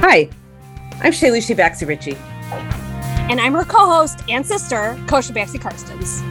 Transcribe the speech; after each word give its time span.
Hi, 0.00 0.30
I'm 1.00 1.12
Shailushi 1.12 1.56
Baxi 1.56 1.86
Ritchie. 1.86 2.14
And 3.28 3.40
I'm 3.40 3.52
her 3.54 3.64
co 3.64 3.84
host 3.84 4.22
and 4.28 4.46
sister, 4.46 4.96
Kosha 5.06 5.32
Baxi 5.32 5.58
Carstens. 5.58 6.22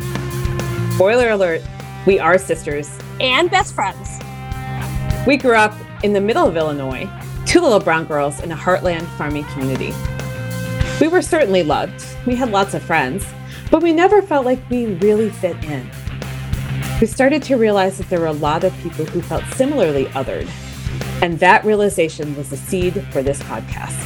Spoiler 0.95 1.31
alert, 1.31 1.61
we 2.05 2.17
are 2.17 2.37
sisters 2.37 2.97
and 3.19 3.51
best 3.51 3.75
friends. 3.75 4.19
We 5.27 5.35
grew 5.35 5.55
up 5.55 5.75
in 6.01 6.13
the 6.13 6.21
middle 6.21 6.47
of 6.47 6.55
Illinois, 6.55 7.09
two 7.45 7.59
little 7.59 7.81
brown 7.81 8.05
girls 8.05 8.39
in 8.39 8.53
a 8.53 8.55
heartland 8.55 9.05
farming 9.17 9.43
community. 9.51 9.93
We 11.01 11.09
were 11.09 11.21
certainly 11.21 11.63
loved, 11.63 12.05
we 12.25 12.35
had 12.35 12.51
lots 12.51 12.73
of 12.73 12.81
friends, 12.81 13.25
but 13.69 13.83
we 13.83 13.91
never 13.91 14.21
felt 14.21 14.45
like 14.45 14.67
we 14.69 14.85
really 14.95 15.29
fit 15.29 15.61
in. 15.65 15.87
We 17.01 17.05
started 17.05 17.43
to 17.43 17.57
realize 17.57 17.97
that 17.97 18.09
there 18.09 18.21
were 18.21 18.27
a 18.27 18.31
lot 18.31 18.63
of 18.63 18.75
people 18.77 19.03
who 19.03 19.21
felt 19.21 19.43
similarly 19.55 20.05
othered 20.05 20.49
and 21.21 21.39
that 21.39 21.65
realization 21.65 22.35
was 22.35 22.49
the 22.49 22.57
seed 22.57 23.05
for 23.11 23.23
this 23.23 23.41
podcast. 23.43 23.97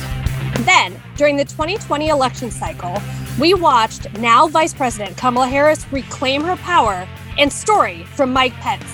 Then, 0.66 1.02
during 1.16 1.38
the 1.38 1.46
2020 1.46 2.10
election 2.10 2.52
cycle, 2.52 3.02
we 3.40 3.54
watched 3.54 4.12
now 4.20 4.48
Vice 4.48 4.74
President 4.74 5.18
Kamala 5.18 5.48
Harris 5.48 5.86
reclaim 5.92 6.42
her 6.44 6.56
power 6.58 7.08
and 7.38 7.52
story 7.52 8.04
from 8.16 8.32
Mike 8.32 8.54
Pence. 8.54 8.86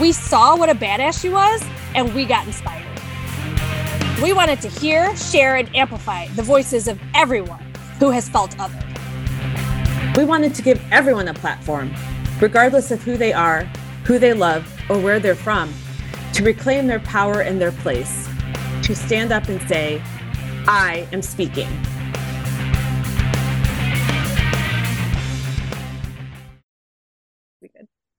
We 0.00 0.12
saw 0.12 0.56
what 0.56 0.70
a 0.70 0.74
badass 0.74 1.20
she 1.20 1.28
was, 1.28 1.62
and 1.94 2.14
we 2.14 2.24
got 2.24 2.46
inspired. 2.46 2.86
We 4.22 4.32
wanted 4.32 4.60
to 4.62 4.68
hear, 4.68 5.14
share, 5.16 5.56
and 5.56 5.74
amplify 5.74 6.28
the 6.28 6.42
voices 6.42 6.88
of 6.88 6.98
everyone 7.14 7.64
who 7.98 8.10
has 8.10 8.28
felt 8.28 8.56
othered. 8.58 8.88
We 10.16 10.24
wanted 10.24 10.54
to 10.54 10.62
give 10.62 10.80
everyone 10.90 11.28
a 11.28 11.34
platform, 11.34 11.92
regardless 12.40 12.90
of 12.90 13.02
who 13.02 13.16
they 13.16 13.32
are, 13.32 13.64
who 14.04 14.18
they 14.18 14.32
love, 14.32 14.70
or 14.88 14.98
where 14.98 15.18
they're 15.18 15.34
from 15.34 15.72
to 16.32 16.42
reclaim 16.42 16.86
their 16.86 17.00
power 17.00 17.40
and 17.40 17.60
their 17.60 17.72
place, 17.72 18.28
to 18.82 18.94
stand 18.94 19.32
up 19.32 19.48
and 19.48 19.60
say, 19.68 20.02
I 20.66 21.06
am 21.12 21.22
speaking. 21.22 21.68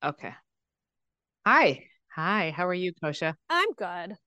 Okay. 0.03 0.33
Hi. 1.45 1.85
Hi. 2.13 2.51
How 2.51 2.67
are 2.67 2.73
you, 2.73 2.91
Kosha? 3.01 3.35
I'm 3.49 3.71
good. 3.73 4.17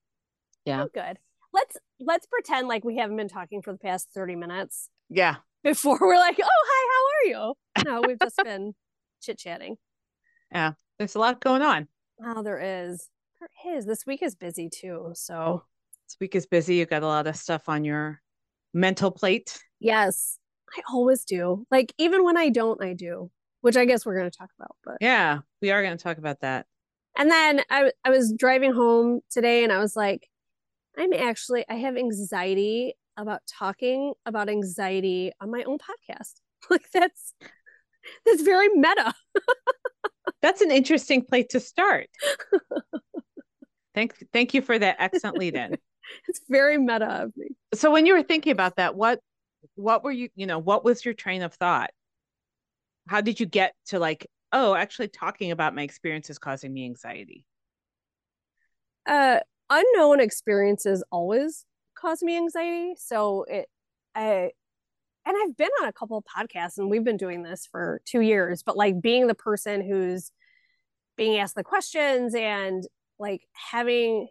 Yeah. 0.65 0.83
I'm 0.83 0.89
good. 0.89 1.19
Let's 1.53 1.77
let's 2.00 2.27
pretend 2.27 2.67
like 2.67 2.83
we 2.83 2.97
haven't 2.97 3.17
been 3.17 3.28
talking 3.28 3.61
for 3.61 3.73
the 3.73 3.78
past 3.78 4.09
30 4.15 4.37
minutes. 4.37 4.89
Yeah. 5.11 5.37
Before 5.62 5.98
we're 6.00 6.17
like, 6.17 6.39
oh 6.43 6.47
hi, 6.47 6.89
how 6.93 7.05
are 7.05 7.47
you? 7.47 7.55
No, 7.84 8.03
we've 8.06 8.19
just 8.19 8.37
been 8.45 8.75
chit-chatting. 9.23 9.77
Yeah. 10.50 10.73
There's 10.98 11.15
a 11.15 11.19
lot 11.19 11.41
going 11.41 11.62
on. 11.62 11.89
Oh, 12.25 12.43
there 12.43 12.89
is. 12.89 13.06
There 13.41 13.77
is. 13.77 13.84
This 13.84 14.06
week 14.06 14.23
is 14.23 14.34
busy 14.34 14.69
too. 14.69 15.11
So 15.15 15.62
this 16.06 16.17
week 16.20 16.34
is 16.34 16.47
busy. 16.47 16.77
You've 16.77 16.89
got 16.89 17.03
a 17.03 17.06
lot 17.06 17.27
of 17.27 17.37
stuff 17.37 17.69
on 17.69 17.84
your 17.84 18.20
mental 18.73 19.11
plate. 19.11 19.59
Yes. 19.78 20.39
I 20.77 20.83
always 20.93 21.25
do. 21.25 21.67
Like 21.70 21.95
even 21.98 22.25
when 22.25 22.37
I 22.37 22.48
don't, 22.48 22.83
I 22.83 22.95
do, 22.95 23.31
which 23.61 23.77
I 23.77 23.84
guess 23.84 24.06
we're 24.06 24.19
going 24.19 24.31
to 24.31 24.37
talk 24.37 24.51
about. 24.59 24.77
But 24.84 24.97
yeah, 25.01 25.41
we 25.61 25.70
are 25.70 25.83
going 25.83 25.97
to 25.97 26.03
talk 26.03 26.19
about 26.19 26.41
that. 26.41 26.67
And 27.17 27.31
then 27.31 27.62
I 27.70 27.93
I 28.05 28.11
was 28.11 28.33
driving 28.37 28.73
home 28.73 29.20
today 29.31 29.65
and 29.65 29.73
I 29.73 29.78
was 29.78 29.97
like, 29.97 30.28
I'm 30.97 31.12
actually 31.12 31.65
I 31.69 31.75
have 31.75 31.97
anxiety 31.97 32.95
about 33.17 33.41
talking 33.47 34.12
about 34.27 34.48
anxiety 34.48 35.33
on 35.41 35.50
my 35.50 35.62
own 35.65 35.78
podcast. 35.78 36.34
Like 36.69 36.87
that's 36.93 37.33
that's 38.25 38.43
very 38.43 38.69
meta. 38.71 39.15
that's 40.43 40.62
an 40.62 40.73
interesting 40.73 41.25
place 41.25 41.47
to 41.50 41.61
start. 41.61 42.09
Thank 43.97 44.14
thank 44.33 44.55
you 44.55 44.61
for 44.61 44.78
that 44.78 44.97
excellent 45.00 45.39
lead 45.39 45.55
in. 45.56 45.77
it's 46.28 46.41
very 46.48 46.78
meta 46.78 47.06
of 47.06 47.36
me. 47.36 47.48
So 47.75 47.91
when 47.91 48.06
you 48.06 48.12
were 48.12 48.22
thinking 48.22 48.53
about 48.53 48.77
that, 48.77 48.94
what 48.94 49.19
what 49.75 50.05
were 50.05 50.12
you, 50.12 50.28
you 50.36 50.47
know, 50.47 50.58
what 50.58 50.84
was 50.84 51.05
your 51.05 51.14
train 51.14 51.42
of 51.42 51.55
thought? 51.55 51.91
How 53.09 53.21
did 53.22 53.41
you 53.41 53.47
get 53.47 53.75
to 53.87 53.98
like, 53.98 54.26
oh, 54.53 54.75
actually 54.75 55.09
talking 55.09 55.50
about 55.50 55.75
my 55.75 55.82
experiences 55.82 56.38
causing 56.38 56.72
me 56.72 56.84
anxiety? 56.84 57.44
Uh 59.06 59.41
unknown 59.71 60.21
experiences 60.21 61.03
always 61.10 61.65
cause 61.98 62.22
me 62.22 62.37
anxiety. 62.37 62.94
So 62.98 63.44
it 63.48 63.66
I 64.15 64.50
and 65.25 65.37
I've 65.42 65.56
been 65.56 65.71
on 65.82 65.88
a 65.88 65.92
couple 65.92 66.19
of 66.19 66.25
podcasts 66.25 66.76
and 66.76 66.91
we've 66.91 67.03
been 67.03 67.16
doing 67.16 67.42
this 67.42 67.66
for 67.66 68.00
two 68.04 68.21
years, 68.21 68.62
but 68.62 68.76
like 68.76 69.00
being 69.00 69.26
the 69.26 69.34
person 69.34 69.81
who's 69.81 70.31
being 71.16 71.38
asked 71.38 71.56
the 71.56 71.65
questions 71.65 72.34
and 72.34 72.87
like 73.19 73.43
having 73.53 74.28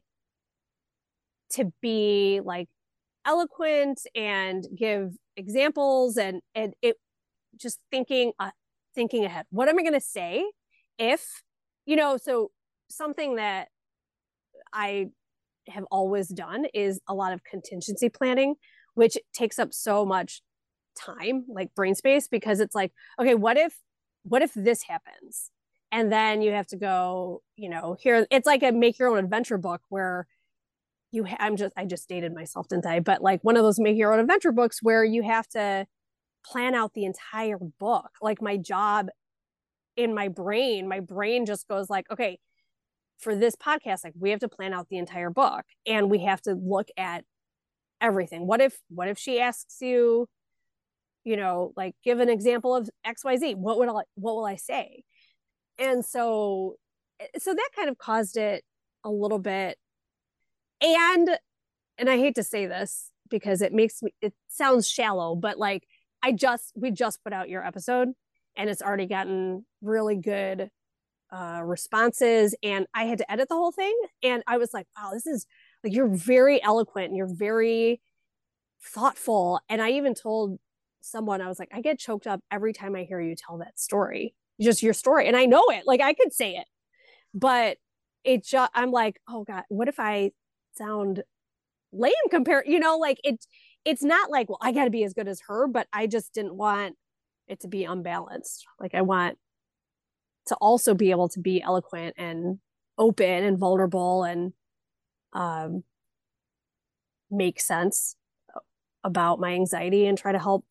to 1.51 1.72
be 1.81 2.41
like 2.44 2.68
eloquent 3.25 4.01
and 4.16 4.66
give 4.75 5.13
examples 5.38 6.18
and 6.18 6.41
and 6.53 6.73
it 6.81 6.97
just 7.56 7.79
thinking 7.91 8.31
uh, 8.40 8.51
thinking 8.94 9.25
ahead. 9.25 9.46
What 9.50 9.69
am 9.69 9.78
i 9.79 9.81
going 9.81 9.94
to 9.94 10.01
say 10.01 10.46
if 10.97 11.44
you 11.85 11.96
know 11.96 12.18
so 12.18 12.51
something 12.90 13.35
that 13.35 13.68
i 14.73 15.07
have 15.67 15.84
always 15.91 16.28
done 16.28 16.66
is 16.73 17.00
a 17.07 17.13
lot 17.13 17.34
of 17.34 17.44
contingency 17.44 18.09
planning 18.09 18.56
which 18.94 19.17
takes 19.34 19.57
up 19.59 19.73
so 19.73 20.06
much 20.06 20.41
time 20.96 21.46
like 21.50 21.73
brain 21.75 21.96
space 21.96 22.28
because 22.28 22.59
it's 22.59 22.75
like 22.75 22.91
okay 23.19 23.35
what 23.35 23.57
if 23.57 23.78
what 24.23 24.41
if 24.41 24.53
this 24.53 24.84
happens 24.84 25.50
and 25.95 26.11
then 26.11 26.41
you 26.41 26.51
have 26.51 26.67
to 26.67 26.75
go 26.75 27.41
you 27.56 27.69
know 27.69 27.95
here 28.00 28.28
it's 28.29 28.45
like 28.45 28.61
a 28.61 28.72
make 28.72 29.00
your 29.00 29.09
own 29.09 29.17
adventure 29.17 29.57
book 29.57 29.81
where 29.88 30.28
you 31.11 31.23
ha- 31.23 31.38
i'm 31.39 31.56
just 31.56 31.73
i 31.78 31.85
just 31.85 32.09
dated 32.09 32.33
myself 32.33 32.67
didn't 32.67 32.85
i? 32.85 33.00
But 33.00 33.23
like 33.23 33.39
one 33.44 33.56
of 33.56 33.63
those 33.63 33.79
make 33.79 33.97
your 33.97 34.13
own 34.13 34.19
adventure 34.19 34.51
books 34.51 34.79
where 34.84 35.05
you 35.05 35.23
have 35.23 35.47
to 35.50 35.88
plan 36.45 36.75
out 36.75 36.94
the 36.94 37.05
entire 37.05 37.57
book. 37.79 38.09
Like 38.22 38.39
my 38.41 38.57
job 38.57 39.07
in 39.95 40.13
my 40.13 40.28
brain 40.28 40.89
my 40.89 41.00
brain 41.00 41.45
just 41.45 41.67
goes 41.69 41.89
like 41.89 42.05
okay 42.11 42.38
for 43.17 43.34
this 43.34 43.55
podcast 43.55 44.03
like 44.03 44.13
we 44.19 44.29
have 44.31 44.41
to 44.41 44.50
plan 44.50 44.73
out 44.73 44.89
the 44.89 44.97
entire 44.97 45.29
book 45.29 45.63
and 45.88 46.11
we 46.11 46.19
have 46.25 46.41
to 46.41 46.53
look 46.53 46.89
at 46.97 47.23
everything. 48.01 48.45
What 48.45 48.59
if 48.59 48.78
what 48.89 49.07
if 49.07 49.17
she 49.17 49.39
asks 49.39 49.78
you 49.79 50.28
you 51.23 51.38
know 51.38 51.72
like 51.78 51.95
give 52.03 52.19
an 52.19 52.29
example 52.29 52.75
of 52.75 52.89
xyz 53.07 53.55
what 53.55 53.79
would 53.79 53.89
i 53.89 53.94
what 54.16 54.35
will 54.35 54.45
i 54.45 54.55
say 54.55 55.03
and 55.80 56.06
so 56.06 56.75
eh, 57.19 57.28
so 57.38 57.53
that 57.53 57.69
kind 57.75 57.90
of 57.90 57.97
caused 57.97 58.38
it 58.38 58.63
a 59.03 59.09
little 59.09 59.40
bit. 59.40 59.78
And 60.81 61.30
and 61.97 62.09
i 62.09 62.18
hate 62.18 62.36
to 62.36 62.44
say 62.44 62.66
this 62.66 63.12
because 63.30 63.62
it 63.62 63.74
makes 63.74 64.02
me 64.03 64.14
it 64.22 64.34
sounds 64.47 64.90
shallow 64.90 65.35
but 65.35 65.58
like 65.58 65.88
i 66.24 66.31
just 66.31 66.74
we 66.75 66.91
just 66.91 67.24
put 67.24 67.34
out 67.34 67.50
your 67.50 67.66
episode 67.66 68.09
and 68.56 68.69
it's 68.69 68.81
already 68.81 69.06
gotten 69.06 69.66
really 69.81 70.16
good 70.16 70.69
uh 71.31 71.62
responses. 71.64 72.56
And 72.64 72.85
i 72.94 73.06
had 73.06 73.18
to 73.19 73.31
edit 73.31 73.50
the 73.50 73.56
whole 73.56 73.72
thing 73.72 73.97
and 74.24 74.44
i 74.47 74.58
was 74.58 74.74
like 74.74 74.88
wow 74.97 75.12
this 75.14 75.25
is 75.25 75.46
like 75.84 75.94
you're 75.94 76.08
very 76.08 76.62
eloquent 76.64 77.08
and 77.08 77.18
you're 77.18 77.34
very 77.34 78.02
thoughtful. 78.81 79.59
And 79.69 79.81
i 79.81 79.91
even 79.91 80.14
told 80.14 80.59
someone 81.02 81.41
i 81.41 81.47
was 81.47 81.59
like 81.59 81.69
i 81.74 81.81
get 81.81 82.00
choked 82.00 82.28
up 82.28 82.41
every 82.52 82.74
time 82.74 82.96
i 82.96 83.03
hear 83.03 83.22
you 83.22 83.35
tell 83.35 83.59
that 83.59 83.80
story 83.80 84.34
just 84.61 84.83
your 84.83 84.93
story 84.93 85.27
and 85.27 85.35
i 85.35 85.45
know 85.45 85.63
it 85.69 85.83
like 85.85 86.01
i 86.01 86.13
could 86.13 86.33
say 86.33 86.55
it 86.55 86.67
but 87.33 87.77
it 88.23 88.45
just 88.45 88.71
i'm 88.73 88.91
like 88.91 89.19
oh 89.29 89.43
god 89.43 89.63
what 89.69 89.88
if 89.88 89.99
i 89.99 90.31
sound 90.77 91.23
lame 91.91 92.13
compared 92.29 92.66
you 92.67 92.79
know 92.79 92.97
like 92.97 93.19
it 93.23 93.45
it's 93.83 94.03
not 94.03 94.29
like 94.29 94.49
well 94.49 94.57
i 94.61 94.71
got 94.71 94.85
to 94.85 94.89
be 94.89 95.03
as 95.03 95.13
good 95.13 95.27
as 95.27 95.41
her 95.47 95.67
but 95.67 95.88
i 95.93 96.07
just 96.07 96.33
didn't 96.33 96.55
want 96.55 96.95
it 97.47 97.59
to 97.59 97.67
be 97.67 97.83
unbalanced 97.83 98.66
like 98.79 98.95
i 98.95 99.01
want 99.01 99.38
to 100.47 100.55
also 100.55 100.93
be 100.93 101.11
able 101.11 101.29
to 101.29 101.39
be 101.39 101.61
eloquent 101.61 102.16
and 102.17 102.59
open 102.97 103.43
and 103.43 103.57
vulnerable 103.57 104.23
and 104.23 104.53
um 105.33 105.83
make 107.31 107.59
sense 107.59 108.16
about 109.03 109.40
my 109.40 109.53
anxiety 109.53 110.08
and 110.08 110.17
try 110.17 110.31
to 110.31 110.40
help 110.40 110.66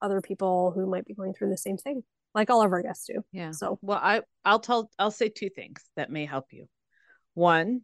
other 0.00 0.20
people 0.20 0.72
who 0.74 0.86
might 0.86 1.04
be 1.04 1.14
going 1.14 1.34
through 1.34 1.50
the 1.50 1.56
same 1.56 1.76
thing 1.76 2.02
like 2.34 2.50
all 2.50 2.62
of 2.62 2.72
our 2.72 2.82
guests 2.82 3.06
do. 3.06 3.22
Yeah. 3.32 3.52
So 3.52 3.78
well, 3.82 4.00
I 4.02 4.22
I'll 4.44 4.60
tell 4.60 4.90
I'll 4.98 5.10
say 5.10 5.28
two 5.28 5.48
things 5.48 5.82
that 5.96 6.10
may 6.10 6.26
help 6.26 6.46
you. 6.50 6.66
One, 7.34 7.82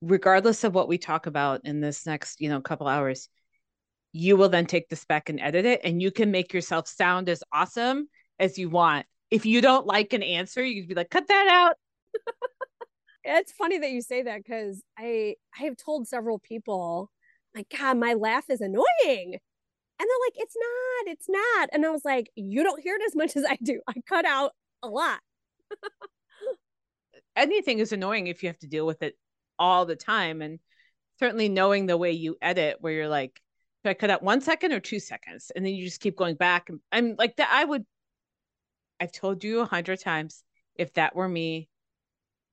regardless 0.00 0.64
of 0.64 0.74
what 0.74 0.88
we 0.88 0.98
talk 0.98 1.26
about 1.26 1.62
in 1.64 1.80
this 1.80 2.06
next 2.06 2.40
you 2.40 2.48
know 2.48 2.60
couple 2.60 2.88
hours, 2.88 3.28
you 4.12 4.36
will 4.36 4.48
then 4.48 4.66
take 4.66 4.88
this 4.88 5.04
back 5.04 5.28
and 5.28 5.40
edit 5.40 5.64
it, 5.64 5.80
and 5.84 6.00
you 6.00 6.10
can 6.10 6.30
make 6.30 6.52
yourself 6.52 6.88
sound 6.88 7.28
as 7.28 7.42
awesome 7.52 8.08
as 8.38 8.58
you 8.58 8.70
want. 8.70 9.06
If 9.30 9.46
you 9.46 9.60
don't 9.60 9.86
like 9.86 10.12
an 10.12 10.22
answer, 10.22 10.62
you 10.64 10.82
can 10.82 10.88
be 10.88 10.94
like, 10.94 11.10
cut 11.10 11.28
that 11.28 11.48
out. 11.48 11.76
it's 13.24 13.52
funny 13.52 13.78
that 13.78 13.90
you 13.90 14.02
say 14.02 14.22
that 14.22 14.42
because 14.42 14.82
I 14.98 15.36
I 15.58 15.64
have 15.64 15.76
told 15.76 16.08
several 16.08 16.38
people, 16.38 17.10
like, 17.54 17.68
God, 17.76 17.98
my 17.98 18.14
laugh 18.14 18.44
is 18.48 18.60
annoying. 18.60 19.38
And 20.02 20.08
they're 20.10 20.26
like, 20.26 20.34
it's 20.36 20.56
not, 20.56 21.12
it's 21.12 21.28
not. 21.28 21.68
And 21.72 21.86
I 21.86 21.90
was 21.90 22.04
like, 22.04 22.28
you 22.34 22.64
don't 22.64 22.82
hear 22.82 22.96
it 22.96 23.02
as 23.06 23.14
much 23.14 23.36
as 23.36 23.44
I 23.48 23.56
do. 23.62 23.80
I 23.88 23.94
cut 24.04 24.24
out 24.24 24.50
a 24.82 24.88
lot. 24.88 25.20
Anything 27.36 27.78
is 27.78 27.92
annoying 27.92 28.26
if 28.26 28.42
you 28.42 28.48
have 28.48 28.58
to 28.58 28.66
deal 28.66 28.84
with 28.84 29.04
it 29.04 29.16
all 29.60 29.86
the 29.86 29.94
time. 29.94 30.42
And 30.42 30.58
certainly 31.20 31.48
knowing 31.48 31.86
the 31.86 31.96
way 31.96 32.10
you 32.10 32.36
edit, 32.42 32.78
where 32.80 32.92
you're 32.92 33.08
like, 33.08 33.40
do 33.84 33.90
I 33.90 33.94
cut 33.94 34.10
out 34.10 34.24
one 34.24 34.40
second 34.40 34.72
or 34.72 34.80
two 34.80 34.98
seconds? 34.98 35.52
And 35.54 35.64
then 35.64 35.72
you 35.72 35.84
just 35.84 36.00
keep 36.00 36.16
going 36.16 36.34
back. 36.34 36.68
I'm 36.90 37.14
like 37.16 37.36
that. 37.36 37.50
I 37.52 37.64
would, 37.64 37.86
I've 38.98 39.12
told 39.12 39.44
you 39.44 39.60
a 39.60 39.66
hundred 39.66 40.00
times, 40.00 40.42
if 40.74 40.92
that 40.94 41.14
were 41.14 41.28
me, 41.28 41.68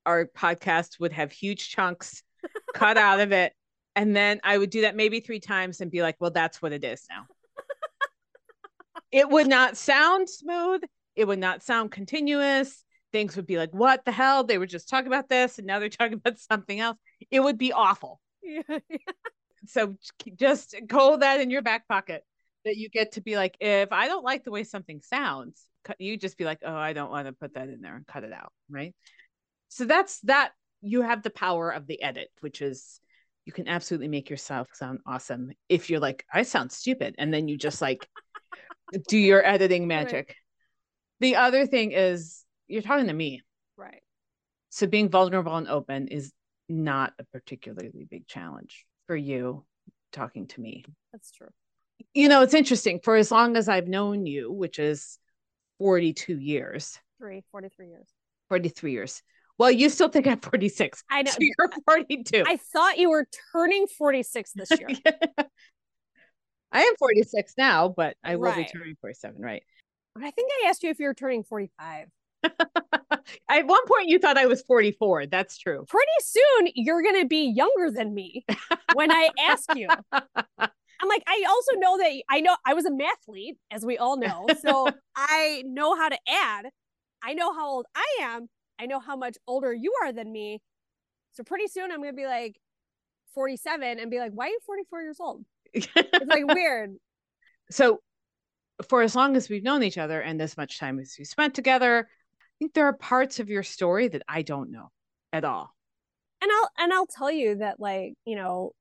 our 0.05 0.27
podcast 0.27 0.99
would 0.99 1.13
have 1.13 1.31
huge 1.31 1.69
chunks 1.69 2.21
cut 2.75 2.95
out 2.95 3.19
of 3.19 3.31
it. 3.31 3.53
And 3.95 4.15
then 4.15 4.39
I 4.43 4.55
would 4.55 4.69
do 4.69 4.81
that 4.81 4.95
maybe 4.95 5.19
three 5.19 5.39
times 5.39 5.81
and 5.81 5.89
be 5.89 6.03
like, 6.03 6.17
well, 6.19 6.29
that's 6.29 6.61
what 6.61 6.73
it 6.73 6.83
is 6.83 7.07
now. 7.09 7.25
It 9.11 9.29
would 9.29 9.47
not 9.47 9.77
sound 9.77 10.29
smooth. 10.29 10.81
It 11.15 11.25
would 11.25 11.39
not 11.39 11.63
sound 11.63 11.91
continuous. 11.91 12.83
Things 13.11 13.35
would 13.35 13.47
be 13.47 13.57
like, 13.57 13.73
what 13.73 14.05
the 14.05 14.11
hell? 14.11 14.43
They 14.43 14.57
were 14.57 14.67
just 14.67 14.87
talking 14.87 15.07
about 15.07 15.29
this 15.29 15.57
and 15.57 15.65
now 15.65 15.79
they're 15.79 15.89
talking 15.89 16.13
about 16.13 16.37
something 16.51 16.79
else. 16.79 16.97
It 17.31 17.39
would 17.39 17.57
be 17.57 17.73
awful. 17.73 18.21
Yeah, 18.43 18.61
yeah. 18.89 18.97
So 19.65 19.95
just 20.37 20.75
hold 20.91 21.21
that 21.21 21.41
in 21.41 21.49
your 21.49 21.61
back 21.61 21.87
pocket 21.87 22.23
that 22.65 22.77
you 22.77 22.89
get 22.89 23.13
to 23.13 23.21
be 23.21 23.35
like, 23.35 23.57
if 23.59 23.91
I 23.91 24.07
don't 24.07 24.23
like 24.23 24.43
the 24.43 24.51
way 24.51 24.63
something 24.63 25.01
sounds, 25.01 25.63
you 25.97 26.17
just 26.17 26.37
be 26.37 26.45
like, 26.45 26.59
oh, 26.63 26.75
I 26.75 26.93
don't 26.93 27.11
want 27.11 27.27
to 27.27 27.33
put 27.33 27.55
that 27.55 27.67
in 27.69 27.81
there 27.81 27.95
and 27.95 28.05
cut 28.07 28.23
it 28.23 28.31
out. 28.31 28.53
Right. 28.69 28.93
So 29.69 29.85
that's 29.85 30.19
that. 30.21 30.51
You 30.81 31.01
have 31.01 31.23
the 31.23 31.29
power 31.29 31.71
of 31.71 31.87
the 31.87 32.01
edit, 32.01 32.29
which 32.39 32.61
is 32.61 33.01
you 33.45 33.51
can 33.51 33.67
absolutely 33.67 34.07
make 34.07 34.29
yourself 34.29 34.69
sound 34.73 34.99
awesome 35.05 35.51
if 35.67 35.89
you're 35.89 35.99
like, 35.99 36.23
I 36.33 36.43
sound 36.43 36.71
stupid. 36.71 37.15
And 37.17 37.33
then 37.33 37.47
you 37.47 37.57
just 37.57 37.81
like 37.81 38.07
do 39.07 39.17
your 39.17 39.45
editing 39.45 39.87
magic. 39.87 40.27
Right. 40.27 40.35
The 41.19 41.35
other 41.35 41.65
thing 41.65 41.91
is 41.91 42.43
you're 42.67 42.81
talking 42.81 43.07
to 43.07 43.13
me. 43.13 43.41
Right. 43.77 44.01
So 44.69 44.87
being 44.87 45.09
vulnerable 45.09 45.55
and 45.55 45.67
open 45.67 46.07
is 46.07 46.31
not 46.67 47.13
a 47.19 47.23
particularly 47.25 48.07
big 48.09 48.27
challenge 48.27 48.85
for 49.07 49.15
you 49.15 49.65
talking 50.11 50.47
to 50.47 50.61
me. 50.61 50.85
That's 51.11 51.31
true. 51.31 51.49
You 52.13 52.29
know, 52.29 52.41
it's 52.43 52.53
interesting. 52.53 52.99
For 53.03 53.15
as 53.15 53.31
long 53.31 53.57
as 53.57 53.67
I've 53.67 53.87
known 53.87 54.25
you, 54.25 54.51
which 54.51 54.79
is 54.79 55.19
42 55.79 56.37
years. 56.37 56.99
Three, 57.19 57.43
43 57.51 57.89
years. 57.89 58.07
43 58.49 58.91
years. 58.91 59.21
Well, 59.57 59.71
you 59.71 59.89
still 59.89 60.07
think 60.07 60.25
I'm 60.25 60.39
46. 60.39 61.03
I 61.11 61.23
know. 61.23 61.31
So 61.31 61.37
you're 61.41 61.69
42. 61.85 62.43
I 62.47 62.57
thought 62.71 62.97
you 62.97 63.09
were 63.09 63.27
turning 63.51 63.87
46 63.87 64.53
this 64.53 64.71
year. 64.79 64.97
I 66.71 66.81
am 66.81 66.95
46 66.97 67.53
now, 67.57 67.93
but 67.95 68.15
I 68.23 68.35
will 68.35 68.51
right. 68.51 68.57
be 68.57 68.65
turning 68.65 68.95
47, 69.01 69.41
right? 69.41 69.63
I 70.17 70.31
think 70.31 70.51
I 70.63 70.69
asked 70.69 70.83
you 70.83 70.89
if 70.89 70.99
you 70.99 71.05
were 71.05 71.13
turning 71.13 71.43
45. 71.43 72.07
At 72.43 73.67
one 73.67 73.85
point, 73.87 74.07
you 74.07 74.19
thought 74.19 74.37
I 74.37 74.45
was 74.45 74.61
44. 74.63 75.27
That's 75.27 75.57
true. 75.57 75.85
Pretty 75.87 76.07
soon, 76.21 76.69
you're 76.75 77.01
going 77.01 77.21
to 77.21 77.27
be 77.27 77.51
younger 77.51 77.91
than 77.91 78.13
me 78.13 78.45
when 78.93 79.11
I 79.11 79.29
ask 79.39 79.75
you. 79.75 79.87
I'm 81.01 81.07
like, 81.07 81.23
I 81.27 81.43
also 81.47 81.79
know 81.79 81.97
that 81.97 82.23
I 82.29 82.41
know 82.41 82.55
I 82.65 82.73
was 82.73 82.85
a 82.85 82.91
mathlete, 82.91 83.57
as 83.71 83.85
we 83.85 83.97
all 83.97 84.17
know. 84.17 84.47
So 84.61 84.87
I 85.15 85.63
know 85.65 85.95
how 85.95 86.09
to 86.09 86.17
add. 86.27 86.65
I 87.23 87.33
know 87.33 87.53
how 87.53 87.67
old 87.69 87.85
I 87.95 88.17
am. 88.21 88.49
I 88.79 88.85
know 88.85 88.99
how 88.99 89.15
much 89.15 89.37
older 89.47 89.73
you 89.73 89.93
are 90.03 90.11
than 90.11 90.31
me. 90.31 90.61
So 91.33 91.43
pretty 91.43 91.67
soon, 91.67 91.91
I'm 91.91 92.01
going 92.01 92.13
to 92.13 92.17
be 92.17 92.25
like 92.25 92.59
47 93.33 93.99
and 93.99 94.11
be 94.11 94.19
like, 94.19 94.31
why 94.33 94.45
are 94.45 94.49
you 94.49 94.59
44 94.65 95.01
years 95.01 95.19
old? 95.19 95.45
It's 95.73 96.25
like 96.25 96.45
weird. 96.47 96.95
So 97.71 97.99
for 98.87 99.03
as 99.03 99.15
long 99.15 99.35
as 99.35 99.47
we've 99.47 99.61
known 99.61 99.83
each 99.83 99.99
other 99.99 100.21
and 100.21 100.39
this 100.39 100.57
much 100.57 100.79
time 100.79 100.99
as 100.99 101.15
we 101.19 101.23
spent 101.23 101.53
together, 101.53 102.07
I 102.09 102.53
think 102.57 102.73
there 102.73 102.87
are 102.87 102.93
parts 102.93 103.39
of 103.39 103.47
your 103.47 103.61
story 103.61 104.07
that 104.07 104.23
I 104.27 104.41
don't 104.41 104.71
know 104.71 104.89
at 105.31 105.45
all. 105.45 105.69
And 106.41 106.49
I'll 106.51 106.69
and 106.79 106.93
I'll 106.93 107.05
tell 107.05 107.29
you 107.29 107.57
that 107.57 107.79
like, 107.79 108.13
you 108.25 108.35
know, 108.37 108.71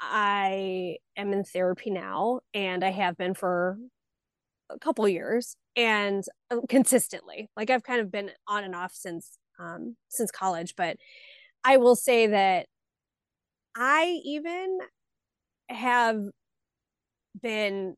I 0.00 0.96
am 1.16 1.32
in 1.32 1.44
therapy 1.44 1.90
now 1.90 2.40
and 2.52 2.84
I 2.84 2.90
have 2.90 3.16
been 3.16 3.34
for 3.34 3.78
a 4.68 4.78
couple 4.78 5.08
years 5.08 5.56
and 5.76 6.24
uh, 6.50 6.60
consistently. 6.68 7.48
Like 7.56 7.70
I've 7.70 7.84
kind 7.84 8.00
of 8.00 8.10
been 8.10 8.30
on 8.46 8.64
and 8.64 8.74
off 8.74 8.92
since 8.92 9.38
um 9.58 9.96
since 10.08 10.30
college, 10.30 10.74
but 10.76 10.96
I 11.64 11.78
will 11.78 11.96
say 11.96 12.28
that 12.28 12.66
I 13.76 14.20
even 14.24 14.78
have 15.68 16.20
been 17.40 17.96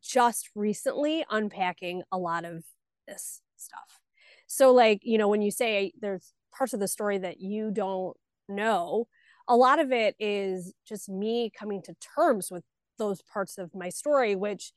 just 0.00 0.50
recently 0.54 1.24
unpacking 1.30 2.02
a 2.12 2.18
lot 2.18 2.44
of 2.44 2.64
this 3.06 3.40
stuff. 3.56 4.00
So, 4.46 4.72
like, 4.72 5.00
you 5.02 5.18
know, 5.18 5.28
when 5.28 5.42
you 5.42 5.50
say 5.50 5.92
there's 6.00 6.32
parts 6.56 6.72
of 6.72 6.80
the 6.80 6.88
story 6.88 7.18
that 7.18 7.40
you 7.40 7.70
don't 7.70 8.16
know, 8.48 9.08
a 9.48 9.56
lot 9.56 9.78
of 9.78 9.92
it 9.92 10.14
is 10.18 10.72
just 10.86 11.08
me 11.08 11.50
coming 11.56 11.82
to 11.82 11.94
terms 12.16 12.50
with 12.50 12.64
those 12.98 13.22
parts 13.22 13.58
of 13.58 13.74
my 13.74 13.88
story, 13.88 14.34
which, 14.34 14.72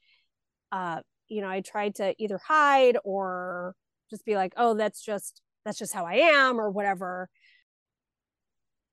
uh, 0.72 1.02
you 1.28 1.42
know, 1.42 1.50
I 1.50 1.62
tried 1.62 1.96
to 1.96 2.16
either 2.20 2.40
hide 2.48 2.98
or 3.04 3.76
just 4.10 4.26
be 4.26 4.36
like, 4.36 4.54
oh, 4.58 4.74
that's 4.74 5.02
just 5.04 5.42
that's 5.66 5.78
just 5.78 5.94
how 5.94 6.06
I 6.06 6.16
am 6.16 6.60
or 6.60 6.70
whatever. 6.70 7.30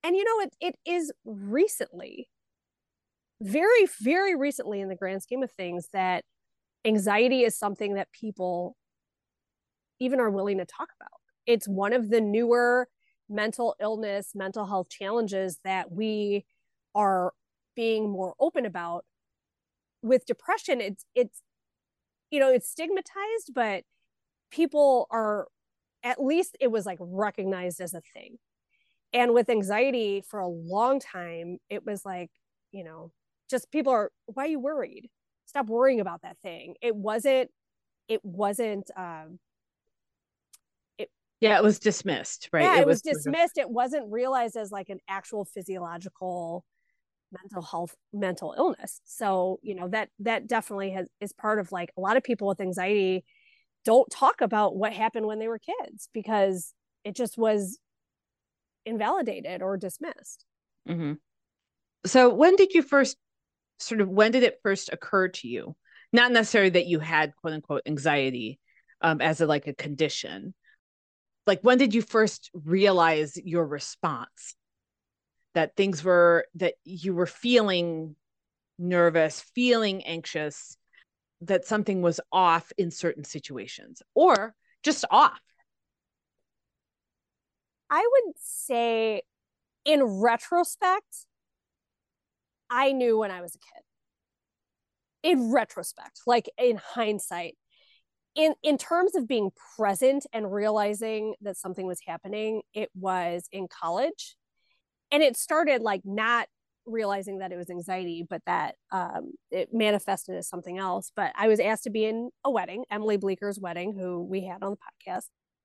And 0.02 0.14
you 0.16 0.24
know, 0.24 0.44
it 0.44 0.56
it 0.60 0.76
is 0.90 1.12
recently 1.24 2.28
very, 3.40 3.86
very 4.00 4.34
recently 4.34 4.80
in 4.80 4.88
the 4.88 4.96
grand 4.96 5.22
scheme 5.22 5.42
of 5.42 5.50
things 5.52 5.88
that 5.92 6.24
anxiety 6.84 7.42
is 7.42 7.58
something 7.58 7.94
that 7.94 8.12
people 8.12 8.76
even 10.00 10.20
are 10.20 10.30
willing 10.30 10.58
to 10.58 10.64
talk 10.64 10.88
about. 11.00 11.20
It's 11.46 11.68
one 11.68 11.92
of 11.92 12.10
the 12.10 12.20
newer 12.20 12.88
mental 13.28 13.74
illness, 13.80 14.32
mental 14.34 14.66
health 14.66 14.88
challenges 14.88 15.58
that 15.64 15.90
we 15.90 16.44
are 16.94 17.32
being 17.74 18.10
more 18.10 18.34
open 18.40 18.64
about. 18.64 19.04
With 20.02 20.26
depression, 20.26 20.80
it's 20.80 21.04
it's 21.14 21.42
you 22.30 22.40
know, 22.40 22.50
it's 22.50 22.68
stigmatized, 22.68 23.52
but 23.54 23.84
people 24.50 25.06
are 25.10 25.48
at 26.02 26.22
least 26.22 26.56
it 26.60 26.68
was 26.70 26.86
like 26.86 26.98
recognized 27.00 27.80
as 27.80 27.94
a 27.94 28.00
thing. 28.00 28.38
And 29.12 29.34
with 29.34 29.48
anxiety 29.48 30.20
for 30.20 30.40
a 30.40 30.48
long 30.48 31.00
time, 31.00 31.58
it 31.70 31.86
was 31.86 32.04
like, 32.04 32.30
you 32.72 32.84
know, 32.84 33.12
just 33.50 33.70
people 33.70 33.92
are 33.92 34.10
why 34.26 34.44
are 34.44 34.48
you 34.48 34.60
worried? 34.60 35.10
Stop 35.46 35.66
worrying 35.66 36.00
about 36.00 36.22
that 36.22 36.38
thing. 36.42 36.74
It 36.82 36.94
wasn't 36.94 37.50
it 38.08 38.24
wasn't 38.24 38.90
um 38.96 39.38
it 40.98 41.10
yeah 41.40 41.56
it 41.56 41.62
was 41.62 41.78
dismissed 41.78 42.48
right? 42.52 42.62
Yeah 42.62 42.78
it, 42.78 42.80
it 42.80 42.86
was, 42.86 43.02
was, 43.04 43.14
dismissed. 43.14 43.58
It 43.58 43.70
wasn't 43.70 44.10
realized 44.10 44.56
as 44.56 44.70
like 44.70 44.88
an 44.88 45.00
actual 45.08 45.44
physiological 45.44 46.64
mental 47.32 47.62
health 47.62 47.94
mental 48.12 48.54
illness. 48.56 49.00
So 49.04 49.58
you 49.62 49.74
know 49.74 49.88
that 49.88 50.10
that 50.20 50.46
definitely 50.46 50.90
has 50.90 51.08
is 51.20 51.32
part 51.32 51.58
of 51.58 51.72
like 51.72 51.90
a 51.96 52.00
lot 52.00 52.16
of 52.16 52.22
people 52.22 52.48
with 52.48 52.60
anxiety 52.60 53.24
don't 53.84 54.10
talk 54.10 54.40
about 54.40 54.76
what 54.76 54.92
happened 54.92 55.26
when 55.26 55.38
they 55.38 55.46
were 55.46 55.60
kids 55.60 56.08
because 56.12 56.72
it 57.04 57.14
just 57.14 57.38
was 57.38 57.78
invalidated 58.84 59.62
or 59.62 59.76
dismissed. 59.76 60.44
Mm-hmm. 60.88 61.14
so 62.04 62.32
when 62.32 62.54
did 62.54 62.72
you 62.72 62.80
first 62.80 63.16
sort 63.78 64.00
of 64.00 64.08
when 64.08 64.32
did 64.32 64.42
it 64.42 64.60
first 64.62 64.90
occur 64.92 65.28
to 65.28 65.48
you? 65.48 65.76
Not 66.12 66.32
necessarily 66.32 66.70
that 66.70 66.86
you 66.86 66.98
had 66.98 67.34
quote 67.36 67.54
unquote 67.54 67.82
anxiety 67.86 68.58
um, 69.00 69.20
as 69.20 69.40
a 69.40 69.46
like 69.46 69.66
a 69.66 69.74
condition. 69.74 70.54
Like 71.46 71.60
when 71.62 71.78
did 71.78 71.94
you 71.94 72.02
first 72.02 72.50
realize 72.52 73.36
your 73.36 73.66
response? 73.66 74.54
That 75.54 75.74
things 75.76 76.04
were 76.04 76.46
that 76.56 76.74
you 76.84 77.14
were 77.14 77.26
feeling 77.26 78.16
nervous, 78.78 79.40
feeling 79.54 80.04
anxious, 80.04 80.76
that 81.42 81.64
something 81.64 82.02
was 82.02 82.20
off 82.32 82.72
in 82.78 82.90
certain 82.90 83.24
situations 83.24 84.02
or 84.14 84.54
just 84.82 85.04
off? 85.10 85.40
I 87.90 88.06
would 88.10 88.34
say, 88.38 89.22
in 89.84 90.02
retrospect, 90.02 91.26
I 92.70 92.92
knew 92.92 93.18
when 93.18 93.30
I 93.30 93.40
was 93.40 93.54
a 93.54 93.58
kid. 93.58 93.82
In 95.22 95.52
retrospect, 95.52 96.20
like 96.26 96.48
in 96.56 96.76
hindsight, 96.76 97.56
in 98.36 98.54
in 98.62 98.78
terms 98.78 99.16
of 99.16 99.26
being 99.26 99.50
present 99.76 100.26
and 100.32 100.52
realizing 100.52 101.34
that 101.40 101.56
something 101.56 101.86
was 101.86 102.00
happening, 102.06 102.62
it 102.74 102.90
was 102.94 103.48
in 103.50 103.66
college. 103.66 104.36
And 105.10 105.22
it 105.22 105.36
started 105.36 105.82
like 105.82 106.02
not 106.04 106.48
realizing 106.84 107.38
that 107.38 107.52
it 107.52 107.56
was 107.56 107.70
anxiety, 107.70 108.24
but 108.28 108.42
that 108.46 108.76
um, 108.92 109.32
it 109.50 109.70
manifested 109.72 110.36
as 110.36 110.48
something 110.48 110.78
else. 110.78 111.10
But 111.14 111.32
I 111.36 111.48
was 111.48 111.60
asked 111.60 111.84
to 111.84 111.90
be 111.90 112.04
in 112.04 112.30
a 112.44 112.50
wedding, 112.50 112.84
Emily 112.90 113.16
Bleeker's 113.16 113.58
wedding, 113.58 113.94
who 113.98 114.22
we 114.22 114.44
had 114.44 114.62
on 114.62 114.72
the 114.72 114.76
podcast. 114.76 115.24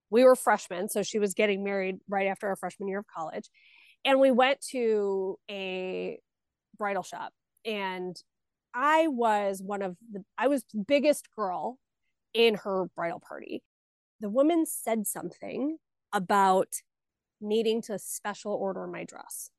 We 0.10 0.24
were 0.24 0.36
freshmen, 0.36 0.90
so 0.90 1.04
she 1.04 1.20
was 1.20 1.34
getting 1.34 1.64
married 1.64 1.98
right 2.10 2.28
after 2.28 2.48
our 2.48 2.56
freshman 2.56 2.90
year 2.90 3.00
of 3.00 3.06
college. 3.08 3.50
And 4.04 4.20
we 4.20 4.32
went 4.32 4.60
to 4.72 5.38
a 5.50 6.20
bridal 6.82 7.04
shop 7.04 7.32
and 7.64 8.24
I 8.74 9.08
was 9.08 9.62
one 9.62 9.84
of 9.84 9.98
the 10.12 10.24
I 10.36 10.48
was 10.48 10.66
biggest 10.88 11.28
girl 11.36 11.78
in 12.34 12.56
her 12.56 12.86
bridal 12.96 13.20
party. 13.20 13.62
The 14.20 14.30
woman 14.30 14.66
said 14.66 15.06
something 15.06 15.78
about 16.12 16.70
needing 17.40 17.84
to 17.84 18.00
special 18.00 18.54
order 18.54 18.88
my 18.88 19.04
dress. 19.04 19.52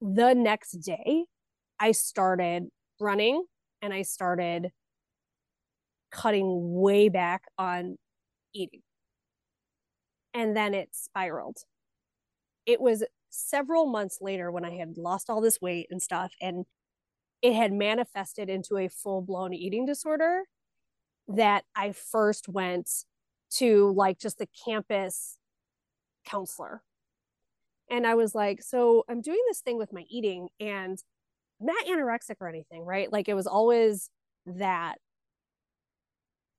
the 0.00 0.32
next 0.34 0.72
day, 0.72 1.26
I 1.78 1.92
started 1.92 2.68
running 2.98 3.44
and 3.82 3.92
I 3.92 4.02
started 4.02 4.70
cutting 6.10 6.72
way 6.74 7.10
back 7.10 7.42
on 7.58 7.98
eating. 8.54 8.80
And 10.32 10.56
then 10.56 10.72
it 10.72 10.90
spiraled. 10.92 11.58
It 12.64 12.80
was 12.80 13.04
several 13.36 13.86
months 13.86 14.18
later 14.20 14.50
when 14.50 14.64
I 14.64 14.76
had 14.76 14.96
lost 14.98 15.30
all 15.30 15.40
this 15.40 15.60
weight 15.60 15.88
and 15.90 16.02
stuff, 16.02 16.32
and 16.40 16.64
it 17.42 17.54
had 17.54 17.72
manifested 17.72 18.48
into 18.50 18.78
a 18.78 18.88
full 18.88 19.22
blown 19.22 19.54
eating 19.54 19.86
disorder 19.86 20.42
that 21.28 21.64
I 21.74 21.92
first 21.92 22.48
went 22.48 22.90
to 23.58 23.92
like 23.92 24.18
just 24.18 24.38
the 24.38 24.48
campus 24.64 25.38
counselor. 26.26 26.82
And 27.90 28.06
I 28.06 28.14
was 28.14 28.34
like, 28.34 28.62
so 28.62 29.04
I'm 29.08 29.20
doing 29.20 29.40
this 29.48 29.60
thing 29.60 29.78
with 29.78 29.92
my 29.92 30.04
eating 30.10 30.48
and 30.58 30.98
I'm 31.60 31.66
not 31.66 31.86
anorexic 31.86 32.36
or 32.40 32.48
anything, 32.48 32.84
right? 32.84 33.12
Like 33.12 33.28
it 33.28 33.34
was 33.34 33.46
always 33.46 34.10
that. 34.46 34.96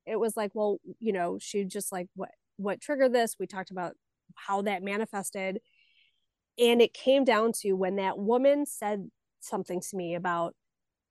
It 0.05 0.19
was 0.19 0.37
like, 0.37 0.51
well, 0.53 0.79
you 0.99 1.11
know, 1.11 1.37
she 1.39 1.65
just 1.65 1.91
like 1.91 2.07
what 2.15 2.31
what 2.57 2.81
triggered 2.81 3.13
this. 3.13 3.35
We 3.39 3.47
talked 3.47 3.71
about 3.71 3.93
how 4.35 4.61
that 4.63 4.83
manifested. 4.83 5.59
And 6.59 6.81
it 6.81 6.93
came 6.93 7.23
down 7.23 7.51
to 7.61 7.73
when 7.73 7.97
that 7.97 8.17
woman 8.17 8.65
said 8.65 9.09
something 9.39 9.81
to 9.81 9.95
me 9.95 10.15
about 10.15 10.53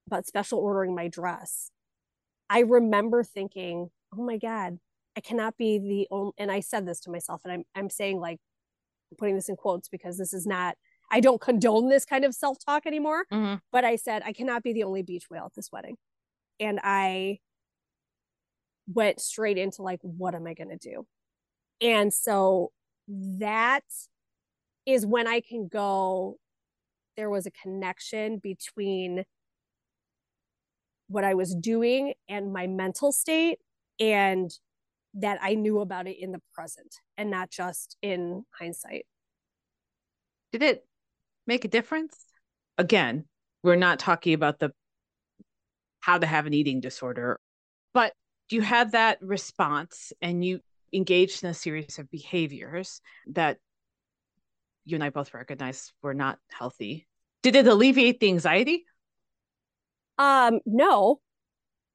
about 0.07 0.27
special 0.27 0.59
ordering 0.61 0.95
my 0.95 1.09
dress. 1.09 1.71
I 2.49 2.61
remember 2.61 3.25
thinking, 3.25 3.91
oh 4.17 4.23
my 4.23 4.37
God, 4.37 4.79
I 5.17 5.21
cannot 5.21 5.57
be 5.57 5.79
the 5.79 6.07
only, 6.11 6.33
and 6.39 6.51
I 6.53 6.61
said 6.61 6.87
this 6.87 7.01
to 7.01 7.11
myself, 7.11 7.41
and 7.45 7.53
I'm, 7.53 7.65
I'm 7.75 7.91
saying 7.91 8.21
like, 8.21 8.39
I'm 9.11 9.17
putting 9.17 9.35
this 9.35 9.49
in 9.49 9.57
quotes 9.57 9.89
because 9.89 10.17
this 10.19 10.33
is 10.33 10.47
not, 10.47 10.77
I 11.11 11.21
don't 11.21 11.41
condone 11.41 11.89
this 11.89 12.05
kind 12.05 12.25
of 12.25 12.35
self 12.35 12.59
talk 12.65 12.87
anymore. 12.87 13.25
Mm-hmm. 13.33 13.57
But 13.73 13.85
I 13.85 13.97
said, 13.97 14.23
I 14.25 14.33
cannot 14.33 14.63
be 14.63 14.73
the 14.73 14.85
only 14.85 15.03
beach 15.03 15.25
whale 15.31 15.47
at 15.47 15.55
this 15.55 15.71
wedding. 15.73 15.97
And 16.61 16.81
I 16.83 17.39
went 18.87 19.21
straight 19.21 19.59
into 19.59 19.83
like, 19.83 20.01
what 20.03 20.35
am 20.35 20.47
I 20.47 20.55
going 20.55 20.71
to 20.71 20.77
do? 20.77 21.07
And 21.81 22.13
so 22.13 22.73
that 23.09 23.85
is 24.87 25.05
when 25.05 25.27
I 25.27 25.41
can 25.41 25.69
go, 25.69 26.39
there 27.17 27.29
was 27.29 27.47
a 27.47 27.51
connection 27.51 28.39
between 28.39 29.25
what 31.09 31.25
I 31.25 31.35
was 31.35 31.55
doing 31.55 32.15
and 32.29 32.53
my 32.53 32.67
mental 32.67 33.13
state 33.13 33.59
and 34.01 34.51
that 35.15 35.39
I 35.43 35.55
knew 35.55 35.81
about 35.81 36.07
it 36.07 36.17
in 36.21 36.33
the 36.33 36.41
present 36.55 36.95
and 37.17 37.31
not 37.31 37.51
just 37.51 37.97
in 38.03 38.45
hindsight. 38.59 39.07
Did 40.53 40.63
it 40.63 40.87
make 41.47 41.65
a 41.65 41.69
difference? 41.69 42.17
Again, 42.79 43.25
we're 43.63 43.77
not 43.77 43.99
talking 43.99 44.35
about 44.35 44.59
the 44.59 44.73
how 46.01 46.19
to 46.19 46.27
have 46.27 46.47
an 46.47 46.55
eating 46.55 46.81
disorder, 46.81 47.41
but 47.93 48.13
you 48.51 48.61
had 48.61 48.93
that 48.93 49.19
response 49.23 50.13
and 50.23 50.45
you 50.45 50.61
engaged 50.93 51.43
in 51.43 51.51
a 51.51 51.55
series 51.55 51.99
of 51.99 52.11
behaviors 52.11 53.01
that 53.29 53.59
you 54.87 54.95
and 54.97 55.05
I 55.05 55.11
both 55.11 55.35
recognize 55.35 55.93
were 56.03 56.15
not 56.15 56.39
healthy. 56.51 57.07
Did 57.43 57.57
it 57.57 57.67
alleviate 57.67 58.21
the 58.21 58.29
anxiety? 58.29 58.87
Um, 60.19 60.61
no, 60.65 61.21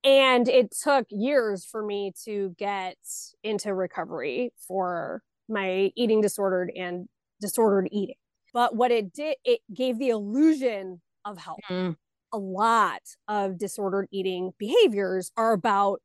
and 0.03 0.47
it 0.47 0.71
took 0.71 1.07
years 1.09 1.65
for 1.65 1.83
me 1.83 2.13
to 2.25 2.55
get 2.57 2.97
into 3.43 3.73
recovery 3.73 4.53
for 4.67 5.21
my 5.47 5.91
eating 5.95 6.21
disordered 6.21 6.71
and 6.75 7.07
disordered 7.39 7.89
eating 7.91 8.15
but 8.53 8.75
what 8.75 8.91
it 8.91 9.13
did 9.13 9.35
it 9.43 9.59
gave 9.73 9.97
the 9.97 10.09
illusion 10.09 11.01
of 11.25 11.37
health 11.37 11.59
mm. 11.69 11.95
a 12.33 12.37
lot 12.37 13.01
of 13.27 13.57
disordered 13.57 14.07
eating 14.11 14.51
behaviors 14.57 15.31
are 15.35 15.53
about 15.53 16.01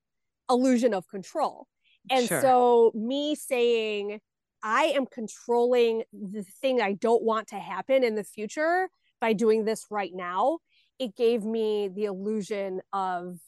illusion 0.51 0.95
of 0.95 1.07
control 1.09 1.67
and 2.11 2.27
sure. 2.27 2.41
so 2.41 2.93
me 2.95 3.35
saying 3.35 4.21
i 4.67 4.85
am 4.85 5.07
controlling 5.07 6.03
the 6.13 6.43
thing 6.43 6.81
i 6.81 6.93
don't 6.93 7.23
want 7.23 7.47
to 7.47 7.57
happen 7.57 8.03
in 8.03 8.17
the 8.17 8.25
future 8.25 8.89
by 9.21 9.33
doing 9.33 9.65
this 9.65 9.87
right 9.91 10.13
now 10.15 10.59
it 10.99 11.15
gave 11.17 11.45
me 11.45 11.89
the 11.89 12.05
illusion 12.05 12.81
of 12.93 13.39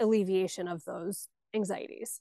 alleviation 0.00 0.68
of 0.68 0.84
those 0.84 1.28
anxieties. 1.54 2.20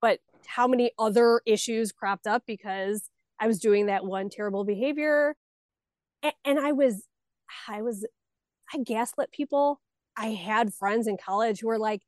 But 0.00 0.20
how 0.46 0.66
many 0.66 0.92
other 0.98 1.40
issues 1.46 1.92
cropped 1.92 2.26
up 2.26 2.42
because 2.46 3.08
I 3.40 3.46
was 3.46 3.58
doing 3.58 3.86
that 3.86 4.04
one 4.04 4.28
terrible 4.30 4.64
behavior 4.64 5.36
and, 6.44 6.58
I 6.58 6.72
was 6.72 7.04
I 7.68 7.82
was 7.82 8.06
I 8.72 8.78
gaslit 8.78 9.32
people. 9.32 9.80
I 10.16 10.28
had 10.28 10.72
friends 10.72 11.06
in 11.06 11.16
college 11.16 11.60
who 11.60 11.66
were 11.66 11.78
like, 11.78 12.02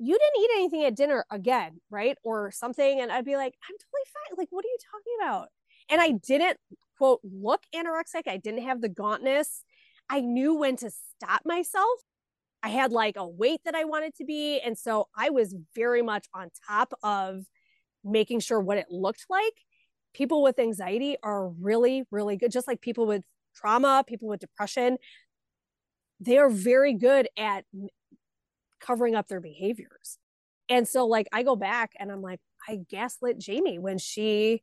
you 0.00 0.18
didn't 0.18 0.44
eat 0.44 0.50
anything 0.54 0.84
at 0.84 0.96
dinner 0.96 1.24
again, 1.30 1.80
right? 1.90 2.16
Or 2.22 2.50
something. 2.50 3.00
And 3.00 3.10
I'd 3.10 3.24
be 3.24 3.36
like, 3.36 3.54
I'm 3.68 3.76
totally 3.76 4.06
fine. 4.12 4.38
Like, 4.38 4.48
what 4.50 4.64
are 4.64 4.68
you 4.68 4.78
talking 4.90 5.12
about? 5.20 5.48
And 5.90 6.00
I 6.00 6.12
didn't, 6.12 6.58
quote, 6.96 7.20
look 7.24 7.62
anorexic. 7.74 8.28
I 8.28 8.36
didn't 8.36 8.62
have 8.62 8.80
the 8.80 8.88
gauntness. 8.88 9.64
I 10.08 10.20
knew 10.20 10.54
when 10.54 10.76
to 10.76 10.90
stop 10.90 11.42
myself 11.44 12.00
I 12.62 12.68
had 12.68 12.92
like 12.92 13.16
a 13.16 13.26
weight 13.26 13.60
that 13.64 13.74
I 13.74 13.84
wanted 13.84 14.14
to 14.16 14.24
be. 14.24 14.60
And 14.60 14.76
so 14.76 15.08
I 15.16 15.30
was 15.30 15.54
very 15.74 16.02
much 16.02 16.26
on 16.34 16.50
top 16.68 16.92
of 17.02 17.44
making 18.04 18.40
sure 18.40 18.60
what 18.60 18.78
it 18.78 18.86
looked 18.90 19.26
like. 19.30 19.54
People 20.14 20.42
with 20.42 20.58
anxiety 20.58 21.16
are 21.22 21.48
really, 21.48 22.04
really 22.10 22.36
good, 22.36 22.50
just 22.50 22.66
like 22.66 22.80
people 22.80 23.06
with 23.06 23.22
trauma, 23.54 24.04
people 24.06 24.28
with 24.28 24.40
depression. 24.40 24.98
They 26.20 26.38
are 26.38 26.50
very 26.50 26.94
good 26.94 27.28
at 27.36 27.64
covering 28.80 29.14
up 29.14 29.28
their 29.28 29.40
behaviors. 29.40 30.18
And 30.68 30.86
so, 30.86 31.06
like, 31.06 31.28
I 31.32 31.42
go 31.42 31.56
back 31.56 31.92
and 31.98 32.12
I'm 32.12 32.22
like, 32.22 32.40
I 32.68 32.80
gaslit 32.90 33.38
Jamie 33.38 33.78
when 33.78 33.98
she 33.98 34.62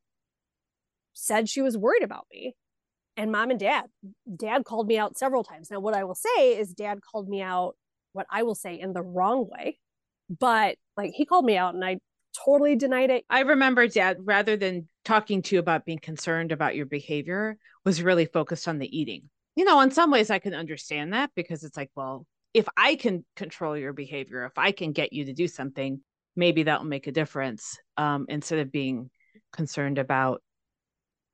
said 1.14 1.50
she 1.50 1.62
was 1.62 1.78
worried 1.78 2.04
about 2.04 2.28
me. 2.32 2.56
And 3.18 3.32
mom 3.32 3.50
and 3.50 3.60
dad, 3.60 3.86
dad 4.36 4.66
called 4.66 4.88
me 4.88 4.98
out 4.98 5.18
several 5.18 5.44
times. 5.44 5.72
Now, 5.72 5.80
what 5.80 5.96
I 5.96 6.04
will 6.04 6.16
say 6.16 6.58
is, 6.58 6.74
dad 6.74 7.00
called 7.02 7.30
me 7.30 7.42
out 7.42 7.76
what 8.16 8.28
I 8.30 8.44
will 8.44 8.56
say 8.56 8.80
in 8.80 8.94
the 8.94 9.02
wrong 9.02 9.48
way. 9.50 9.78
But 10.30 10.78
like 10.98 11.12
he 11.14 11.26
called 11.26 11.46
me 11.46 11.58
out 11.58 11.76
and 11.76 11.84
I 11.84 12.00
totally 12.46 12.76
denied 12.76 13.12
it. 13.12 13.26
I 13.30 13.42
remember 13.42 13.88
dad, 13.88 14.18
rather 14.24 14.58
than 14.58 14.88
talking 15.04 15.42
to 15.44 15.56
you 15.56 15.60
about 15.60 15.86
being 15.86 16.00
concerned 16.00 16.52
about 16.52 16.76
your 16.76 16.86
behavior, 16.86 17.58
was 17.84 18.02
really 18.02 18.26
focused 18.26 18.68
on 18.68 18.80
the 18.80 18.98
eating. 18.98 19.30
You 19.56 19.66
know, 19.66 19.80
in 19.82 19.92
some 19.92 20.12
ways 20.12 20.30
I 20.30 20.40
can 20.40 20.54
understand 20.54 21.14
that 21.14 21.32
because 21.36 21.64
it's 21.64 21.78
like, 21.78 21.92
well, 21.96 22.26
if 22.56 22.70
I 22.78 22.96
can 22.96 23.26
control 23.36 23.78
your 23.78 23.92
behavior, 23.92 24.46
if 24.46 24.58
I 24.58 24.72
can 24.72 24.94
get 24.94 25.12
you 25.12 25.26
to 25.26 25.34
do 25.34 25.46
something, 25.46 26.00
maybe 26.38 26.64
that 26.64 26.80
will 26.80 26.88
make 26.88 27.06
a 27.06 27.12
difference 27.12 27.78
um, 27.98 28.26
instead 28.30 28.60
of 28.60 28.72
being 28.72 29.10
concerned 29.52 29.98
about 29.98 30.42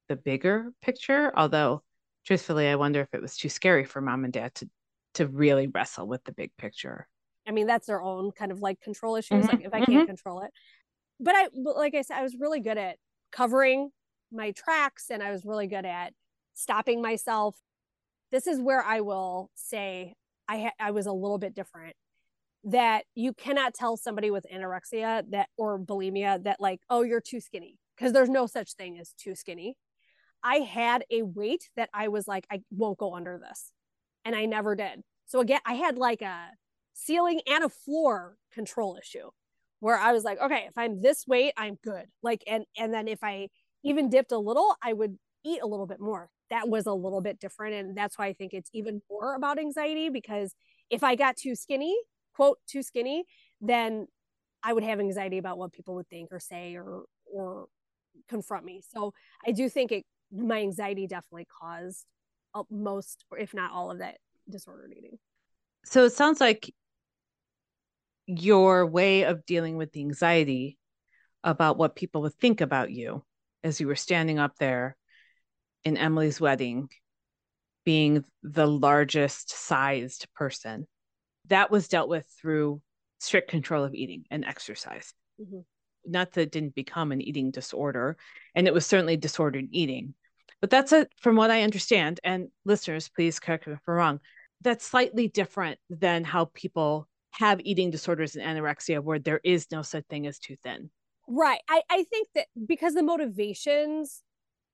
the 0.09 0.15
bigger 0.15 0.71
picture. 0.81 1.31
Although, 1.37 1.83
truthfully, 2.25 2.67
I 2.67 2.75
wonder 2.75 3.01
if 3.01 3.13
it 3.13 3.21
was 3.21 3.37
too 3.37 3.49
scary 3.49 3.85
for 3.85 4.01
mom 4.01 4.23
and 4.23 4.33
dad 4.33 4.55
to 4.55 4.69
to 5.13 5.27
really 5.27 5.67
wrestle 5.67 6.07
with 6.07 6.23
the 6.23 6.31
big 6.31 6.51
picture. 6.57 7.07
I 7.47 7.51
mean, 7.51 7.67
that's 7.67 7.85
their 7.85 8.01
own 8.01 8.31
kind 8.31 8.51
of 8.51 8.61
like 8.61 8.81
control 8.81 9.15
issues. 9.15 9.45
Mm-hmm. 9.45 9.57
Like 9.57 9.65
if 9.65 9.73
I 9.75 9.79
can't 9.79 9.89
mm-hmm. 9.89 10.05
control 10.05 10.41
it, 10.41 10.49
but 11.19 11.35
I, 11.35 11.49
like 11.53 11.93
I 11.93 12.01
said, 12.01 12.17
I 12.17 12.23
was 12.23 12.35
really 12.39 12.61
good 12.61 12.79
at 12.79 12.97
covering 13.31 13.91
my 14.31 14.51
tracks 14.51 15.11
and 15.11 15.21
I 15.21 15.29
was 15.29 15.45
really 15.45 15.67
good 15.67 15.85
at 15.85 16.13
stopping 16.55 16.99
myself. 16.99 17.59
This 18.31 18.47
is 18.47 18.59
where 18.59 18.81
I 18.81 19.01
will 19.01 19.51
say 19.53 20.15
I 20.51 20.59
ha- 20.59 20.85
I 20.87 20.91
was 20.91 21.05
a 21.05 21.13
little 21.13 21.37
bit 21.37 21.55
different. 21.55 21.95
That 22.65 23.05
you 23.15 23.33
cannot 23.33 23.73
tell 23.73 23.97
somebody 23.97 24.29
with 24.29 24.45
anorexia 24.53 25.23
that 25.31 25.49
or 25.57 25.79
bulimia 25.79 26.43
that 26.43 26.61
like, 26.61 26.79
oh, 26.91 27.01
you're 27.01 27.21
too 27.21 27.39
skinny 27.39 27.79
because 27.95 28.13
there's 28.13 28.29
no 28.29 28.45
such 28.45 28.73
thing 28.73 28.99
as 28.99 29.13
too 29.17 29.33
skinny. 29.33 29.77
I 30.43 30.57
had 30.57 31.03
a 31.09 31.23
weight 31.23 31.69
that 31.75 31.89
I 31.93 32.09
was 32.09 32.27
like, 32.27 32.45
I 32.51 32.61
won't 32.69 32.99
go 32.99 33.15
under 33.15 33.39
this 33.39 33.71
and 34.25 34.35
I 34.35 34.45
never 34.45 34.75
did. 34.75 35.01
So 35.25 35.39
again, 35.39 35.61
I 35.65 35.73
had 35.73 35.97
like 35.97 36.21
a 36.21 36.49
ceiling 36.93 37.41
and 37.47 37.63
a 37.63 37.69
floor 37.69 38.35
control 38.51 38.97
issue 39.01 39.29
where 39.79 39.97
I 39.97 40.11
was 40.11 40.23
like, 40.23 40.39
okay, 40.39 40.65
if 40.67 40.77
I'm 40.77 41.01
this 41.01 41.25
weight, 41.27 41.53
I'm 41.57 41.79
good. 41.83 42.05
Like, 42.21 42.43
and 42.45 42.65
and 42.77 42.93
then 42.93 43.07
if 43.07 43.23
I 43.23 43.49
even 43.83 44.09
dipped 44.09 44.31
a 44.31 44.37
little, 44.37 44.75
I 44.83 44.93
would 44.93 45.17
eat 45.43 45.61
a 45.63 45.67
little 45.67 45.87
bit 45.87 45.99
more. 45.99 46.29
That 46.51 46.69
was 46.69 46.85
a 46.85 46.93
little 46.93 47.21
bit 47.21 47.39
different, 47.39 47.73
and 47.73 47.97
that's 47.97 48.17
why 48.17 48.27
I 48.27 48.33
think 48.33 48.53
it's 48.53 48.69
even 48.73 49.01
more 49.09 49.33
about 49.35 49.57
anxiety 49.57 50.09
because 50.09 50.53
if 50.89 51.03
I 51.03 51.15
got 51.15 51.37
too 51.37 51.55
skinny, 51.55 51.97
quote 52.35 52.59
too 52.67 52.83
skinny, 52.83 53.23
then 53.59 54.07
I 54.63 54.73
would 54.73 54.83
have 54.83 54.99
anxiety 54.99 55.39
about 55.39 55.57
what 55.57 55.73
people 55.73 55.95
would 55.95 56.09
think 56.09 56.31
or 56.31 56.39
say 56.39 56.75
or 56.75 57.05
or 57.25 57.67
confront 58.27 58.65
me. 58.65 58.81
So 58.87 59.13
I 59.45 59.51
do 59.51 59.69
think 59.69 59.91
it 59.91 60.05
my 60.31 60.61
anxiety 60.61 61.07
definitely 61.07 61.47
caused 61.59 62.05
uh, 62.53 62.63
most, 62.69 63.25
if 63.37 63.53
not 63.53 63.71
all 63.71 63.91
of 63.91 63.99
that 63.99 64.17
disordered 64.49 64.93
eating. 64.95 65.17
So 65.85 66.05
it 66.05 66.13
sounds 66.13 66.39
like 66.39 66.73
your 68.27 68.85
way 68.85 69.23
of 69.23 69.45
dealing 69.45 69.77
with 69.77 69.91
the 69.91 70.01
anxiety 70.01 70.77
about 71.43 71.77
what 71.77 71.95
people 71.95 72.21
would 72.21 72.35
think 72.35 72.61
about 72.61 72.91
you 72.91 73.23
as 73.63 73.79
you 73.79 73.87
were 73.87 73.95
standing 73.95 74.39
up 74.39 74.55
there 74.57 74.95
in 75.83 75.97
Emily's 75.97 76.39
wedding 76.39 76.89
being 77.83 78.23
the 78.43 78.67
largest 78.67 79.51
sized 79.51 80.27
person. 80.35 80.87
That 81.47 81.71
was 81.71 81.87
dealt 81.87 82.09
with 82.09 82.27
through 82.39 82.81
strict 83.19 83.49
control 83.49 83.83
of 83.83 83.93
eating 83.93 84.25
and 84.29 84.45
exercise. 84.45 85.13
Mm-hmm. 85.41 85.59
Not 86.05 86.31
that 86.33 86.41
it 86.41 86.51
didn't 86.51 86.75
become 86.75 87.11
an 87.11 87.21
eating 87.21 87.51
disorder, 87.51 88.17
and 88.55 88.67
it 88.67 88.73
was 88.73 88.85
certainly 88.85 89.17
disordered 89.17 89.67
eating. 89.71 90.15
But 90.59 90.69
that's 90.69 90.91
it 90.91 91.11
from 91.19 91.35
what 91.35 91.51
I 91.51 91.63
understand. 91.63 92.19
And 92.23 92.49
listeners, 92.65 93.09
please 93.09 93.39
correct 93.39 93.67
me 93.67 93.73
if 93.73 93.79
I'm 93.87 93.93
wrong. 93.93 94.19
That's 94.61 94.85
slightly 94.85 95.27
different 95.27 95.79
than 95.89 96.23
how 96.23 96.45
people 96.53 97.07
have 97.31 97.61
eating 97.63 97.89
disorders 97.89 98.35
and 98.35 98.45
anorexia, 98.45 98.99
where 99.01 99.19
there 99.19 99.41
is 99.43 99.71
no 99.71 99.81
such 99.81 100.05
thing 100.07 100.27
as 100.27 100.37
too 100.37 100.55
thin. 100.63 100.91
Right. 101.27 101.61
I, 101.69 101.81
I 101.89 102.03
think 102.03 102.27
that 102.35 102.47
because 102.67 102.93
the 102.93 103.03
motivations 103.03 104.21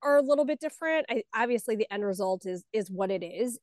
are 0.04 0.18
a 0.18 0.22
little 0.22 0.46
bit 0.46 0.60
different. 0.60 1.06
I, 1.10 1.24
obviously, 1.36 1.76
the 1.76 1.92
end 1.92 2.06
result 2.06 2.46
is 2.46 2.64
is 2.74 2.90
what 2.90 3.12
it 3.12 3.24
is. 3.24 3.60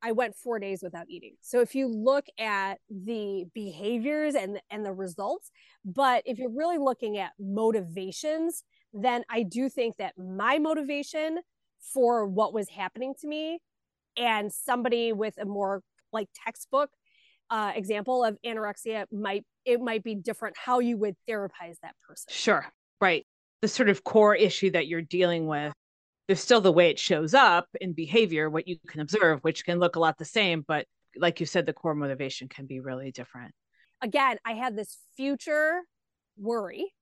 I 0.00 0.12
went 0.12 0.36
four 0.36 0.60
days 0.60 0.80
without 0.82 1.06
eating. 1.08 1.34
So 1.40 1.60
if 1.60 1.74
you 1.74 1.88
look 1.88 2.26
at 2.38 2.78
the 2.88 3.46
behaviors 3.54 4.34
and 4.34 4.60
and 4.70 4.84
the 4.84 4.92
results, 4.92 5.50
but 5.84 6.22
if 6.24 6.38
you're 6.38 6.54
really 6.54 6.78
looking 6.78 7.18
at 7.18 7.32
motivations, 7.38 8.62
then 8.92 9.24
I 9.28 9.42
do 9.42 9.68
think 9.68 9.96
that 9.96 10.14
my 10.16 10.58
motivation 10.58 11.38
for 11.92 12.26
what 12.26 12.52
was 12.52 12.68
happening 12.68 13.14
to 13.20 13.28
me 13.28 13.60
and 14.16 14.52
somebody 14.52 15.12
with 15.12 15.34
a 15.38 15.44
more 15.44 15.82
like 16.12 16.28
textbook 16.44 16.90
uh, 17.50 17.72
example 17.74 18.24
of 18.24 18.36
anorexia 18.44 19.06
might 19.12 19.44
it 19.64 19.80
might 19.80 20.02
be 20.04 20.14
different 20.14 20.56
how 20.56 20.78
you 20.80 20.96
would 20.96 21.14
therapize 21.28 21.76
that 21.82 21.94
person. 22.06 22.26
Sure. 22.28 22.66
Right 23.00 23.26
the 23.62 23.68
sort 23.68 23.88
of 23.88 24.04
core 24.04 24.34
issue 24.34 24.70
that 24.70 24.86
you're 24.86 25.02
dealing 25.02 25.46
with 25.46 25.72
there's 26.26 26.40
still 26.40 26.60
the 26.60 26.72
way 26.72 26.90
it 26.90 26.98
shows 26.98 27.32
up 27.32 27.66
in 27.80 27.92
behavior 27.92 28.50
what 28.50 28.68
you 28.68 28.76
can 28.86 29.00
observe 29.00 29.42
which 29.42 29.64
can 29.64 29.78
look 29.78 29.96
a 29.96 30.00
lot 30.00 30.18
the 30.18 30.24
same 30.24 30.64
but 30.66 30.86
like 31.16 31.40
you 31.40 31.46
said 31.46 31.66
the 31.66 31.72
core 31.72 31.94
motivation 31.94 32.48
can 32.48 32.66
be 32.66 32.80
really 32.80 33.10
different. 33.10 33.52
Again 34.02 34.36
i 34.44 34.52
had 34.52 34.76
this 34.76 34.98
future 35.16 35.80
worry 36.36 36.92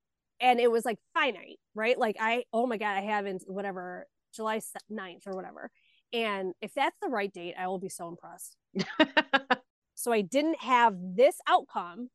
and 0.41 0.61
it 0.61 0.71
was 0.71 0.85
like 0.85 0.99
finite 1.13 1.59
right? 1.75 1.99
Like 1.99 2.17
i 2.21 2.45
oh 2.53 2.67
my 2.67 2.79
god 2.79 2.97
i 2.97 3.03
haven't 3.03 3.43
whatever 3.47 4.07
july 4.35 4.61
9th 4.91 5.27
or 5.27 5.35
whatever 5.35 5.71
and 6.13 6.53
if 6.61 6.73
that's 6.75 6.97
the 7.03 7.09
right 7.09 7.33
date 7.33 7.55
i 7.59 7.67
will 7.67 7.79
be 7.79 7.89
so 7.89 8.09
impressed. 8.09 8.57
So 9.99 10.13
i 10.13 10.21
didn't 10.21 10.61
have 10.61 10.95
this 11.17 11.39
outcome 11.49 12.11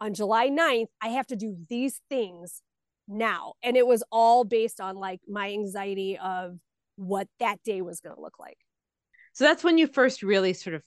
on 0.00 0.14
july 0.14 0.48
9th 0.48 0.86
i 1.02 1.08
have 1.08 1.26
to 1.26 1.36
do 1.36 1.56
these 1.68 2.00
things 2.08 2.62
now. 3.08 3.54
And 3.62 3.76
it 3.76 3.86
was 3.86 4.02
all 4.10 4.44
based 4.44 4.80
on 4.80 4.96
like 4.96 5.20
my 5.28 5.50
anxiety 5.50 6.18
of 6.18 6.58
what 6.96 7.28
that 7.40 7.62
day 7.64 7.82
was 7.82 8.00
going 8.00 8.14
to 8.14 8.20
look 8.20 8.38
like. 8.38 8.58
So 9.32 9.44
that's 9.44 9.64
when 9.64 9.78
you 9.78 9.86
first 9.86 10.22
really 10.22 10.52
sort 10.52 10.74
of 10.74 10.82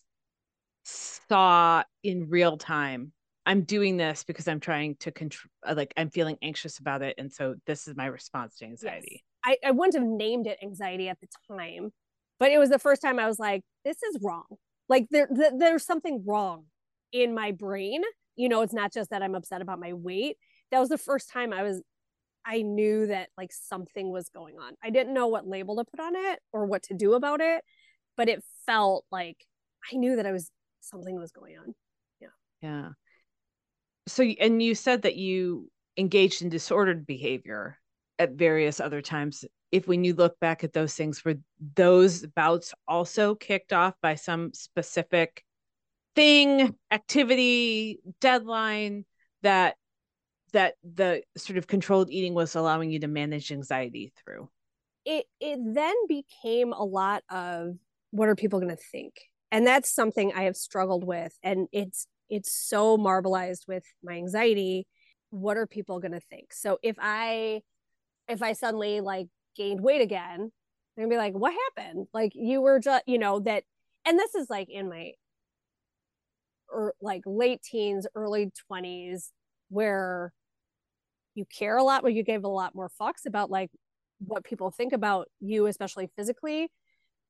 saw 0.83 1.83
in 2.03 2.29
real 2.29 2.57
time 2.57 3.12
I'm 3.47 3.62
doing 3.62 3.95
this 3.95 4.25
because 4.25 4.45
I'm 4.50 4.59
trying 4.59 4.97
to 4.97 5.12
control, 5.12 5.50
uh, 5.65 5.74
like, 5.74 5.93
I'm 5.95 6.09
feeling 6.09 6.38
anxious 6.41 6.79
about 6.79 7.01
it. 7.01 7.15
And 7.17 7.31
so 7.31 7.55
this 7.65 7.88
is 7.88 7.95
my 7.95 8.05
response 8.07 8.57
to 8.57 8.65
anxiety. 8.65 9.24
Yes. 9.45 9.57
I, 9.63 9.69
I 9.69 9.71
wouldn't 9.71 9.95
have 9.95 10.03
named 10.03 10.47
it 10.47 10.57
anxiety 10.62 11.07
at 11.07 11.17
the 11.21 11.27
time, 11.50 11.93
but 12.39 12.51
it 12.51 12.57
was 12.57 12.69
the 12.69 12.77
first 12.77 13.01
time 13.01 13.19
I 13.19 13.25
was 13.25 13.39
like, 13.39 13.62
this 13.86 14.03
is 14.03 14.19
wrong. 14.21 14.43
Like, 14.89 15.07
there, 15.12 15.27
th- 15.27 15.53
there's 15.57 15.86
something 15.86 16.25
wrong 16.27 16.65
in 17.13 17.33
my 17.33 17.53
brain. 17.53 18.01
You 18.36 18.50
know, 18.50 18.63
it's 18.63 18.74
not 18.74 18.93
just 18.93 19.12
that 19.12 19.24
I'm 19.24 19.33
upset 19.33 19.62
about 19.62 19.79
my 19.79 19.93
weight. 19.93 20.36
That 20.71 20.79
was 20.79 20.89
the 20.89 20.97
first 20.97 21.31
time 21.31 21.53
I 21.53 21.63
was 21.63 21.81
I 22.48 22.62
knew 22.62 23.08
that 23.08 23.30
like 23.38 23.51
something 23.51 24.10
was 24.10 24.30
going 24.30 24.58
on. 24.58 24.74
I 24.82 24.89
didn't 24.89 25.13
know 25.13 25.27
what 25.27 25.46
label 25.46 25.75
to 25.75 25.84
put 25.84 26.00
on 26.00 26.16
it 26.16 26.39
or 26.54 26.66
what 26.66 26.84
to 26.84 26.94
do 26.94 27.13
about 27.13 27.42
it, 27.42 27.62
but 28.16 28.30
it 28.30 28.42
felt 28.66 29.06
like 29.12 29.38
I 29.92 29.98
knew 29.98 30.16
that 30.16 30.25
I 30.25 30.32
was 30.32 30.50
something 30.80 31.20
was 31.20 31.32
going 31.32 31.58
on. 31.58 31.75
Yeah. 32.21 32.28
Yeah. 32.62 32.89
So 34.08 34.24
and 34.24 34.63
you 34.63 34.76
said 34.76 35.02
that 35.02 35.17
you 35.17 35.69
engaged 35.98 36.41
in 36.41 36.48
disordered 36.50 37.06
behavior 37.06 37.78
at 38.17 38.32
various 38.32 38.80
other 38.80 39.02
times. 39.02 39.43
If 39.71 39.86
when 39.86 40.06
you 40.06 40.13
look 40.13 40.39
back 40.39 40.63
at 40.63 40.71
those 40.71 40.93
things, 40.93 41.26
were 41.26 41.36
those 41.76 42.26
bouts 42.26 42.74
also 42.88 43.36
kicked 43.36 43.74
off 43.74 43.95
by 44.02 44.15
some 44.15 44.54
specific 44.54 45.43
thing, 46.15 46.76
activity, 46.91 48.00
deadline 48.21 49.04
that 49.41 49.76
that 50.58 50.74
the 50.84 51.22
sort 51.38 51.58
of 51.58 51.67
controlled 51.67 52.10
eating 52.10 52.34
was 52.34 52.56
allowing 52.56 52.89
you 52.89 53.00
to 53.02 53.08
manage 53.08 53.52
anxiety 53.52 54.12
through? 54.17 54.50
It 55.06 55.26
it 55.39 55.60
then 55.63 55.93
became 56.08 56.74
a 56.74 56.84
lot 56.84 57.24
of 57.30 57.76
what 58.10 58.28
are 58.28 58.36
people 58.36 58.60
going 58.60 58.76
to 58.76 58.84
think? 58.91 59.13
And 59.52 59.67
that's 59.67 59.93
something 59.93 60.34
i 60.36 60.43
have 60.43 60.58
struggled 60.58 61.04
with 61.04 61.34
and 61.43 61.67
it's 61.72 62.08
it's 62.28 62.52
so 62.52 62.98
marbleized 62.98 63.67
with 63.67 63.84
my 64.04 64.13
anxiety. 64.13 64.88
What 65.30 65.58
are 65.58 65.67
people 65.67 66.00
going 66.00 66.13
to 66.13 66.20
think? 66.20 66.52
So 66.54 66.80
if 66.82 66.96
i 67.00 67.62
if 68.28 68.41
i 68.41 68.54
suddenly 68.54 69.00
like 69.00 69.28
gained 69.56 69.82
weight 69.82 70.02
again 70.02 70.52
they're 70.96 71.06
gonna 71.06 71.13
be 71.13 71.17
like 71.17 71.36
what 71.36 71.54
happened? 71.54 72.08
Like 72.15 72.32
you 72.34 72.62
were 72.62 72.80
just 72.80 73.04
you 73.06 73.20
know 73.20 73.41
that 73.41 73.63
and 74.06 74.17
this 74.17 74.34
is 74.34 74.50
like 74.50 74.70
in 74.72 74.89
my 74.89 75.12
or 76.67 76.88
er, 76.88 76.93
like 77.00 77.22
late 77.28 77.62
teens 77.62 78.08
early 78.15 78.52
20s 78.72 79.32
where 79.70 80.34
you 81.38 81.45
care 81.45 81.78
a 81.78 81.84
lot, 81.84 82.02
where 82.04 82.12
you 82.12 82.23
gave 82.23 82.43
a 82.43 82.50
lot 82.50 82.73
more 82.73 82.89
fucks 83.00 83.26
about 83.28 83.52
like 83.52 83.69
what 84.19 84.43
people 84.43 84.71
think 84.71 84.91
about 84.91 85.28
you, 85.39 85.67
especially 85.67 86.10
physically. 86.15 86.69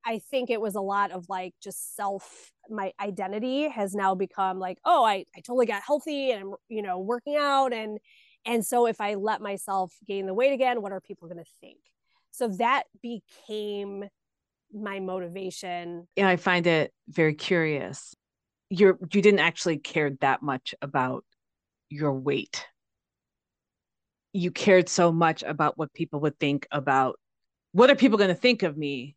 I 0.06 0.20
think 0.32 0.50
it 0.50 0.62
was 0.62 0.76
a 0.76 0.82
lot 0.82 1.12
of 1.12 1.26
like 1.28 1.54
just 1.62 1.96
self, 1.96 2.52
my 2.70 2.94
identity 3.02 3.68
has 3.68 3.94
now 3.94 4.16
become 4.16 4.60
like, 4.60 4.78
oh, 4.86 5.04
I, 5.04 5.26
I 5.36 5.42
totally 5.42 5.66
got 5.66 5.84
healthy 5.86 6.32
and 6.32 6.42
I'm, 6.42 6.54
you 6.70 6.82
know, 6.82 7.00
working 7.00 7.36
out. 7.36 7.74
And, 7.74 8.00
and 8.46 8.66
so 8.66 8.88
if 8.88 9.02
I 9.02 9.16
let 9.16 9.42
myself 9.42 9.94
gain 10.08 10.26
the 10.26 10.34
weight 10.34 10.54
again, 10.54 10.82
what 10.82 10.94
are 10.94 11.02
people 11.02 11.28
going 11.28 11.44
to 11.44 11.52
think? 11.60 11.80
So 12.32 12.48
that 12.60 12.84
became 13.02 14.06
my 14.74 15.02
motivation. 15.02 16.08
Yeah, 16.16 16.30
I 16.30 16.38
find 16.38 16.66
it 16.68 16.94
very 17.10 17.34
curious. 17.34 18.16
You're 18.70 18.98
you 19.14 19.22
didn't 19.22 19.40
actually 19.40 19.78
care 19.78 20.12
that 20.22 20.42
much 20.42 20.76
about 20.82 21.26
your 21.90 22.14
weight. 22.14 22.66
You 24.34 24.52
cared 24.52 24.90
so 24.90 25.12
much 25.12 25.44
about 25.44 25.78
what 25.78 25.94
people 25.94 26.20
would 26.22 26.40
think 26.40 26.68
about 26.72 27.20
what 27.72 27.90
are 27.90 27.96
people 27.96 28.18
going 28.18 28.30
to 28.30 28.36
think 28.36 28.64
of 28.64 28.78
me 28.78 29.16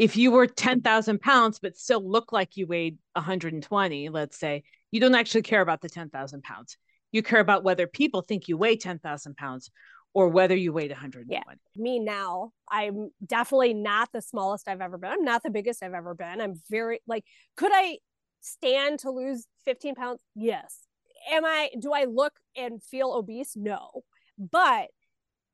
if 0.00 0.16
you 0.16 0.30
were 0.30 0.46
10,000 0.46 0.82
mm-hmm. 0.82 1.22
pounds 1.22 1.58
but 1.60 1.76
still 1.76 2.02
look 2.08 2.32
like 2.32 2.56
you 2.56 2.66
weighed 2.66 2.98
120, 3.12 4.08
let's 4.08 4.38
say, 4.38 4.62
you 4.90 4.98
don't 4.98 5.14
actually 5.14 5.42
care 5.42 5.60
about 5.60 5.82
the 5.82 5.90
10,000 5.90 6.42
pounds. 6.42 6.78
You 7.12 7.22
care 7.22 7.40
about 7.40 7.64
whether 7.64 7.86
people 7.86 8.22
think 8.22 8.48
you 8.48 8.56
weigh 8.56 8.76
10,000 8.76 9.36
pounds 9.36 9.70
or 10.14 10.28
whether 10.28 10.56
you 10.56 10.72
weighed 10.72 10.90
120. 10.90 11.26
Yeah. 11.30 11.42
Me 11.76 11.98
now, 12.00 12.52
I'm 12.68 13.10
definitely 13.24 13.74
not 13.74 14.08
the 14.12 14.22
smallest 14.22 14.68
I've 14.68 14.80
ever 14.80 14.96
been. 14.96 15.10
I'm 15.10 15.24
not 15.24 15.42
the 15.42 15.50
biggest 15.50 15.82
I've 15.82 15.94
ever 15.94 16.14
been. 16.14 16.40
I'm 16.40 16.54
very 16.70 17.00
like, 17.06 17.24
could 17.56 17.70
I 17.72 17.98
stand 18.40 19.00
to 19.00 19.10
lose 19.10 19.46
15 19.66 19.96
pounds? 19.96 20.20
Yes 20.34 20.86
am 21.30 21.44
I 21.44 21.70
do 21.78 21.92
I 21.92 22.04
look 22.04 22.34
and 22.56 22.82
feel 22.82 23.12
obese? 23.12 23.56
No. 23.56 24.04
But 24.40 24.88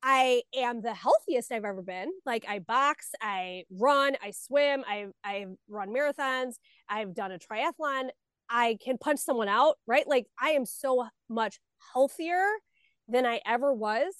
I 0.01 0.43
am 0.55 0.81
the 0.81 0.93
healthiest 0.93 1.51
I've 1.51 1.65
ever 1.65 1.81
been. 1.81 2.11
Like 2.25 2.45
I 2.47 2.59
box, 2.59 3.11
I 3.21 3.65
run, 3.69 4.15
I 4.23 4.31
swim, 4.31 4.83
I 4.87 5.07
I 5.23 5.47
run 5.67 5.89
marathons, 5.89 6.55
I've 6.89 7.13
done 7.13 7.31
a 7.31 7.39
triathlon. 7.39 8.09
I 8.49 8.77
can 8.81 8.97
punch 8.97 9.19
someone 9.19 9.49
out, 9.49 9.75
right? 9.87 10.07
Like 10.07 10.27
I 10.41 10.51
am 10.51 10.65
so 10.65 11.07
much 11.29 11.59
healthier 11.93 12.45
than 13.09 13.25
I 13.25 13.41
ever 13.45 13.73
was, 13.73 14.13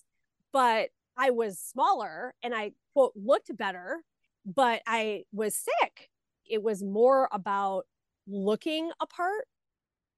but 0.51 0.89
I 1.17 1.29
was 1.31 1.59
smaller 1.59 2.33
and 2.43 2.53
I 2.53 2.71
quote 2.93 3.13
looked 3.15 3.55
better, 3.55 4.03
but 4.45 4.81
I 4.85 5.23
was 5.31 5.55
sick. 5.55 6.09
It 6.45 6.61
was 6.61 6.83
more 6.83 7.29
about 7.31 7.85
looking 8.27 8.91
apart 8.99 9.47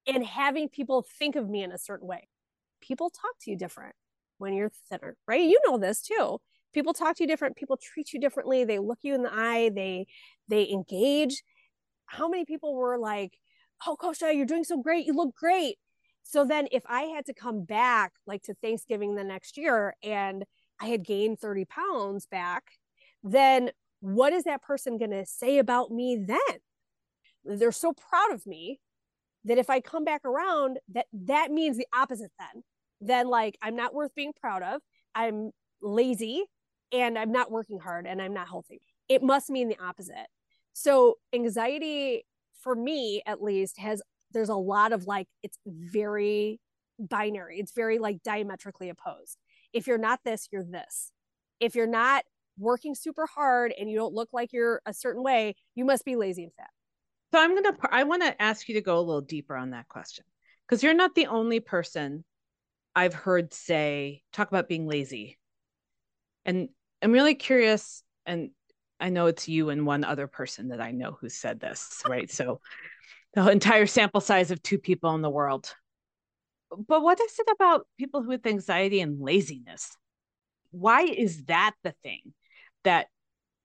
and 0.07 0.25
having 0.25 0.69
people 0.69 1.05
think 1.19 1.35
of 1.35 1.49
me 1.49 1.63
in 1.63 1.71
a 1.71 1.77
certain 1.77 2.07
way. 2.07 2.27
People 2.81 3.11
talk 3.11 3.33
to 3.41 3.51
you 3.51 3.57
different 3.57 3.95
when 4.39 4.53
you're 4.53 4.71
thinner, 4.89 5.15
right? 5.27 5.43
You 5.43 5.59
know 5.67 5.77
this 5.77 6.01
too. 6.01 6.39
People 6.73 6.93
talk 6.93 7.15
to 7.17 7.23
you 7.23 7.27
different, 7.27 7.55
people 7.55 7.77
treat 7.77 8.13
you 8.13 8.19
differently, 8.19 8.63
they 8.63 8.79
look 8.79 8.99
you 9.03 9.15
in 9.15 9.23
the 9.23 9.33
eye, 9.33 9.69
they 9.73 10.07
they 10.47 10.69
engage. 10.69 11.43
How 12.07 12.27
many 12.27 12.45
people 12.45 12.75
were 12.75 12.97
like, 12.97 13.37
"Oh, 13.87 13.97
Kosha, 13.99 14.35
you're 14.35 14.45
doing 14.45 14.63
so 14.63 14.81
great. 14.81 15.05
You 15.05 15.13
look 15.13 15.35
great." 15.35 15.77
So 16.23 16.45
then 16.45 16.67
if 16.71 16.83
I 16.87 17.03
had 17.03 17.25
to 17.25 17.33
come 17.33 17.63
back 17.63 18.13
like 18.27 18.43
to 18.43 18.53
Thanksgiving 18.55 19.15
the 19.15 19.23
next 19.23 19.57
year 19.57 19.95
and 20.03 20.43
I 20.79 20.87
had 20.87 21.03
gained 21.05 21.39
30 21.39 21.65
pounds 21.65 22.27
back, 22.27 22.63
then 23.23 23.71
what 24.01 24.33
is 24.33 24.43
that 24.43 24.61
person 24.61 24.97
going 24.97 25.11
to 25.11 25.25
say 25.25 25.57
about 25.57 25.91
me 25.91 26.17
then? 26.25 26.39
They're 27.43 27.71
so 27.71 27.93
proud 27.93 28.31
of 28.31 28.45
me 28.45 28.79
that 29.45 29.57
if 29.57 29.69
I 29.69 29.79
come 29.79 30.03
back 30.03 30.23
around, 30.25 30.79
that 30.93 31.07
that 31.13 31.51
means 31.51 31.77
the 31.77 31.87
opposite 31.93 32.31
then. 32.37 32.63
Then 33.01 33.27
like 33.27 33.57
I'm 33.61 33.75
not 33.75 33.93
worth 33.93 34.13
being 34.15 34.33
proud 34.39 34.63
of. 34.63 34.81
I'm 35.15 35.51
lazy 35.81 36.45
and 36.91 37.17
I'm 37.17 37.31
not 37.31 37.51
working 37.51 37.79
hard 37.79 38.07
and 38.07 38.21
I'm 38.21 38.33
not 38.33 38.47
healthy. 38.47 38.81
It 39.07 39.23
must 39.23 39.49
mean 39.49 39.69
the 39.69 39.79
opposite. 39.79 40.27
So 40.73 41.17
anxiety 41.33 42.25
for 42.61 42.75
me 42.75 43.21
at 43.25 43.41
least 43.41 43.79
has 43.79 44.01
there's 44.31 44.49
a 44.49 44.55
lot 44.55 44.91
of 44.91 45.07
like 45.07 45.27
it's 45.43 45.57
very 45.65 46.59
binary. 46.99 47.59
It's 47.59 47.71
very 47.71 47.99
like 47.99 48.21
diametrically 48.23 48.89
opposed. 48.89 49.37
If 49.73 49.87
you're 49.87 49.97
not 49.97 50.19
this, 50.23 50.49
you're 50.51 50.63
this. 50.63 51.11
If 51.59 51.75
you're 51.75 51.87
not 51.87 52.23
working 52.57 52.93
super 52.93 53.25
hard 53.25 53.73
and 53.79 53.89
you 53.89 53.97
don't 53.97 54.13
look 54.13 54.29
like 54.33 54.51
you're 54.51 54.81
a 54.85 54.93
certain 54.93 55.23
way, 55.23 55.55
you 55.75 55.85
must 55.85 56.05
be 56.05 56.15
lazy 56.15 56.43
and 56.43 56.53
fat. 56.53 56.69
So 57.31 57.39
I'm 57.39 57.51
going 57.51 57.63
to 57.63 57.75
I 57.91 58.03
want 58.03 58.23
to 58.23 58.41
ask 58.41 58.67
you 58.67 58.75
to 58.75 58.81
go 58.81 58.97
a 58.97 59.01
little 59.01 59.21
deeper 59.21 59.55
on 59.55 59.71
that 59.71 59.87
question 59.87 60.25
because 60.67 60.83
you're 60.83 60.93
not 60.93 61.15
the 61.15 61.27
only 61.27 61.59
person 61.59 62.23
I've 62.99 63.13
heard 63.13 63.53
say 63.53 64.23
talk 64.33 64.49
about 64.49 64.67
being 64.67 64.85
lazy. 64.85 65.37
And 66.43 66.67
I'm 67.01 67.13
really 67.13 67.33
curious 67.33 68.03
and 68.25 68.49
I 68.99 69.07
know 69.07 69.27
it's 69.27 69.47
you 69.47 69.69
and 69.69 69.85
one 69.85 70.03
other 70.03 70.27
person 70.27 70.67
that 70.67 70.81
I 70.81 70.91
know 70.91 71.15
who 71.21 71.29
said 71.29 71.61
this, 71.61 72.03
right? 72.05 72.29
So 72.29 72.59
the 73.35 73.49
entire 73.49 73.85
sample 73.85 74.19
size 74.19 74.51
of 74.51 74.61
two 74.61 74.77
people 74.77 75.15
in 75.15 75.21
the 75.21 75.29
world. 75.29 75.73
But 76.89 77.01
what 77.01 77.21
is 77.21 77.39
it 77.39 77.47
about 77.49 77.87
people 77.97 78.21
with 78.21 78.45
anxiety 78.45 78.99
and 78.99 79.21
laziness? 79.21 79.95
Why 80.71 81.03
is 81.03 81.45
that 81.45 81.75
the 81.85 81.93
thing 82.03 82.33
that 82.83 83.07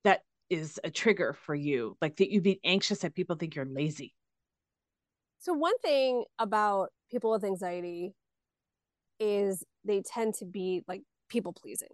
that 0.05 0.21
is 0.49 0.79
a 0.85 0.91
trigger 0.91 1.33
for 1.33 1.57
you? 1.57 1.97
Like 2.01 2.19
that 2.19 2.31
you'd 2.31 2.45
be 2.45 2.61
anxious 2.63 3.01
that 3.01 3.17
people 3.17 3.35
think 3.35 3.57
you're 3.57 3.65
lazy? 3.65 4.15
So 5.41 5.55
one 5.55 5.77
thing 5.79 6.23
about 6.39 6.91
people 7.11 7.33
with 7.33 7.43
anxiety 7.43 8.15
is 9.19 9.65
they 9.85 10.03
tend 10.03 10.35
to 10.35 10.45
be 10.45 10.83
like 10.87 11.03
people 11.29 11.53
pleasing, 11.53 11.89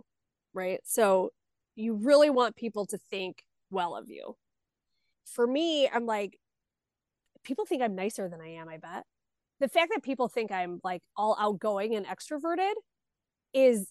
right? 0.55 0.81
So 0.85 1.31
you 1.77 1.95
really 1.95 2.31
want 2.31 2.57
people 2.57 2.87
to 2.87 2.99
think 3.11 3.43
well 3.71 3.97
of 3.97 4.09
you. 4.09 4.37
For 5.27 5.47
me, 5.47 5.89
I'm 5.89 6.07
like, 6.07 6.39
people 7.45 7.65
think 7.65 7.83
I'm 7.83 7.95
nicer 7.95 8.29
than 8.29 8.41
I 8.41 8.55
am, 8.55 8.69
I 8.69 8.79
bet. 8.79 9.05
The 9.61 9.69
fact 9.69 9.93
that 9.95 10.03
people 10.03 10.29
think 10.29 10.51
I'm 10.51 10.81
like 10.83 11.03
all 11.17 11.37
outgoing 11.39 11.95
and 11.95 12.07
extroverted 12.07 12.73
is 13.53 13.91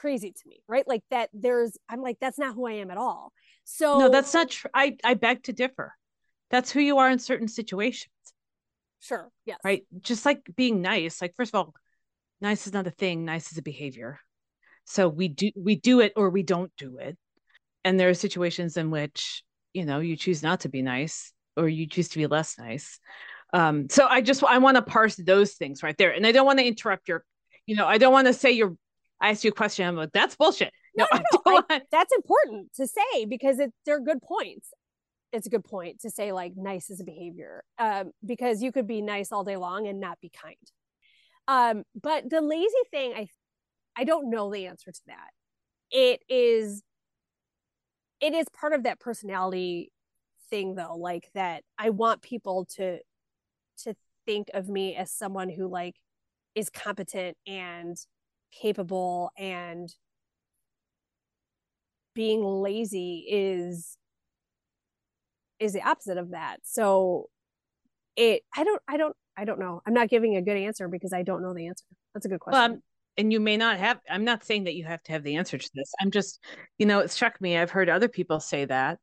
crazy 0.00 0.32
to 0.32 0.42
me, 0.46 0.62
right? 0.68 0.86
Like 0.86 1.02
that 1.10 1.28
there's 1.32 1.76
I'm 1.88 2.00
like 2.00 2.18
that's 2.20 2.38
not 2.38 2.54
who 2.54 2.66
I 2.66 2.72
am 2.72 2.90
at 2.90 2.96
all. 2.96 3.32
So 3.64 3.98
No, 3.98 4.08
that's 4.08 4.32
not 4.32 4.50
true. 4.50 4.70
I 4.74 4.96
I 5.04 5.14
beg 5.14 5.44
to 5.44 5.52
differ. 5.52 5.94
That's 6.50 6.70
who 6.70 6.80
you 6.80 6.98
are 6.98 7.10
in 7.10 7.18
certain 7.18 7.48
situations. 7.48 8.12
Sure. 9.00 9.30
Yes. 9.44 9.58
Right? 9.64 9.84
Just 10.00 10.24
like 10.24 10.42
being 10.54 10.82
nice. 10.82 11.20
Like 11.20 11.34
first 11.36 11.54
of 11.54 11.58
all, 11.58 11.74
nice 12.42 12.66
is 12.66 12.72
not 12.72 12.86
a 12.86 12.90
thing, 12.90 13.24
nice 13.24 13.52
is 13.52 13.58
a 13.58 13.62
behavior. 13.62 14.18
So 14.84 15.08
we 15.08 15.28
do 15.28 15.50
we 15.56 15.76
do 15.76 16.00
it 16.00 16.12
or 16.16 16.28
we 16.28 16.42
don't 16.42 16.72
do 16.76 16.98
it. 16.98 17.16
And 17.84 17.98
there 17.98 18.08
are 18.08 18.14
situations 18.14 18.76
in 18.76 18.90
which, 18.90 19.42
you 19.72 19.84
know, 19.84 20.00
you 20.00 20.16
choose 20.16 20.42
not 20.42 20.60
to 20.60 20.68
be 20.68 20.82
nice 20.82 21.32
or 21.56 21.68
you 21.68 21.86
choose 21.86 22.08
to 22.10 22.18
be 22.18 22.26
less 22.26 22.58
nice. 22.58 22.98
Um, 23.52 23.88
so 23.88 24.06
I 24.06 24.20
just 24.20 24.42
I 24.44 24.58
want 24.58 24.76
to 24.76 24.82
parse 24.82 25.16
those 25.16 25.52
things 25.52 25.82
right 25.82 25.96
there. 25.96 26.12
And 26.12 26.26
I 26.26 26.32
don't 26.32 26.46
want 26.46 26.58
to 26.58 26.66
interrupt 26.66 27.08
your, 27.08 27.24
you 27.66 27.76
know, 27.76 27.86
I 27.86 27.98
don't 27.98 28.12
want 28.12 28.26
to 28.26 28.34
say 28.34 28.52
you're 28.52 28.76
I 29.20 29.30
asked 29.30 29.44
you 29.44 29.50
a 29.50 29.54
question. 29.54 29.86
I'm 29.86 29.96
like, 29.96 30.12
that's 30.12 30.34
bullshit. 30.34 30.72
No, 30.96 31.06
no, 31.12 31.22
no, 31.46 31.62
I, 31.70 31.80
that's 31.90 32.12
important 32.12 32.72
to 32.74 32.86
say 32.86 33.24
because 33.24 33.60
it, 33.60 33.72
they're 33.86 34.00
good 34.00 34.20
points. 34.20 34.68
It's 35.32 35.46
a 35.46 35.50
good 35.50 35.64
point 35.64 36.00
to 36.00 36.10
say 36.10 36.32
like 36.32 36.52
nice 36.56 36.90
is 36.90 37.00
a 37.00 37.04
behavior 37.04 37.62
um, 37.78 38.10
because 38.26 38.62
you 38.62 38.72
could 38.72 38.86
be 38.86 39.00
nice 39.00 39.32
all 39.32 39.44
day 39.44 39.56
long 39.56 39.86
and 39.86 40.00
not 40.00 40.20
be 40.20 40.30
kind. 40.30 40.56
Um, 41.48 41.84
but 42.00 42.30
the 42.30 42.40
lazy 42.40 42.72
thing, 42.90 43.12
I 43.14 43.28
I 43.96 44.04
don't 44.04 44.30
know 44.30 44.50
the 44.52 44.66
answer 44.66 44.92
to 44.92 45.00
that. 45.06 45.30
It 45.90 46.22
is 46.28 46.82
it 48.20 48.34
is 48.34 48.46
part 48.58 48.72
of 48.72 48.84
that 48.84 49.00
personality 49.00 49.90
thing 50.50 50.74
though, 50.74 50.96
like 50.96 51.28
that 51.34 51.64
I 51.78 51.90
want 51.90 52.22
people 52.22 52.66
to 52.76 52.98
to 53.84 53.94
think 54.26 54.48
of 54.54 54.68
me 54.68 54.94
as 54.96 55.10
someone 55.10 55.48
who 55.48 55.68
like 55.68 55.96
is 56.54 56.70
competent 56.70 57.36
and 57.46 57.96
capable 58.52 59.30
and 59.36 59.92
being 62.14 62.44
lazy 62.44 63.24
is 63.28 63.96
is 65.58 65.72
the 65.72 65.82
opposite 65.82 66.18
of 66.18 66.30
that 66.30 66.58
so 66.62 67.28
it 68.16 68.42
i 68.54 68.64
don't 68.64 68.82
i 68.86 68.96
don't 68.96 69.16
i 69.36 69.44
don't 69.44 69.58
know. 69.58 69.80
I'm 69.86 69.94
not 69.94 70.08
giving 70.08 70.36
a 70.36 70.42
good 70.42 70.56
answer 70.56 70.88
because 70.88 71.12
i 71.12 71.22
don't 71.22 71.42
know 71.42 71.54
the 71.54 71.68
answer. 71.68 71.84
That's 72.14 72.26
a 72.26 72.28
good 72.28 72.40
question. 72.40 72.72
Well, 72.72 72.80
and 73.16 73.32
you 73.32 73.40
may 73.40 73.56
not 73.56 73.78
have 73.78 74.00
i'm 74.08 74.24
not 74.24 74.44
saying 74.44 74.64
that 74.64 74.74
you 74.74 74.84
have 74.84 75.02
to 75.04 75.12
have 75.12 75.22
the 75.22 75.36
answer 75.36 75.58
to 75.58 75.70
this. 75.74 75.92
I'm 76.00 76.10
just 76.10 76.40
you 76.78 76.86
know 76.86 77.00
it 77.00 77.10
struck 77.10 77.40
me 77.40 77.56
i've 77.56 77.70
heard 77.70 77.88
other 77.88 78.08
people 78.08 78.40
say 78.40 78.64
that 78.66 78.98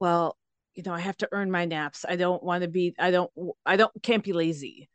well 0.00 0.36
you 0.74 0.82
know 0.84 0.92
i 0.92 1.00
have 1.00 1.16
to 1.18 1.28
earn 1.32 1.50
my 1.50 1.64
naps. 1.64 2.04
I 2.08 2.16
don't 2.16 2.42
want 2.42 2.62
to 2.62 2.68
be 2.68 2.94
i 2.98 3.10
don't 3.10 3.30
i 3.64 3.76
don't 3.76 3.92
can't 4.02 4.24
be 4.24 4.32
lazy. 4.32 4.88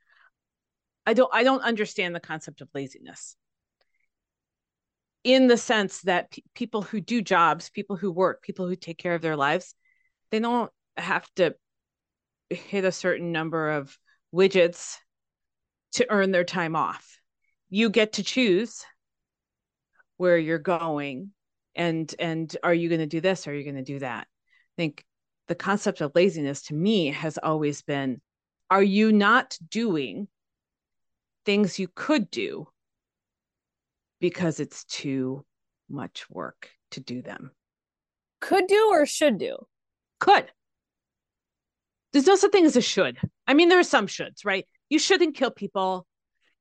I 1.05 1.13
don't 1.13 1.29
i 1.33 1.43
don't 1.43 1.61
understand 1.61 2.15
the 2.15 2.19
concept 2.19 2.61
of 2.61 2.69
laziness. 2.73 3.35
In 5.23 5.47
the 5.47 5.57
sense 5.57 6.01
that 6.01 6.31
p- 6.31 6.43
people 6.53 6.81
who 6.81 6.99
do 6.99 7.21
jobs 7.21 7.69
people 7.69 7.95
who 7.95 8.11
work 8.11 8.41
people 8.41 8.67
who 8.67 8.75
take 8.75 8.97
care 8.97 9.15
of 9.15 9.21
their 9.21 9.37
lives 9.37 9.75
they 10.31 10.39
don't 10.39 10.71
have 10.97 11.27
to 11.35 11.55
hit 12.49 12.85
a 12.85 12.91
certain 12.91 13.31
number 13.31 13.71
of 13.71 13.97
widgets 14.33 14.97
to 15.93 16.09
earn 16.09 16.31
their 16.31 16.43
time 16.43 16.75
off. 16.75 17.19
You 17.69 17.89
get 17.89 18.13
to 18.13 18.23
choose 18.23 18.83
where 20.17 20.37
you're 20.37 20.59
going 20.59 21.31
and 21.75 22.13
and 22.19 22.55
are 22.63 22.73
you 22.73 22.89
going 22.89 23.01
to 23.01 23.07
do 23.07 23.21
this 23.21 23.47
or 23.47 23.51
are 23.51 23.55
you 23.55 23.63
going 23.63 23.75
to 23.75 23.83
do 23.83 23.99
that? 23.99 24.27
I 24.27 24.75
think 24.77 25.03
the 25.47 25.55
concept 25.55 26.01
of 26.01 26.11
laziness 26.15 26.63
to 26.63 26.73
me 26.73 27.07
has 27.07 27.37
always 27.37 27.81
been 27.81 28.21
are 28.69 28.83
you 28.83 29.11
not 29.11 29.57
doing 29.69 30.27
things 31.45 31.77
you 31.77 31.87
could 31.93 32.31
do 32.31 32.67
because 34.19 34.59
it's 34.59 34.85
too 34.85 35.45
much 35.89 36.29
work 36.29 36.69
to 36.91 36.99
do 36.99 37.21
them? 37.21 37.51
Could 38.39 38.67
do 38.67 38.89
or 38.91 39.05
should 39.05 39.37
do? 39.37 39.57
Could 40.19 40.51
there's 42.13 42.27
no 42.27 42.35
such 42.35 42.51
thing 42.51 42.65
as 42.65 42.75
a 42.75 42.81
should 42.81 43.17
i 43.47 43.53
mean 43.53 43.69
there 43.69 43.79
are 43.79 43.83
some 43.83 44.07
shoulds 44.07 44.45
right 44.45 44.65
you 44.89 44.99
shouldn't 44.99 45.35
kill 45.35 45.51
people 45.51 46.05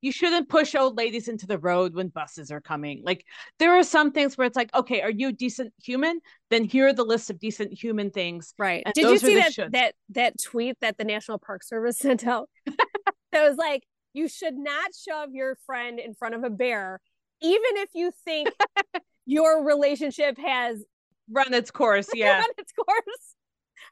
you 0.03 0.11
shouldn't 0.11 0.49
push 0.49 0.75
old 0.75 0.97
ladies 0.97 1.29
into 1.29 1.47
the 1.47 1.59
road 1.59 1.95
when 1.95 2.09
buses 2.09 2.51
are 2.51 2.61
coming. 2.61 3.03
Like 3.05 3.25
there 3.61 3.79
are 3.79 3.85
some 3.85 4.11
things 4.11 4.37
where 4.37 4.47
it's 4.49 4.57
like, 4.57 4.75
okay, 4.75 5.01
are 5.01 5.11
you 5.11 5.29
a 5.29 5.33
decent 5.33 5.73
human? 5.83 6.21
Then 6.51 6.65
here 6.65 6.89
are 6.89 6.93
the 6.93 7.05
list 7.05 7.31
of 7.31 7.39
decent 7.39 7.73
human 7.73 8.11
things. 8.11 8.53
Right. 8.59 8.83
Did 8.95 9.09
you 9.09 9.19
see 9.19 9.37
that 9.37 9.53
shoulds. 9.53 9.73
that 9.73 9.95
that 10.11 10.43
tweet 10.43 10.77
that 10.81 10.99
the 10.99 11.05
National 11.05 11.39
Park 11.39 11.63
Service 11.63 11.99
sent 12.01 12.27
out? 12.27 12.51
that 12.67 13.49
was 13.49 13.57
like, 13.57 13.85
you 14.13 14.29
should 14.29 14.57
not 14.57 14.91
shove 14.93 15.31
your 15.33 15.57
friend 15.67 16.01
in 16.01 16.15
front 16.15 16.35
of 16.35 16.43
a 16.43 16.51
bear, 16.51 17.01
even 17.41 17.61
if 17.77 17.91
you 17.95 18.11
think 18.25 18.51
your 19.25 19.65
relationship 19.65 20.37
has 20.37 20.85
run 21.31 21.55
its 21.55 21.71
course. 21.71 22.09
Yeah. 22.15 22.41
run 22.41 22.51
its 22.59 22.73
course. 22.73 23.37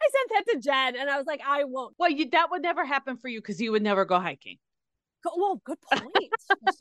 I 0.03 0.09
sent 0.11 0.47
that 0.47 0.53
to 0.53 0.61
Jen 0.61 0.97
and 1.01 1.11
I 1.11 1.19
was 1.19 1.27
like, 1.27 1.41
I 1.47 1.65
won't. 1.65 1.95
Well, 1.99 2.11
you, 2.11 2.29
that 2.31 2.51
would 2.51 2.63
never 2.63 2.85
happen 2.85 3.17
for 3.17 3.29
you 3.29 3.41
because 3.41 3.61
you 3.61 3.73
would 3.73 3.83
never 3.83 4.05
go 4.05 4.19
hiking. 4.19 4.59
Well, 5.25 5.61
good 5.65 5.79
point. 5.93 6.31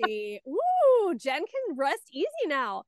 she, 0.05 0.39
ooh, 0.47 1.15
Jen 1.15 1.39
can 1.39 1.77
rest 1.77 2.03
easy 2.13 2.27
now. 2.47 2.83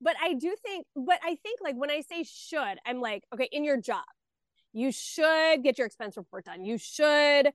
But 0.00 0.16
I 0.20 0.34
do 0.34 0.54
think, 0.64 0.86
but 0.96 1.18
I 1.22 1.36
think 1.42 1.60
like 1.62 1.76
when 1.76 1.90
I 1.90 2.02
say 2.02 2.24
should, 2.24 2.78
I'm 2.84 3.00
like, 3.00 3.22
okay, 3.32 3.48
in 3.52 3.64
your 3.64 3.80
job, 3.80 4.04
you 4.72 4.90
should 4.90 5.62
get 5.62 5.78
your 5.78 5.86
expense 5.86 6.16
report 6.16 6.44
done. 6.44 6.64
You 6.64 6.78
should, 6.78 7.52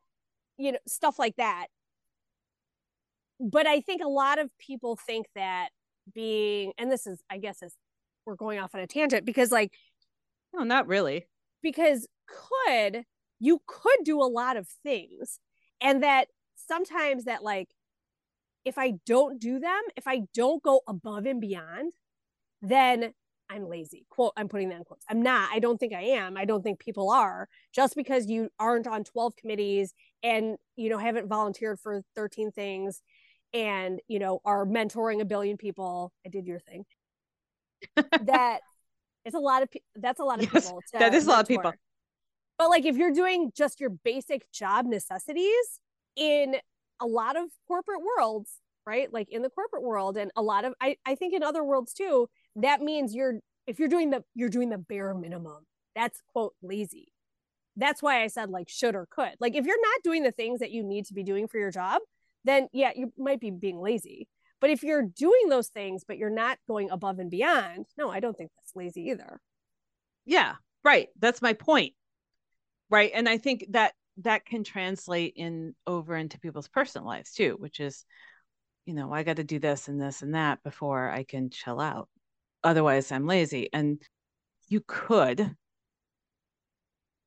you 0.58 0.72
know, 0.74 0.80
stuff 0.88 1.20
like 1.20 1.36
that. 1.38 1.68
But 3.40 3.68
I 3.68 3.82
think 3.82 4.02
a 4.02 4.08
lot 4.08 4.40
of 4.40 4.50
people 4.60 4.96
think 4.96 5.28
that 5.36 5.70
being, 6.14 6.74
and 6.78 6.92
this 6.92 7.06
is, 7.06 7.22
I 7.30 7.38
guess, 7.38 7.62
is 7.62 7.76
we're 8.26 8.36
going 8.36 8.60
off 8.60 8.74
on 8.74 8.82
a 8.82 8.88
tangent 8.88 9.26
because 9.26 9.52
like, 9.52 9.74
no, 10.54 10.64
not 10.64 10.88
really. 10.88 11.28
Because 11.62 12.08
could 12.28 13.04
you 13.40 13.62
could 13.68 14.04
do 14.04 14.22
a 14.22 14.26
lot 14.26 14.58
of 14.58 14.68
things, 14.84 15.40
and 15.82 16.04
that 16.04 16.28
sometimes 16.56 17.26
that 17.26 17.44
like 17.44 17.70
if 18.66 18.78
I 18.78 18.96
don't 19.06 19.40
do 19.40 19.60
them, 19.60 19.82
if 19.96 20.08
I 20.08 20.24
don't 20.34 20.62
go 20.62 20.82
above 20.88 21.26
and 21.26 21.40
beyond, 21.40 21.94
then 22.62 23.14
I'm 23.50 23.68
lazy. 23.70 24.06
Quote, 24.10 24.34
I'm 24.36 24.50
putting 24.50 24.70
that 24.70 24.80
in 24.80 24.84
quotes. 24.84 25.06
I'm 25.10 25.22
not. 25.22 25.50
I 25.54 25.60
don't 25.60 25.78
think 25.78 25.94
I 25.94 26.02
am. 26.02 26.36
I 26.36 26.44
don't 26.44 26.62
think 26.64 26.80
people 26.80 27.10
are. 27.10 27.48
Just 27.74 27.96
because 27.96 28.28
you 28.28 28.50
aren't 28.60 28.88
on 28.88 29.06
12 29.06 29.36
committees 29.38 29.94
and, 30.22 30.58
you 30.76 30.90
know, 30.90 30.98
haven't 30.98 31.30
volunteered 31.30 31.80
for 31.80 32.02
13 32.16 32.52
things 32.52 33.02
and, 33.54 34.02
you 34.08 34.20
know, 34.20 34.42
are 34.44 34.66
mentoring 34.66 35.22
a 35.22 35.26
billion 35.26 35.56
people. 35.56 36.12
I 36.26 36.30
did 36.30 36.46
your 36.46 36.60
thing. 36.60 36.84
that 38.24 38.60
it's 39.24 39.36
a 39.36 39.40
lot 39.40 39.64
of 39.64 39.72
pe- 39.72 39.80
that's 39.96 40.20
a 40.20 40.24
lot 40.24 40.40
of 40.44 40.50
yes, 40.54 40.66
people. 40.66 40.82
that 40.94 41.14
is 41.14 41.26
mentor. 41.26 41.30
a 41.30 41.34
lot 41.34 41.42
of 41.42 41.48
people. 41.48 41.74
But 42.58 42.70
like 42.70 42.86
if 42.86 42.98
you're 42.98 43.14
doing 43.14 43.52
just 43.56 43.80
your 43.80 43.90
basic 43.92 44.52
job 44.52 44.86
necessities, 44.86 45.80
in 46.16 46.56
a 47.00 47.06
lot 47.06 47.38
of 47.38 47.50
corporate 47.68 48.02
worlds, 48.02 48.60
right? 48.86 49.12
Like 49.14 49.30
in 49.30 49.44
the 49.44 49.50
corporate 49.50 49.84
world 49.84 50.18
and 50.18 50.32
a 50.36 50.42
lot 50.42 50.66
of 50.66 50.74
I, 50.82 50.98
I 51.06 51.16
think 51.16 51.34
in 51.34 51.44
other 51.44 51.64
worlds 51.64 51.94
too, 51.94 52.28
that 52.56 52.82
means 52.82 53.14
you're 53.16 53.36
if 53.68 53.80
you're 53.80 53.88
doing 53.88 54.10
the 54.10 54.24
you're 54.34 54.50
doing 54.50 54.70
the 54.70 54.78
bare 54.80 55.14
minimum. 55.14 55.66
That's 55.96 56.22
quote 56.34 56.56
lazy. 56.62 57.10
that's 57.76 58.02
why 58.02 58.24
I 58.24 58.28
said 58.28 58.50
like 58.50 58.70
should 58.70 58.96
or 58.96 59.08
could. 59.10 59.36
Like 59.40 59.56
if 59.56 59.66
you're 59.66 59.82
not 59.82 60.04
doing 60.04 60.24
the 60.24 60.32
things 60.32 60.60
that 60.60 60.72
you 60.72 60.84
need 60.84 61.06
to 61.08 61.14
be 61.14 61.24
doing 61.24 61.48
for 61.48 61.60
your 61.60 61.72
job, 61.72 62.02
then 62.44 62.68
yeah, 62.74 62.92
you 62.96 63.14
might 63.18 63.40
be 63.40 63.52
being 63.52 63.80
lazy. 63.80 64.28
But 64.60 64.72
if 64.72 64.84
you're 64.84 65.04
doing 65.04 65.50
those 65.50 65.68
things, 65.70 66.04
but 66.08 66.18
you're 66.18 66.30
not 66.32 66.58
going 66.68 66.90
above 66.90 67.20
and 67.20 67.30
beyond, 67.30 67.86
no, 67.98 68.10
I 68.10 68.20
don't 68.20 68.36
think 68.38 68.52
that's 68.58 68.76
lazy 68.76 69.10
either. 69.10 69.40
Yeah, 70.26 70.56
right. 70.84 71.10
That's 71.20 71.42
my 71.42 71.54
point. 71.54 71.94
Right. 72.90 73.12
And 73.14 73.28
I 73.28 73.38
think 73.38 73.66
that 73.72 73.94
that 74.18 74.46
can 74.46 74.64
translate 74.64 75.34
in 75.36 75.76
over 75.86 76.16
into 76.16 76.40
people's 76.40 76.68
personal 76.68 77.08
lives 77.08 77.32
too, 77.34 77.56
which 77.60 77.80
is, 77.80 78.06
you 78.86 78.94
know, 78.94 79.14
I 79.14 79.24
got 79.24 79.36
to 79.36 79.44
do 79.44 79.60
this 79.60 79.88
and 79.88 80.02
this 80.02 80.22
and 80.22 80.34
that 80.34 80.64
before 80.64 81.10
I 81.10 81.24
can 81.24 81.50
chill 81.50 81.80
out. 81.80 82.10
Otherwise, 82.64 83.12
I'm 83.12 83.28
lazy. 83.28 83.70
And 83.74 84.02
you 84.70 84.82
could 84.86 85.56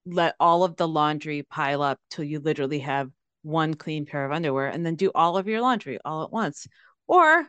let 0.07 0.35
all 0.41 0.65
of 0.65 0.77
the 0.77 0.89
laundry 0.89 1.43
pile 1.43 1.83
up 1.83 1.99
till 2.09 2.25
you 2.25 2.41
literally 2.41 2.81
have 2.81 3.11
one 3.43 3.75
clean 3.75 4.07
pair 4.07 4.25
of 4.25 4.33
underwear 4.33 4.69
and 4.69 4.85
then 4.85 4.97
do 4.97 5.11
all 5.15 5.37
of 5.37 5.47
your 5.47 5.61
laundry 5.61 5.99
all 6.05 6.25
at 6.25 6.33
once. 6.33 6.67
Or, 7.07 7.47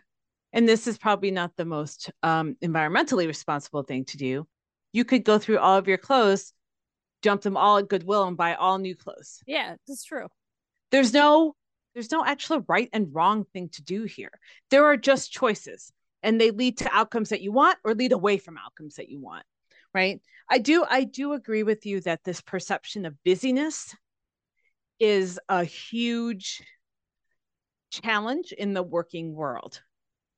and 0.54 0.68
this 0.68 0.88
is 0.88 0.98
probably 0.98 1.32
not 1.32 1.56
the 1.56 1.66
most 1.66 2.12
um, 2.24 2.56
environmentally 2.64 3.28
responsible 3.28 3.84
thing 3.84 4.06
to 4.06 4.18
do, 4.18 4.48
you 4.94 5.06
could 5.06 5.24
go 5.24 5.40
through 5.40 5.60
all 5.60 5.78
of 5.78 5.88
your 5.88 5.98
clothes, 5.98 6.54
dump 7.22 7.42
them 7.42 7.58
all 7.58 7.78
at 7.78 7.90
Goodwill 7.90 8.24
and 8.24 8.38
buy 8.38 8.56
all 8.56 8.78
new 8.78 8.96
clothes. 8.96 9.42
Yeah, 9.46 9.76
that's 9.88 10.04
true. 10.04 10.28
There's 10.92 11.14
no 11.14 11.56
there's 11.94 12.12
no 12.12 12.24
actual 12.26 12.64
right 12.68 12.90
and 12.94 13.14
wrong 13.14 13.46
thing 13.54 13.70
to 13.70 13.84
do 13.84 14.04
here. 14.04 14.32
There 14.70 14.86
are 14.86 14.98
just 14.98 15.32
choices 15.32 15.92
and 16.24 16.40
they 16.40 16.52
lead 16.52 16.78
to 16.78 16.94
outcomes 16.94 17.30
that 17.30 17.42
you 17.42 17.52
want 17.52 17.78
or 17.84 17.94
lead 17.94 18.12
away 18.12 18.38
from 18.38 18.58
outcomes 18.58 18.96
that 18.96 19.10
you 19.10 19.20
want 19.20 19.44
right 19.94 20.22
i 20.50 20.58
do 20.58 20.86
i 20.90 21.04
do 21.04 21.34
agree 21.34 21.64
with 21.64 21.86
you 21.86 22.00
that 22.02 22.24
this 22.24 22.42
perception 22.42 23.06
of 23.06 23.16
busyness 23.24 23.96
is 25.00 25.40
a 25.50 25.64
huge 25.64 26.64
challenge 27.92 28.52
in 28.54 28.74
the 28.74 28.84
working 28.84 29.34
world 29.34 29.82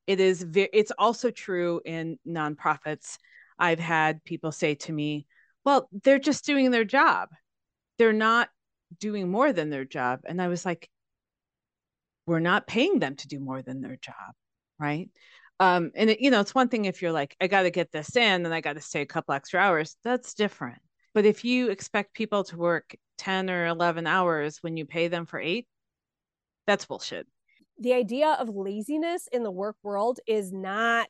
it 0.07 0.19
is 0.19 0.41
ve- 0.41 0.69
it's 0.73 0.91
also 0.97 1.29
true 1.29 1.81
in 1.85 2.17
nonprofits 2.27 3.17
i've 3.59 3.79
had 3.79 4.23
people 4.23 4.51
say 4.51 4.73
to 4.73 4.91
me 4.91 5.27
well 5.65 5.89
they're 6.03 6.19
just 6.19 6.45
doing 6.45 6.71
their 6.71 6.85
job 6.85 7.29
they're 7.97 8.13
not 8.13 8.49
doing 8.99 9.29
more 9.29 9.53
than 9.53 9.69
their 9.69 9.85
job 9.85 10.21
and 10.25 10.41
i 10.41 10.47
was 10.47 10.65
like 10.65 10.89
we're 12.25 12.39
not 12.39 12.67
paying 12.67 12.99
them 12.99 13.15
to 13.15 13.27
do 13.27 13.39
more 13.39 13.61
than 13.61 13.81
their 13.81 13.97
job 13.97 14.33
right 14.79 15.09
um, 15.59 15.91
and 15.95 16.09
it, 16.09 16.19
you 16.19 16.31
know, 16.31 16.41
it's 16.41 16.55
one 16.55 16.67
thing 16.67 16.85
if 16.85 17.01
you're 17.01 17.11
like, 17.11 17.35
I 17.39 17.47
got 17.47 17.61
to 17.63 17.71
get 17.71 17.91
this 17.91 18.15
in 18.15 18.45
and 18.45 18.53
I 18.53 18.61
got 18.61 18.73
to 18.73 18.81
stay 18.81 19.01
a 19.01 19.05
couple 19.05 19.33
extra 19.33 19.59
hours. 19.59 19.95
That's 20.03 20.33
different. 20.33 20.81
But 21.13 21.25
if 21.25 21.45
you 21.45 21.69
expect 21.69 22.15
people 22.15 22.43
to 22.45 22.57
work 22.57 22.95
10 23.19 23.49
or 23.49 23.67
11 23.67 24.07
hours 24.07 24.57
when 24.61 24.77
you 24.77 24.85
pay 24.85 25.07
them 25.07 25.25
for 25.25 25.39
eight, 25.39 25.67
that's 26.65 26.85
bullshit. 26.85 27.27
The 27.79 27.93
idea 27.93 28.35
of 28.39 28.49
laziness 28.49 29.27
in 29.31 29.43
the 29.43 29.51
work 29.51 29.75
world 29.83 30.19
is 30.27 30.51
not 30.51 31.09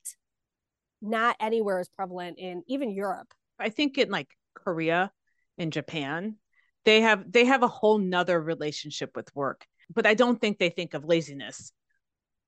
not 1.01 1.35
anywhere 1.39 1.79
as 1.79 1.89
prevalent 1.89 2.39
in 2.39 2.63
even 2.67 2.89
Europe. 2.89 3.33
I 3.59 3.69
think 3.69 3.97
in 3.97 4.09
like 4.09 4.29
Korea 4.53 5.11
and 5.57 5.71
Japan, 5.71 6.37
they 6.85 7.01
have 7.01 7.31
they 7.31 7.45
have 7.45 7.63
a 7.63 7.67
whole 7.67 7.97
nother 7.97 8.41
relationship 8.41 9.15
with 9.15 9.33
work. 9.35 9.65
But 9.93 10.05
I 10.05 10.13
don't 10.13 10.39
think 10.39 10.57
they 10.57 10.69
think 10.69 10.93
of 10.93 11.05
laziness 11.05 11.71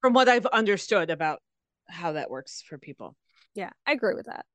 from 0.02 0.14
what 0.14 0.30
I've 0.30 0.46
understood 0.46 1.10
about 1.10 1.42
how 1.88 2.14
that 2.14 2.30
works 2.30 2.64
for 2.68 2.78
people. 2.78 3.16
Yeah, 3.54 3.72
I 3.86 3.94
agree 3.94 4.16
with 4.16 4.26
that. 4.26 4.46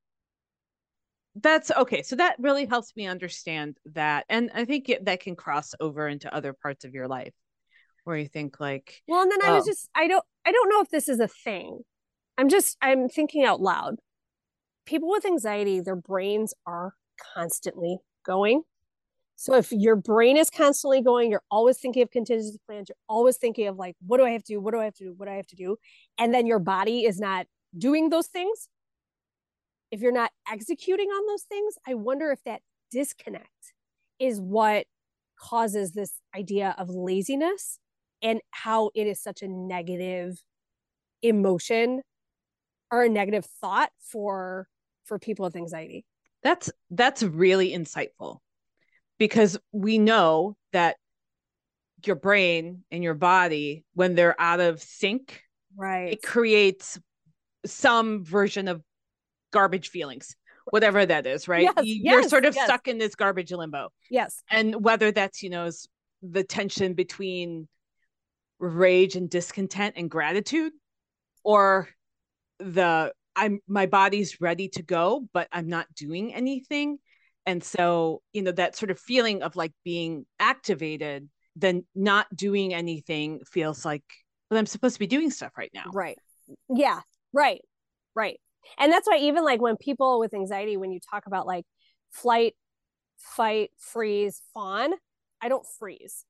That's 1.37 1.71
okay. 1.71 2.03
So 2.03 2.17
that 2.17 2.37
really 2.39 2.67
helps 2.67 2.95
me 2.97 3.07
understand 3.07 3.77
that. 3.87 4.25
And 4.29 4.51
I 4.55 4.65
think 4.65 4.89
it, 4.89 5.05
that 5.05 5.21
can 5.21 5.37
cross 5.37 5.75
over 5.79 6.09
into 6.09 6.35
other 6.35 6.53
parts 6.53 6.85
of 6.85 6.93
your 6.93 7.07
life 7.07 7.35
where 8.05 8.17
you 8.17 8.27
think 8.27 8.59
like 8.59 9.03
Well, 9.07 9.23
and 9.23 9.31
then 9.31 9.43
I 9.43 9.53
was 9.53 9.65
oh. 9.65 9.71
just 9.71 9.89
I 9.95 10.09
don't 10.09 10.25
I 10.45 10.53
don't 10.53 10.69
know 10.69 10.81
if 10.81 10.89
this 10.89 11.09
is 11.09 11.21
a 11.21 11.29
thing. 11.29 11.81
I'm 12.37 12.49
just 12.49 12.77
I'm 12.83 13.09
thinking 13.09 13.45
out 13.45 13.61
loud. 13.61 13.97
People 14.87 15.11
with 15.11 15.25
anxiety, 15.25 15.81
their 15.81 15.97
brains 15.97 16.55
are 16.67 16.95
constantly 17.35 17.99
going. 18.25 18.63
So 19.37 19.55
if 19.55 19.73
your 19.73 19.97
brain 19.97 20.37
is 20.37 20.51
constantly 20.51 21.01
going, 21.01 21.31
you're 21.31 21.43
always 21.51 21.79
thinking 21.79 22.03
of 22.03 22.11
contingency 22.11 22.59
plans, 22.67 22.91
you're 22.91 22.97
always 23.09 23.39
thinking 23.39 23.69
of 23.69 23.77
like, 23.77 23.97
what 24.07 24.19
do 24.19 24.25
I 24.25 24.31
have 24.33 24.45
to 24.45 24.53
do? 24.53 24.61
What 24.61 24.75
do 24.75 24.81
I 24.81 24.85
have 24.85 24.95
to 24.97 25.05
do? 25.05 25.15
What 25.17 25.27
do 25.27 25.33
I 25.33 25.37
have 25.37 25.47
to 25.47 25.57
do? 25.57 25.77
And 26.19 26.35
then 26.35 26.47
your 26.47 26.59
body 26.59 27.05
is 27.07 27.19
not 27.19 27.47
doing 27.77 28.11
those 28.11 28.27
things. 28.27 28.69
If 29.91 30.03
you're 30.03 30.13
not 30.13 30.31
executing 30.51 31.09
on 31.09 31.27
those 31.27 31.45
things, 31.45 31.75
I 31.89 31.95
wonder 31.95 32.31
if 32.31 32.45
that 32.45 32.61
disconnect 32.91 33.73
is 34.19 34.41
what 34.41 34.87
causes 35.41 35.93
this 35.93 36.21
idea 36.37 36.75
of 36.77 36.91
laziness 36.91 37.79
and 38.23 38.41
how 38.51 38.91
it 38.95 39.07
is 39.07 39.23
such 39.23 39.43
a 39.43 39.49
negative 39.49 40.43
emotion 41.23 42.03
or 42.91 43.05
a 43.05 43.09
negative 43.09 43.47
thought 43.47 43.91
for 43.99 44.69
for 45.05 45.19
people 45.19 45.45
with 45.45 45.57
anxiety. 45.57 46.05
That's 46.43 46.71
that's 46.91 47.23
really 47.23 47.73
insightful 47.73 48.39
because 49.19 49.59
we 49.73 49.99
know 49.99 50.57
that 50.73 50.97
your 52.05 52.17
brain 52.17 52.85
and 52.91 53.05
your 53.05 53.15
body 53.15 53.85
when 53.95 54.15
they're 54.15 54.41
out 54.41 54.61
of 54.61 54.81
sync 54.81 55.43
right. 55.77 56.15
it 56.15 56.23
creates 56.23 56.99
some 57.67 58.25
version 58.25 58.69
of 58.69 58.83
garbage 59.53 59.91
feelings 59.91 60.35
whatever 60.71 61.05
that 61.05 61.27
is 61.27 61.49
right? 61.49 61.63
Yes, 61.63 61.85
you're 61.85 62.21
yes, 62.21 62.31
sort 62.31 62.45
of 62.45 62.55
yes. 62.55 62.65
stuck 62.65 62.89
in 62.89 62.99
this 62.99 63.15
garbage 63.15 63.53
limbo. 63.53 63.91
Yes. 64.11 64.43
And 64.51 64.83
whether 64.83 65.13
that's 65.13 65.43
you 65.43 65.51
know 65.51 65.71
the 66.23 66.45
tension 66.45 66.95
between 66.95 67.69
rage 68.59 69.17
and 69.17 69.29
discontent 69.29 69.95
and 69.97 70.11
gratitude 70.11 70.73
or 71.43 71.89
the 72.59 73.13
i'm 73.37 73.61
my 73.69 73.87
body's 73.87 74.41
ready 74.41 74.69
to 74.69 74.83
go 74.83 75.27
but 75.33 75.49
i'm 75.53 75.69
not 75.69 75.87
doing 75.95 76.35
anything 76.35 76.99
and 77.47 77.63
so, 77.65 78.23
you 78.33 78.43
know, 78.43 78.53
that 78.53 78.77
sort 78.77 78.91
of 78.91 78.99
feeling 78.99 79.43
of 79.43 79.57
like 79.57 79.73
being 79.85 80.27
activated, 80.39 81.29
then 81.57 81.85
not 81.95 82.27
doing 82.35 82.75
anything 82.75 83.41
feels 83.45 83.85
like, 83.85 84.05
well, 84.51 84.59
I'm 84.59 84.67
supposed 84.67 84.95
to 84.95 85.01
be 85.01 85.07
doing 85.07 85.31
stuff 85.31 85.53
right 85.57 85.71
now. 85.75 85.85
Right. 85.93 86.19
Yeah. 86.69 87.01
Right. 87.33 87.61
Right. 88.15 88.39
And 88.79 88.93
that's 88.93 89.09
why 89.09 89.19
even 89.19 89.45
like 89.45 89.61
when 89.61 89.77
people 89.77 90.21
with 90.21 90.35
anxiety, 90.35 90.77
when 90.77 90.93
you 90.93 91.01
talk 91.11 91.27
about 91.27 91.47
like 91.47 91.65
flight, 92.11 92.55
fight, 93.17 93.71
freeze, 93.79 94.43
fawn, 94.53 94.93
I 95.41 95.49
don't 95.49 95.67
freeze. 95.79 96.25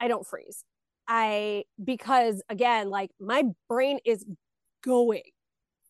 I 0.00 0.08
don't 0.08 0.26
freeze. 0.26 0.64
I, 1.08 1.64
because 1.82 2.42
again, 2.50 2.90
like 2.90 3.10
my 3.18 3.44
brain 3.68 3.98
is 4.04 4.26
going. 4.84 5.22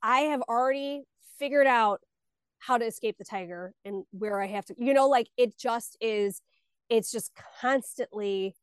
I 0.03 0.21
have 0.21 0.43
already 0.43 1.03
figured 1.39 1.67
out 1.67 2.01
how 2.59 2.79
to 2.79 2.85
escape 2.85 3.17
the 3.19 3.25
tiger 3.25 3.73
and 3.85 4.05
where 4.11 4.41
I 4.41 4.47
have 4.47 4.65
to, 4.67 4.75
you 4.79 4.93
know, 4.93 5.09
like 5.09 5.29
it 5.37 5.57
just 5.57 5.97
is, 6.01 6.43
it's 6.89 7.11
just 7.13 7.33
constantly 7.61 8.55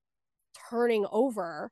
turning 0.70 1.06
over. 1.12 1.72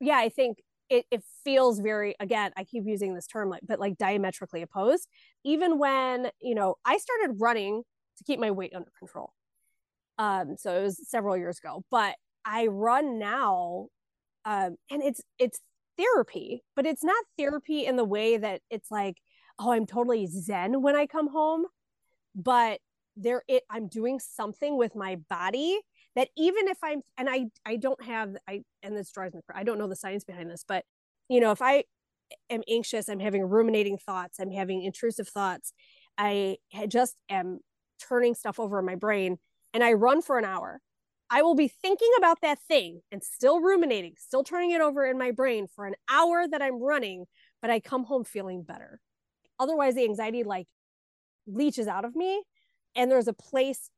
Yeah, 0.00 0.16
I 0.18 0.28
think 0.28 0.58
it, 0.88 1.04
it 1.10 1.22
feels 1.44 1.80
very, 1.80 2.14
again, 2.20 2.52
I 2.56 2.64
keep 2.64 2.84
using 2.86 3.14
this 3.14 3.26
term, 3.26 3.50
like, 3.50 3.62
but 3.66 3.78
like 3.80 3.98
diametrically 3.98 4.62
opposed. 4.62 5.08
Even 5.44 5.78
when, 5.78 6.30
you 6.40 6.54
know, 6.54 6.76
I 6.84 6.96
started 6.98 7.36
running 7.38 7.82
to 8.16 8.24
keep 8.24 8.40
my 8.40 8.50
weight 8.50 8.72
under 8.74 8.90
control. 8.98 9.32
Um, 10.18 10.56
so 10.58 10.78
it 10.78 10.82
was 10.82 11.08
several 11.08 11.36
years 11.36 11.58
ago, 11.58 11.84
but 11.90 12.16
I 12.44 12.66
run 12.66 13.18
now, 13.18 13.88
um, 14.44 14.76
and 14.90 15.02
it's 15.02 15.20
it's 15.38 15.60
therapy, 15.98 16.62
but 16.76 16.86
it's 16.86 17.04
not 17.04 17.24
therapy 17.36 17.84
in 17.84 17.96
the 17.96 18.04
way 18.04 18.36
that 18.36 18.60
it's 18.70 18.90
like 18.90 19.16
oh, 19.58 19.72
I'm 19.72 19.86
totally 19.86 20.26
zen 20.26 20.82
when 20.82 20.94
I 20.96 21.06
come 21.06 21.28
home, 21.28 21.66
but 22.34 22.80
there 23.16 23.42
it 23.48 23.64
I'm 23.70 23.88
doing 23.88 24.20
something 24.20 24.76
with 24.76 24.94
my 24.94 25.16
body 25.28 25.80
that 26.14 26.28
even 26.36 26.68
if 26.68 26.78
I'm 26.82 27.02
and 27.16 27.28
I 27.28 27.46
I 27.66 27.76
don't 27.76 28.02
have 28.04 28.36
I 28.48 28.62
and 28.82 28.96
this 28.96 29.10
drives 29.10 29.34
me 29.34 29.40
I 29.54 29.64
don't 29.64 29.78
know 29.78 29.88
the 29.88 29.96
science 29.96 30.24
behind 30.24 30.50
this, 30.50 30.64
but 30.66 30.84
you 31.28 31.40
know, 31.40 31.50
if 31.50 31.60
I 31.60 31.84
am 32.48 32.62
anxious, 32.68 33.08
I'm 33.08 33.20
having 33.20 33.42
ruminating 33.42 33.98
thoughts, 33.98 34.38
I'm 34.38 34.50
having 34.50 34.82
intrusive 34.82 35.28
thoughts, 35.28 35.72
I 36.16 36.56
just 36.88 37.16
am 37.28 37.60
turning 38.08 38.34
stuff 38.34 38.60
over 38.60 38.78
in 38.78 38.86
my 38.86 38.94
brain 38.94 39.38
and 39.74 39.82
I 39.82 39.92
run 39.92 40.22
for 40.22 40.38
an 40.38 40.44
hour. 40.44 40.80
I 41.30 41.42
will 41.42 41.54
be 41.54 41.68
thinking 41.68 42.10
about 42.18 42.40
that 42.42 42.58
thing 42.60 43.02
and 43.12 43.22
still 43.22 43.60
ruminating, 43.60 44.14
still 44.18 44.42
turning 44.42 44.70
it 44.70 44.80
over 44.80 45.04
in 45.06 45.18
my 45.18 45.30
brain 45.30 45.66
for 45.66 45.86
an 45.86 45.94
hour 46.10 46.46
that 46.48 46.62
I'm 46.62 46.82
running, 46.82 47.26
but 47.60 47.70
I 47.70 47.80
come 47.80 48.04
home 48.04 48.24
feeling 48.24 48.62
better. 48.62 49.00
Otherwise 49.58 49.94
the 49.94 50.04
anxiety 50.04 50.42
like 50.42 50.66
leaches 51.46 51.86
out 51.86 52.04
of 52.04 52.14
me 52.14 52.42
and 52.94 53.10
there's 53.10 53.28
a 53.28 53.32
place 53.32 53.90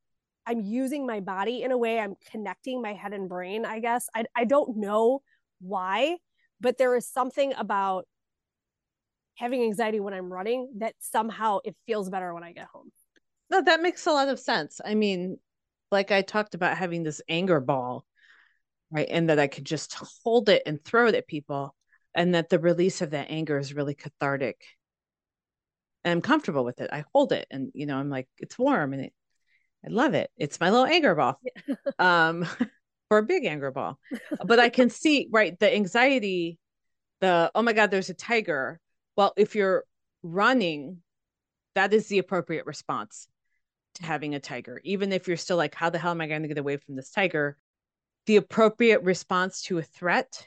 i'm 0.47 0.61
using 0.61 1.07
my 1.07 1.21
body 1.21 1.63
in 1.63 1.73
a 1.73 1.79
way 1.79 1.99
i'm 1.99 2.15
connecting 2.31 2.81
my 2.81 2.93
head 2.93 3.13
and 3.13 3.29
brain 3.29 3.65
i 3.65 3.81
guess. 3.81 4.09
I, 4.15 4.25
I 4.37 4.45
don't 4.45 4.77
know 4.77 5.23
why 5.61 6.19
but 6.61 6.79
there 6.79 6.95
is 6.95 7.07
something 7.07 7.53
about 7.59 8.07
having 9.35 9.63
anxiety 9.63 10.01
when 10.01 10.15
i'm 10.15 10.33
running 10.33 10.71
that 10.79 10.95
somehow 11.01 11.59
it 11.65 11.75
feels 11.87 12.09
better 12.09 12.33
when 12.33 12.45
i 12.45 12.53
get 12.53 12.67
home. 12.73 12.93
No 13.51 13.63
that 13.63 13.83
makes 13.83 14.07
a 14.07 14.13
lot 14.13 14.29
of 14.29 14.39
sense. 14.39 14.81
I 14.85 14.95
mean 14.95 15.39
like 15.91 16.11
I 16.11 16.23
talked 16.23 16.55
about 16.55 16.77
having 16.77 17.03
this 17.03 17.21
anger 17.29 17.61
ball, 17.61 18.05
right? 18.91 19.09
And 19.11 19.29
that 19.29 19.39
I 19.39 19.47
could 19.47 19.65
just 19.65 19.97
hold 20.25 20.49
it 20.49 20.63
and 20.67 20.83
throw 20.85 21.07
it 21.09 21.15
at 21.15 21.27
people. 21.27 21.75
And 22.15 22.35
that 22.35 22.49
the 22.49 22.59
release 22.59 23.03
of 23.03 23.11
that 23.11 23.31
anger 23.31 23.59
is 23.59 23.75
really 23.75 23.95
cathartic. 23.95 24.61
And 26.05 26.13
I'm 26.13 26.23
comfortable 26.23 26.65
with 26.65 26.81
it. 26.81 26.91
I 26.93 27.05
hold 27.13 27.33
it 27.33 27.47
and, 27.51 27.71
you 27.75 27.87
know, 27.87 27.97
I'm 27.97 28.11
like, 28.11 28.29
it's 28.39 28.59
warm 28.59 28.93
and 28.93 29.03
it, 29.03 29.13
I 29.85 29.91
love 29.91 30.15
it. 30.15 30.31
It's 30.37 30.59
my 30.61 30.71
little 30.71 30.87
anger 30.87 31.15
ball. 31.15 31.41
um, 31.99 32.47
or 33.11 33.19
a 33.19 33.23
big 33.23 33.45
anger 33.45 33.71
ball. 33.71 33.99
But 34.45 34.61
I 34.61 34.69
can 34.69 34.89
see, 34.89 35.29
right, 35.31 35.59
the 35.59 35.75
anxiety, 35.75 36.59
the, 37.21 37.51
oh 37.55 37.63
my 37.63 37.73
God, 37.73 37.91
there's 37.91 38.11
a 38.11 38.15
tiger. 38.15 38.81
Well, 39.17 39.33
if 39.37 39.57
you're 39.57 39.85
running, 40.23 40.99
that 41.75 41.93
is 41.93 42.07
the 42.07 42.19
appropriate 42.19 42.67
response 42.67 43.29
to 43.95 44.05
having 44.05 44.35
a 44.35 44.41
tiger. 44.41 44.81
Even 44.85 45.13
if 45.13 45.29
you're 45.29 45.37
still 45.37 45.57
like, 45.57 45.75
how 45.75 45.91
the 45.91 45.99
hell 45.99 46.11
am 46.11 46.21
I 46.21 46.27
going 46.27 46.43
to 46.43 46.49
get 46.49 46.59
away 46.59 46.77
from 46.77 46.97
this 46.97 47.11
tiger? 47.11 47.57
The 48.27 48.37
appropriate 48.37 49.03
response 49.03 49.63
to 49.63 49.79
a 49.79 49.83
threat, 49.83 50.47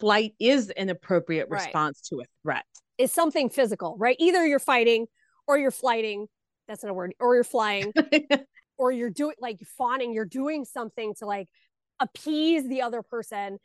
flight 0.00 0.34
is 0.38 0.70
an 0.70 0.90
appropriate 0.90 1.48
Right. 1.48 1.64
response 1.64 2.00
to 2.08 2.20
a 2.20 2.24
threat. 2.42 2.66
Is 2.98 3.12
something 3.12 3.50
physical, 3.50 3.96
right? 3.98 4.16
Either 4.18 4.46
you're 4.46 4.58
fighting 4.58 5.06
or 5.46 5.58
you're 5.58 5.70
flighting. 5.70 6.26
That's 6.68 6.82
not 6.82 6.90
a 6.90 6.94
word. 6.94 7.14
Or 7.20 7.34
you're 7.34 7.44
flying 7.44 7.92
or 8.78 8.92
you're 8.92 9.10
doing 9.10 9.34
like 9.40 9.60
fawning. 9.78 10.12
You're 10.12 10.24
doing 10.24 10.64
something 10.64 11.14
to 11.18 11.26
like 11.26 11.48
appease 12.00 12.68
the 12.68 12.82
other 12.82 13.02
person. 13.02 13.58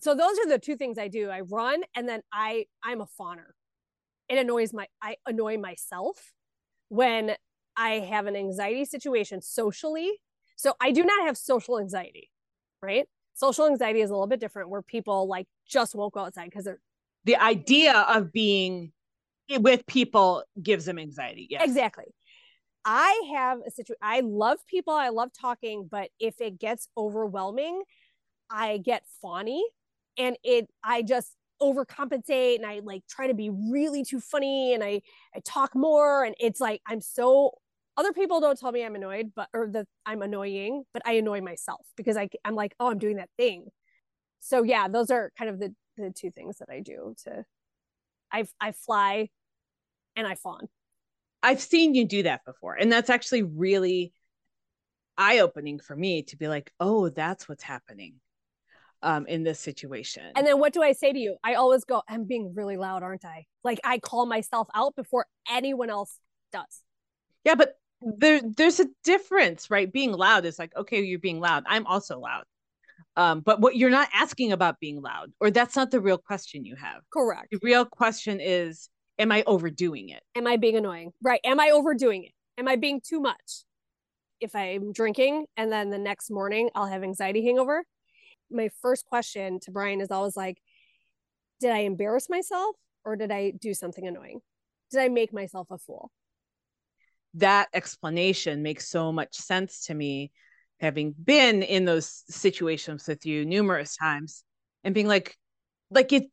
So 0.00 0.14
those 0.14 0.38
are 0.38 0.48
the 0.48 0.58
two 0.58 0.76
things 0.76 0.98
I 0.98 1.08
do. 1.08 1.30
I 1.30 1.40
run 1.40 1.82
and 1.94 2.08
then 2.08 2.22
I 2.32 2.66
I'm 2.82 3.00
a 3.00 3.06
fawner. 3.20 3.52
It 4.28 4.38
annoys 4.38 4.72
my 4.72 4.86
I 5.02 5.16
annoy 5.26 5.58
myself 5.58 6.32
when 6.88 7.34
I 7.76 8.00
have 8.00 8.26
an 8.26 8.36
anxiety 8.36 8.84
situation 8.84 9.42
socially. 9.42 10.12
So 10.56 10.74
I 10.80 10.92
do 10.92 11.04
not 11.04 11.26
have 11.26 11.36
social 11.36 11.80
anxiety, 11.80 12.30
right? 12.82 13.06
Social 13.34 13.66
anxiety 13.66 14.00
is 14.00 14.10
a 14.10 14.12
little 14.12 14.28
bit 14.28 14.40
different 14.40 14.68
where 14.68 14.82
people 14.82 15.26
like 15.26 15.46
just 15.68 15.94
won't 15.94 16.12
go 16.12 16.20
outside 16.20 16.44
because 16.44 16.64
they're 16.64 16.80
the 17.24 17.36
idea 17.36 17.94
of 17.94 18.32
being 18.32 18.92
with 19.58 19.86
people 19.86 20.44
gives 20.62 20.84
them 20.84 20.98
anxiety. 20.98 21.46
Yes. 21.50 21.62
Exactly. 21.64 22.14
I 22.84 23.30
have 23.34 23.60
a 23.66 23.70
situation. 23.70 23.98
I 24.02 24.20
love 24.20 24.58
people. 24.68 24.92
I 24.92 25.08
love 25.08 25.30
talking, 25.38 25.88
but 25.90 26.10
if 26.20 26.40
it 26.40 26.58
gets 26.58 26.88
overwhelming, 26.96 27.82
I 28.50 28.76
get 28.78 29.04
fawny, 29.22 29.64
and 30.18 30.36
it. 30.44 30.68
I 30.82 31.02
just 31.02 31.34
overcompensate, 31.60 32.56
and 32.56 32.66
I 32.66 32.80
like 32.82 33.02
try 33.08 33.26
to 33.26 33.34
be 33.34 33.50
really 33.50 34.04
too 34.04 34.20
funny, 34.20 34.74
and 34.74 34.82
I 34.82 35.02
I 35.34 35.40
talk 35.44 35.74
more, 35.74 36.24
and 36.24 36.34
it's 36.40 36.60
like 36.60 36.80
I'm 36.86 37.00
so. 37.00 37.52
Other 37.96 38.12
people 38.12 38.40
don't 38.40 38.58
tell 38.58 38.72
me 38.72 38.84
I'm 38.84 38.96
annoyed, 38.96 39.30
but 39.36 39.48
or 39.54 39.68
that 39.68 39.86
I'm 40.04 40.22
annoying, 40.22 40.82
but 40.92 41.02
I 41.06 41.12
annoy 41.12 41.40
myself 41.40 41.86
because 41.96 42.16
I 42.16 42.28
I'm 42.44 42.54
like, 42.56 42.74
oh, 42.80 42.90
I'm 42.90 42.98
doing 42.98 43.16
that 43.16 43.30
thing. 43.36 43.66
So 44.40 44.62
yeah, 44.64 44.88
those 44.88 45.10
are 45.10 45.30
kind 45.38 45.50
of 45.50 45.60
the 45.60 45.74
the 45.96 46.10
two 46.10 46.30
things 46.30 46.58
that 46.58 46.68
I 46.70 46.80
do 46.80 47.14
to. 47.24 47.44
I 48.32 48.46
I 48.60 48.72
fly, 48.72 49.28
and 50.16 50.26
I 50.26 50.34
fawn. 50.34 50.68
I've 51.44 51.60
seen 51.60 51.94
you 51.94 52.06
do 52.06 52.22
that 52.22 52.44
before. 52.46 52.74
And 52.74 52.90
that's 52.90 53.10
actually 53.10 53.42
really 53.42 54.14
eye 55.18 55.40
opening 55.40 55.78
for 55.78 55.94
me 55.94 56.22
to 56.24 56.36
be 56.36 56.48
like, 56.48 56.72
oh, 56.80 57.10
that's 57.10 57.48
what's 57.48 57.62
happening 57.62 58.14
um, 59.04 59.26
in 59.26 59.44
this 59.44 59.60
situation. 59.60 60.24
And 60.34 60.46
then 60.46 60.58
what 60.58 60.72
do 60.72 60.82
I 60.82 60.92
say 60.92 61.12
to 61.12 61.18
you? 61.18 61.36
I 61.44 61.54
always 61.54 61.84
go, 61.84 62.02
I'm 62.08 62.24
being 62.24 62.54
really 62.56 62.76
loud, 62.76 63.02
aren't 63.02 63.24
I? 63.24 63.44
Like 63.62 63.78
I 63.84 63.98
call 63.98 64.26
myself 64.26 64.66
out 64.74 64.96
before 64.96 65.26
anyone 65.48 65.90
else 65.90 66.18
does. 66.52 66.82
yeah, 67.44 67.54
but 67.54 67.74
there, 68.00 68.40
there's 68.56 68.80
a 68.80 68.86
difference, 69.04 69.70
right? 69.70 69.92
Being 69.92 70.12
loud 70.12 70.44
is 70.44 70.58
like, 70.58 70.72
okay, 70.76 71.02
you're 71.02 71.18
being 71.18 71.40
loud. 71.40 71.64
I'm 71.66 71.86
also 71.86 72.18
loud. 72.18 72.44
Um, 73.16 73.40
but 73.40 73.60
what 73.60 73.76
you're 73.76 73.90
not 73.90 74.08
asking 74.12 74.52
about 74.52 74.80
being 74.80 75.00
loud, 75.00 75.32
or 75.40 75.50
that's 75.50 75.76
not 75.76 75.90
the 75.90 76.00
real 76.00 76.18
question 76.18 76.64
you 76.64 76.76
have. 76.76 77.02
Correct. 77.12 77.48
The 77.52 77.60
real 77.62 77.84
question 77.84 78.40
is, 78.40 78.88
am 79.18 79.30
I 79.30 79.44
overdoing 79.46 80.08
it? 80.08 80.22
Am 80.34 80.46
I 80.46 80.56
being 80.56 80.76
annoying? 80.76 81.12
Right. 81.22 81.40
Am 81.44 81.60
I 81.60 81.70
overdoing 81.70 82.24
it? 82.24 82.32
Am 82.58 82.66
I 82.68 82.76
being 82.76 83.00
too 83.06 83.20
much? 83.20 83.64
If 84.40 84.54
I'm 84.56 84.92
drinking 84.92 85.46
and 85.56 85.70
then 85.70 85.90
the 85.90 85.98
next 85.98 86.30
morning 86.30 86.70
I'll 86.74 86.86
have 86.86 87.02
anxiety 87.02 87.44
hangover, 87.44 87.84
my 88.50 88.70
first 88.82 89.06
question 89.06 89.60
to 89.60 89.70
Brian 89.70 90.00
is 90.00 90.10
always 90.10 90.36
like, 90.36 90.58
did 91.60 91.70
I 91.70 91.78
embarrass 91.78 92.28
myself 92.28 92.76
or 93.04 93.16
did 93.16 93.30
I 93.30 93.50
do 93.52 93.74
something 93.74 94.06
annoying? 94.06 94.40
Did 94.90 95.00
I 95.00 95.08
make 95.08 95.32
myself 95.32 95.68
a 95.70 95.78
fool? 95.78 96.10
that 97.34 97.68
explanation 97.74 98.62
makes 98.62 98.88
so 98.88 99.10
much 99.12 99.34
sense 99.34 99.86
to 99.86 99.94
me 99.94 100.30
having 100.80 101.12
been 101.24 101.62
in 101.62 101.84
those 101.84 102.22
situations 102.28 103.06
with 103.08 103.26
you 103.26 103.44
numerous 103.44 103.96
times 103.96 104.44
and 104.84 104.94
being 104.94 105.08
like 105.08 105.36
like 105.90 106.12
it 106.12 106.24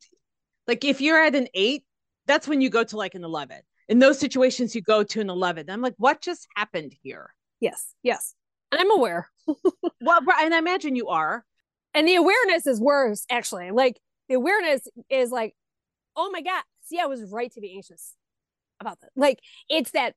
like 0.66 0.84
if 0.84 1.00
you're 1.00 1.20
at 1.20 1.34
an 1.34 1.48
8 1.54 1.82
that's 2.26 2.46
when 2.46 2.60
you 2.60 2.70
go 2.70 2.84
to 2.84 2.96
like 2.96 3.14
an 3.14 3.24
11 3.24 3.58
in 3.88 3.98
those 3.98 4.18
situations 4.18 4.74
you 4.74 4.80
go 4.82 5.02
to 5.02 5.20
an 5.20 5.28
11 5.30 5.68
i'm 5.70 5.82
like 5.82 5.94
what 5.98 6.20
just 6.20 6.46
happened 6.56 6.94
here 7.02 7.34
Yes. 7.60 7.94
Yes. 8.02 8.34
And 8.72 8.80
I'm 8.80 8.90
aware. 8.90 9.30
well 10.00 10.20
and 10.40 10.52
i 10.52 10.58
imagine 10.58 10.96
you 10.96 11.08
are 11.08 11.44
and 11.94 12.06
the 12.06 12.16
awareness 12.16 12.66
is 12.66 12.80
worse 12.80 13.24
actually. 13.30 13.70
Like 13.70 14.00
the 14.28 14.34
awareness 14.34 14.86
is 15.10 15.30
like 15.30 15.54
oh 16.16 16.30
my 16.30 16.42
god 16.42 16.62
see 16.84 16.98
i 16.98 17.06
was 17.06 17.30
right 17.30 17.52
to 17.52 17.60
be 17.60 17.74
anxious 17.74 18.14
about 18.80 19.00
that. 19.00 19.10
Like 19.16 19.38
it's 19.68 19.92
that 19.92 20.14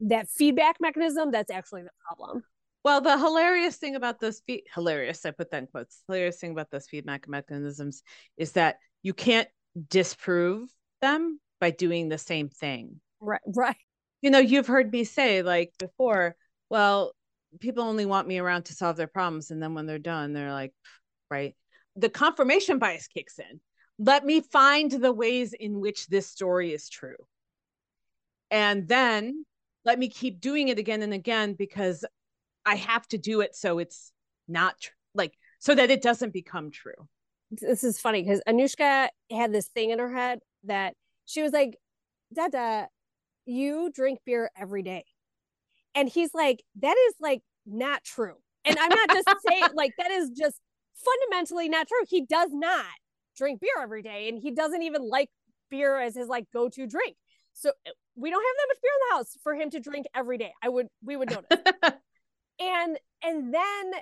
that 0.00 0.28
feedback 0.28 0.76
mechanism 0.80 1.30
that's 1.30 1.50
actually 1.50 1.82
the 1.82 1.90
problem. 2.06 2.44
Well 2.84 3.00
the 3.00 3.18
hilarious 3.18 3.76
thing 3.76 3.96
about 3.96 4.20
those 4.20 4.40
fe- 4.46 4.64
hilarious 4.74 5.24
i 5.26 5.30
put 5.30 5.50
that 5.50 5.58
in 5.58 5.66
quotes 5.66 6.02
hilarious 6.06 6.38
thing 6.38 6.52
about 6.52 6.70
those 6.70 6.86
feedback 6.86 7.28
mechanisms 7.28 8.02
is 8.36 8.52
that 8.52 8.78
you 9.02 9.12
can't 9.12 9.48
disprove 9.88 10.70
them 11.00 11.40
by 11.60 11.70
doing 11.70 12.08
the 12.08 12.18
same 12.18 12.48
thing. 12.48 13.00
Right 13.20 13.40
right. 13.46 13.76
You 14.22 14.30
know 14.30 14.38
you've 14.38 14.66
heard 14.66 14.92
me 14.92 15.04
say 15.04 15.42
like 15.42 15.72
before 15.78 16.36
well 16.68 17.12
people 17.58 17.82
only 17.82 18.06
want 18.06 18.28
me 18.28 18.38
around 18.38 18.64
to 18.64 18.74
solve 18.74 18.96
their 18.96 19.06
problems 19.06 19.50
and 19.50 19.62
then 19.62 19.74
when 19.74 19.86
they're 19.86 19.98
done 19.98 20.32
they're 20.32 20.52
like 20.52 20.72
right? 21.30 21.54
The 21.96 22.08
confirmation 22.08 22.78
bias 22.78 23.06
kicks 23.06 23.38
in. 23.38 23.60
Let 23.98 24.24
me 24.24 24.40
find 24.40 24.90
the 24.90 25.12
ways 25.12 25.52
in 25.52 25.80
which 25.80 26.06
this 26.08 26.26
story 26.26 26.72
is 26.72 26.88
true. 26.88 27.16
And 28.50 28.88
then 28.88 29.44
let 29.84 29.98
me 29.98 30.08
keep 30.08 30.40
doing 30.40 30.68
it 30.68 30.78
again 30.78 31.02
and 31.02 31.14
again 31.14 31.54
because 31.54 32.04
i 32.66 32.74
have 32.74 33.08
to 33.08 33.16
do 33.16 33.40
it 33.40 33.56
so 33.56 33.78
it's 33.78 34.12
not 34.46 34.78
tr- 34.78 34.90
like 35.14 35.32
so 35.58 35.74
that 35.74 35.90
it 35.90 36.02
doesn't 36.02 36.32
become 36.32 36.70
true. 36.70 37.08
This 37.50 37.84
is 37.84 37.98
funny 37.98 38.22
because 38.22 38.42
anushka 38.46 39.08
had 39.30 39.52
this 39.52 39.68
thing 39.68 39.90
in 39.90 39.98
her 39.98 40.14
head 40.14 40.40
that 40.64 40.94
she 41.24 41.42
was 41.42 41.52
like 41.52 41.76
dada 42.34 42.88
you 43.46 43.90
drink 43.94 44.20
beer 44.24 44.50
every 44.56 44.82
day 44.82 45.04
and 45.94 46.08
he's 46.08 46.34
like 46.34 46.62
that 46.80 46.96
is 47.08 47.14
like 47.20 47.42
not 47.66 48.04
true. 48.04 48.36
And 48.64 48.78
i'm 48.78 48.90
not 48.90 49.10
just 49.10 49.28
saying 49.48 49.64
like 49.74 49.92
that 49.98 50.10
is 50.10 50.30
just 50.30 50.60
fundamentally 50.94 51.68
not 51.68 51.88
true. 51.88 52.04
He 52.08 52.26
does 52.26 52.50
not 52.52 52.84
drink 53.36 53.60
beer 53.60 53.82
every 53.82 54.02
day 54.02 54.28
and 54.28 54.38
he 54.38 54.50
doesn't 54.50 54.82
even 54.82 55.08
like 55.08 55.30
beer 55.70 55.98
as 55.98 56.14
his 56.16 56.28
like 56.28 56.46
go-to 56.52 56.86
drink. 56.86 57.16
So 57.52 57.72
we 58.16 58.30
don't 58.30 58.42
have 58.42 58.56
that 58.58 58.66
much 58.68 58.78
beer 58.82 58.90
in 58.92 59.08
the 59.08 59.16
house 59.16 59.38
for 59.42 59.54
him 59.54 59.70
to 59.70 59.80
drink 59.80 60.06
every 60.14 60.38
day. 60.38 60.52
I 60.62 60.68
would 60.68 60.88
we 61.02 61.16
would 61.16 61.30
notice. 61.30 61.58
And 62.60 62.98
and 63.24 63.54
then 63.54 63.92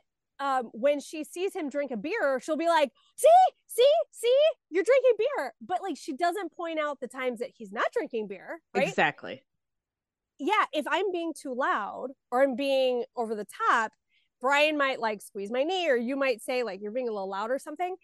um, 0.41 0.71
when 0.73 1.01
she 1.01 1.25
sees 1.25 1.55
him 1.55 1.69
drink 1.69 1.91
a 1.91 1.97
beer, 1.97 2.41
she'll 2.41 2.57
be 2.57 2.69
like, 2.69 2.91
"See, 3.17 3.29
see, 3.67 3.91
see, 4.13 4.37
you're 4.71 4.85
drinking 4.85 5.13
beer," 5.19 5.55
but 5.61 5.81
like 5.83 5.97
she 5.97 6.13
doesn't 6.13 6.53
point 6.53 6.79
out 6.79 7.01
the 7.01 7.09
times 7.09 7.39
that 7.39 7.51
he's 7.57 7.73
not 7.73 7.87
drinking 7.93 8.29
beer, 8.29 8.61
right? 8.75 8.89
exactly 8.89 9.43
Yeah, 10.39 10.65
if 10.73 10.87
I'm 10.89 11.11
being 11.13 11.33
too 11.35 11.55
loud 11.55 12.09
or 12.31 12.43
I'm 12.43 12.55
being 12.57 13.05
over 13.17 13.35
the 13.35 13.47
top, 13.69 13.93
Brian 14.41 14.77
might 14.79 15.01
like 15.01 15.21
squeeze 15.21 15.51
my 15.51 15.65
knee, 15.65 15.89
or 15.91 15.97
you 15.97 16.17
might 16.17 16.43
say 16.43 16.63
like 16.63 16.81
you're 16.81 16.93
being 16.93 17.09
a 17.09 17.13
little 17.13 17.29
loud 17.29 17.51
or 17.51 17.59
something, 17.59 17.97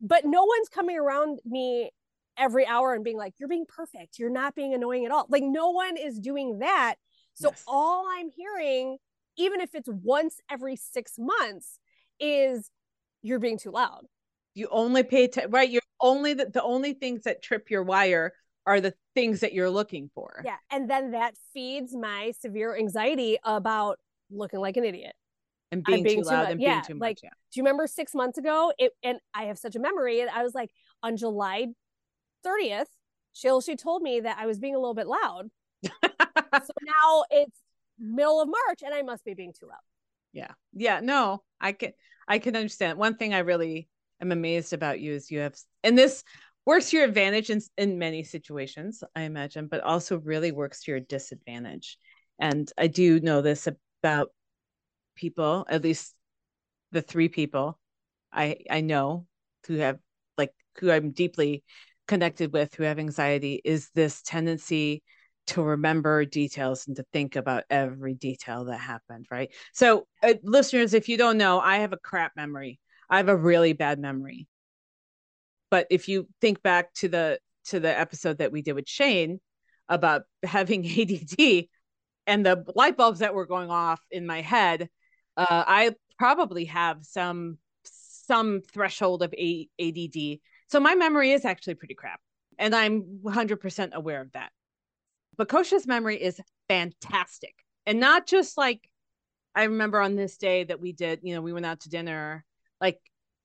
but 0.00 0.24
no 0.24 0.44
one's 0.44 0.68
coming 0.68 0.98
around 0.98 1.40
me 1.44 1.90
every 2.38 2.66
hour 2.66 2.94
and 2.94 3.04
being 3.04 3.18
like, 3.18 3.34
"You're 3.38 3.48
being 3.48 3.66
perfect. 3.66 4.18
You're 4.18 4.30
not 4.30 4.54
being 4.54 4.72
annoying 4.74 5.04
at 5.04 5.12
all." 5.12 5.26
Like 5.28 5.42
no 5.44 5.70
one 5.70 5.96
is 5.98 6.18
doing 6.18 6.60
that. 6.60 6.96
So 7.34 7.50
Yes. 7.50 7.62
all 7.66 8.06
I'm 8.08 8.30
hearing, 8.30 8.96
even 9.36 9.60
if 9.60 9.74
it's 9.74 9.88
once 9.88 10.40
every 10.50 10.76
six 10.76 11.14
months, 11.18 11.78
is 12.18 12.70
you're 13.22 13.38
being 13.38 13.58
too 13.58 13.70
loud. 13.70 14.06
you 14.54 14.68
only 14.70 15.02
pay 15.02 15.24
attention 15.24 15.50
right 15.50 15.70
you're 15.70 15.82
only 16.00 16.34
the, 16.34 16.46
the 16.46 16.62
only 16.62 16.92
things 16.94 17.22
that 17.24 17.42
trip 17.42 17.70
your 17.70 17.82
wire 17.82 18.32
are 18.66 18.80
the 18.80 18.94
things 19.14 19.40
that 19.40 19.52
you're 19.52 19.70
looking 19.70 20.10
for 20.14 20.42
Yeah. 20.44 20.56
And 20.70 20.88
then 20.88 21.10
that 21.12 21.34
feeds 21.52 21.94
my 21.94 22.32
severe 22.40 22.76
anxiety 22.76 23.38
about 23.44 23.98
looking 24.30 24.60
like 24.60 24.76
an 24.76 24.84
idiot. 24.84 25.14
and 25.70 25.82
being, 25.84 26.02
being 26.02 26.16
too 26.18 26.22
too 26.24 26.28
loud 26.30 26.42
much- 26.44 26.50
and 26.52 26.60
yeah, 26.60 26.72
being 26.74 26.82
too 26.84 26.94
like- 26.98 27.22
yeah 27.22 27.30
Do 27.52 27.60
you 27.60 27.62
remember 27.62 27.86
six 27.86 28.14
months 28.14 28.38
ago? 28.38 28.72
It 28.78 28.92
and 29.02 29.18
I 29.34 29.44
have 29.44 29.58
such 29.58 29.76
a 29.76 29.80
memory. 29.80 30.20
And 30.20 30.30
I 30.30 30.42
was 30.42 30.54
like, 30.54 30.70
on 31.02 31.16
July 31.16 31.66
30th, 32.44 32.86
she 33.32 33.48
she 33.64 33.76
told 33.76 34.02
me 34.02 34.20
that 34.20 34.36
I 34.38 34.46
was 34.46 34.58
being 34.58 34.74
a 34.74 34.78
little 34.78 34.94
bit 34.94 35.06
loud. 35.06 35.50
so 35.84 36.72
now 36.82 37.24
it's 37.30 37.58
middle 37.98 38.40
of 38.40 38.48
March 38.48 38.80
and 38.84 38.94
I 38.94 39.02
must 39.02 39.24
be 39.24 39.34
being 39.34 39.52
too 39.52 39.66
loud. 39.66 39.78
Yeah. 40.32 40.52
Yeah. 40.72 41.00
No, 41.00 41.42
I 41.60 41.72
can 41.72 41.92
I 42.28 42.38
can 42.38 42.56
understand. 42.56 42.98
One 42.98 43.16
thing 43.16 43.34
I 43.34 43.40
really 43.40 43.88
am 44.20 44.32
amazed 44.32 44.72
about 44.72 45.00
you 45.00 45.12
is 45.12 45.30
you 45.30 45.40
have 45.40 45.54
and 45.82 45.96
this 45.98 46.24
works 46.64 46.90
to 46.90 46.96
your 46.98 47.06
advantage 47.06 47.50
in, 47.50 47.60
in 47.76 47.98
many 47.98 48.22
situations, 48.22 49.02
I 49.14 49.22
imagine, 49.22 49.66
but 49.66 49.82
also 49.82 50.18
really 50.18 50.52
works 50.52 50.82
to 50.84 50.92
your 50.92 51.00
disadvantage. 51.00 51.98
And 52.38 52.70
I 52.78 52.86
do 52.86 53.20
know 53.20 53.42
this 53.42 53.68
about 54.02 54.28
people, 55.16 55.66
at 55.68 55.82
least 55.82 56.14
the 56.92 57.02
three 57.02 57.28
people 57.28 57.78
I 58.32 58.58
I 58.70 58.80
know 58.80 59.26
who 59.66 59.76
have 59.76 59.98
like 60.38 60.52
who 60.78 60.90
I'm 60.90 61.10
deeply 61.10 61.64
connected 62.08 62.52
with 62.52 62.74
who 62.74 62.84
have 62.84 62.98
anxiety 62.98 63.60
is 63.64 63.90
this 63.94 64.22
tendency 64.22 65.02
to 65.48 65.62
remember 65.62 66.24
details 66.24 66.86
and 66.86 66.96
to 66.96 67.04
think 67.12 67.36
about 67.36 67.64
every 67.68 68.14
detail 68.14 68.66
that 68.66 68.78
happened, 68.78 69.26
right? 69.30 69.50
So, 69.72 70.06
uh, 70.22 70.34
listeners, 70.44 70.94
if 70.94 71.08
you 71.08 71.16
don't 71.16 71.38
know, 71.38 71.60
I 71.60 71.78
have 71.78 71.92
a 71.92 71.98
crap 71.98 72.32
memory. 72.36 72.78
I 73.10 73.16
have 73.16 73.28
a 73.28 73.36
really 73.36 73.72
bad 73.72 73.98
memory. 73.98 74.46
But 75.72 75.86
if 75.88 76.06
you 76.06 76.28
think 76.42 76.62
back 76.62 76.92
to 76.96 77.08
the 77.08 77.38
to 77.68 77.80
the 77.80 77.98
episode 77.98 78.38
that 78.38 78.52
we 78.52 78.60
did 78.60 78.74
with 78.74 78.86
Shane 78.86 79.40
about 79.88 80.24
having 80.42 80.84
ADD 81.00 81.68
and 82.26 82.44
the 82.44 82.62
light 82.76 82.98
bulbs 82.98 83.20
that 83.20 83.32
were 83.34 83.46
going 83.46 83.70
off 83.70 83.98
in 84.10 84.26
my 84.26 84.42
head, 84.42 84.90
uh, 85.38 85.64
I 85.66 85.94
probably 86.18 86.66
have 86.66 87.02
some 87.04 87.56
some 87.84 88.60
threshold 88.70 89.22
of 89.22 89.32
A- 89.32 89.66
ADD. 89.80 90.40
So 90.68 90.78
my 90.78 90.94
memory 90.94 91.32
is 91.32 91.46
actually 91.46 91.76
pretty 91.76 91.94
crap, 91.94 92.20
and 92.58 92.74
I'm 92.74 93.20
100% 93.24 93.94
aware 93.94 94.20
of 94.20 94.30
that. 94.32 94.52
But 95.38 95.48
Kosha's 95.48 95.86
memory 95.86 96.22
is 96.22 96.38
fantastic. 96.68 97.54
And 97.86 97.98
not 97.98 98.26
just 98.26 98.58
like 98.58 98.86
I 99.54 99.64
remember 99.64 100.02
on 100.02 100.16
this 100.16 100.36
day 100.36 100.64
that 100.64 100.80
we 100.80 100.92
did, 100.92 101.20
you 101.22 101.34
know, 101.34 101.40
we 101.40 101.54
went 101.54 101.64
out 101.64 101.80
to 101.80 101.88
dinner. 101.88 102.44
Like 102.78 103.00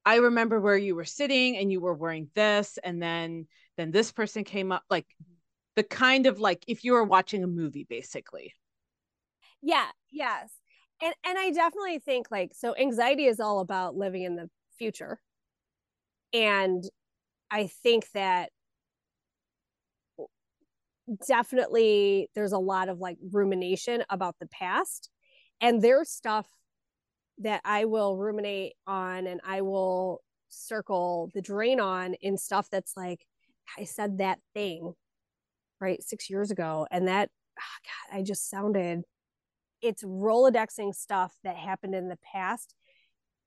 I 0.07 0.15
remember 0.15 0.61
where 0.61 0.77
you 0.77 0.95
were 0.95 1.03
sitting 1.03 1.57
and 1.57 1.69
you 1.69 1.81
were 1.81 1.93
wearing 1.93 2.29
this 2.33 2.79
and 2.81 3.01
then 3.03 3.45
then 3.75 3.91
this 3.91 4.13
person 4.13 4.45
came 4.45 4.71
up 4.71 4.83
like 4.89 5.05
the 5.75 5.83
kind 5.83 6.27
of 6.27 6.39
like 6.39 6.63
if 6.65 6.85
you 6.85 6.93
were 6.93 7.03
watching 7.03 7.43
a 7.43 7.47
movie 7.47 7.85
basically. 7.89 8.53
Yeah, 9.61 9.87
yes. 10.09 10.49
And 11.03 11.13
and 11.25 11.37
I 11.37 11.51
definitely 11.51 11.99
think 11.99 12.27
like 12.31 12.53
so 12.55 12.73
anxiety 12.73 13.25
is 13.25 13.41
all 13.41 13.59
about 13.59 13.97
living 13.97 14.23
in 14.23 14.37
the 14.37 14.49
future. 14.77 15.19
And 16.31 16.85
I 17.51 17.67
think 17.67 18.09
that 18.13 18.51
definitely 21.27 22.29
there's 22.33 22.53
a 22.53 22.57
lot 22.57 22.87
of 22.87 22.99
like 22.99 23.17
rumination 23.33 24.05
about 24.09 24.35
the 24.39 24.47
past 24.47 25.09
and 25.59 25.81
there's 25.81 26.09
stuff 26.09 26.47
that 27.39 27.61
I 27.63 27.85
will 27.85 28.17
ruminate 28.17 28.73
on 28.85 29.27
and 29.27 29.39
I 29.45 29.61
will 29.61 30.21
circle 30.49 31.29
the 31.33 31.41
drain 31.41 31.79
on 31.79 32.15
in 32.15 32.37
stuff 32.37 32.69
that's 32.71 32.93
like 32.95 33.25
I 33.77 33.83
said 33.83 34.19
that 34.19 34.39
thing 34.53 34.93
right 35.79 36.01
6 36.01 36.29
years 36.29 36.51
ago 36.51 36.87
and 36.89 37.07
that 37.07 37.29
oh 37.59 38.09
god 38.11 38.17
I 38.17 38.23
just 38.23 38.49
sounded 38.49 39.01
it's 39.81 40.03
rolodexing 40.03 40.95
stuff 40.95 41.33
that 41.43 41.55
happened 41.55 41.93
in 41.93 42.09
the 42.09 42.17
past 42.33 42.73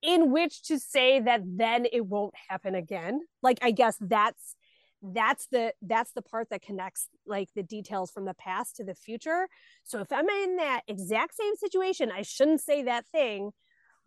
in 0.03 0.31
which 0.31 0.63
to 0.63 0.79
say 0.79 1.21
that 1.21 1.43
then 1.45 1.87
it 1.93 2.07
won't 2.07 2.35
happen 2.49 2.75
again. 2.75 3.21
Like 3.43 3.59
I 3.63 3.71
guess 3.71 3.97
that's 4.01 4.57
that's 5.03 5.47
the 5.51 5.73
that's 5.83 6.13
the 6.13 6.23
part 6.23 6.49
that 6.51 6.63
connects 6.63 7.09
like 7.27 7.49
the 7.57 7.63
details 7.63 8.11
from 8.11 8.27
the 8.27 8.35
past 8.35 8.77
to 8.77 8.85
the 8.85 8.95
future. 8.95 9.49
So 9.85 10.01
if 10.01 10.13
i'm 10.13 10.29
in 10.29 10.57
that 10.57 10.83
exact 10.87 11.35
same 11.35 11.57
situation 11.57 12.13
i 12.15 12.23
shouldn't 12.23 12.61
say 12.61 12.83
that 12.83 13.07
thing 13.07 13.51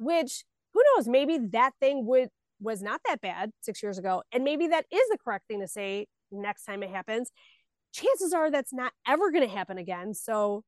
which 0.04 0.43
who 0.74 0.82
knows 0.95 1.08
maybe 1.08 1.38
that 1.38 1.72
thing 1.80 2.06
would 2.06 2.30
was 2.60 2.82
not 2.82 3.01
that 3.06 3.22
bad 3.22 3.51
six 3.62 3.84
years 3.84 3.97
ago 3.97 4.24
and 4.32 4.43
maybe 4.43 4.68
that 4.68 4.86
is 4.91 5.01
the 5.10 5.18
correct 5.24 5.47
thing 5.47 5.60
to 5.60 5.68
say 5.68 6.08
next 6.32 6.66
time 6.66 6.84
it 6.84 6.89
happens 6.89 7.32
chances 7.93 8.34
are 8.34 8.49
that's 8.49 8.74
not 8.74 8.91
ever 9.08 9.32
going 9.32 9.47
to 9.47 9.54
happen 9.54 9.78
again 9.78 10.14
so 10.14 10.64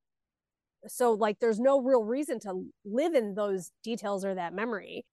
so 0.87 1.13
like 1.13 1.39
there's 1.39 1.59
no 1.59 1.81
real 1.81 2.03
reason 2.03 2.39
to 2.39 2.65
live 2.83 3.13
in 3.13 3.33
those 3.33 3.71
details 3.83 4.23
or 4.25 4.35
that 4.35 4.53
memory 4.53 5.05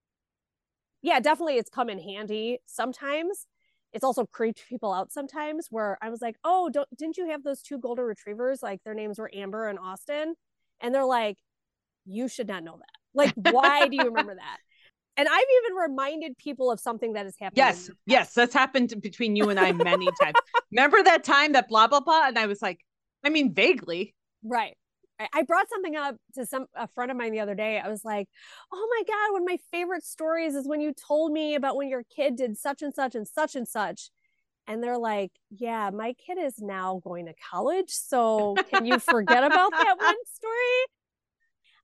yeah 1.03 1.21
definitely 1.21 1.57
it's 1.57 1.71
come 1.71 1.89
in 1.89 1.99
handy 1.99 2.59
sometimes 2.67 3.47
it's 3.93 4.05
also 4.05 4.25
creeped 4.27 4.67
people 4.69 4.93
out 4.93 5.13
sometimes 5.13 5.67
where 5.71 5.99
I 6.01 6.09
was 6.09 6.23
like, 6.23 6.37
oh, 6.45 6.71
don't 6.71 6.89
didn't 6.97 7.19
you 7.19 7.29
have 7.29 7.43
those 7.43 7.63
two 7.63 7.79
golden 7.79 8.05
retrievers? 8.05 8.63
Like 8.63 8.83
their 8.85 8.95
names 8.95 9.19
were 9.19 9.31
Amber 9.35 9.69
and 9.69 9.79
Austin. 9.79 10.35
And 10.81 10.95
they're 10.95 11.05
like, 11.05 11.37
you 12.07 12.29
should 12.29 12.49
not 12.49 12.65
know 12.65 12.79
that. 12.79 13.02
Like, 13.15 13.33
why 13.35 13.89
do 13.89 13.97
you 13.97 14.07
remember 14.11 14.35
that? 14.35 14.59
And 15.17 15.29
I've 15.29 15.45
even 15.65 15.77
reminded 15.77 16.39
people 16.39 16.71
of 16.71 16.81
something 16.81 17.13
that 17.13 17.27
has 17.27 17.35
happened. 17.39 17.59
Yes, 17.59 17.91
yes, 18.07 18.33
that's 18.33 18.55
happened 18.55 18.95
between 19.03 19.37
you 19.37 19.51
and 19.51 19.61
I 19.61 19.73
many 19.73 20.11
times. 20.21 20.39
Remember 20.71 21.03
that 21.03 21.23
time 21.23 21.53
that 21.53 21.69
blah 21.69 21.87
blah 21.87 22.01
blah? 22.01 22.27
And 22.27 22.39
I 22.39 22.47
was 22.47 22.63
like, 22.63 22.81
I 23.25 23.29
mean, 23.29 23.53
vaguely. 23.53 24.15
Right. 24.43 24.77
I 25.33 25.43
brought 25.43 25.69
something 25.69 25.95
up 25.95 26.17
to 26.35 26.47
some 26.47 26.67
a 26.75 26.89
friend 26.89 27.11
of 27.11 27.17
mine 27.17 27.33
the 27.33 27.41
other 27.41 27.55
day. 27.55 27.79
I 27.79 27.89
was 27.89 28.05
like, 28.05 28.29
"Oh 28.73 28.89
my 28.91 29.05
god, 29.07 29.33
one 29.33 29.43
of 29.43 29.47
my 29.47 29.59
favorite 29.71 30.05
stories 30.05 30.55
is 30.55 30.67
when 30.67 30.81
you 30.81 30.93
told 30.93 31.31
me 31.33 31.55
about 31.55 31.77
when 31.77 31.89
your 31.89 32.03
kid 32.05 32.37
did 32.37 32.59
such 32.59 32.83
and 32.83 32.93
such 32.93 33.15
and 33.15 33.29
such 33.29 33.55
and 33.55 33.69
such." 33.69 34.11
And 34.67 34.83
they're 34.83 34.99
like, 34.99 35.33
"Yeah, 35.51 35.91
my 35.91 36.15
kid 36.15 36.39
is 36.39 36.59
now 36.59 37.01
going 37.05 37.27
to 37.27 37.35
college, 37.51 37.91
so 37.91 38.57
can 38.71 38.85
you 38.85 38.99
forget 38.99 39.45
about 39.45 39.71
that 39.71 39.97
one 40.01 40.17
story?" 40.25 40.87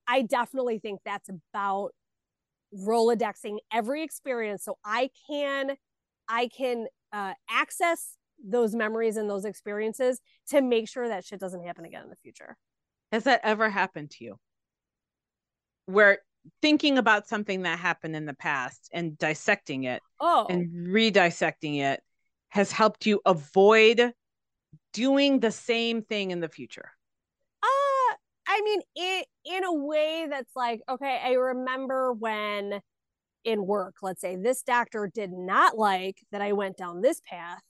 I 0.09 0.23
definitely 0.23 0.79
think 0.79 1.01
that's 1.05 1.29
about 1.29 1.91
rolodexing 2.75 3.59
every 3.73 4.03
experience 4.03 4.65
so 4.65 4.79
I 4.85 5.11
can 5.29 5.77
I 6.29 6.49
can 6.49 6.87
uh, 7.13 7.35
access 7.51 8.17
those 8.45 8.75
memories 8.75 9.17
and 9.17 9.29
those 9.29 9.45
experiences 9.45 10.21
to 10.49 10.61
make 10.61 10.89
sure 10.89 11.09
that 11.09 11.25
shit 11.25 11.41
doesn't 11.41 11.65
happen 11.65 11.85
again 11.85 12.05
in 12.05 12.11
the 12.11 12.17
future. 12.17 12.57
Has 13.13 13.25
that 13.25 13.41
ever 13.43 13.71
happened 13.71 14.11
to 14.13 14.25
you? 14.25 14.37
Where 15.87 16.19
thinking 16.63 16.99
about 16.99 17.27
something 17.27 17.63
that 17.63 17.79
happened 17.79 18.15
in 18.15 18.27
the 18.27 18.35
past 18.35 18.91
and 18.93 19.19
dissecting 19.19 19.85
it 19.85 20.03
oh. 20.21 20.47
and 20.49 20.89
redissecting 20.89 21.81
it 21.81 22.01
has 22.51 22.71
helped 22.71 23.07
you 23.07 23.21
avoid 23.27 24.13
doing 24.93 25.41
the 25.41 25.51
same 25.51 26.03
thing 26.03 26.31
in 26.31 26.41
the 26.41 26.49
future? 26.49 26.93
I 28.59 28.63
mean, 28.63 28.81
it 28.97 29.27
in 29.45 29.65
a 29.65 29.73
way 29.73 30.27
that's 30.29 30.57
like, 30.57 30.81
okay, 30.89 31.21
I 31.25 31.33
remember 31.33 32.13
when 32.13 32.81
in 33.45 33.67
work, 33.67 33.97
let's 34.03 34.21
say 34.21 34.37
this 34.37 34.63
doctor 34.63 35.11
did 35.13 35.31
not 35.33 35.79
like 35.79 36.19
that 36.33 36.43
I 36.43 36.53
went 36.53 36.77
down 36.77 37.01
this 37.01 37.21
path. 37.29 37.63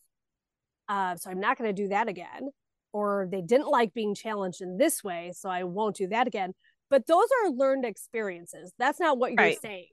Uh, 0.88 1.16
so 1.16 1.30
I'm 1.30 1.40
not 1.40 1.58
going 1.58 1.74
to 1.74 1.82
do 1.82 1.88
that 1.88 2.08
again 2.08 2.48
or 2.92 3.28
they 3.30 3.42
didn't 3.42 3.68
like 3.68 3.94
being 3.94 4.14
challenged 4.14 4.62
in 4.62 4.78
this 4.78 5.04
way, 5.04 5.32
so 5.34 5.48
I 5.48 5.64
won't 5.64 5.96
do 5.96 6.06
that 6.08 6.26
again. 6.26 6.54
But 6.90 7.06
those 7.06 7.26
are 7.44 7.50
learned 7.50 7.84
experiences. 7.84 8.72
That's 8.78 8.98
not 8.98 9.18
what 9.18 9.32
you're 9.32 9.36
right. 9.38 9.60
saying. 9.60 9.88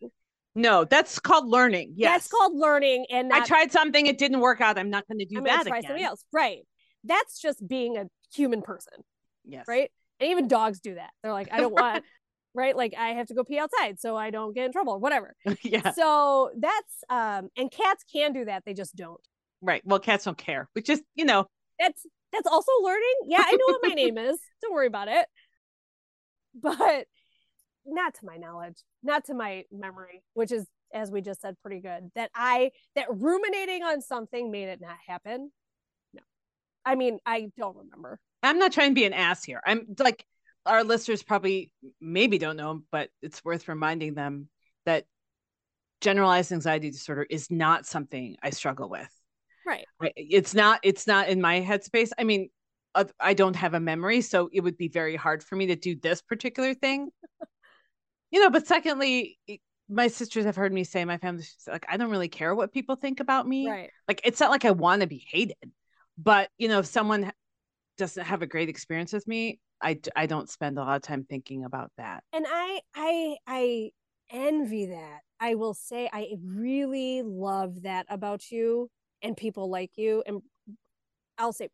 No, 0.56 0.86
that's 0.86 1.20
called 1.20 1.50
learning. 1.50 1.94
Yes. 1.98 2.14
That's 2.14 2.28
called 2.30 2.54
learning. 2.56 3.08
And 3.10 3.30
not, 3.30 3.42
I 3.42 3.46
tried 3.46 3.74
something, 3.74 4.06
it 4.06 4.18
didn't 4.18 4.40
work 4.40 4.62
out. 4.62 4.78
I'm 4.78 4.90
not 4.90 5.06
going 5.08 5.20
to 5.20 5.26
do 5.26 5.40
I'm 5.40 5.44
that 5.44 5.68
try 5.68 5.80
again. 5.80 5.90
Something 5.90 6.06
else. 6.06 6.24
Right. 6.32 6.60
That's 7.04 7.42
just 7.42 7.68
being 7.68 7.98
a 7.98 8.06
human 8.34 8.62
person. 8.62 8.94
Yes. 9.44 9.66
Right. 9.68 9.92
And 10.20 10.30
even 10.32 10.48
dogs 10.48 10.80
do 10.80 10.96
that. 10.96 11.10
They're 11.22 11.34
like, 11.34 11.50
I 11.52 11.60
don't 11.60 11.74
want, 11.74 12.04
right? 12.54 12.76
Like 12.76 12.94
I 12.98 13.10
have 13.10 13.28
to 13.28 13.34
go 13.34 13.44
pee 13.44 13.60
outside 13.60 14.00
so 14.00 14.16
I 14.16 14.30
don't 14.30 14.54
get 14.54 14.66
in 14.66 14.72
trouble, 14.72 15.00
whatever. 15.00 15.36
yeah. 15.64 15.92
So 15.92 16.52
that's 16.58 17.04
um 17.10 17.50
and 17.58 17.72
cats 17.72 18.04
can 18.12 18.34
do 18.34 18.46
that. 18.46 18.64
They 18.66 18.74
just 18.74 18.96
don't. 18.96 19.22
Right. 19.62 19.82
Well, 19.86 20.00
cats 20.00 20.26
don't 20.26 20.38
care, 20.38 20.70
which 20.74 20.90
is, 20.90 21.02
you 21.16 21.26
know, 21.26 21.46
that's 21.80 22.06
that's 22.32 22.48
also 22.48 22.72
learning. 22.82 23.16
Yeah, 23.28 23.44
I 23.46 23.52
know 23.52 23.66
what 23.66 23.82
my 23.84 23.94
name 23.94 24.18
is. 24.30 24.40
Don't 24.62 24.74
worry 24.74 24.88
about 24.88 25.08
it. 25.08 25.26
But 26.54 27.06
not 27.86 28.14
to 28.16 28.26
my 28.26 28.38
knowledge, 28.38 28.78
not 29.04 29.26
to 29.26 29.34
my 29.34 29.64
memory, 29.72 30.24
which 30.34 30.52
is 30.52 30.66
as 30.94 31.12
we 31.12 31.22
just 31.22 31.42
said 31.42 31.56
pretty 31.62 31.82
good. 31.82 32.12
That 32.16 32.32
I 32.34 32.72
that 32.96 33.08
ruminating 33.10 33.84
on 33.84 34.02
something 34.02 34.52
made 34.52 34.70
it 34.70 34.80
not 34.82 34.98
happen. 35.08 35.52
No. 36.14 36.22
I 36.86 36.96
mean, 36.96 37.20
I 37.26 37.50
don't 37.58 37.76
remember. 37.76 38.20
I'm 38.46 38.60
not 38.60 38.72
trying 38.72 38.92
to 38.92 38.96
be 38.96 39.06
an 39.06 39.14
ass 39.14 39.44
here. 39.44 39.62
I'm 39.66 39.86
like 40.00 40.26
our 40.66 40.84
listeners 40.84 41.24
probably 41.24 41.72
maybe 42.02 42.38
don't 42.38 42.58
know, 42.58 42.84
but 42.92 43.10
it's 43.22 43.44
worth 43.46 43.68
reminding 43.68 44.16
them 44.16 44.50
that 44.86 45.06
generalized 46.02 46.52
anxiety 46.52 46.92
disorder 46.92 47.26
is 47.30 47.52
not 47.52 47.86
something 47.86 48.36
I 48.42 48.50
struggle 48.50 48.90
with. 48.90 49.10
Right. 49.66 49.86
It's 50.16 50.54
not 50.54 50.80
it's 50.84 51.08
not 51.08 51.28
in 51.28 51.42
my 51.42 51.62
headspace. 51.62 52.12
I 52.18 52.24
mean, 52.24 52.50
uh, 52.94 53.06
I 53.20 53.34
don't 53.34 53.56
have 53.56 53.74
a 53.74 53.80
memory, 53.80 54.22
so 54.22 54.50
it 54.54 54.62
would 54.62 54.78
be 54.78 54.88
very 54.88 55.16
hard 55.16 55.44
for 55.44 55.56
me 55.56 55.68
to 55.68 55.76
do 55.76 55.96
this 55.96 56.22
particular 56.22 56.74
thing. 56.74 57.10
you 58.32 58.42
know, 58.42 58.50
but 58.52 58.68
secondly, 58.68 59.40
my 59.90 60.08
sisters 60.08 60.46
have 60.46 60.56
heard 60.56 60.72
me 60.72 60.84
say 60.84 61.04
my 61.06 61.18
family 61.18 61.44
like 61.68 61.86
I 61.90 61.98
don't 61.98 62.12
really 62.12 62.28
care 62.28 62.54
what 62.54 62.74
people 62.74 62.96
think 62.96 63.20
about 63.20 63.48
me. 63.48 63.68
Right. 63.68 63.90
Like 64.08 64.22
it's 64.24 64.40
not 64.40 64.52
like 64.52 64.66
I 64.66 64.72
want 64.72 65.02
to 65.02 65.08
be 65.08 65.26
hated. 65.30 65.72
But, 66.18 66.50
you 66.58 66.68
know, 66.68 66.80
if 66.80 66.86
someone 66.86 67.32
doesn't 67.98 68.26
have 68.26 68.42
a 68.42 68.48
great 68.48 68.70
experience 68.70 69.14
with 69.14 69.28
me, 69.28 69.60
I 69.82 70.00
I 70.16 70.26
don't 70.26 70.50
spend 70.50 70.78
a 70.78 70.82
lot 70.82 70.96
of 70.96 71.02
time 71.02 71.26
thinking 71.30 71.64
about 71.66 71.92
that. 71.98 72.24
And 72.34 72.46
I 72.48 72.80
I 72.96 73.38
I 73.48 73.90
envy 74.32 74.88
that. 74.88 75.20
I 75.40 75.56
will 75.56 75.74
say 75.74 76.10
I 76.12 76.30
really 76.44 77.22
love 77.24 77.84
that 77.84 78.06
about 78.10 78.52
you 78.52 78.90
and 79.22 79.36
people 79.36 79.70
like 79.70 79.92
you. 79.96 80.24
And 80.26 80.42
I'll 81.38 81.54
say 81.54 81.70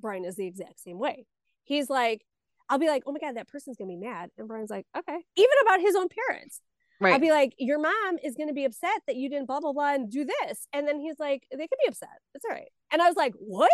Brian 0.00 0.24
is 0.24 0.36
the 0.36 0.46
exact 0.46 0.80
same 0.80 0.98
way. 0.98 1.26
He's 1.64 1.90
like, 1.90 2.22
I'll 2.68 2.78
be 2.78 2.88
like, 2.88 3.02
oh 3.06 3.12
my 3.12 3.18
God, 3.18 3.36
that 3.36 3.48
person's 3.48 3.76
gonna 3.76 3.88
be 3.88 3.96
mad. 3.96 4.30
And 4.38 4.46
Brian's 4.46 4.70
like, 4.70 4.86
okay. 4.96 5.18
Even 5.36 5.54
about 5.62 5.80
his 5.80 5.96
own 5.96 6.08
parents. 6.08 6.60
Right. 7.00 7.12
I'll 7.12 7.20
be 7.20 7.30
like, 7.30 7.54
your 7.58 7.78
mom 7.78 8.18
is 8.22 8.34
gonna 8.36 8.52
be 8.52 8.64
upset 8.64 9.00
that 9.06 9.16
you 9.16 9.28
didn't 9.30 9.46
blah 9.46 9.60
blah 9.60 9.72
blah 9.72 9.94
and 9.94 10.10
do 10.10 10.24
this. 10.24 10.66
And 10.72 10.86
then 10.86 11.00
he's 11.00 11.18
like, 11.18 11.44
they 11.50 11.66
could 11.66 11.78
be 11.82 11.88
upset. 11.88 12.08
It's 12.34 12.44
all 12.44 12.54
right. 12.54 12.68
And 12.92 13.00
I 13.00 13.08
was 13.08 13.16
like, 13.16 13.34
what? 13.38 13.70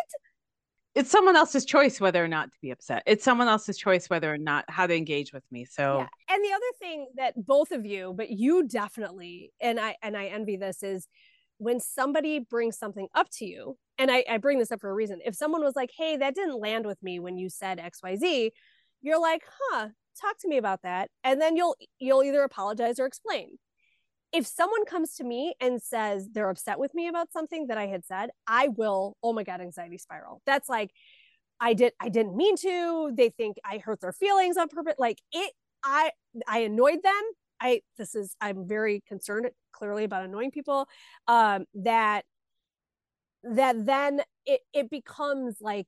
It's 0.95 1.11
someone 1.11 1.37
else's 1.37 1.65
choice 1.65 2.01
whether 2.01 2.25
or 2.25 2.29
not 2.29 2.53
to 2.53 2.59
be 2.63 2.71
upset. 2.71 3.03
It's 3.07 3.25
someone 3.25 3.49
else's 3.49 3.77
choice 3.77 4.09
whether 4.09 4.33
or 4.33 4.39
not 4.39 4.65
how 4.69 4.87
to 4.87 4.95
engage 4.95 5.33
with 5.33 5.43
me. 5.51 5.65
So 5.65 5.99
yeah. 5.99 6.35
And 6.35 6.45
the 6.45 6.53
other 6.53 6.63
thing 6.79 7.07
that 7.17 7.35
both 7.37 7.73
of 7.73 7.85
you, 7.85 8.15
but 8.17 8.31
you 8.31 8.67
definitely, 8.69 9.53
and 9.61 9.81
I 9.81 9.97
and 10.03 10.17
I 10.17 10.27
envy 10.27 10.57
this 10.57 10.83
is 10.83 11.09
when 11.59 11.81
somebody 11.81 12.39
brings 12.39 12.79
something 12.79 13.09
up 13.15 13.29
to 13.39 13.45
you, 13.45 13.77
and 13.99 14.11
I, 14.11 14.25
I 14.29 14.39
bring 14.39 14.59
this 14.59 14.73
up 14.73 14.81
for 14.81 14.91
a 14.91 14.95
reason. 14.95 15.21
If 15.25 15.35
someone 15.35 15.63
was 15.63 15.77
like, 15.77 15.91
hey, 15.97 16.17
that 16.17 16.35
didn't 16.35 16.61
land 16.61 16.87
with 16.87 17.03
me 17.03 17.21
when 17.21 17.37
you 17.37 17.49
said 17.49 17.79
XYZ, 17.79 18.51
you're 19.03 19.21
like, 19.21 19.43
huh, 19.71 19.89
talk 20.21 20.39
to 20.41 20.49
me 20.49 20.57
about 20.57 20.83
that. 20.83 21.11
And 21.23 21.41
then 21.41 21.57
you'll 21.57 21.77
you'll 21.99 22.23
either 22.23 22.43
apologize 22.43 22.99
or 22.99 23.07
explain. 23.07 23.59
If 24.35 24.47
someone 24.47 24.85
comes 24.85 25.15
to 25.17 25.25
me 25.25 25.55
and 25.61 25.81
says 25.81 26.29
they're 26.33 26.51
upset 26.51 26.79
with 26.79 26.93
me 26.93 27.07
about 27.09 27.33
something 27.33 27.69
that 27.69 27.79
I 27.79 27.87
had 27.87 28.05
said, 28.05 28.31
I 28.49 28.69
will, 28.69 29.17
oh 29.23 29.33
my 29.33 29.45
God, 29.45 29.61
anxiety 29.61 29.97
spiral. 29.97 30.43
That's 30.45 30.69
like, 30.69 30.91
I 31.61 31.75
did 31.75 31.93
I 32.01 32.09
didn't 32.09 32.37
mean 32.37 32.57
to. 32.57 33.13
They 33.15 33.31
think 33.31 33.57
I 33.65 33.79
hurt 33.79 34.01
their 34.01 34.13
feelings 34.13 34.57
on 34.57 34.69
purpose. 34.69 34.95
Like 34.99 35.19
it, 35.33 35.53
I 35.85 36.11
I 36.49 36.59
annoyed 36.61 36.99
them. 37.03 37.23
I 37.61 37.81
this 37.97 38.15
is 38.15 38.37
I'm 38.41 38.67
very 38.67 39.03
concerned 39.07 39.51
clearly 39.73 40.05
about 40.05 40.25
annoying 40.25 40.51
people. 40.51 40.89
Um 41.29 41.65
that 41.75 42.25
that 43.45 43.87
then 43.87 44.21
it, 44.47 44.61
it 44.73 44.91
becomes 44.91 45.59
like 45.61 45.87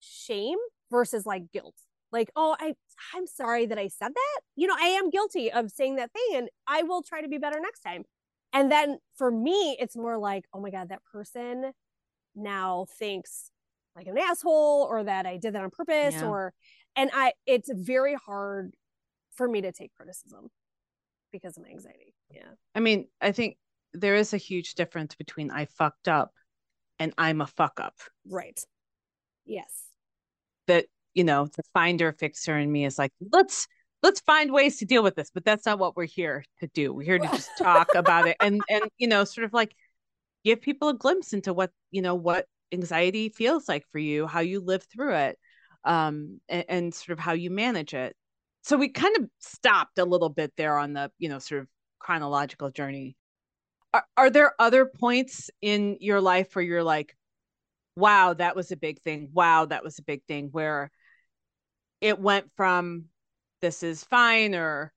shame 0.00 0.58
versus 0.90 1.24
like 1.24 1.50
guilt 1.52 1.76
like 2.12 2.30
oh 2.36 2.54
i 2.60 2.74
i'm 3.14 3.26
sorry 3.26 3.66
that 3.66 3.78
i 3.78 3.88
said 3.88 4.12
that. 4.14 4.40
You 4.56 4.66
know 4.66 4.76
i 4.78 4.86
am 4.86 5.10
guilty 5.10 5.50
of 5.50 5.70
saying 5.70 5.96
that 5.96 6.10
thing 6.12 6.38
and 6.38 6.48
i 6.66 6.82
will 6.82 7.02
try 7.02 7.22
to 7.22 7.28
be 7.28 7.38
better 7.38 7.60
next 7.60 7.80
time. 7.80 8.04
And 8.52 8.70
then 8.70 8.98
for 9.16 9.30
me 9.30 9.76
it's 9.80 9.96
more 9.96 10.18
like 10.18 10.44
oh 10.52 10.60
my 10.60 10.70
god 10.70 10.90
that 10.90 11.02
person 11.10 11.72
now 12.34 12.86
thinks 12.98 13.50
like 13.96 14.06
an 14.06 14.18
asshole 14.18 14.86
or 14.88 15.04
that 15.04 15.26
i 15.26 15.36
did 15.36 15.54
that 15.54 15.62
on 15.62 15.70
purpose 15.70 16.14
yeah. 16.14 16.26
or 16.26 16.52
and 16.96 17.10
i 17.14 17.32
it's 17.46 17.70
very 17.72 18.14
hard 18.14 18.74
for 19.34 19.48
me 19.48 19.60
to 19.62 19.72
take 19.72 19.92
criticism 19.94 20.48
because 21.30 21.56
of 21.56 21.62
my 21.62 21.70
anxiety. 21.70 22.14
Yeah. 22.30 22.42
I 22.74 22.80
mean 22.80 23.06
i 23.20 23.32
think 23.32 23.56
there 23.94 24.14
is 24.14 24.34
a 24.34 24.38
huge 24.38 24.74
difference 24.74 25.14
between 25.14 25.50
i 25.50 25.64
fucked 25.64 26.08
up 26.08 26.32
and 26.98 27.12
i'm 27.16 27.40
a 27.40 27.46
fuck 27.46 27.80
up. 27.80 27.94
Right. 28.28 28.60
Yes. 29.44 29.84
That 30.66 30.86
you 31.14 31.24
know 31.24 31.46
the 31.46 31.62
finder 31.74 32.12
fixer 32.12 32.58
in 32.58 32.70
me 32.70 32.84
is 32.84 32.98
like 32.98 33.12
let's 33.32 33.66
let's 34.02 34.20
find 34.20 34.52
ways 34.52 34.78
to 34.78 34.84
deal 34.84 35.02
with 35.02 35.14
this. 35.14 35.30
But 35.32 35.44
that's 35.44 35.66
not 35.66 35.78
what 35.78 35.96
we're 35.96 36.04
here 36.04 36.44
to 36.60 36.66
do. 36.68 36.92
We're 36.92 37.04
here 37.04 37.18
to 37.18 37.28
just 37.28 37.50
talk 37.58 37.94
about 37.94 38.26
it 38.26 38.36
and 38.40 38.60
and 38.68 38.84
you 38.98 39.08
know 39.08 39.24
sort 39.24 39.44
of 39.44 39.52
like 39.52 39.74
give 40.44 40.60
people 40.60 40.88
a 40.88 40.94
glimpse 40.94 41.32
into 41.32 41.52
what 41.52 41.70
you 41.90 42.02
know 42.02 42.14
what 42.14 42.46
anxiety 42.72 43.28
feels 43.28 43.68
like 43.68 43.84
for 43.92 43.98
you 43.98 44.26
how 44.26 44.40
you 44.40 44.58
live 44.58 44.82
through 44.90 45.14
it 45.14 45.38
um 45.84 46.40
and, 46.48 46.64
and 46.68 46.94
sort 46.94 47.18
of 47.18 47.22
how 47.22 47.32
you 47.32 47.50
manage 47.50 47.94
it. 47.94 48.16
So 48.62 48.76
we 48.76 48.88
kind 48.88 49.16
of 49.18 49.28
stopped 49.40 49.98
a 49.98 50.04
little 50.04 50.28
bit 50.28 50.52
there 50.56 50.78
on 50.78 50.92
the 50.92 51.10
you 51.18 51.28
know 51.28 51.38
sort 51.38 51.62
of 51.62 51.68
chronological 51.98 52.70
journey. 52.70 53.16
Are, 53.94 54.04
are 54.16 54.30
there 54.30 54.54
other 54.58 54.86
points 54.86 55.50
in 55.60 55.98
your 56.00 56.20
life 56.20 56.56
where 56.56 56.64
you're 56.64 56.82
like 56.82 57.16
wow 57.94 58.32
that 58.32 58.56
was 58.56 58.72
a 58.72 58.76
big 58.76 59.00
thing. 59.02 59.30
Wow 59.32 59.66
that 59.66 59.84
was 59.84 59.98
a 59.98 60.02
big 60.02 60.24
thing 60.24 60.48
where 60.50 60.90
it 62.02 62.18
went 62.18 62.50
from 62.56 63.04
this 63.62 63.82
is 63.82 64.04
fine 64.04 64.54
or 64.54 64.92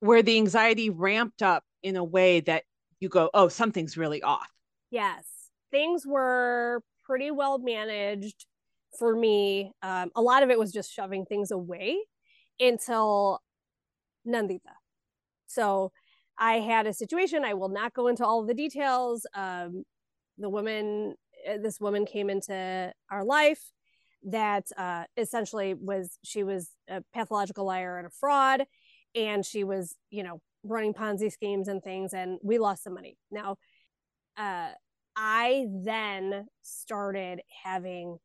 where 0.00 0.22
the 0.22 0.38
anxiety 0.38 0.88
ramped 0.88 1.42
up 1.42 1.62
in 1.82 1.94
a 1.96 2.02
way 2.02 2.40
that 2.40 2.64
you 3.00 3.08
go, 3.10 3.30
oh, 3.34 3.48
something's 3.48 3.98
really 3.98 4.22
off. 4.22 4.48
Yes. 4.90 5.26
Things 5.70 6.06
were 6.06 6.82
pretty 7.04 7.30
well 7.30 7.58
managed 7.58 8.46
for 8.98 9.14
me. 9.14 9.72
Um, 9.82 10.10
a 10.16 10.22
lot 10.22 10.42
of 10.42 10.48
it 10.50 10.58
was 10.58 10.72
just 10.72 10.90
shoving 10.90 11.26
things 11.26 11.50
away 11.50 11.98
until 12.58 13.40
Nandita. 14.26 14.72
So 15.48 15.92
I 16.38 16.54
had 16.54 16.86
a 16.86 16.94
situation. 16.94 17.44
I 17.44 17.54
will 17.54 17.68
not 17.68 17.92
go 17.92 18.08
into 18.08 18.24
all 18.24 18.44
the 18.46 18.54
details. 18.54 19.26
Um, 19.34 19.84
the 20.38 20.48
woman, 20.48 21.14
uh, 21.48 21.58
this 21.62 21.78
woman 21.78 22.06
came 22.06 22.30
into 22.30 22.90
our 23.10 23.24
life 23.24 23.60
that 24.24 24.66
uh, 24.76 25.04
essentially 25.16 25.74
was 25.74 26.18
she 26.24 26.42
was 26.42 26.70
a 26.88 27.02
pathological 27.12 27.64
liar 27.64 27.98
and 27.98 28.06
a 28.06 28.10
fraud, 28.10 28.64
and 29.14 29.44
she 29.44 29.64
was 29.64 29.96
you 30.10 30.22
know 30.22 30.40
running 30.62 30.94
Ponzi 30.94 31.32
schemes 31.32 31.68
and 31.68 31.82
things, 31.82 32.12
and 32.12 32.38
we 32.42 32.58
lost 32.58 32.84
some 32.84 32.94
money. 32.94 33.16
Now, 33.30 33.56
uh, 34.36 34.70
I 35.16 35.66
then 35.84 36.46
started 36.62 37.40
having 37.64 38.18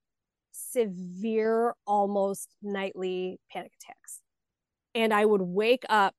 severe, 0.52 1.76
almost 1.86 2.50
nightly 2.62 3.40
panic 3.52 3.72
attacks, 3.82 4.22
and 4.94 5.14
I 5.14 5.26
would 5.26 5.42
wake 5.42 5.84
up 5.90 6.16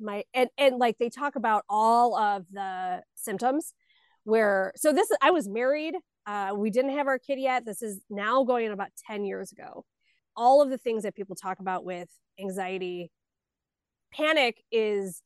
my 0.00 0.24
and 0.34 0.48
and 0.56 0.78
like 0.78 0.96
they 0.98 1.10
talk 1.10 1.36
about 1.36 1.64
all 1.68 2.16
of 2.16 2.46
the 2.50 3.02
symptoms 3.14 3.74
where 4.24 4.72
so 4.76 4.92
this 4.92 5.10
I 5.20 5.30
was 5.30 5.48
married 5.48 5.94
uh, 6.26 6.52
we 6.54 6.70
didn't 6.70 6.96
have 6.96 7.06
our 7.06 7.18
kid 7.18 7.38
yet. 7.38 7.64
This 7.64 7.82
is 7.82 8.00
now 8.10 8.44
going 8.44 8.66
on 8.66 8.72
about 8.72 8.90
10 9.06 9.24
years 9.24 9.52
ago. 9.52 9.84
All 10.36 10.62
of 10.62 10.70
the 10.70 10.78
things 10.78 11.02
that 11.02 11.14
people 11.14 11.36
talk 11.36 11.60
about 11.60 11.84
with 11.84 12.08
anxiety, 12.38 13.10
panic 14.12 14.62
is 14.70 15.22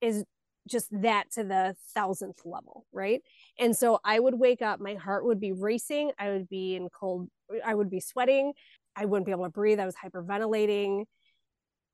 is 0.00 0.24
just 0.68 0.88
that 1.02 1.30
to 1.32 1.42
the 1.44 1.74
thousandth 1.94 2.40
level, 2.44 2.86
right? 2.92 3.22
And 3.58 3.74
so 3.76 3.98
I 4.04 4.20
would 4.20 4.34
wake 4.34 4.62
up, 4.62 4.80
my 4.80 4.94
heart 4.94 5.24
would 5.24 5.40
be 5.40 5.52
racing, 5.52 6.12
I 6.18 6.30
would 6.30 6.48
be 6.48 6.76
in 6.76 6.88
cold, 6.90 7.28
I 7.64 7.74
would 7.74 7.90
be 7.90 8.00
sweating, 8.00 8.52
I 8.94 9.06
wouldn't 9.06 9.26
be 9.26 9.32
able 9.32 9.44
to 9.44 9.50
breathe, 9.50 9.80
I 9.80 9.86
was 9.86 9.96
hyperventilating. 9.96 11.04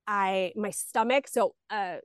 I 0.07 0.53
my 0.55 0.71
stomach, 0.71 1.29
so 1.29 1.55
uh 1.71 1.97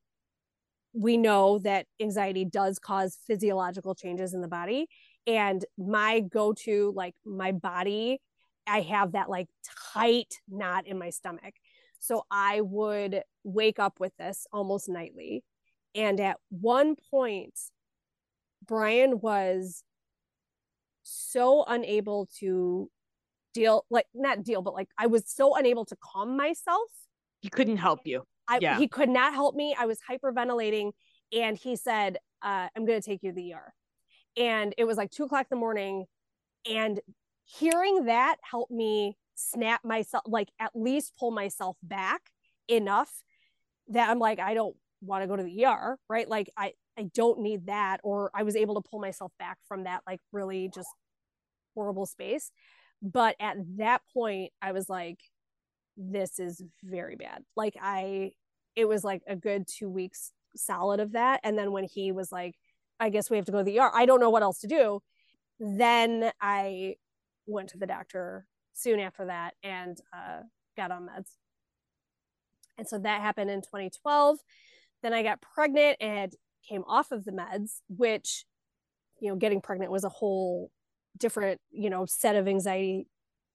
we 0.94 1.18
know 1.18 1.60
that 1.60 1.86
anxiety 2.02 2.46
does 2.46 2.80
cause 2.80 3.18
physiological 3.28 3.94
changes 3.94 4.34
in 4.34 4.42
the 4.42 4.48
body 4.48 4.88
and 5.28 5.64
my 5.78 6.22
go-to 6.22 6.92
like 6.96 7.16
my 7.26 7.52
body 7.52 8.20
i 8.68 8.82
have 8.82 9.14
that 9.14 9.30
like 9.30 9.48
tight 9.94 10.36
knot 10.48 10.88
in 10.88 10.98
my 10.98 11.10
stomach. 11.10 11.54
So 12.00 12.26
i 12.32 12.62
would 12.62 13.24
wake 13.44 13.80
up 13.80 14.00
with 14.00 14.16
this 14.18 14.48
almost 14.52 14.88
nightly. 14.90 15.44
And 15.96 16.20
at 16.20 16.38
one 16.50 16.96
point 17.12 17.58
brian 18.66 19.20
was 19.20 19.84
so 21.04 21.64
unable 21.68 22.28
to 22.40 22.90
deal 23.54 23.86
like 23.90 24.06
not 24.14 24.44
deal 24.44 24.62
but 24.62 24.76
like 24.76 24.90
i 25.00 25.08
was 25.08 25.24
so 25.26 25.56
unable 25.56 25.86
to 25.86 25.96
calm 26.02 26.38
myself. 26.38 26.90
He 27.42 27.50
couldn't 27.50 27.78
help 27.78 28.02
you. 28.04 28.24
I, 28.50 28.60
yeah. 28.62 28.78
he 28.78 28.88
could 28.88 29.10
not 29.10 29.34
help 29.34 29.56
me. 29.56 29.76
I 29.78 29.86
was 29.86 30.00
hyperventilating 30.10 30.92
and 31.32 31.58
he 31.58 31.76
said 31.76 32.18
uh, 32.42 32.68
i'm 32.76 32.86
going 32.86 33.00
to 33.02 33.06
take 33.06 33.24
you 33.24 33.32
to 33.32 33.36
the 33.36 33.54
er 33.54 33.74
and 34.38 34.74
it 34.78 34.86
was 34.86 34.98
like 34.98 35.12
two 35.12 35.24
o'clock 35.24 35.42
in 35.42 35.48
the 35.52 35.56
morning 35.56 36.06
and 36.70 37.00
hearing 37.46 38.06
that 38.06 38.38
helped 38.44 38.72
me 38.72 39.18
snap 39.36 39.84
myself 39.84 40.24
like 40.28 40.50
at 40.60 40.72
least 40.76 41.14
pull 41.18 41.32
myself 41.32 41.78
back 41.82 42.22
enough 42.68 43.10
that 43.88 44.10
i'm 44.10 44.20
like 44.20 44.40
i 44.40 44.54
don't 44.54 44.76
want 45.02 45.24
to 45.24 45.28
go 45.28 45.36
to 45.36 45.44
the 45.44 45.66
er 45.66 45.98
right? 46.10 46.28
Like 46.28 46.50
i 46.58 46.74
i 46.98 47.04
don't 47.14 47.40
need 47.40 47.68
that 47.68 48.00
or 48.04 48.32
i 48.34 48.44
was 48.44 48.56
able 48.56 48.76
to 48.82 48.90
pull 48.90 49.00
myself 49.00 49.32
back 49.40 49.58
from 49.68 49.84
that 49.84 50.02
like 50.08 50.20
really 50.32 50.70
just 50.74 50.90
horrible 51.76 52.06
space. 52.06 52.52
But 53.02 53.36
at 53.40 53.58
that 53.78 54.02
point 54.14 54.52
i 54.62 54.72
was 54.72 54.90
like 54.90 55.20
this 55.98 56.40
is 56.40 56.62
very 56.84 57.16
bad. 57.16 57.44
Like 57.56 57.76
i 57.82 58.32
it 58.76 58.88
was 58.88 59.04
like 59.04 59.22
a 59.28 59.36
good 59.36 59.68
two 59.68 59.90
weeks 59.90 60.32
solid 60.56 61.00
of 61.00 61.14
that 61.14 61.40
and 61.44 61.58
then 61.58 61.72
when 61.72 61.84
he 61.84 62.12
was 62.12 62.32
like 62.32 62.56
I 63.00 63.10
guess 63.10 63.30
we 63.30 63.38
have 63.38 63.46
to 63.46 63.52
go 63.52 63.60
to 63.60 63.64
the 63.64 63.80
ER. 63.80 63.92
I 63.94 64.06
don't 64.06 64.20
know 64.20 64.30
what 64.30 64.44
else 64.44 64.60
to 64.60 64.68
do. 64.68 65.02
Then 65.60 66.32
I 66.42 66.96
went 67.46 67.70
to 67.70 67.78
the 67.78 67.88
doctor 67.88 68.46
soon 68.74 69.00
after 69.00 69.26
that 69.26 69.56
and 69.64 69.98
uh, 70.14 70.42
got 70.78 70.92
on 70.92 71.04
meds. 71.04 71.32
And 72.78 72.88
so 72.88 72.98
that 73.00 73.22
happened 73.22 73.50
in 73.50 73.62
2012. 73.62 74.38
Then 75.04 75.14
I 75.14 75.24
got 75.24 75.42
pregnant 75.42 75.98
and 76.00 76.34
came 76.68 76.84
off 76.88 77.12
of 77.12 77.26
the 77.26 77.32
meds, 77.32 77.80
which, 77.90 78.46
you 79.20 79.30
know, 79.30 79.36
getting 79.36 79.62
pregnant 79.62 79.92
was 79.92 80.04
a 80.04 80.10
whole 80.10 80.72
different, 81.18 81.60
you 81.72 81.90
know, 81.90 82.06
set 82.06 82.36
of 82.36 82.48
anxiety 82.48 83.08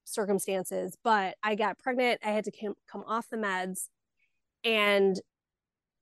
circumstances, 0.03 0.95
but 1.03 1.35
I 1.43 1.55
got 1.55 1.79
pregnant. 1.79 2.21
I 2.23 2.29
had 2.29 2.45
to 2.45 2.51
come, 2.51 2.75
come 2.91 3.03
off 3.07 3.29
the 3.29 3.37
meds 3.37 3.89
and 4.63 5.19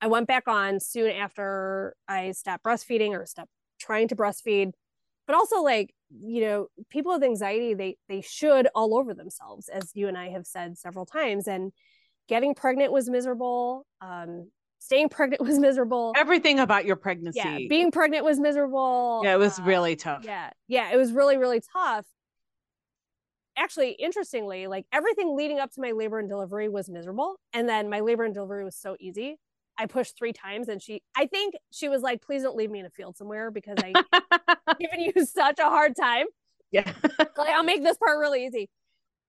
I 0.04 0.08
went 0.08 0.28
back 0.28 0.49
on 0.49 0.82
soon 0.82 1.12
after 1.12 1.95
I 2.10 2.34
stopped 2.34 2.66
breastfeeding 2.66 3.12
or 3.12 3.26
stopped 3.26 3.49
trying 3.80 4.10
to 4.10 4.18
breastfeed. 4.18 4.72
But 5.26 5.38
also 5.38 5.62
like, 5.62 5.93
you 6.10 6.41
know, 6.41 6.68
people 6.89 7.14
with 7.14 7.24
anxiety, 7.24 7.74
they 7.74 7.95
they 8.10 8.20
should 8.20 8.68
all 8.76 8.97
over 8.97 9.14
themselves, 9.14 9.70
as 9.70 9.91
you 9.93 10.10
and 10.10 10.18
I 10.18 10.28
have 10.32 10.45
said 10.45 10.78
several 10.78 11.06
times. 11.06 11.47
And 11.47 11.72
getting 12.28 12.54
pregnant 12.54 12.91
was 12.91 13.10
miserable. 13.10 13.86
Um, 14.01 14.51
staying 14.80 15.08
pregnant 15.18 15.41
was 15.41 15.58
miserable. 15.58 16.12
Everything 16.18 16.60
about 16.60 16.84
your 16.84 16.97
pregnancy. 16.97 17.39
Yeah, 17.39 17.58
being 17.70 17.89
pregnant 17.89 18.26
was 18.26 18.41
miserable. 18.41 19.22
Yeah, 19.24 19.36
it 19.36 19.39
was 19.39 19.58
Uh, 19.58 19.64
really 19.64 19.95
tough. 19.95 20.26
yeah, 20.26 20.49
yeah, 20.68 20.91
it 20.91 20.97
was 20.97 21.14
really, 21.14 21.38
really 21.38 21.62
tough. 21.72 22.06
Actually, 23.56 23.91
interestingly, 23.91 24.68
like 24.68 24.86
everything 24.91 25.34
leading 25.38 25.60
up 25.60 25.72
to 25.72 25.80
my 25.80 25.91
labor 25.91 26.20
and 26.20 26.28
delivery 26.28 26.68
was 26.68 26.89
miserable. 26.89 27.38
And 27.54 27.70
then 27.70 27.89
my 27.89 28.01
labor 28.01 28.26
and 28.26 28.34
delivery 28.34 28.66
was 28.66 28.76
so 28.76 28.97
easy. 28.99 29.38
I 29.78 29.86
pushed 29.88 30.17
three 30.17 30.34
times 30.34 30.67
and 30.69 30.82
she, 30.82 31.01
I 31.15 31.26
think 31.26 31.55
she 31.71 31.89
was 31.89 32.01
like, 32.01 32.21
please 32.21 32.43
don't 32.43 32.55
leave 32.55 32.69
me 32.69 32.80
in 32.80 32.86
a 32.86 32.89
field 32.89 33.17
somewhere 33.17 33.49
because 33.51 33.78
I 33.80 33.93
given 34.80 35.01
you 35.01 35.26
such 35.26 35.59
a 35.59 35.63
hard 35.63 35.95
time. 35.95 36.26
yeah. 36.71 36.91
Like, 37.38 37.49
I'll 37.49 37.63
make 37.63 37.84
this 37.84 37.97
part 37.97 38.19
really 38.19 38.45
easy. 38.45 38.69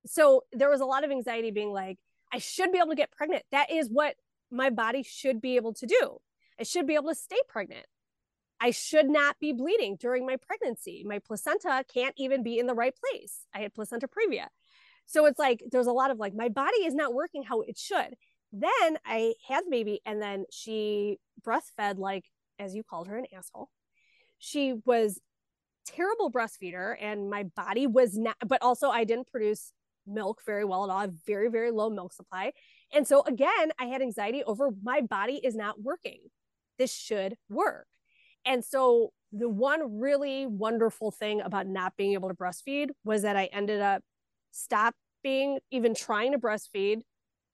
So 0.07 0.45
there 0.53 0.68
was 0.68 0.80
a 0.80 0.84
lot 0.84 1.05
of 1.05 1.11
anxiety 1.11 1.51
being 1.51 1.72
like, 1.72 1.99
I 2.32 2.38
should 2.38 2.72
be 2.72 2.78
able 2.78 2.90
to 2.90 2.97
get 2.97 3.11
pregnant. 3.11 3.45
That 3.53 3.70
is 3.70 3.88
what 3.88 4.16
my 4.51 4.70
body 4.70 5.03
should 5.03 5.40
be 5.40 5.57
able 5.57 5.72
to 5.74 5.86
do. 5.86 6.18
I 6.61 6.64
should 6.64 6.86
be 6.86 6.95
able 6.95 7.09
to 7.09 7.14
stay 7.14 7.38
pregnant. 7.49 7.86
I 8.61 8.70
should 8.70 9.09
not 9.09 9.38
be 9.40 9.53
bleeding 9.53 9.97
during 9.99 10.26
my 10.26 10.36
pregnancy. 10.36 11.05
My 11.07 11.18
placenta 11.18 11.84
can't 11.92 12.14
even 12.16 12.42
be 12.42 12.59
in 12.59 12.66
the 12.66 12.74
right 12.74 12.95
place. 12.95 13.40
I 13.55 13.61
had 13.61 13.74
placenta 13.74 14.09
previa. 14.09 14.47
So 15.07 15.26
it's 15.26 15.38
like 15.38 15.62
there's 15.70 15.86
a 15.86 15.92
lot 15.92 16.11
of 16.11 16.18
like 16.18 16.34
my 16.34 16.49
body 16.49 16.78
is 16.78 16.95
not 16.95 17.14
working 17.14 17.42
how 17.42 17.61
it 17.62 17.76
should. 17.78 18.14
Then 18.57 18.98
I 19.05 19.34
had 19.48 19.64
the 19.66 19.70
baby 19.70 20.00
and 20.07 20.22
then 20.22 20.44
she 20.50 21.18
breastfed 21.44 21.98
like 21.98 22.24
as 22.59 22.74
you 22.74 22.84
called 22.84 23.09
her 23.09 23.16
an 23.16 23.26
asshole. 23.36 23.68
She 24.38 24.74
was 24.84 25.20
terrible 25.86 26.30
breastfeeder 26.30 26.94
and 27.00 27.28
my 27.28 27.42
body 27.42 27.86
was 27.86 28.16
not 28.16 28.36
but 28.46 28.62
also 28.62 28.90
I 28.90 29.05
didn't 29.05 29.26
produce 29.26 29.72
milk 30.07 30.40
very 30.46 30.64
well 30.64 30.84
at 30.84 30.90
all. 30.90 30.98
I 30.98 31.02
have 31.02 31.14
very 31.26 31.50
very 31.50 31.72
low 31.72 31.90
milk 31.90 32.12
supply. 32.12 32.52
And 32.94 33.09
so 33.09 33.22
again, 33.22 33.72
I 33.78 33.86
had 33.86 34.02
anxiety 34.02 34.44
over 34.44 34.70
my 34.82 35.00
body 35.00 35.40
is 35.42 35.57
not 35.57 35.82
working. 35.82 36.20
This 36.78 36.94
should 36.94 37.34
work. 37.48 37.86
And 38.46 38.64
so 38.64 39.12
the 39.32 39.48
one 39.48 39.98
really 39.98 40.46
wonderful 40.46 41.11
thing 41.11 41.40
about 41.40 41.66
not 41.66 41.96
being 41.96 42.12
able 42.12 42.28
to 42.28 42.34
breastfeed 42.36 42.90
was 43.05 43.22
that 43.22 43.36
I 43.36 43.46
ended 43.46 43.80
up 43.80 44.02
stopping 44.52 45.59
even 45.72 45.94
trying 45.94 46.32
to 46.32 46.38
breastfeed 46.38 47.00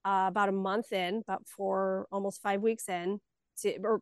uh, 0.05 0.26
about 0.28 0.48
a 0.48 0.53
month 0.53 0.92
in, 0.92 1.22
about 1.26 1.46
four, 1.46 2.07
almost 2.11 2.42
five 2.42 2.62
weeks 2.62 2.88
in, 2.88 3.20
to, 3.62 3.76
or 3.82 4.01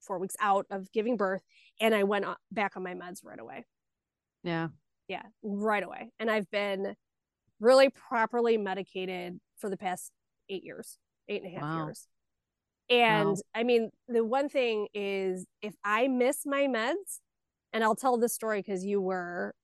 four 0.00 0.18
weeks 0.18 0.36
out 0.40 0.66
of 0.70 0.90
giving 0.92 1.16
birth, 1.16 1.42
and 1.80 1.94
I 1.94 2.04
went 2.04 2.24
back 2.50 2.76
on 2.76 2.82
my 2.82 2.94
meds 2.94 3.24
right 3.24 3.38
away. 3.38 3.64
Yeah. 4.42 4.68
Yeah, 5.08 5.22
right 5.42 5.82
away. 5.82 6.10
And 6.18 6.30
I've 6.30 6.50
been 6.50 6.94
really 7.58 7.90
properly 7.90 8.56
medicated 8.56 9.38
for 9.58 9.68
the 9.68 9.76
past 9.76 10.10
eight 10.48 10.64
years, 10.64 10.98
eight 11.28 11.42
and 11.42 11.52
a 11.52 11.54
half 11.54 11.62
Wow. 11.62 11.86
years. 11.86 12.06
And 12.88 13.28
Wow. 13.28 13.36
I 13.54 13.62
mean, 13.62 13.90
the 14.08 14.24
one 14.24 14.48
thing 14.48 14.88
is 14.94 15.46
if 15.62 15.74
I 15.84 16.08
miss 16.08 16.46
my 16.46 16.62
meds, 16.62 17.20
and 17.72 17.84
I'll 17.84 17.94
tell 17.94 18.18
this 18.18 18.34
story 18.34 18.60
because 18.60 18.84
you 18.84 19.00
were 19.00 19.54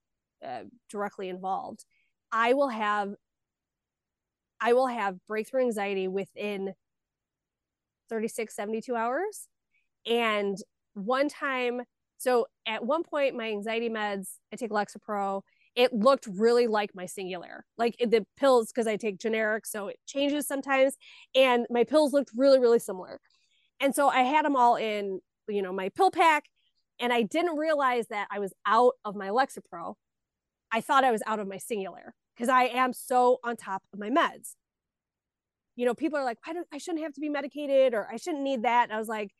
uh, 0.45 0.63
directly 0.89 1.27
involved, 1.27 1.83
I 2.31 2.53
will 2.53 2.69
have 2.69 3.13
I 4.59 4.73
will 4.73 4.87
have 4.87 5.17
breakthrough 5.27 5.61
anxiety 5.61 6.07
within 6.07 6.73
36, 8.09 8.55
72 8.55 8.95
hours. 8.95 9.47
And 10.05 10.57
one 10.93 11.29
time, 11.29 11.81
so 12.17 12.47
at 12.65 12.85
one 12.85 13.03
point, 13.03 13.35
my 13.35 13.49
anxiety 13.49 13.89
meds, 13.89 14.35
I 14.51 14.55
take 14.55 14.71
Lexapro, 14.71 15.41
it 15.75 15.93
looked 15.93 16.25
really 16.25 16.65
like 16.65 16.95
my 16.95 17.05
Singulair, 17.05 17.61
like 17.77 17.95
the 17.99 18.25
pills, 18.35 18.71
because 18.71 18.87
I 18.87 18.95
take 18.95 19.19
generic, 19.19 19.67
so 19.67 19.89
it 19.89 19.99
changes 20.07 20.47
sometimes. 20.47 20.95
And 21.35 21.67
my 21.69 21.83
pills 21.83 22.13
looked 22.13 22.31
really, 22.35 22.59
really 22.59 22.79
similar. 22.79 23.19
And 23.79 23.93
so 23.93 24.09
I 24.09 24.21
had 24.21 24.43
them 24.43 24.55
all 24.55 24.75
in, 24.75 25.19
you 25.47 25.61
know, 25.61 25.71
my 25.71 25.89
pill 25.89 26.09
pack. 26.09 26.45
And 26.99 27.13
I 27.13 27.21
didn't 27.21 27.57
realize 27.57 28.07
that 28.07 28.27
I 28.31 28.39
was 28.39 28.53
out 28.65 28.93
of 29.05 29.15
my 29.15 29.27
Lexapro. 29.29 29.93
I 30.71 30.81
thought 30.81 31.03
I 31.03 31.11
was 31.11 31.21
out 31.27 31.39
of 31.39 31.47
my 31.47 31.57
Singulair 31.57 32.13
because 32.37 32.49
I 32.49 32.65
am 32.65 32.93
so 32.93 33.39
on 33.43 33.55
top 33.55 33.83
of 33.91 33.99
my 33.99 34.09
meds. 34.09 34.55
You 35.75 35.85
know, 35.85 35.93
people 35.93 36.19
are 36.19 36.23
like, 36.23 36.37
I 36.45 36.53
don't 36.53 36.67
I 36.71 36.77
shouldn't 36.77 37.03
have 37.03 37.13
to 37.13 37.21
be 37.21 37.29
medicated 37.29 37.93
or 37.93 38.07
I 38.11 38.17
shouldn't 38.17 38.43
need 38.43 38.63
that. 38.63 38.83
And 38.83 38.93
I 38.93 38.99
was 38.99 39.07
like, 39.07 39.31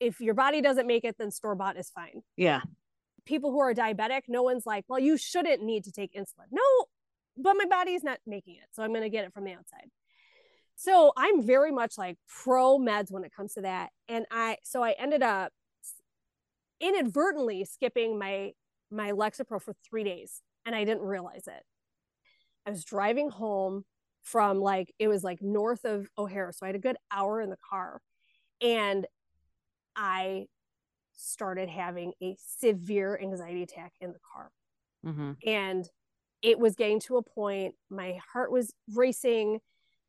if 0.00 0.20
your 0.20 0.34
body 0.34 0.60
doesn't 0.60 0.86
make 0.86 1.04
it, 1.04 1.16
then 1.18 1.30
store 1.30 1.54
bought 1.54 1.76
is 1.76 1.90
fine. 1.90 2.22
Yeah. 2.36 2.62
People 3.24 3.52
who 3.52 3.60
are 3.60 3.72
diabetic, 3.72 4.22
no 4.28 4.42
one's 4.42 4.66
like, 4.66 4.84
well, 4.88 4.98
you 4.98 5.16
shouldn't 5.16 5.62
need 5.62 5.84
to 5.84 5.92
take 5.92 6.12
insulin. 6.12 6.46
No, 6.50 6.62
but 7.36 7.54
my 7.54 7.66
body 7.66 7.92
is 7.92 8.02
not 8.02 8.18
making 8.26 8.56
it. 8.56 8.64
So 8.72 8.82
I'm 8.82 8.90
going 8.90 9.02
to 9.02 9.08
get 9.08 9.24
it 9.24 9.32
from 9.32 9.44
the 9.44 9.52
outside. 9.52 9.90
So 10.74 11.12
I'm 11.16 11.46
very 11.46 11.70
much 11.70 11.96
like 11.96 12.16
pro 12.42 12.78
meds 12.78 13.12
when 13.12 13.22
it 13.22 13.32
comes 13.32 13.54
to 13.54 13.60
that. 13.60 13.90
And 14.08 14.26
I, 14.32 14.56
so 14.64 14.82
I 14.82 14.96
ended 14.98 15.22
up 15.22 15.52
inadvertently 16.80 17.64
skipping 17.64 18.18
my, 18.18 18.52
my 18.90 19.12
Lexapro 19.12 19.62
for 19.62 19.74
three 19.88 20.02
days 20.02 20.42
and 20.66 20.74
I 20.74 20.84
didn't 20.84 21.02
realize 21.02 21.46
it. 21.46 21.62
I 22.66 22.70
was 22.70 22.84
driving 22.84 23.30
home 23.30 23.84
from 24.22 24.60
like, 24.60 24.92
it 24.98 25.08
was 25.08 25.24
like 25.24 25.42
north 25.42 25.84
of 25.84 26.08
O'Hare. 26.16 26.52
So 26.52 26.64
I 26.66 26.68
had 26.68 26.76
a 26.76 26.80
good 26.80 26.96
hour 27.10 27.40
in 27.40 27.50
the 27.50 27.56
car 27.68 28.00
and 28.60 29.06
I 29.96 30.46
started 31.12 31.68
having 31.68 32.12
a 32.22 32.36
severe 32.38 33.18
anxiety 33.22 33.62
attack 33.62 33.92
in 34.00 34.12
the 34.12 34.18
car 34.34 34.50
hmm 35.04 35.32
and 35.46 35.88
it 36.42 36.58
was 36.58 36.74
getting 36.74 37.00
to 37.00 37.16
a 37.16 37.22
point 37.22 37.74
my 37.90 38.18
heart 38.32 38.50
was 38.52 38.72
racing 38.94 39.60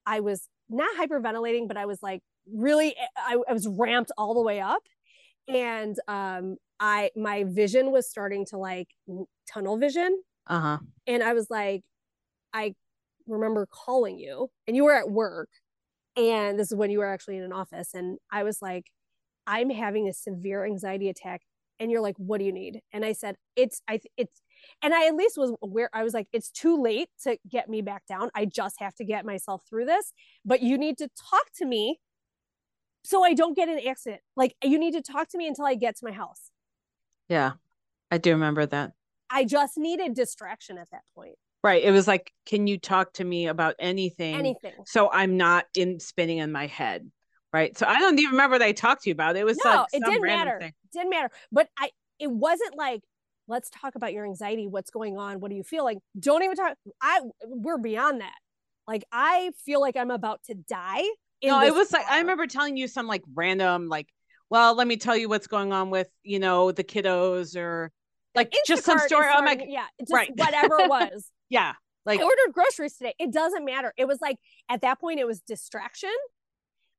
i 0.05 0.19
was 0.19 0.47
not 0.69 0.95
hyperventilating 0.97 1.67
but 1.67 1.77
i 1.77 1.85
was 1.85 2.01
like 2.03 2.21
really 2.53 2.95
I, 3.17 3.37
I 3.49 3.53
was 3.53 3.67
ramped 3.67 4.11
all 4.17 4.33
the 4.33 4.41
way 4.41 4.59
up 4.61 4.83
and 5.47 5.95
um 6.07 6.57
i 6.79 7.11
my 7.15 7.45
vision 7.45 7.91
was 7.91 8.09
starting 8.09 8.45
to 8.47 8.57
like 8.57 8.87
tunnel 9.51 9.77
vision 9.77 10.21
Uh 10.47 10.59
huh. 10.59 10.77
and 11.07 11.23
i 11.23 11.33
was 11.33 11.49
like 11.49 11.83
i 12.53 12.73
remember 13.27 13.67
calling 13.71 14.17
you 14.19 14.49
and 14.67 14.75
you 14.75 14.83
were 14.83 14.93
at 14.93 15.09
work 15.09 15.49
and 16.15 16.59
this 16.59 16.71
is 16.71 16.77
when 16.77 16.91
you 16.91 16.99
were 16.99 17.05
actually 17.05 17.37
in 17.37 17.43
an 17.43 17.53
office 17.53 17.93
and 17.93 18.17
i 18.31 18.43
was 18.43 18.61
like 18.61 18.85
i'm 19.47 19.69
having 19.69 20.07
a 20.07 20.13
severe 20.13 20.65
anxiety 20.65 21.09
attack 21.09 21.41
and 21.79 21.89
you're 21.91 22.01
like 22.01 22.15
what 22.17 22.37
do 22.39 22.45
you 22.45 22.51
need 22.53 22.81
and 22.91 23.03
i 23.03 23.11
said 23.13 23.35
it's 23.55 23.81
i 23.87 23.99
it's 24.17 24.41
and 24.81 24.93
i 24.93 25.07
at 25.07 25.15
least 25.15 25.37
was 25.37 25.53
aware 25.61 25.89
i 25.93 26.03
was 26.03 26.13
like 26.13 26.27
it's 26.31 26.49
too 26.51 26.81
late 26.81 27.09
to 27.21 27.37
get 27.49 27.67
me 27.69 27.81
back 27.81 28.05
down 28.07 28.29
i 28.35 28.45
just 28.45 28.75
have 28.79 28.93
to 28.93 29.03
get 29.03 29.25
myself 29.25 29.63
through 29.69 29.85
this 29.85 30.13
but 30.45 30.61
you 30.61 30.77
need 30.77 30.97
to 30.97 31.07
talk 31.29 31.45
to 31.55 31.65
me 31.65 31.99
so 33.03 33.23
i 33.23 33.33
don't 33.33 33.55
get 33.55 33.67
an 33.69 33.79
accident 33.87 34.21
like 34.35 34.53
you 34.63 34.77
need 34.77 34.93
to 34.93 35.01
talk 35.01 35.27
to 35.27 35.37
me 35.37 35.47
until 35.47 35.65
i 35.65 35.75
get 35.75 35.95
to 35.97 36.05
my 36.05 36.11
house 36.11 36.51
Yeah. 37.27 37.53
I 38.11 38.17
do 38.19 38.31
remember 38.31 38.65
that. 38.67 38.91
i 39.29 39.43
just 39.43 39.77
needed 39.77 40.13
distraction 40.13 40.77
at 40.77 40.89
that 40.91 41.01
point 41.15 41.35
Right. 41.63 41.83
It 41.83 41.91
was 41.91 42.07
like, 42.07 42.33
can 42.45 42.67
you 42.67 42.77
talk 42.77 43.13
to 43.13 43.23
me 43.23 43.47
about 43.47 43.75
anything? 43.79 44.35
anything 44.35 44.73
So 44.85 45.09
I'm 45.11 45.37
not 45.37 45.65
in 45.75 45.99
spinning 45.99 46.39
in 46.39 46.51
my 46.51 46.67
head. 46.67 47.09
Right. 47.53 47.77
So 47.77 47.85
I 47.85 47.99
don't 47.99 48.17
even 48.19 48.31
remember 48.31 48.55
what 48.55 48.61
I 48.61 48.71
talked 48.73 49.03
to 49.03 49.09
you 49.09 49.13
about. 49.13 49.37
It 49.37 49.45
was 49.45 49.57
no 49.63 49.71
like 49.71 49.87
it 49.93 50.03
didn't 50.03 50.23
matter 50.23 50.57
thing. 50.59 50.73
didn't 50.91 51.09
matter 51.09 51.29
but 51.51 51.67
i 51.77 51.89
it 52.19 52.29
wasn't 52.29 52.75
like 52.75 53.01
let's 53.47 53.69
talk 53.69 53.95
about 53.95 54.13
your 54.13 54.25
anxiety 54.25 54.67
what's 54.67 54.89
going 54.89 55.17
on 55.17 55.39
what 55.39 55.51
are 55.51 55.55
you 55.55 55.63
feeling 55.63 55.99
don't 56.19 56.43
even 56.43 56.55
talk 56.55 56.75
i 57.01 57.19
we're 57.45 57.77
beyond 57.77 58.21
that 58.21 58.35
like 58.87 59.03
i 59.11 59.51
feel 59.65 59.81
like 59.81 59.97
i'm 59.97 60.11
about 60.11 60.41
to 60.43 60.53
die 60.53 61.03
No, 61.43 61.61
it 61.61 61.73
was 61.73 61.91
like 61.91 62.05
I 62.09 62.19
remember 62.19 62.47
telling 62.47 62.77
you 62.77 62.87
some 62.87 63.05
like 63.07 63.21
random 63.35 63.89
like, 63.89 64.07
well, 64.49 64.75
let 64.75 64.87
me 64.87 64.95
tell 64.97 65.17
you 65.17 65.27
what's 65.27 65.47
going 65.47 65.73
on 65.73 65.89
with 65.89 66.09
you 66.23 66.39
know 66.39 66.71
the 66.71 66.83
kiddos 66.83 67.57
or 67.57 67.91
like 68.33 68.53
just 68.65 68.83
some 68.83 68.97
story. 68.99 69.27
I'm 69.27 69.45
starting- 69.45 69.59
like, 69.59 69.67
yeah 69.69 69.85
just 69.99 70.13
right. 70.13 70.31
whatever 70.35 70.79
it 70.79 70.89
was 70.89 71.29
yeah, 71.53 71.73
like 72.05 72.19
I 72.19 72.23
ordered 72.23 72.51
groceries 72.51 72.97
today. 72.97 73.13
It 73.19 73.31
doesn't 73.31 73.63
matter. 73.63 73.93
It 73.95 74.07
was 74.07 74.19
like 74.21 74.37
at 74.69 74.81
that 74.81 74.99
point 74.99 75.19
it 75.19 75.27
was 75.27 75.39
distraction. 75.41 76.09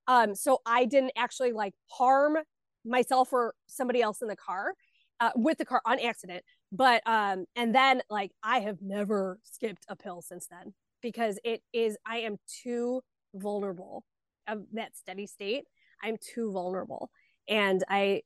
Um, 0.07 0.35
so 0.37 0.61
I 0.65 0.85
didn't 0.85 1.13
actually 1.17 1.53
like 1.53 1.75
harm 1.87 2.37
myself 2.85 3.33
or 3.33 3.55
somebody 3.67 4.01
else 4.01 4.23
in 4.23 4.29
the 4.29 4.37
car, 4.37 4.75
uh, 5.19 5.31
with 5.35 5.59
the 5.59 5.65
car 5.65 5.83
on 5.85 5.99
accident. 5.99 6.45
But 6.71 7.03
um, 7.05 7.47
and 7.57 7.75
then 7.75 8.03
like 8.09 8.31
I 8.45 8.61
have 8.61 8.79
never 8.81 9.41
skipped 9.43 9.85
a 9.89 9.97
pill 9.97 10.23
since 10.23 10.47
then 10.47 10.73
because 11.03 11.41
it 11.43 11.63
is 11.73 11.97
I 12.07 12.19
am 12.19 12.37
too 12.63 13.03
vulnerable 13.35 14.05
of 14.47 14.63
that 14.75 14.97
steady 14.97 15.27
state. 15.27 15.65
I'm 16.01 16.17
too 16.17 16.53
vulnerable. 16.53 17.11
And 17.49 17.83
I 17.89 18.23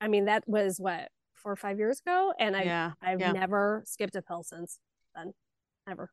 I 0.00 0.08
mean 0.08 0.24
that 0.24 0.44
was 0.48 0.80
what 0.80 1.08
four 1.34 1.52
or 1.52 1.56
five 1.56 1.78
years 1.78 2.00
ago. 2.00 2.32
And 2.40 2.56
I 2.56 2.62
yeah, 2.62 2.92
I've 3.02 3.20
yeah. 3.20 3.32
never 3.32 3.82
skipped 3.84 4.16
a 4.16 4.22
pill 4.22 4.42
since 4.42 4.78
then. 5.14 5.34
Never. 5.88 6.10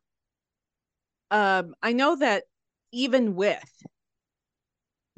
um, 1.30 1.74
I 1.82 1.92
know 1.92 2.16
that 2.16 2.44
even 2.92 3.34
with 3.34 3.62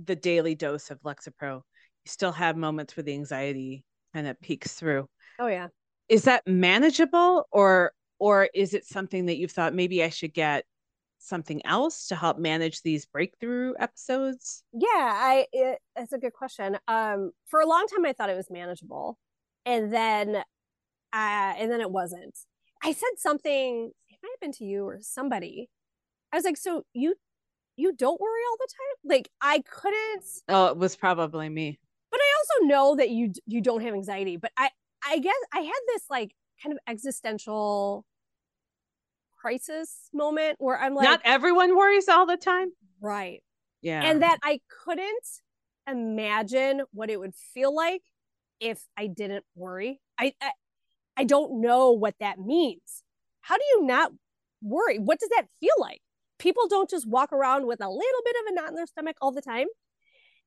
the 0.04 0.16
daily 0.16 0.54
dose 0.54 0.90
of 0.90 1.00
Lexapro, 1.02 1.56
you 2.04 2.06
still 2.06 2.32
have 2.32 2.56
moments 2.56 2.96
where 2.96 3.04
the 3.04 3.14
anxiety 3.14 3.84
kind 4.12 4.26
of 4.26 4.40
peeks 4.40 4.74
through. 4.74 5.08
Oh 5.38 5.46
yeah. 5.46 5.68
Is 6.08 6.24
that 6.24 6.46
manageable 6.46 7.46
or 7.50 7.92
or 8.18 8.48
is 8.54 8.74
it 8.74 8.84
something 8.84 9.26
that 9.26 9.36
you've 9.36 9.52
thought 9.52 9.74
maybe 9.74 10.02
I 10.02 10.08
should 10.08 10.34
get 10.34 10.64
something 11.18 11.64
else 11.66 12.08
to 12.08 12.16
help 12.16 12.38
manage 12.38 12.82
these 12.82 13.06
breakthrough 13.06 13.74
episodes? 13.78 14.62
Yeah, 14.72 14.88
I 14.88 15.46
it, 15.52 15.78
it's 15.96 16.12
a 16.12 16.18
good 16.18 16.32
question. 16.32 16.78
Um 16.88 17.32
for 17.46 17.60
a 17.60 17.66
long 17.66 17.86
time 17.86 18.06
I 18.06 18.12
thought 18.12 18.30
it 18.30 18.36
was 18.36 18.50
manageable. 18.50 19.18
And 19.66 19.92
then 19.92 20.36
uh 20.36 20.42
and 21.12 21.70
then 21.70 21.80
it 21.80 21.90
wasn't. 21.90 22.38
I 22.82 22.92
said 22.92 23.10
something, 23.16 23.90
it 23.90 23.90
might 23.90 24.07
have 24.07 24.07
been 24.40 24.52
to 24.52 24.64
you 24.64 24.84
or 24.84 24.98
somebody. 25.00 25.68
I 26.32 26.36
was 26.36 26.44
like, 26.44 26.56
so 26.56 26.84
you 26.94 27.16
you 27.76 27.92
don't 27.94 28.20
worry 28.20 28.40
all 28.50 28.56
the 28.58 28.68
time? 28.68 29.10
Like 29.16 29.30
I 29.40 29.60
couldn't 29.60 30.24
Oh, 30.48 30.66
it 30.66 30.76
was 30.76 30.96
probably 30.96 31.48
me. 31.48 31.78
But 32.10 32.20
I 32.20 32.34
also 32.38 32.66
know 32.66 32.96
that 32.96 33.10
you 33.10 33.32
you 33.46 33.60
don't 33.60 33.82
have 33.82 33.94
anxiety, 33.94 34.36
but 34.36 34.52
I 34.56 34.70
I 35.06 35.18
guess 35.18 35.36
I 35.52 35.60
had 35.60 35.80
this 35.88 36.04
like 36.10 36.34
kind 36.62 36.72
of 36.72 36.78
existential 36.88 38.04
crisis 39.36 40.08
moment 40.12 40.56
where 40.58 40.78
I'm 40.78 40.94
like 40.94 41.08
Not 41.08 41.20
everyone 41.24 41.76
worries 41.76 42.08
all 42.08 42.26
the 42.26 42.36
time. 42.36 42.72
right. 43.00 43.42
Yeah. 43.82 44.02
And 44.02 44.22
that 44.22 44.38
I 44.42 44.60
couldn't 44.84 45.42
imagine 45.86 46.82
what 46.92 47.10
it 47.10 47.20
would 47.20 47.34
feel 47.34 47.74
like 47.74 48.02
if 48.60 48.86
I 48.96 49.06
didn't 49.06 49.44
worry. 49.54 50.00
I, 50.18 50.32
I 50.40 50.52
I 51.16 51.24
don't 51.24 51.60
know 51.60 51.92
what 51.92 52.14
that 52.20 52.38
means. 52.38 53.02
How 53.42 53.56
do 53.56 53.64
you 53.70 53.82
not 53.86 54.12
worry? 54.62 54.98
What 54.98 55.20
does 55.20 55.30
that 55.30 55.46
feel 55.60 55.74
like? 55.78 56.00
People 56.38 56.68
don't 56.68 56.90
just 56.90 57.06
walk 57.08 57.32
around 57.32 57.66
with 57.66 57.80
a 57.80 57.88
little 57.88 58.22
bit 58.24 58.36
of 58.40 58.52
a 58.52 58.54
knot 58.54 58.68
in 58.70 58.74
their 58.76 58.86
stomach 58.86 59.16
all 59.20 59.32
the 59.32 59.42
time. 59.42 59.66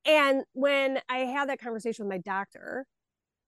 And 0.05 0.43
when 0.53 0.99
I 1.09 1.20
had 1.20 1.49
that 1.49 1.59
conversation 1.62 2.05
with 2.05 2.12
my 2.12 2.18
doctor, 2.20 2.86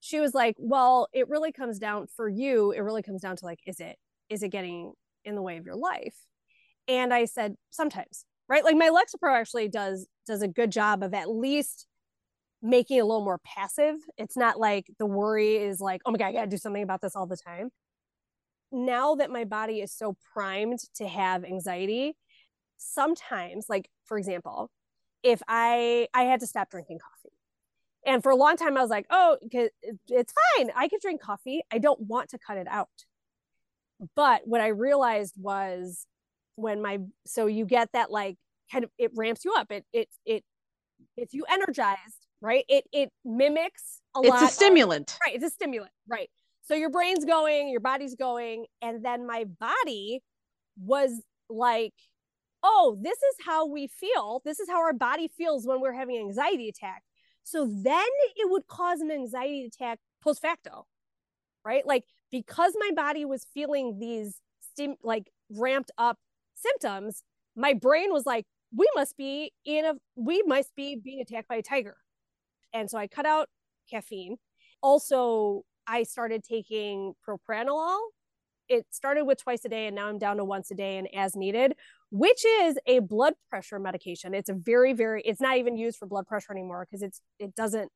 she 0.02 0.20
was 0.20 0.34
like, 0.36 0.56
"Well, 0.60 1.08
it 1.14 1.30
really 1.30 1.52
comes 1.54 1.80
down 1.80 2.08
for 2.08 2.30
you. 2.30 2.72
It 2.72 2.82
really 2.82 3.04
comes 3.04 3.22
down 3.22 3.38
to 3.38 3.46
like, 3.46 3.60
is 3.68 3.80
it 3.80 3.98
is 4.30 4.44
it 4.44 4.50
getting 4.50 4.94
in 5.26 5.36
the 5.36 5.42
way 5.42 5.58
of 5.58 5.66
your 5.66 5.76
life?" 5.76 6.16
And 6.88 7.14
I 7.14 7.26
said, 7.26 7.56
"Sometimes." 7.72 8.26
Right? 8.50 8.64
Like 8.66 8.76
my 8.78 8.90
Lexapro 8.90 9.34
actually 9.34 9.70
does 9.70 10.08
does 10.28 10.42
a 10.44 10.48
good 10.50 10.72
job 10.72 11.04
of 11.04 11.14
at 11.14 11.30
least 11.30 11.88
making 12.62 12.98
it 12.98 13.02
a 13.02 13.06
little 13.06 13.24
more 13.26 13.40
passive. 13.46 13.96
It's 14.18 14.38
not 14.38 14.60
like 14.60 14.88
the 15.00 15.06
worry 15.06 15.58
is 15.58 15.82
like, 15.82 16.02
"Oh 16.06 16.12
my 16.12 16.18
god, 16.18 16.28
I 16.28 16.34
got 16.34 16.42
to 16.46 16.48
do 16.50 16.58
something 16.58 16.84
about 16.84 17.02
this 17.02 17.16
all 17.16 17.28
the 17.28 17.38
time." 17.38 17.72
Now 18.74 19.16
that 19.16 19.30
my 19.30 19.46
body 19.46 19.82
is 19.82 19.94
so 19.94 20.18
primed 20.34 20.80
to 20.96 21.08
have 21.08 21.46
anxiety, 21.46 22.18
sometimes 22.78 23.68
like 23.70 23.88
for 24.06 24.18
example, 24.18 24.72
if 25.24 25.42
I 25.48 26.08
I 26.14 26.24
had 26.24 26.40
to 26.42 26.48
stop 26.48 26.70
drinking 26.72 27.00
coffee. 27.00 27.36
And 28.06 28.22
for 28.22 28.32
a 28.32 28.36
long 28.36 28.58
time 28.58 28.78
I 28.78 28.82
was 28.82 28.90
like, 28.90 29.06
"Oh, 29.10 29.38
it's 29.42 30.34
fine. 30.58 30.72
I 30.76 30.88
can 30.90 31.00
drink 31.02 31.22
coffee. 31.22 31.62
I 31.72 31.78
don't 31.78 32.02
want 32.02 32.30
to 32.32 32.40
cut 32.40 32.58
it 32.58 32.68
out." 32.68 32.90
But 34.16 34.42
what 34.46 34.60
I 34.60 34.68
realized 34.68 35.36
was 35.40 36.06
when 36.56 36.82
my 36.82 37.00
so 37.26 37.46
you 37.46 37.66
get 37.66 37.90
that 37.94 38.12
like 38.12 38.38
kind 38.72 38.84
of 38.84 38.92
it 38.98 39.12
ramps 39.16 39.46
you 39.46 39.54
up. 39.54 39.72
It 39.72 39.86
it 39.94 40.10
it 40.26 40.44
gets 41.18 41.34
you 41.34 41.46
energized, 41.50 42.28
right? 42.42 42.66
It 42.68 42.86
it 42.92 43.12
mimics 43.24 44.02
a 44.16 44.20
it's 44.20 44.30
lot 44.30 44.44
It's 44.44 44.54
a 44.54 44.56
stimulant. 44.56 45.12
Of, 45.12 45.20
right, 45.26 45.36
it's 45.36 45.46
a 45.46 45.50
stimulant, 45.50 45.92
right? 46.08 46.30
So 46.64 46.76
your 46.76 46.90
brain's 46.90 47.26
going, 47.26 47.70
your 47.70 47.82
body's 47.82 48.16
going, 48.16 48.66
and 48.82 49.04
then 49.04 49.28
my 49.28 49.46
body 49.60 50.22
was 50.78 51.22
like 51.50 51.94
oh, 52.64 52.98
this 53.02 53.18
is 53.18 53.46
how 53.46 53.68
we 53.68 53.88
feel. 53.88 54.42
This 54.46 54.60
is 54.60 54.70
how 54.70 54.82
our 54.82 54.94
body 54.94 55.28
feels 55.28 55.68
when 55.68 55.82
we're 55.82 55.94
having 55.94 56.16
an 56.16 56.24
anxiety 56.24 56.70
attack. 56.70 57.04
So 57.44 57.66
then 57.66 58.08
it 58.38 58.50
would 58.50 58.68
cause 58.68 59.02
an 59.02 59.12
anxiety 59.12 59.66
attack 59.66 60.00
post 60.24 60.42
facto, 60.42 60.86
right? 61.66 61.86
Like 61.86 62.06
because 62.32 62.74
my 62.80 62.92
body 62.96 63.26
was 63.26 63.46
feeling 63.54 64.00
these 64.00 64.40
stim- 64.72 64.96
like 65.04 65.30
ramped 65.50 65.92
up 65.98 66.18
symptoms, 66.56 67.24
my 67.56 67.74
brain 67.74 68.14
was 68.14 68.26
like, 68.26 68.46
we 68.76 68.90
must 68.96 69.18
be 69.18 69.52
in 69.66 69.86
a, 69.86 69.94
we 70.16 70.42
must 70.48 70.74
be 70.76 70.96
being 70.96 71.22
attacked 71.22 71.50
by 71.50 71.56
a 71.56 71.62
tiger. 71.62 71.98
And 72.74 72.90
so 72.90 72.98
I 72.98 73.08
cut 73.08 73.26
out 73.26 73.50
caffeine. 73.92 74.38
Also, 74.82 75.64
I 75.88 76.04
started 76.04 76.44
taking 76.44 77.14
propranolol. 77.28 78.00
It 78.70 78.86
started 78.92 79.26
with 79.26 79.42
twice 79.44 79.66
a 79.66 79.70
day 79.70 79.88
and 79.88 79.96
now 79.96 80.08
I'm 80.08 80.18
down 80.18 80.38
to 80.38 80.46
once 80.46 80.72
a 80.72 80.76
day 80.76 80.98
and 80.98 81.08
as 81.14 81.36
needed, 81.36 81.76
which 82.12 82.46
is 82.46 82.78
a 82.86 83.00
blood 83.00 83.34
pressure 83.50 83.80
medication. 83.80 84.34
It's 84.34 84.50
a 84.50 84.54
very, 84.54 84.94
very, 84.94 85.22
it's 85.24 85.42
not 85.42 85.58
even 85.58 85.76
used 85.78 85.98
for 85.98 86.08
blood 86.08 86.28
pressure 86.28 86.54
anymore 86.54 86.88
because 86.90 87.02
it's, 87.02 87.22
it 87.40 87.56
doesn't, 87.56 87.92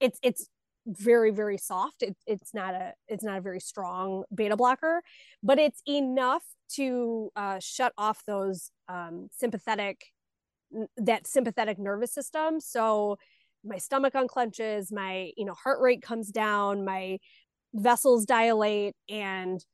it's, 0.00 0.18
it's 0.22 0.48
very, 0.86 1.30
very 1.30 1.56
soft. 1.58 2.02
It, 2.02 2.16
it's 2.26 2.52
not 2.52 2.74
a, 2.74 2.92
it's 3.08 3.24
not 3.24 3.38
a 3.38 3.40
very 3.40 3.60
strong 3.60 4.24
beta 4.34 4.56
blocker, 4.56 5.02
but 5.42 5.58
it's 5.58 5.80
enough 5.88 6.42
to 6.74 7.30
uh, 7.36 7.58
shut 7.60 7.92
off 7.96 8.22
those 8.26 8.70
um, 8.88 9.28
sympathetic, 9.30 10.06
that 10.96 11.26
sympathetic 11.26 11.78
nervous 11.78 12.12
system. 12.12 12.60
So 12.60 13.18
my 13.64 13.78
stomach 13.78 14.14
unclenches, 14.14 14.92
my, 14.92 15.30
you 15.36 15.44
know, 15.44 15.54
heart 15.54 15.80
rate 15.80 16.02
comes 16.02 16.30
down, 16.30 16.84
my 16.84 17.18
vessels 17.74 18.26
dilate 18.26 18.94
and 19.08 19.64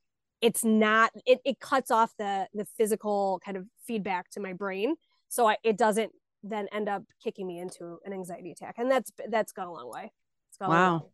it's 0.40 0.64
not 0.64 1.10
it, 1.26 1.40
it 1.44 1.58
cuts 1.58 1.90
off 1.90 2.12
the 2.16 2.46
the 2.54 2.64
physical 2.64 3.40
kind 3.44 3.56
of 3.56 3.66
feedback 3.86 4.30
to 4.30 4.40
my 4.40 4.52
brain. 4.52 4.94
So 5.28 5.48
I, 5.48 5.56
it 5.64 5.76
doesn't 5.76 6.12
then 6.44 6.68
end 6.72 6.88
up 6.88 7.02
kicking 7.22 7.46
me 7.46 7.58
into 7.58 7.98
an 8.04 8.12
anxiety 8.12 8.52
attack 8.52 8.76
and 8.78 8.90
that's 8.90 9.10
that's 9.28 9.52
gone 9.52 9.66
a 9.66 9.72
long 9.72 9.90
way. 9.90 10.12
Wow. 10.60 11.06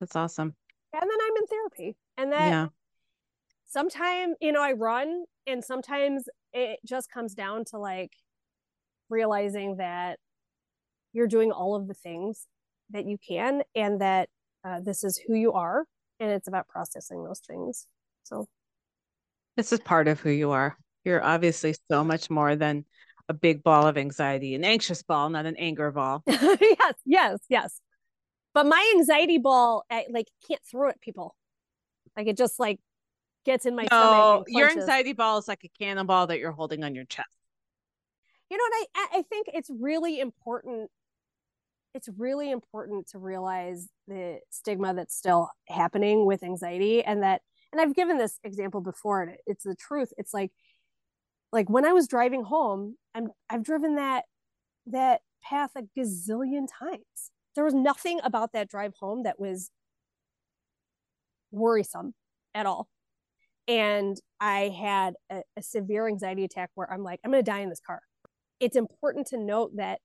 that's 0.00 0.16
awesome. 0.16 0.54
And 0.92 1.02
then 1.02 1.18
i'm 1.20 1.36
in 1.36 1.46
therapy 1.46 1.96
and 2.18 2.32
that 2.32 2.50
yeah. 2.50 2.66
sometimes 3.66 4.36
you 4.40 4.52
know 4.52 4.62
i 4.62 4.72
run 4.72 5.24
and 5.46 5.64
sometimes 5.64 6.28
it 6.52 6.78
just 6.84 7.10
comes 7.10 7.34
down 7.34 7.64
to 7.66 7.78
like 7.78 8.12
realizing 9.08 9.76
that 9.76 10.18
you're 11.12 11.26
doing 11.26 11.52
all 11.52 11.74
of 11.74 11.88
the 11.88 11.94
things 11.94 12.46
that 12.90 13.06
you 13.06 13.18
can 13.26 13.62
and 13.74 14.00
that 14.00 14.28
uh, 14.64 14.80
this 14.80 15.04
is 15.04 15.18
who 15.18 15.34
you 15.34 15.52
are 15.52 15.84
and 16.20 16.30
it's 16.30 16.48
about 16.48 16.68
processing 16.68 17.24
those 17.24 17.40
things 17.40 17.86
so 18.22 18.46
this 19.56 19.72
is 19.72 19.80
part 19.80 20.08
of 20.08 20.20
who 20.20 20.30
you 20.30 20.52
are. 20.52 20.76
You're 21.04 21.22
obviously 21.22 21.74
so 21.90 22.04
much 22.04 22.30
more 22.30 22.56
than 22.56 22.84
a 23.28 23.34
big 23.34 23.62
ball 23.62 23.86
of 23.86 23.98
anxiety, 23.98 24.54
an 24.54 24.64
anxious 24.64 25.02
ball, 25.02 25.28
not 25.28 25.46
an 25.46 25.56
anger 25.56 25.90
ball. 25.90 26.22
yes, 26.26 26.94
yes, 27.04 27.38
yes. 27.48 27.80
But 28.54 28.66
my 28.66 28.92
anxiety 28.96 29.38
ball, 29.38 29.84
I, 29.90 30.06
like, 30.10 30.28
can't 30.46 30.60
throw 30.70 30.88
at 30.90 31.00
people. 31.00 31.34
Like 32.16 32.26
it 32.26 32.36
just 32.36 32.60
like 32.60 32.78
gets 33.46 33.64
in 33.64 33.74
my 33.74 33.84
no, 33.84 33.88
stomach. 33.88 34.46
your 34.48 34.70
anxiety 34.70 35.14
ball 35.14 35.38
is 35.38 35.48
like 35.48 35.64
a 35.64 35.70
cannonball 35.82 36.26
that 36.26 36.38
you're 36.38 36.52
holding 36.52 36.84
on 36.84 36.94
your 36.94 37.06
chest. 37.06 37.28
You 38.50 38.58
know 38.58 38.64
what? 38.68 38.88
I 38.94 39.18
I 39.18 39.22
think 39.22 39.46
it's 39.54 39.70
really 39.70 40.20
important. 40.20 40.90
It's 41.94 42.08
really 42.16 42.50
important 42.50 43.08
to 43.08 43.18
realize 43.18 43.88
the 44.08 44.40
stigma 44.50 44.94
that's 44.94 45.14
still 45.14 45.50
happening 45.68 46.24
with 46.26 46.42
anxiety, 46.42 47.02
and 47.04 47.22
that 47.22 47.42
and 47.72 47.80
I've 47.80 47.94
given 47.94 48.18
this 48.18 48.38
example 48.44 48.80
before, 48.80 49.22
and 49.22 49.36
it's 49.46 49.64
the 49.64 49.74
truth. 49.74 50.12
It's 50.18 50.34
like, 50.34 50.52
like 51.52 51.70
when 51.70 51.86
I 51.86 51.92
was 51.92 52.06
driving 52.06 52.44
home, 52.44 52.96
I'm 53.14 53.28
I've 53.50 53.62
driven 53.62 53.96
that 53.96 54.24
that 54.86 55.20
path 55.42 55.70
a 55.76 55.82
gazillion 55.98 56.66
times. 56.66 57.30
There 57.54 57.64
was 57.64 57.74
nothing 57.74 58.20
about 58.24 58.52
that 58.52 58.68
drive 58.70 58.94
home 58.98 59.24
that 59.24 59.38
was 59.38 59.70
worrisome 61.50 62.14
at 62.54 62.66
all. 62.66 62.88
And 63.68 64.16
I 64.40 64.68
had 64.70 65.14
a, 65.30 65.42
a 65.56 65.62
severe 65.62 66.08
anxiety 66.08 66.44
attack 66.44 66.70
where 66.74 66.90
I'm 66.90 67.04
like, 67.04 67.20
I'm 67.24 67.30
going 67.30 67.44
to 67.44 67.50
die 67.50 67.60
in 67.60 67.68
this 67.68 67.80
car. 67.80 68.00
It's 68.58 68.76
important 68.76 69.28
to 69.28 69.36
note 69.36 69.76
that 69.76 70.00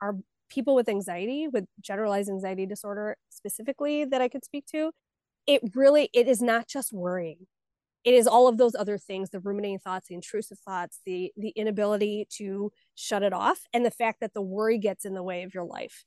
our 0.00 0.16
people 0.52 0.74
with 0.74 0.88
anxiety, 0.88 1.48
with 1.48 1.64
generalized 1.80 2.28
anxiety 2.28 2.66
disorder 2.66 3.16
specifically, 3.30 4.04
that 4.04 4.20
I 4.20 4.28
could 4.28 4.44
speak 4.44 4.66
to, 4.72 4.92
it 5.46 5.62
really 5.74 6.10
it 6.12 6.28
is 6.28 6.42
not 6.42 6.68
just 6.68 6.92
worrying. 6.92 7.46
It 8.04 8.14
is 8.14 8.26
all 8.26 8.48
of 8.48 8.58
those 8.58 8.74
other 8.74 8.98
things 8.98 9.30
the 9.30 9.40
ruminating 9.40 9.78
thoughts 9.78 10.08
the 10.08 10.14
intrusive 10.14 10.58
thoughts 10.58 11.00
the 11.06 11.32
the 11.36 11.50
inability 11.50 12.26
to 12.38 12.72
shut 12.94 13.22
it 13.22 13.32
off 13.32 13.60
and 13.72 13.84
the 13.84 13.90
fact 13.90 14.20
that 14.20 14.34
the 14.34 14.42
worry 14.42 14.78
gets 14.78 15.04
in 15.04 15.14
the 15.14 15.22
way 15.22 15.42
of 15.42 15.54
your 15.54 15.64
life. 15.64 16.04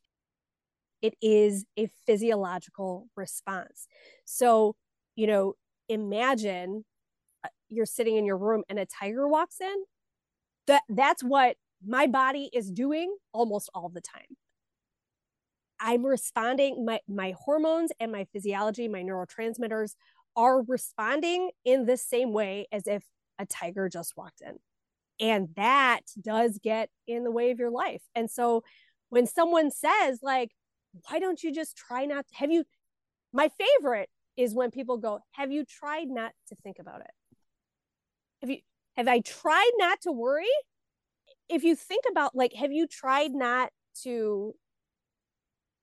It 1.02 1.16
is 1.22 1.66
a 1.78 1.90
physiological 2.06 3.08
response. 3.16 3.88
So 4.26 4.76
you 5.16 5.28
know 5.28 5.56
imagine 5.90 6.86
uh, 7.44 7.50
you're 7.70 7.86
sitting 7.86 8.18
in 8.18 8.26
your 8.26 8.38
room 8.38 8.64
and 8.70 8.80
a 8.80 8.86
tiger 8.86 9.28
walks 9.28 9.62
in. 9.62 9.76
That 10.68 10.84
that's 10.90 11.24
what 11.24 11.58
my 11.86 12.08
body 12.08 12.50
is 12.54 12.72
doing 12.72 13.16
almost 13.34 13.70
all 13.74 13.90
the 13.90 14.02
time 14.02 14.38
I'm 15.80 16.06
responding, 16.06 16.86
my, 16.86 17.00
my 17.08 17.36
hormones 17.38 17.92
and 18.00 18.12
my 18.12 18.26
physiology, 18.32 18.88
my 18.88 19.04
neurotransmitters 19.04 19.96
are 20.36 20.64
responding 20.64 21.52
in 21.64 21.86
the 21.86 21.98
same 21.98 22.34
way 22.34 22.68
as 22.72 22.88
if 22.88 23.04
a 23.40 23.46
tiger 23.46 23.90
just 23.90 24.16
walked 24.16 24.42
in. 24.42 24.58
And 25.20 25.50
that 25.56 26.02
does 26.22 26.60
get 26.62 26.90
in 27.08 27.24
the 27.24 27.32
way 27.32 27.52
of 27.52 27.60
your 27.60 27.72
life. 27.72 28.02
And 28.16 28.30
so 28.30 28.64
when 29.10 29.28
someone 29.28 29.72
says, 29.72 30.20
like, 30.22 30.52
why 31.08 31.20
don't 31.20 31.42
you 31.42 31.54
just 31.54 31.76
try 31.78 32.06
not 32.06 32.28
to 32.28 32.36
have 32.36 32.52
you? 32.52 32.64
My 33.34 33.50
favorite 33.50 34.10
is 34.38 34.54
when 34.54 34.72
people 34.72 34.98
go, 34.98 35.20
Have 35.32 35.52
you 35.52 35.66
tried 35.66 36.08
not 36.08 36.32
to 36.48 36.56
think 36.56 36.80
about 36.80 37.02
it? 37.02 37.12
Have 38.42 38.50
you 38.50 38.60
have 38.96 39.08
I 39.08 39.20
tried 39.20 39.72
not 39.78 40.02
to 40.02 40.12
worry? 40.12 40.46
If 41.50 41.64
you 41.64 41.76
think 41.76 42.06
about 42.10 42.36
like, 42.36 42.54
have 42.54 42.72
you 42.72 42.88
tried 42.88 43.32
not 43.34 43.72
to 44.04 44.56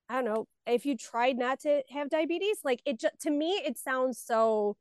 I 0.08 0.16
don't 0.16 0.24
know, 0.26 0.46
if 0.66 0.84
you 0.84 0.96
tried 0.96 1.38
not 1.38 1.60
to 1.60 1.82
have 1.90 2.10
diabetes, 2.10 2.58
like 2.64 2.82
it 2.84 3.00
just 3.00 3.20
to 3.22 3.30
me, 3.30 3.62
it 3.64 3.78
sounds 3.78 4.18
so 4.18 4.76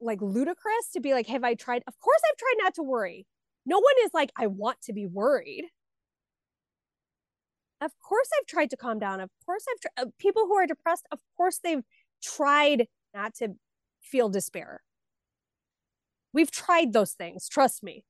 like 0.00 0.20
ludicrous 0.20 0.90
to 0.94 1.00
be 1.00 1.14
like, 1.14 1.26
have 1.28 1.44
I 1.44 1.54
tried? 1.54 1.82
Of 1.86 1.98
course 1.98 2.20
I've 2.30 2.36
tried 2.36 2.62
not 2.62 2.74
to 2.74 2.82
worry. 2.82 3.26
No 3.66 3.78
one 3.78 3.94
is 4.04 4.10
like, 4.14 4.30
I 4.36 4.46
want 4.48 4.82
to 4.82 4.92
be 4.92 5.06
worried. 5.06 5.66
Of 7.80 7.92
course 7.98 8.28
I've 8.38 8.46
tried 8.46 8.70
to 8.70 8.76
calm 8.76 8.98
down. 8.98 9.20
Of 9.20 9.30
course 9.46 9.64
I've 9.70 9.80
tried. 9.80 10.06
Uh, 10.06 10.10
people 10.18 10.42
who 10.46 10.56
are 10.56 10.66
depressed, 10.66 11.06
of 11.12 11.20
course 11.36 11.58
they've 11.62 11.82
tried 12.22 12.86
not 13.14 13.34
to 13.36 13.54
feel 14.02 14.28
despair. 14.28 14.82
We've 16.32 16.50
tried 16.50 16.92
those 16.92 17.12
things, 17.12 17.48
trust 17.48 17.82
me. 17.82 18.04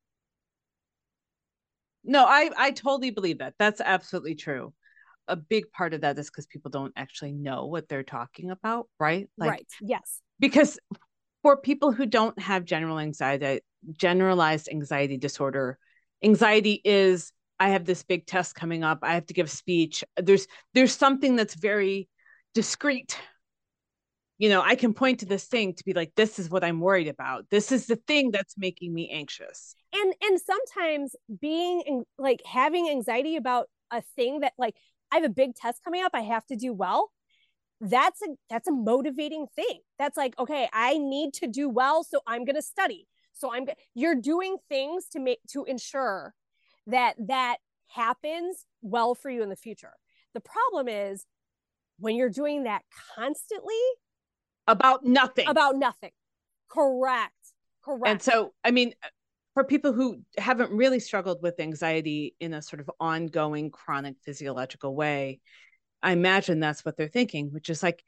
No, 2.05 2.25
I 2.25 2.51
I 2.57 2.71
totally 2.71 3.11
believe 3.11 3.39
that. 3.39 3.55
That's 3.59 3.81
absolutely 3.81 4.35
true. 4.35 4.73
A 5.29 5.37
big 5.37 5.71
part 5.73 5.95
of 5.95 6.01
that 6.01 6.19
is 6.19 6.29
because 6.29 6.47
people 6.47 6.71
don't 6.71 6.93
actually 6.97 7.33
know 7.33 7.67
what 7.67 7.89
they're 7.89 8.03
talking 8.03 8.51
about, 8.51 8.89
right? 8.99 9.29
Like, 9.39 9.51
right. 9.51 9.67
Yes. 9.81 10.21
Because 10.39 10.79
for 11.43 11.57
people 11.57 11.93
who 11.93 12.07
don't 12.07 12.39
have 12.39 12.65
general 12.65 12.99
anxiety, 12.99 13.61
generalized 13.97 14.69
anxiety 14.71 15.17
disorder, 15.17 15.79
anxiety 16.23 16.81
is 16.85 17.33
I 17.59 17.71
have 17.71 17.85
this 17.85 18.03
big 18.03 18.27
test 18.27 18.55
coming 18.55 18.83
up. 18.83 19.01
I 19.03 19.15
have 19.15 19.27
to 19.27 19.35
give 19.35 19.51
speech. 19.51 20.03
There's 20.17 20.47
there's 20.75 20.97
something 20.97 21.37
that's 21.37 21.55
very 21.55 22.09
discreet 22.55 23.17
you 24.41 24.49
know 24.49 24.63
i 24.63 24.75
can 24.75 24.93
point 24.93 25.21
to 25.21 25.27
this 25.27 25.45
thing 25.45 25.75
to 25.75 25.85
be 25.85 25.93
like 25.93 26.13
this 26.17 26.39
is 26.41 26.51
what 26.51 26.65
i'm 26.65 26.81
worried 26.81 27.07
about. 27.07 27.45
This 27.51 27.71
is 27.71 27.87
the 27.87 27.97
thing 27.97 28.33
that's 28.33 28.57
making 28.59 28.93
me 28.93 29.09
anxious. 29.11 29.77
And 29.93 30.15
and 30.23 30.41
sometimes 30.41 31.15
being 31.41 32.05
like 32.19 32.41
having 32.45 32.89
anxiety 32.89 33.37
about 33.37 33.67
a 33.93 34.03
thing 34.17 34.41
that 34.41 34.55
like 34.59 34.75
i 35.13 35.17
have 35.17 35.25
a 35.25 35.29
big 35.29 35.55
test 35.55 35.85
coming 35.85 36.03
up 36.03 36.13
i 36.15 36.23
have 36.23 36.47
to 36.47 36.57
do 36.57 36.73
well 36.73 37.11
that's 37.81 38.21
a 38.23 38.29
that's 38.49 38.69
a 38.69 38.73
motivating 38.73 39.47
thing. 39.55 39.81
That's 39.99 40.17
like 40.17 40.39
okay 40.39 40.69
i 40.73 40.99
need 40.99 41.35
to 41.35 41.47
do 41.47 41.69
well 41.69 42.03
so 42.03 42.21
i'm 42.27 42.45
going 42.45 42.57
to 42.57 42.63
study. 42.63 43.07
So 43.33 43.53
i'm 43.53 43.67
you're 43.95 44.15
doing 44.15 44.57
things 44.69 45.07
to 45.13 45.21
make 45.21 45.41
to 45.51 45.65
ensure 45.65 46.35
that 46.87 47.15
that 47.29 47.59
happens 47.89 48.65
well 48.81 49.15
for 49.15 49.29
you 49.29 49.43
in 49.43 49.51
the 49.51 49.57
future. 49.57 49.93
The 50.33 50.41
problem 50.41 50.89
is 50.89 51.27
when 51.99 52.17
you're 52.17 52.31
doing 52.31 52.65
that 52.65 52.83
constantly 53.15 53.83
about 54.71 55.05
nothing. 55.05 55.49
About 55.49 55.77
nothing. 55.77 56.13
Correct. 56.69 57.35
Correct. 57.85 58.07
And 58.07 58.23
so, 58.23 58.53
I 58.65 58.71
mean, 58.71 58.93
for 59.55 59.65
people 59.65 59.93
who 59.93 60.23
haven't 60.39 60.71
really 60.71 61.01
struggled 61.01 61.43
with 61.43 61.59
anxiety 61.59 62.35
in 62.41 62.55
a 62.55 62.63
sort 62.63 62.81
of 62.81 62.91
ongoing 63.01 63.71
chronic 63.71 64.17
physiological 64.23 64.95
way, 64.95 65.41
I 66.03 66.13
imagine 66.13 66.61
that's 66.61 66.85
what 66.85 66.97
they're 66.97 67.09
thinking, 67.09 67.53
which 67.53 67.69
is 67.69 67.83
like, 67.83 68.03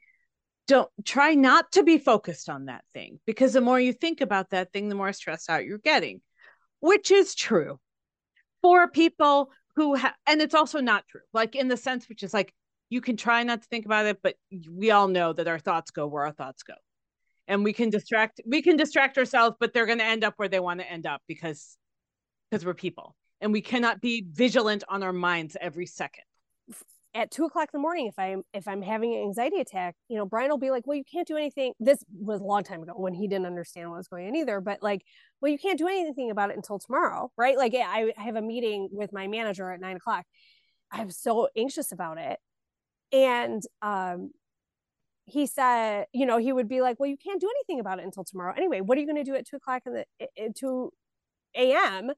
don't 0.69 0.89
try 1.05 1.35
not 1.35 1.73
to 1.73 1.83
be 1.83 1.99
focused 1.99 2.49
on 2.49 2.67
that 2.67 2.85
thing 2.95 3.19
because 3.27 3.53
the 3.53 3.61
more 3.61 3.81
you 3.81 3.93
think 3.93 4.21
about 4.21 4.51
that 4.51 4.73
thing, 4.73 4.89
the 4.89 4.95
more 4.95 5.13
stressed 5.13 5.51
out 5.51 5.65
you're 5.65 5.79
getting, 5.79 6.21
which 6.81 7.11
is 7.11 7.35
true 7.35 7.81
for 8.63 8.89
people 8.89 9.51
who 9.75 9.95
have, 9.95 10.15
and 10.27 10.41
it's 10.41 10.55
also 10.55 10.81
not 10.81 11.05
true, 11.09 11.23
like 11.33 11.57
in 11.57 11.67
the 11.67 11.77
sense 11.77 12.09
which 12.09 12.23
is 12.23 12.33
like, 12.33 12.55
you 12.93 13.01
can 13.01 13.16
try 13.16 13.43
not 13.43 13.62
to 13.62 13.68
think 13.68 13.86
about 13.86 14.05
it 14.05 14.18
but 14.22 14.34
we 14.70 14.90
all 14.90 15.09
know 15.09 15.32
that 15.32 15.49
our 15.49 15.59
thoughts 15.59 15.90
go 15.90 16.07
where 16.07 16.24
our 16.26 16.32
thoughts 16.32 16.62
go. 16.62 16.74
And 17.49 17.64
we 17.64 17.72
can 17.72 17.88
distract 17.88 18.40
we 18.47 18.61
can 18.61 18.76
distract 18.76 19.16
ourselves 19.16 19.57
but 19.59 19.72
they're 19.72 19.86
going 19.86 19.99
to 19.99 20.05
end 20.05 20.24
up 20.24 20.34
where 20.36 20.49
they 20.49 20.61
want 20.61 20.80
to 20.80 20.90
end 20.90 21.07
up 21.07 21.22
because 21.26 21.78
because 22.51 22.66
we're 22.66 22.74
people. 22.74 23.16
And 23.40 23.51
we 23.51 23.62
cannot 23.62 24.01
be 24.03 24.26
vigilant 24.30 24.84
on 24.88 25.03
our 25.03 25.12
minds 25.12 25.57
every 25.59 25.86
second. 25.86 26.24
At 27.14 27.30
two 27.30 27.47
o'clock 27.47 27.70
in 27.72 27.78
the 27.78 27.82
morning 27.82 28.07
if 28.07 28.18
i'm 28.18 28.43
if 28.53 28.68
i'm 28.68 28.82
having 28.82 29.14
an 29.14 29.22
anxiety 29.22 29.61
attack 29.61 29.95
you 30.09 30.16
know 30.16 30.24
brian 30.24 30.51
will 30.51 30.59
be 30.59 30.70
like 30.70 30.86
well 30.86 30.97
you 30.97 31.05
can't 31.11 31.26
do 31.26 31.38
anything. 31.38 31.72
This 31.80 32.05
was 32.12 32.40
a 32.43 32.45
long 32.45 32.62
time 32.62 32.82
ago 32.82 32.93
when 32.95 33.14
he 33.14 33.26
didn't 33.26 33.47
understand 33.47 33.88
what 33.88 33.97
was 33.97 34.09
going 34.09 34.28
on 34.28 34.36
either 34.36 34.61
but 34.61 34.82
like 34.82 35.03
well 35.40 35.51
you 35.51 35.59
can't 35.59 35.78
do 35.78 35.88
anything 35.88 36.30
about 36.30 36.51
it 36.51 36.57
until 36.57 36.78
tomorrow 36.78 37.30
right? 37.38 37.57
Like 37.57 37.74
i 37.74 38.12
have 38.18 38.36
a 38.36 38.43
meeting 38.43 38.90
with 38.93 39.14
my 39.14 39.28
manager 39.28 39.72
at 39.72 39.80
nine 39.80 39.97
o'clock. 39.97 40.26
I'm 40.95 41.11
so 41.11 41.49
anxious 41.57 41.90
about 41.90 42.18
it 42.18 42.38
and 43.13 43.63
um, 43.83 44.31
he 45.27 45.47
said, 45.47 46.07
you 46.13 46.27
know, 46.27 46.39
he 46.39 46.53
would 46.53 46.69
be 46.69 46.81
like, 46.81 46.99
well, 46.99 47.09
you 47.09 47.17
can't 47.17 47.41
do 47.41 47.49
anything 47.49 47.81
about 47.81 47.99
it 47.99 48.05
until 48.05 48.25
tomorrow. 48.25 48.55
Anyway, 48.57 48.81
what 48.81 48.97
are 48.97 49.01
you 49.01 49.07
going 49.07 49.23
to 49.23 49.31
do 49.31 49.37
at 49.37 49.47
two 49.47 49.57
o'clock 49.57 49.83
in 49.87 49.95
the 49.95 50.07
at 50.21 50.57
2 50.57 50.91
a.m.? 51.57 52.11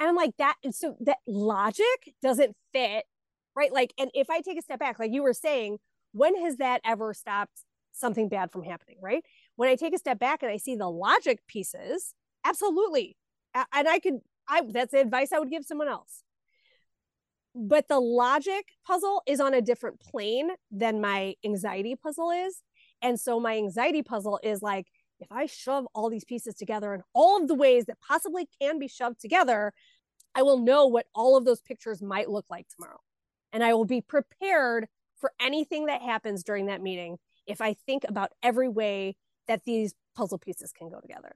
And 0.00 0.08
I'm 0.08 0.16
like, 0.16 0.36
that, 0.38 0.54
so 0.70 0.94
that 1.00 1.18
logic 1.26 2.14
doesn't 2.22 2.54
fit, 2.72 3.04
right? 3.56 3.72
Like, 3.72 3.92
and 3.98 4.10
if 4.14 4.30
I 4.30 4.40
take 4.40 4.58
a 4.58 4.62
step 4.62 4.78
back, 4.78 4.98
like 4.98 5.12
you 5.12 5.22
were 5.22 5.32
saying, 5.32 5.78
when 6.12 6.40
has 6.42 6.56
that 6.58 6.80
ever 6.84 7.12
stopped 7.12 7.64
something 7.92 8.28
bad 8.28 8.52
from 8.52 8.62
happening, 8.62 8.98
right? 9.02 9.24
When 9.56 9.68
I 9.68 9.74
take 9.74 9.94
a 9.94 9.98
step 9.98 10.20
back 10.20 10.42
and 10.42 10.52
I 10.52 10.56
see 10.56 10.76
the 10.76 10.88
logic 10.88 11.40
pieces, 11.48 12.14
absolutely. 12.44 13.16
And 13.54 13.88
I 13.88 13.98
could, 13.98 14.20
I, 14.48 14.62
that's 14.68 14.92
the 14.92 15.00
advice 15.00 15.32
I 15.32 15.40
would 15.40 15.50
give 15.50 15.64
someone 15.64 15.88
else 15.88 16.22
but 17.60 17.88
the 17.88 17.98
logic 17.98 18.66
puzzle 18.86 19.22
is 19.26 19.40
on 19.40 19.52
a 19.52 19.60
different 19.60 19.98
plane 19.98 20.50
than 20.70 21.00
my 21.00 21.34
anxiety 21.44 21.96
puzzle 21.96 22.30
is. 22.30 22.62
And 23.02 23.18
so 23.18 23.40
my 23.40 23.56
anxiety 23.56 24.02
puzzle 24.02 24.38
is 24.42 24.62
like, 24.62 24.86
if 25.18 25.26
I 25.32 25.46
shove 25.46 25.86
all 25.94 26.08
these 26.08 26.24
pieces 26.24 26.54
together 26.54 26.94
in 26.94 27.02
all 27.12 27.40
of 27.40 27.48
the 27.48 27.54
ways 27.54 27.86
that 27.86 27.98
possibly 28.00 28.48
can 28.60 28.78
be 28.78 28.86
shoved 28.86 29.20
together, 29.20 29.72
I 30.36 30.42
will 30.42 30.58
know 30.58 30.86
what 30.86 31.06
all 31.14 31.36
of 31.36 31.44
those 31.44 31.60
pictures 31.60 32.00
might 32.00 32.30
look 32.30 32.46
like 32.48 32.66
tomorrow. 32.68 33.00
And 33.52 33.64
I 33.64 33.74
will 33.74 33.84
be 33.84 34.00
prepared 34.00 34.86
for 35.16 35.32
anything 35.40 35.86
that 35.86 36.02
happens 36.02 36.44
during 36.44 36.66
that 36.66 36.80
meeting 36.80 37.18
if 37.46 37.60
I 37.60 37.74
think 37.86 38.04
about 38.06 38.30
every 38.42 38.68
way 38.68 39.16
that 39.48 39.64
these 39.64 39.94
puzzle 40.14 40.38
pieces 40.38 40.70
can 40.70 40.90
go 40.90 41.00
together. 41.00 41.34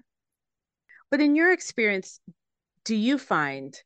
But 1.10 1.20
in 1.20 1.34
your 1.34 1.52
experience, 1.52 2.20
do 2.84 2.94
you 2.94 3.18
find 3.18 3.76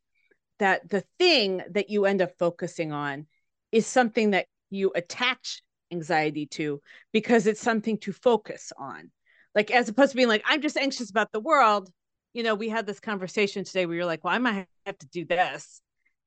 that 0.58 0.88
the 0.88 1.04
thing 1.18 1.62
that 1.70 1.90
you 1.90 2.04
end 2.06 2.22
up 2.22 2.32
focusing 2.38 2.92
on 2.92 3.26
is 3.72 3.86
something 3.86 4.30
that 4.30 4.46
you 4.70 4.92
attach 4.94 5.62
anxiety 5.92 6.46
to 6.46 6.80
because 7.12 7.46
it's 7.46 7.60
something 7.60 7.98
to 7.98 8.12
focus 8.12 8.72
on. 8.78 9.10
Like 9.54 9.70
as 9.70 9.88
opposed 9.88 10.12
to 10.12 10.16
being 10.16 10.28
like, 10.28 10.44
I'm 10.46 10.60
just 10.60 10.76
anxious 10.76 11.10
about 11.10 11.32
the 11.32 11.40
world. 11.40 11.90
You 12.32 12.42
know, 12.42 12.54
we 12.54 12.68
had 12.68 12.86
this 12.86 13.00
conversation 13.00 13.64
today 13.64 13.86
where 13.86 13.96
you're 13.96 14.04
like, 14.04 14.24
well, 14.24 14.34
I 14.34 14.38
might 14.38 14.66
have 14.84 14.98
to 14.98 15.08
do 15.08 15.24
this. 15.24 15.80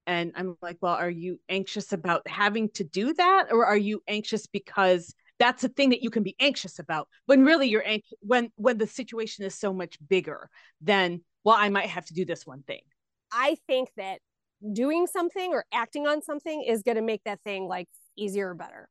And 0.08 0.32
I'm 0.36 0.56
like, 0.62 0.78
well, 0.82 0.96
are 0.96 1.10
you 1.10 1.40
anxious 1.50 1.94
about 1.94 2.28
having 2.28 2.70
to 2.72 2.84
do 2.84 3.14
that? 3.14 3.52
Or 3.52 3.66
are 3.66 3.78
you 3.78 4.02
anxious 4.08 4.48
because 4.48 5.14
that's 5.38 5.64
a 5.64 5.70
thing 5.70 5.92
that 5.92 6.02
you 6.02 6.10
can 6.10 6.24
be 6.24 6.36
anxious 6.40 6.80
about 6.80 7.08
when 7.26 7.46
really 7.46 7.70
you're 7.70 7.88
anxious 7.88 8.18
when 8.22 8.52
when 8.56 8.78
the 8.78 8.88
situation 8.88 9.46
is 9.46 9.56
so 9.56 9.72
much 9.72 9.98
bigger 10.08 10.50
than 10.82 11.22
well, 11.44 11.56
I 11.58 11.70
might 11.70 11.88
have 11.88 12.06
to 12.06 12.14
do 12.14 12.26
this 12.26 12.46
one 12.46 12.64
thing. 12.64 12.82
I 13.32 13.58
think 13.68 13.90
that 13.98 14.20
doing 14.74 15.08
something 15.08 15.54
or 15.54 15.66
acting 15.74 16.08
on 16.08 16.22
something 16.22 16.64
is 16.64 16.84
going 16.84 16.98
to 16.98 17.02
make 17.02 17.24
that 17.24 17.42
thing 17.42 17.68
like 17.68 17.88
easier 18.18 18.50
or 18.50 18.56
better. 18.56 18.90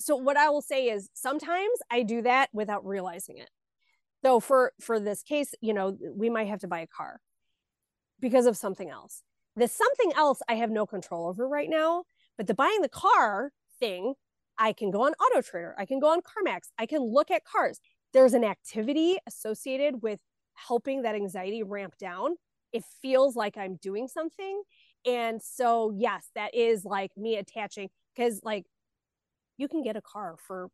So 0.00 0.16
what 0.16 0.36
I 0.36 0.48
will 0.50 0.62
say 0.62 0.86
is 0.86 1.08
sometimes 1.14 1.78
I 1.90 2.02
do 2.02 2.22
that 2.22 2.50
without 2.52 2.84
realizing 2.84 3.38
it. 3.38 3.50
So 4.24 4.40
for 4.40 4.72
for 4.80 5.00
this 5.00 5.22
case, 5.22 5.54
you 5.60 5.72
know, 5.72 5.96
we 6.14 6.28
might 6.30 6.48
have 6.48 6.60
to 6.60 6.68
buy 6.68 6.80
a 6.80 6.86
car 6.86 7.20
because 8.20 8.46
of 8.46 8.56
something 8.56 8.90
else. 8.90 9.22
The 9.56 9.68
something 9.68 10.12
else 10.16 10.40
I 10.48 10.54
have 10.54 10.70
no 10.70 10.86
control 10.86 11.28
over 11.28 11.48
right 11.48 11.68
now, 11.70 12.04
but 12.36 12.46
the 12.46 12.54
buying 12.54 12.82
the 12.82 12.88
car 12.88 13.52
thing, 13.80 14.14
I 14.56 14.72
can 14.72 14.90
go 14.90 15.02
on 15.02 15.12
Auto 15.14 15.40
Trader, 15.42 15.74
I 15.78 15.84
can 15.84 16.00
go 16.00 16.08
on 16.08 16.20
CarMax, 16.20 16.68
I 16.78 16.86
can 16.86 17.02
look 17.02 17.30
at 17.30 17.44
cars. 17.44 17.80
There's 18.12 18.34
an 18.34 18.44
activity 18.44 19.18
associated 19.26 20.02
with 20.02 20.20
helping 20.54 21.02
that 21.02 21.14
anxiety 21.14 21.62
ramp 21.62 21.94
down 21.98 22.36
it 22.72 22.84
feels 23.02 23.36
like 23.36 23.56
I'm 23.56 23.76
doing 23.76 24.08
something. 24.08 24.62
And 25.06 25.40
so, 25.42 25.92
yes, 25.96 26.28
that 26.34 26.54
is 26.54 26.84
like 26.84 27.10
me 27.16 27.36
attaching 27.36 27.88
because, 28.14 28.40
like, 28.42 28.64
you 29.56 29.68
can 29.68 29.82
get 29.82 29.96
a 29.96 30.02
car 30.02 30.36
for 30.46 30.68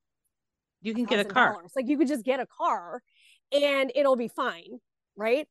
you 0.83 0.93
can 0.95 1.05
get 1.05 1.21
a 1.21 1.25
car. 1.25 1.65
Like, 1.75 1.89
you 1.89 1.97
could 1.97 2.09
just 2.09 2.25
get 2.25 2.41
a 2.41 2.47
car 2.47 3.03
and 3.51 3.91
it'll 3.95 4.17
be 4.17 4.29
fine, 4.29 4.81
right? 5.17 5.49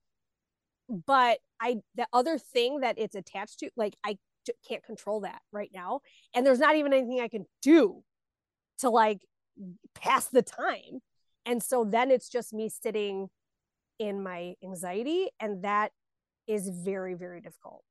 But 0.88 1.40
I, 1.60 1.78
the 1.96 2.06
other 2.14 2.38
thing 2.38 2.82
that 2.82 3.00
it's 3.00 3.16
attached 3.16 3.60
to, 3.60 3.72
like, 3.76 3.96
I 4.04 4.18
can't 4.68 4.84
control 4.84 5.22
that 5.22 5.42
right 5.52 5.72
now. 5.74 6.02
And 6.36 6.46
there's 6.46 6.60
not 6.60 6.76
even 6.76 6.94
anything 6.94 7.20
I 7.20 7.30
can 7.30 7.46
do 7.62 8.04
to 8.80 8.90
like 8.90 9.22
pass 9.96 10.28
the 10.28 10.42
time. 10.42 11.02
And 11.46 11.62
so 11.62 11.84
then 11.84 12.12
it's 12.12 12.30
just 12.30 12.54
me 12.54 12.70
sitting 12.70 13.30
in 14.00 14.24
my 14.24 14.56
anxiety 14.64 15.30
and 15.40 15.64
that 15.64 15.92
is 16.48 16.70
very, 16.70 17.14
very 17.14 17.42
difficult. 17.42 17.84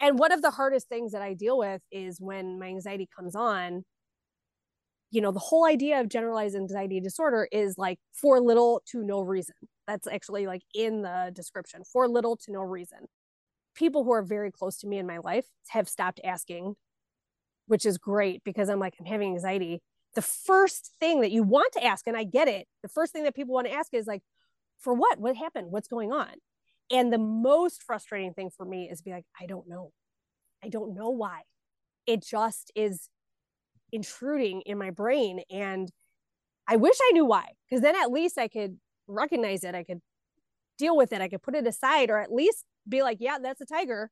And 0.00 0.18
one 0.18 0.32
of 0.32 0.42
the 0.42 0.50
hardest 0.50 0.88
things 0.88 1.12
that 1.12 1.22
I 1.22 1.34
deal 1.34 1.58
with 1.58 1.82
is 1.90 2.20
when 2.20 2.58
my 2.58 2.66
anxiety 2.66 3.08
comes 3.14 3.34
on. 3.34 3.84
You 5.10 5.22
know, 5.22 5.32
the 5.32 5.38
whole 5.38 5.64
idea 5.64 6.00
of 6.00 6.08
generalized 6.08 6.54
anxiety 6.54 7.00
disorder 7.00 7.48
is 7.50 7.78
like 7.78 7.98
for 8.12 8.40
little 8.40 8.82
to 8.92 9.02
no 9.02 9.20
reason. 9.20 9.54
That's 9.86 10.06
actually 10.06 10.46
like 10.46 10.62
in 10.74 11.02
the 11.02 11.32
description 11.34 11.82
for 11.90 12.06
little 12.06 12.36
to 12.36 12.52
no 12.52 12.60
reason. 12.60 12.98
People 13.74 14.04
who 14.04 14.12
are 14.12 14.22
very 14.22 14.50
close 14.50 14.76
to 14.78 14.86
me 14.86 14.98
in 14.98 15.06
my 15.06 15.18
life 15.18 15.46
have 15.68 15.88
stopped 15.88 16.20
asking, 16.22 16.74
which 17.66 17.86
is 17.86 17.96
great 17.96 18.42
because 18.44 18.68
I'm 18.68 18.80
like, 18.80 18.94
I'm 19.00 19.06
having 19.06 19.32
anxiety. 19.32 19.80
The 20.14 20.22
first 20.22 20.92
thing 21.00 21.22
that 21.22 21.30
you 21.30 21.42
want 21.42 21.72
to 21.74 21.84
ask, 21.84 22.06
and 22.06 22.16
I 22.16 22.24
get 22.24 22.48
it, 22.48 22.66
the 22.82 22.88
first 22.88 23.12
thing 23.12 23.24
that 23.24 23.34
people 23.34 23.54
want 23.54 23.66
to 23.66 23.72
ask 23.72 23.94
is 23.94 24.06
like, 24.06 24.22
for 24.78 24.92
what? 24.94 25.18
What 25.18 25.36
happened? 25.36 25.70
What's 25.70 25.88
going 25.88 26.12
on? 26.12 26.32
And 26.90 27.12
the 27.12 27.18
most 27.18 27.82
frustrating 27.82 28.32
thing 28.34 28.50
for 28.56 28.64
me 28.64 28.88
is 28.90 29.02
be 29.02 29.10
like, 29.10 29.26
I 29.40 29.46
don't 29.46 29.68
know. 29.68 29.92
I 30.64 30.68
don't 30.68 30.94
know 30.94 31.10
why. 31.10 31.42
It 32.06 32.24
just 32.24 32.72
is 32.74 33.08
intruding 33.92 34.62
in 34.62 34.78
my 34.78 34.90
brain. 34.90 35.40
And 35.50 35.90
I 36.66 36.76
wish 36.76 36.96
I 37.00 37.10
knew 37.12 37.24
why, 37.24 37.46
because 37.68 37.82
then 37.82 37.94
at 37.96 38.10
least 38.10 38.38
I 38.38 38.48
could 38.48 38.78
recognize 39.06 39.64
it. 39.64 39.74
I 39.74 39.84
could 39.84 40.00
deal 40.78 40.96
with 40.96 41.12
it. 41.12 41.20
I 41.20 41.28
could 41.28 41.42
put 41.42 41.54
it 41.54 41.66
aside 41.66 42.10
or 42.10 42.18
at 42.18 42.32
least 42.32 42.64
be 42.88 43.02
like, 43.02 43.18
yeah, 43.20 43.38
that's 43.42 43.60
a 43.60 43.66
tiger. 43.66 44.10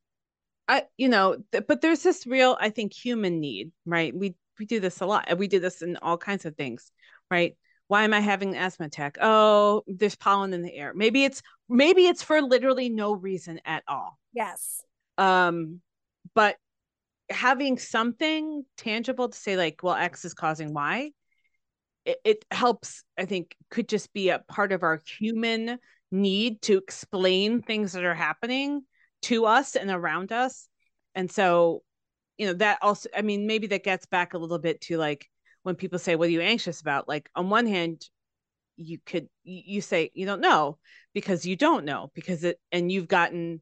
I, 0.67 0.83
you 0.97 1.07
know, 1.07 1.37
th- 1.51 1.65
but 1.67 1.81
there's 1.81 2.03
this 2.03 2.27
real, 2.27 2.57
I 2.59 2.69
think, 2.69 2.93
human 2.93 3.39
need, 3.39 3.71
right? 3.85 4.15
We 4.15 4.35
we 4.59 4.65
do 4.65 4.79
this 4.79 5.01
a 5.01 5.05
lot. 5.05 5.37
We 5.37 5.47
do 5.47 5.59
this 5.59 5.81
in 5.81 5.97
all 5.97 6.17
kinds 6.17 6.45
of 6.45 6.55
things, 6.55 6.91
right? 7.29 7.55
Why 7.87 8.03
am 8.03 8.13
i 8.13 8.19
having 8.19 8.49
an 8.49 8.61
asthma 8.61 8.87
attack? 8.87 9.17
Oh 9.21 9.83
there's 9.87 10.15
pollen 10.15 10.53
in 10.53 10.61
the 10.61 10.73
air. 10.73 10.93
Maybe 10.95 11.23
it's 11.23 11.41
maybe 11.69 12.07
it's 12.07 12.23
for 12.23 12.41
literally 12.41 12.89
no 12.89 13.13
reason 13.13 13.59
at 13.65 13.83
all. 13.87 14.17
Yes. 14.33 14.81
Um 15.17 15.81
but 16.33 16.57
having 17.29 17.77
something 17.77 18.63
tangible 18.77 19.29
to 19.29 19.37
say 19.37 19.57
like 19.57 19.81
well 19.83 19.95
x 19.95 20.23
is 20.23 20.33
causing 20.33 20.73
y 20.73 21.11
it, 22.05 22.17
it 22.23 22.45
helps 22.51 23.03
i 23.17 23.25
think 23.25 23.53
could 23.69 23.89
just 23.89 24.13
be 24.13 24.29
a 24.29 24.39
part 24.47 24.71
of 24.71 24.81
our 24.81 25.01
human 25.19 25.77
need 26.09 26.61
to 26.61 26.77
explain 26.77 27.61
things 27.61 27.91
that 27.91 28.05
are 28.05 28.15
happening 28.15 28.81
to 29.23 29.45
us 29.45 29.75
and 29.75 29.89
around 29.89 30.31
us. 30.31 30.69
And 31.15 31.29
so 31.29 31.83
you 32.37 32.45
know 32.45 32.53
that 32.53 32.77
also 32.83 33.09
i 33.15 33.23
mean 33.23 33.47
maybe 33.47 33.67
that 33.67 33.83
gets 33.83 34.05
back 34.05 34.33
a 34.33 34.37
little 34.37 34.59
bit 34.59 34.79
to 34.81 34.97
like 34.97 35.27
when 35.67 35.75
people 35.75 35.99
say 35.99 36.15
what 36.15 36.29
are 36.29 36.31
you 36.31 36.39
anxious 36.39 36.79
about? 36.79 37.09
Like 37.09 37.29
on 37.35 37.49
one 37.49 37.67
hand 37.67 38.01
you 38.77 38.99
could 39.05 39.27
you 39.43 39.81
say 39.81 40.11
you 40.13 40.25
don't 40.25 40.39
know 40.39 40.77
because 41.13 41.45
you 41.45 41.57
don't 41.57 41.83
know 41.83 42.09
because 42.15 42.45
it 42.45 42.57
and 42.71 42.89
you've 42.89 43.09
gotten 43.09 43.59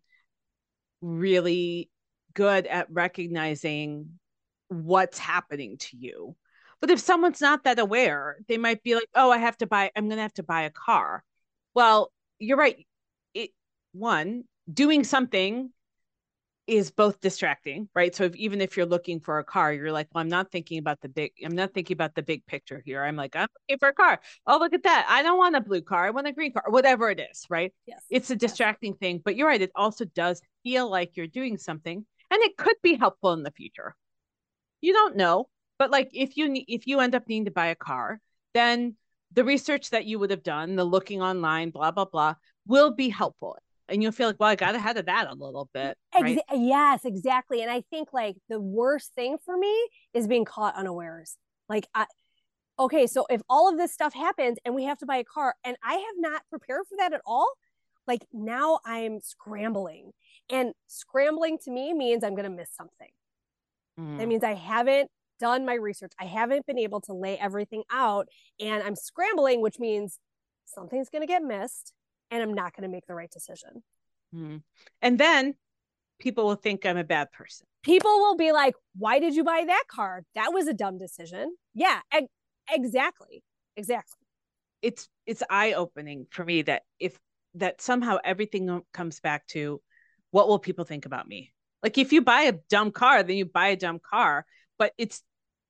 really 1.01 1.89
good 2.35 2.67
at 2.67 2.91
recognizing 2.91 4.19
what's 4.67 5.17
happening 5.17 5.79
to 5.79 5.97
you. 5.97 6.35
But 6.79 6.91
if 6.91 6.99
someone's 6.99 7.41
not 7.41 7.63
that 7.63 7.79
aware 7.79 8.37
they 8.47 8.59
might 8.59 8.83
be 8.83 8.93
like 8.93 9.09
oh 9.15 9.31
i 9.31 9.39
have 9.39 9.57
to 9.57 9.65
buy 9.65 9.89
i'm 9.95 10.07
going 10.07 10.17
to 10.17 10.21
have 10.21 10.33
to 10.35 10.43
buy 10.43 10.61
a 10.61 10.69
car. 10.69 11.23
Well 11.73 12.11
you're 12.37 12.57
right. 12.57 12.85
It 13.33 13.49
one 13.93 14.43
doing 14.71 15.03
something 15.03 15.71
is 16.67 16.89
both 16.89 17.21
distracting, 17.21 17.87
right? 17.93 18.15
So 18.15 18.23
if, 18.23 18.35
even 18.35 18.59
if 18.59 18.75
you're 18.75 18.85
looking 18.85 19.19
for 19.19 19.37
a 19.37 19.43
car, 19.43 19.71
you're 19.71 19.91
like, 19.91 20.07
well, 20.13 20.21
I'm 20.21 20.29
not 20.29 20.51
thinking 20.51 20.79
about 20.79 20.99
the 21.01 21.09
big, 21.09 21.31
I'm 21.43 21.55
not 21.55 21.73
thinking 21.73 21.93
about 21.93 22.15
the 22.15 22.23
big 22.23 22.45
picture 22.47 22.81
here. 22.83 23.03
I'm 23.03 23.15
like, 23.15 23.35
I'm 23.35 23.47
looking 23.69 23.77
for 23.77 23.89
a 23.89 23.93
car. 23.93 24.19
Oh, 24.47 24.57
look 24.57 24.73
at 24.73 24.83
that. 24.83 25.05
I 25.07 25.21
don't 25.21 25.37
want 25.37 25.55
a 25.55 25.61
blue 25.61 25.81
car. 25.81 26.05
I 26.05 26.09
want 26.09 26.27
a 26.27 26.31
green 26.31 26.53
car, 26.53 26.63
whatever 26.69 27.09
it 27.11 27.19
is, 27.19 27.45
right? 27.49 27.71
Yes. 27.85 28.03
It's 28.09 28.31
a 28.31 28.35
distracting 28.35 28.91
yes. 28.93 28.99
thing, 28.99 29.21
but 29.23 29.35
you're 29.35 29.47
right. 29.47 29.61
It 29.61 29.71
also 29.75 30.05
does 30.05 30.41
feel 30.63 30.89
like 30.89 31.15
you're 31.15 31.27
doing 31.27 31.57
something 31.57 32.03
and 32.31 32.41
it 32.41 32.57
could 32.57 32.77
be 32.81 32.95
helpful 32.95 33.33
in 33.33 33.43
the 33.43 33.51
future. 33.51 33.95
You 34.81 34.93
don't 34.93 35.15
know, 35.15 35.49
but 35.77 35.91
like 35.91 36.09
if 36.13 36.35
you, 36.35 36.51
if 36.67 36.87
you 36.87 36.99
end 36.99 37.13
up 37.13 37.27
needing 37.27 37.45
to 37.45 37.51
buy 37.51 37.67
a 37.67 37.75
car, 37.75 38.19
then 38.55 38.95
the 39.33 39.43
research 39.43 39.91
that 39.91 40.05
you 40.05 40.17
would 40.17 40.31
have 40.31 40.43
done, 40.43 40.75
the 40.75 40.83
looking 40.83 41.21
online, 41.21 41.69
blah, 41.69 41.91
blah, 41.91 42.05
blah, 42.05 42.35
will 42.65 42.91
be 42.91 43.09
helpful 43.09 43.57
and 43.87 44.01
you'll 44.01 44.11
feel 44.11 44.27
like, 44.27 44.39
well, 44.39 44.49
I 44.49 44.55
got 44.55 44.75
ahead 44.75 44.97
of 44.97 45.05
that 45.05 45.27
a 45.29 45.33
little 45.33 45.69
bit. 45.73 45.97
Right? 46.19 46.37
Ex- 46.37 46.59
yes, 46.59 47.05
exactly. 47.05 47.61
And 47.61 47.71
I 47.71 47.81
think 47.89 48.09
like 48.13 48.35
the 48.49 48.59
worst 48.59 49.13
thing 49.13 49.37
for 49.45 49.57
me 49.57 49.73
is 50.13 50.27
being 50.27 50.45
caught 50.45 50.75
unawares. 50.75 51.37
Like, 51.69 51.87
I, 51.93 52.05
okay, 52.79 53.07
so 53.07 53.25
if 53.29 53.41
all 53.49 53.69
of 53.69 53.77
this 53.77 53.93
stuff 53.93 54.13
happens 54.13 54.57
and 54.65 54.75
we 54.75 54.85
have 54.85 54.97
to 54.99 55.05
buy 55.05 55.17
a 55.17 55.23
car 55.23 55.55
and 55.63 55.77
I 55.83 55.93
have 55.93 56.15
not 56.17 56.41
prepared 56.49 56.83
for 56.89 56.97
that 56.97 57.13
at 57.13 57.21
all, 57.25 57.51
like 58.07 58.25
now 58.33 58.79
I'm 58.85 59.19
scrambling. 59.21 60.11
And 60.49 60.73
scrambling 60.87 61.57
to 61.65 61.71
me 61.71 61.93
means 61.93 62.23
I'm 62.23 62.35
going 62.35 62.49
to 62.49 62.55
miss 62.55 62.69
something. 62.75 63.09
Mm. 63.99 64.17
That 64.19 64.27
means 64.27 64.43
I 64.43 64.53
haven't 64.53 65.09
done 65.39 65.65
my 65.65 65.73
research. 65.73 66.13
I 66.19 66.25
haven't 66.25 66.65
been 66.65 66.79
able 66.79 67.01
to 67.01 67.13
lay 67.13 67.37
everything 67.37 67.83
out 67.91 68.27
and 68.59 68.83
I'm 68.83 68.95
scrambling, 68.95 69.61
which 69.61 69.79
means 69.79 70.19
something's 70.65 71.09
going 71.09 71.21
to 71.21 71.27
get 71.27 71.43
missed 71.43 71.93
and 72.31 72.41
I'm 72.41 72.53
not 72.53 72.75
going 72.75 72.89
to 72.89 72.93
make 72.93 73.05
the 73.07 73.15
right 73.15 73.31
decision. 73.31 73.83
Mm. 74.33 74.61
And 75.01 75.17
then 75.17 75.55
people 76.19 76.45
will 76.45 76.55
think 76.55 76.85
I'm 76.85 76.97
a 76.97 77.03
bad 77.03 77.31
person. 77.31 77.67
People 77.83 78.19
will 78.19 78.35
be 78.35 78.51
like, 78.51 78.75
why 78.97 79.19
did 79.19 79.35
you 79.35 79.43
buy 79.43 79.63
that 79.65 79.83
car? 79.89 80.23
That 80.35 80.53
was 80.53 80.67
a 80.67 80.73
dumb 80.73 80.97
decision. 80.97 81.55
Yeah, 81.73 81.99
e- 82.17 82.27
exactly. 82.69 83.43
Exactly. 83.77 84.19
It's 84.81 85.07
it's 85.25 85.43
eye 85.49 85.73
opening 85.73 86.27
for 86.29 86.45
me 86.45 86.61
that 86.63 86.83
if 86.99 87.17
that 87.55 87.81
somehow 87.81 88.17
everything 88.23 88.81
comes 88.93 89.19
back 89.19 89.47
to 89.47 89.81
what 90.31 90.47
will 90.47 90.59
people 90.59 90.85
think 90.85 91.05
about 91.05 91.27
me? 91.27 91.51
Like 91.81 91.97
if 91.97 92.13
you 92.13 92.21
buy 92.21 92.41
a 92.41 92.53
dumb 92.69 92.91
car, 92.91 93.23
then 93.23 93.37
you 93.37 93.45
buy 93.45 93.67
a 93.67 93.75
dumb 93.75 93.99
car, 93.99 94.45
but 94.77 94.93
it's 94.97 95.21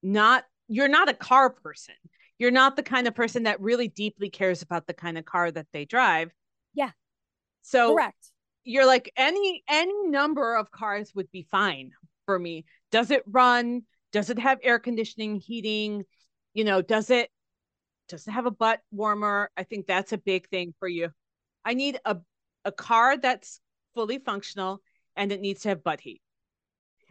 not 0.02 0.44
you're 0.68 0.88
not 0.88 1.08
a 1.08 1.14
car 1.14 1.50
person. 1.50 1.94
You're 2.38 2.50
not 2.50 2.76
the 2.76 2.82
kind 2.82 3.06
of 3.06 3.14
person 3.14 3.44
that 3.44 3.60
really 3.60 3.88
deeply 3.88 4.28
cares 4.28 4.62
about 4.62 4.86
the 4.86 4.94
kind 4.94 5.16
of 5.16 5.24
car 5.24 5.50
that 5.50 5.66
they 5.72 5.84
drive. 5.84 6.30
Yeah. 6.76 6.90
So 7.62 7.94
correct. 7.94 8.30
You're 8.62 8.86
like 8.86 9.12
any 9.16 9.64
any 9.68 10.06
number 10.06 10.54
of 10.54 10.70
cars 10.70 11.12
would 11.14 11.30
be 11.32 11.46
fine 11.50 11.90
for 12.26 12.38
me. 12.38 12.64
Does 12.92 13.10
it 13.10 13.24
run? 13.26 13.82
Does 14.12 14.30
it 14.30 14.38
have 14.38 14.58
air 14.62 14.78
conditioning, 14.78 15.36
heating? 15.40 16.04
You 16.54 16.64
know, 16.64 16.82
does 16.82 17.10
it 17.10 17.30
does 18.08 18.28
it 18.28 18.30
have 18.30 18.46
a 18.46 18.50
butt 18.50 18.80
warmer? 18.92 19.50
I 19.56 19.64
think 19.64 19.86
that's 19.86 20.12
a 20.12 20.18
big 20.18 20.48
thing 20.48 20.74
for 20.78 20.86
you. 20.86 21.10
I 21.64 21.74
need 21.74 21.98
a 22.04 22.18
a 22.64 22.72
car 22.72 23.16
that's 23.16 23.60
fully 23.94 24.18
functional 24.18 24.82
and 25.16 25.32
it 25.32 25.40
needs 25.40 25.62
to 25.62 25.70
have 25.70 25.82
butt 25.82 26.00
heat. 26.00 26.20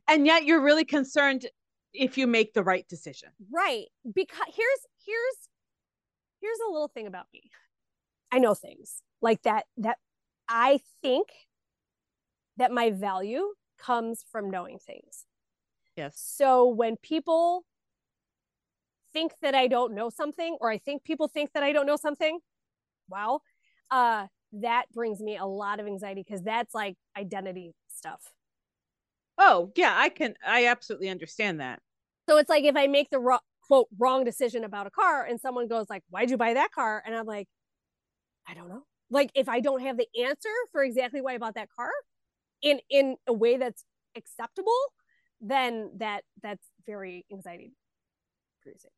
And 0.08 0.26
yet 0.26 0.46
you're 0.46 0.62
really 0.62 0.86
concerned 0.86 1.48
if 1.94 2.18
you 2.18 2.28
make 2.28 2.54
the 2.54 2.64
right 2.64 2.88
decision. 2.88 3.30
Right. 3.52 3.86
Because 4.14 4.48
here's 4.54 4.80
here's 5.06 5.50
here's 6.42 6.60
a 6.68 6.72
little 6.72 6.90
thing 6.90 7.08
about 7.08 7.26
me. 7.34 7.50
I 8.32 8.40
know 8.40 8.54
things 8.54 9.02
like 9.22 9.42
that 9.44 9.66
that 9.78 9.98
I 10.48 10.80
think 11.02 11.28
that 12.58 12.72
my 12.72 12.92
value 12.92 13.54
comes 13.78 14.24
from 14.32 14.50
knowing 14.50 14.80
things. 14.80 15.26
Yes. 15.96 16.14
So 16.18 16.68
when 16.68 16.98
people 16.98 17.66
think 19.14 19.34
that 19.42 19.56
I 19.56 19.68
don't 19.68 19.94
know 19.94 20.10
something 20.10 20.58
or 20.60 20.70
I 20.70 20.78
think 20.78 21.04
people 21.04 21.28
think 21.28 21.54
that 21.54 21.64
I 21.64 21.72
don't 21.72 21.86
know 21.86 21.96
something, 21.98 22.40
wow, 23.10 23.42
uh 23.92 24.28
that 24.54 24.86
brings 24.94 25.20
me 25.20 25.38
a 25.38 25.46
lot 25.46 25.80
of 25.80 25.88
anxiety 25.88 26.24
because 26.26 26.42
that's 26.42 26.74
like 26.74 26.96
identity 27.18 27.74
stuff. 27.90 28.22
Oh, 29.38 29.72
yeah, 29.76 29.94
I 29.96 30.10
can 30.10 30.36
I 30.46 30.68
absolutely 30.68 31.10
understand 31.10 31.60
that. 31.60 31.82
So 32.30 32.38
it's 32.38 32.50
like 32.50 32.64
if 32.64 32.76
I 32.76 32.88
make 32.88 33.10
the 33.10 33.20
ro- 33.20 33.40
quote 33.68 33.88
wrong 33.98 34.24
decision 34.24 34.64
about 34.64 34.88
a 34.88 34.92
car 34.92 35.26
and 35.26 35.40
someone 35.40 35.68
goes 35.68 35.88
like, 35.90 36.04
"Why'd 36.10 36.30
you 36.30 36.38
buy 36.38 36.54
that 36.54 36.72
car?" 36.72 37.04
and 37.06 37.16
I'm 37.16 37.26
like, 37.26 37.48
"I 38.48 38.54
don't 38.54 38.70
know." 38.70 38.86
Like 39.10 39.32
if 39.36 39.48
i 39.50 39.60
don't 39.60 39.82
have 39.82 39.98
the 39.98 40.08
answer 40.24 40.50
for 40.72 40.84
exactly 40.84 41.22
why 41.22 41.34
i 41.34 41.38
bought 41.38 41.56
that 41.56 41.70
car 41.76 41.92
in 42.62 42.80
in 42.90 43.16
a 43.28 43.34
way 43.34 43.58
that's 43.58 43.84
acceptable 44.18 44.72
then 45.42 45.92
that 45.98 46.22
that's 46.42 46.66
very 46.86 47.26
anxiety 47.32 47.74
producing. 48.66 48.92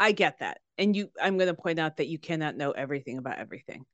I 0.00 0.12
get 0.12 0.38
that. 0.38 0.58
And 0.78 0.94
you 0.94 1.10
i'm 1.20 1.36
going 1.36 1.48
to 1.48 1.60
point 1.60 1.78
out 1.78 1.96
that 1.96 2.06
you 2.06 2.18
cannot 2.18 2.56
know 2.56 2.70
everything 2.70 3.18
about 3.18 3.38
everything. 3.38 3.84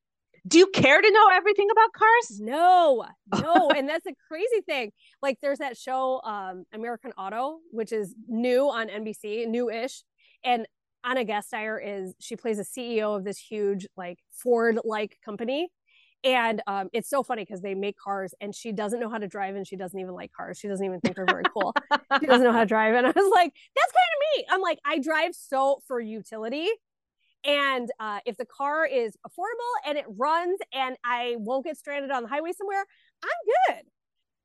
Do 0.46 0.58
you 0.58 0.66
care 0.66 1.00
to 1.00 1.10
know 1.10 1.28
everything 1.32 1.68
about 1.70 1.92
cars? 1.92 2.40
No 2.40 3.06
no. 3.40 3.70
And 3.76 3.88
that's 3.88 4.06
a 4.06 4.12
crazy 4.28 4.60
thing. 4.66 4.92
Like 5.22 5.38
there's 5.40 5.58
that 5.58 5.76
show 5.76 6.20
um 6.22 6.64
american 6.72 7.12
auto 7.12 7.58
which 7.70 7.92
is 7.92 8.14
new 8.28 8.68
on 8.68 8.88
nbc 8.88 9.48
new-ish. 9.48 10.04
And 10.44 10.66
Ana 11.04 11.24
Gasteyer 11.24 11.78
is 11.84 12.14
she 12.18 12.36
plays 12.36 12.58
a 12.58 12.64
CEO 12.64 13.16
of 13.16 13.24
this 13.24 13.38
huge 13.38 13.86
like 13.96 14.18
Ford 14.32 14.78
like 14.84 15.18
company. 15.24 15.68
And 16.24 16.62
um, 16.66 16.88
it's 16.94 17.10
so 17.10 17.22
funny 17.22 17.42
because 17.42 17.60
they 17.60 17.74
make 17.74 17.98
cars 17.98 18.34
and 18.40 18.54
she 18.54 18.72
doesn't 18.72 18.98
know 18.98 19.10
how 19.10 19.18
to 19.18 19.28
drive 19.28 19.56
and 19.56 19.66
she 19.66 19.76
doesn't 19.76 19.98
even 19.98 20.14
like 20.14 20.32
cars. 20.32 20.58
She 20.58 20.68
doesn't 20.68 20.84
even 20.84 20.98
think 21.00 21.16
they're 21.16 21.26
very 21.26 21.44
cool. 21.52 21.74
she 22.18 22.26
doesn't 22.26 22.44
know 22.44 22.52
how 22.52 22.60
to 22.60 22.66
drive. 22.66 22.94
And 22.94 23.06
I 23.06 23.10
was 23.10 23.32
like, 23.34 23.52
that's 23.76 23.92
kind 23.92 24.08
of 24.14 24.38
me. 24.38 24.46
I'm 24.50 24.62
like, 24.62 24.78
I 24.86 24.98
drive 24.98 25.34
so 25.34 25.82
for 25.86 26.00
utility. 26.00 26.68
And 27.44 27.90
uh, 28.00 28.20
if 28.24 28.38
the 28.38 28.46
car 28.46 28.86
is 28.86 29.16
affordable 29.26 29.86
and 29.86 29.98
it 29.98 30.06
runs 30.08 30.58
and 30.72 30.96
I 31.04 31.34
won't 31.38 31.66
get 31.66 31.76
stranded 31.76 32.10
on 32.10 32.22
the 32.22 32.28
highway 32.30 32.52
somewhere, 32.52 32.86
I'm 33.22 33.74
good. 33.74 33.82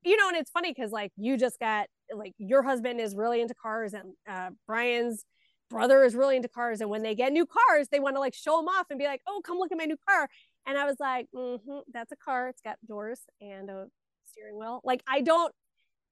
You 0.04 0.18
know, 0.18 0.28
and 0.28 0.36
it's 0.36 0.50
funny 0.50 0.74
because 0.74 0.90
like 0.90 1.12
you 1.16 1.38
just 1.38 1.58
got 1.58 1.86
like 2.14 2.34
your 2.36 2.62
husband 2.62 3.00
is 3.00 3.14
really 3.16 3.40
into 3.40 3.54
cars 3.54 3.94
and 3.94 4.12
uh, 4.28 4.50
Brian's 4.66 5.24
brother 5.70 6.04
is 6.04 6.14
really 6.14 6.36
into 6.36 6.48
cars. 6.48 6.80
And 6.80 6.90
when 6.90 7.02
they 7.02 7.14
get 7.14 7.32
new 7.32 7.46
cars, 7.46 7.88
they 7.88 8.00
want 8.00 8.16
to 8.16 8.20
like 8.20 8.34
show 8.34 8.56
them 8.56 8.68
off 8.68 8.86
and 8.90 8.98
be 8.98 9.06
like, 9.06 9.22
oh, 9.26 9.40
come 9.44 9.56
look 9.56 9.72
at 9.72 9.78
my 9.78 9.84
new 9.84 9.96
car. 10.08 10.28
And 10.66 10.76
I 10.76 10.84
was 10.84 10.96
like, 11.00 11.28
mm-hmm, 11.34 11.78
that's 11.92 12.12
a 12.12 12.16
car. 12.16 12.48
It's 12.48 12.60
got 12.60 12.76
doors 12.86 13.20
and 13.40 13.70
a 13.70 13.86
steering 14.26 14.58
wheel. 14.58 14.80
Like, 14.84 15.02
I 15.08 15.22
don't, 15.22 15.54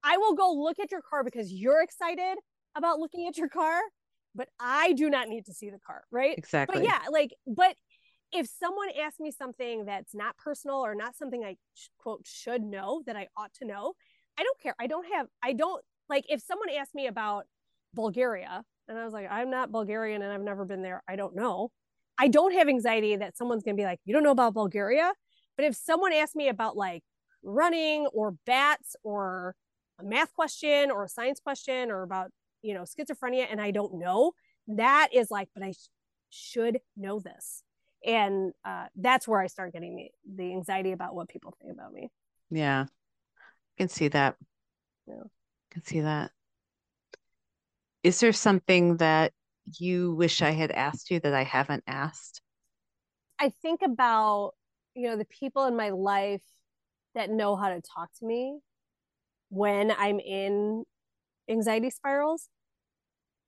I 0.02 0.16
will 0.16 0.34
go 0.34 0.52
look 0.52 0.78
at 0.78 0.90
your 0.90 1.02
car 1.02 1.24
because 1.24 1.52
you're 1.52 1.82
excited 1.82 2.38
about 2.76 2.98
looking 2.98 3.26
at 3.26 3.36
your 3.36 3.48
car, 3.48 3.80
but 4.34 4.48
I 4.58 4.92
do 4.92 5.10
not 5.10 5.28
need 5.28 5.44
to 5.46 5.52
see 5.52 5.70
the 5.70 5.80
car. 5.84 6.04
Right. 6.10 6.38
Exactly. 6.38 6.80
But 6.80 6.84
yeah, 6.86 7.00
like, 7.10 7.34
but 7.46 7.74
if 8.32 8.46
someone 8.46 8.88
asks 9.02 9.20
me 9.20 9.30
something 9.30 9.84
that's 9.86 10.14
not 10.14 10.36
personal 10.36 10.76
or 10.76 10.94
not 10.94 11.16
something 11.16 11.44
I 11.44 11.56
quote 11.98 12.26
should 12.26 12.62
know 12.62 13.02
that 13.06 13.16
I 13.16 13.26
ought 13.36 13.52
to 13.54 13.66
know, 13.66 13.94
I 14.38 14.44
don't 14.44 14.60
care. 14.60 14.74
I 14.78 14.86
don't 14.86 15.06
have, 15.12 15.26
I 15.42 15.52
don't 15.52 15.82
like 16.08 16.24
if 16.28 16.40
someone 16.40 16.68
asked 16.70 16.94
me 16.94 17.06
about 17.06 17.46
Bulgaria 17.94 18.64
and 18.88 18.98
I 18.98 19.04
was 19.04 19.12
like, 19.12 19.28
I'm 19.30 19.50
not 19.50 19.70
Bulgarian 19.70 20.22
and 20.22 20.32
I've 20.32 20.42
never 20.42 20.64
been 20.64 20.82
there. 20.82 21.02
I 21.08 21.16
don't 21.16 21.34
know. 21.36 21.70
I 22.18 22.28
don't 22.28 22.52
have 22.54 22.68
anxiety 22.68 23.14
that 23.16 23.36
someone's 23.36 23.62
going 23.62 23.76
to 23.76 23.80
be 23.80 23.84
like, 23.84 24.00
you 24.04 24.12
don't 24.12 24.24
know 24.24 24.32
about 24.32 24.54
Bulgaria. 24.54 25.12
But 25.56 25.66
if 25.66 25.76
someone 25.76 26.12
asked 26.12 26.34
me 26.34 26.48
about 26.48 26.76
like 26.76 27.02
running 27.42 28.06
or 28.06 28.34
bats 28.46 28.96
or 29.02 29.54
a 30.00 30.04
math 30.04 30.32
question 30.32 30.90
or 30.90 31.04
a 31.04 31.08
science 31.08 31.40
question 31.40 31.90
or 31.90 32.02
about, 32.02 32.30
you 32.62 32.74
know, 32.74 32.82
schizophrenia 32.82 33.46
and 33.50 33.60
I 33.60 33.70
don't 33.70 33.98
know, 33.98 34.32
that 34.68 35.08
is 35.12 35.30
like, 35.30 35.48
but 35.54 35.62
I 35.62 35.72
sh- 35.72 35.88
should 36.30 36.80
know 36.96 37.20
this. 37.20 37.62
And 38.04 38.52
uh, 38.64 38.86
that's 38.96 39.26
where 39.26 39.40
I 39.40 39.48
start 39.48 39.72
getting 39.72 39.96
the, 39.96 40.42
the 40.42 40.52
anxiety 40.52 40.92
about 40.92 41.14
what 41.14 41.28
people 41.28 41.54
think 41.60 41.72
about 41.72 41.92
me. 41.92 42.10
Yeah. 42.50 42.86
I 42.86 43.76
can 43.76 43.88
see 43.88 44.08
that. 44.08 44.36
Yeah. 45.06 45.22
I 45.24 45.74
can 45.74 45.84
see 45.84 46.00
that. 46.00 46.30
Is 48.02 48.20
there 48.20 48.32
something 48.32 48.98
that 48.98 49.32
you 49.78 50.14
wish 50.14 50.42
I 50.42 50.50
had 50.50 50.70
asked 50.70 51.10
you 51.10 51.20
that 51.20 51.34
I 51.34 51.44
haven't 51.44 51.84
asked? 51.86 52.40
I 53.38 53.52
think 53.62 53.80
about, 53.82 54.52
you 54.94 55.08
know, 55.08 55.16
the 55.16 55.24
people 55.24 55.64
in 55.66 55.76
my 55.76 55.90
life 55.90 56.42
that 57.14 57.30
know 57.30 57.56
how 57.56 57.68
to 57.68 57.80
talk 57.80 58.10
to 58.18 58.26
me 58.26 58.58
when 59.50 59.92
I'm 59.96 60.20
in 60.20 60.84
anxiety 61.48 61.90
spirals, 61.90 62.48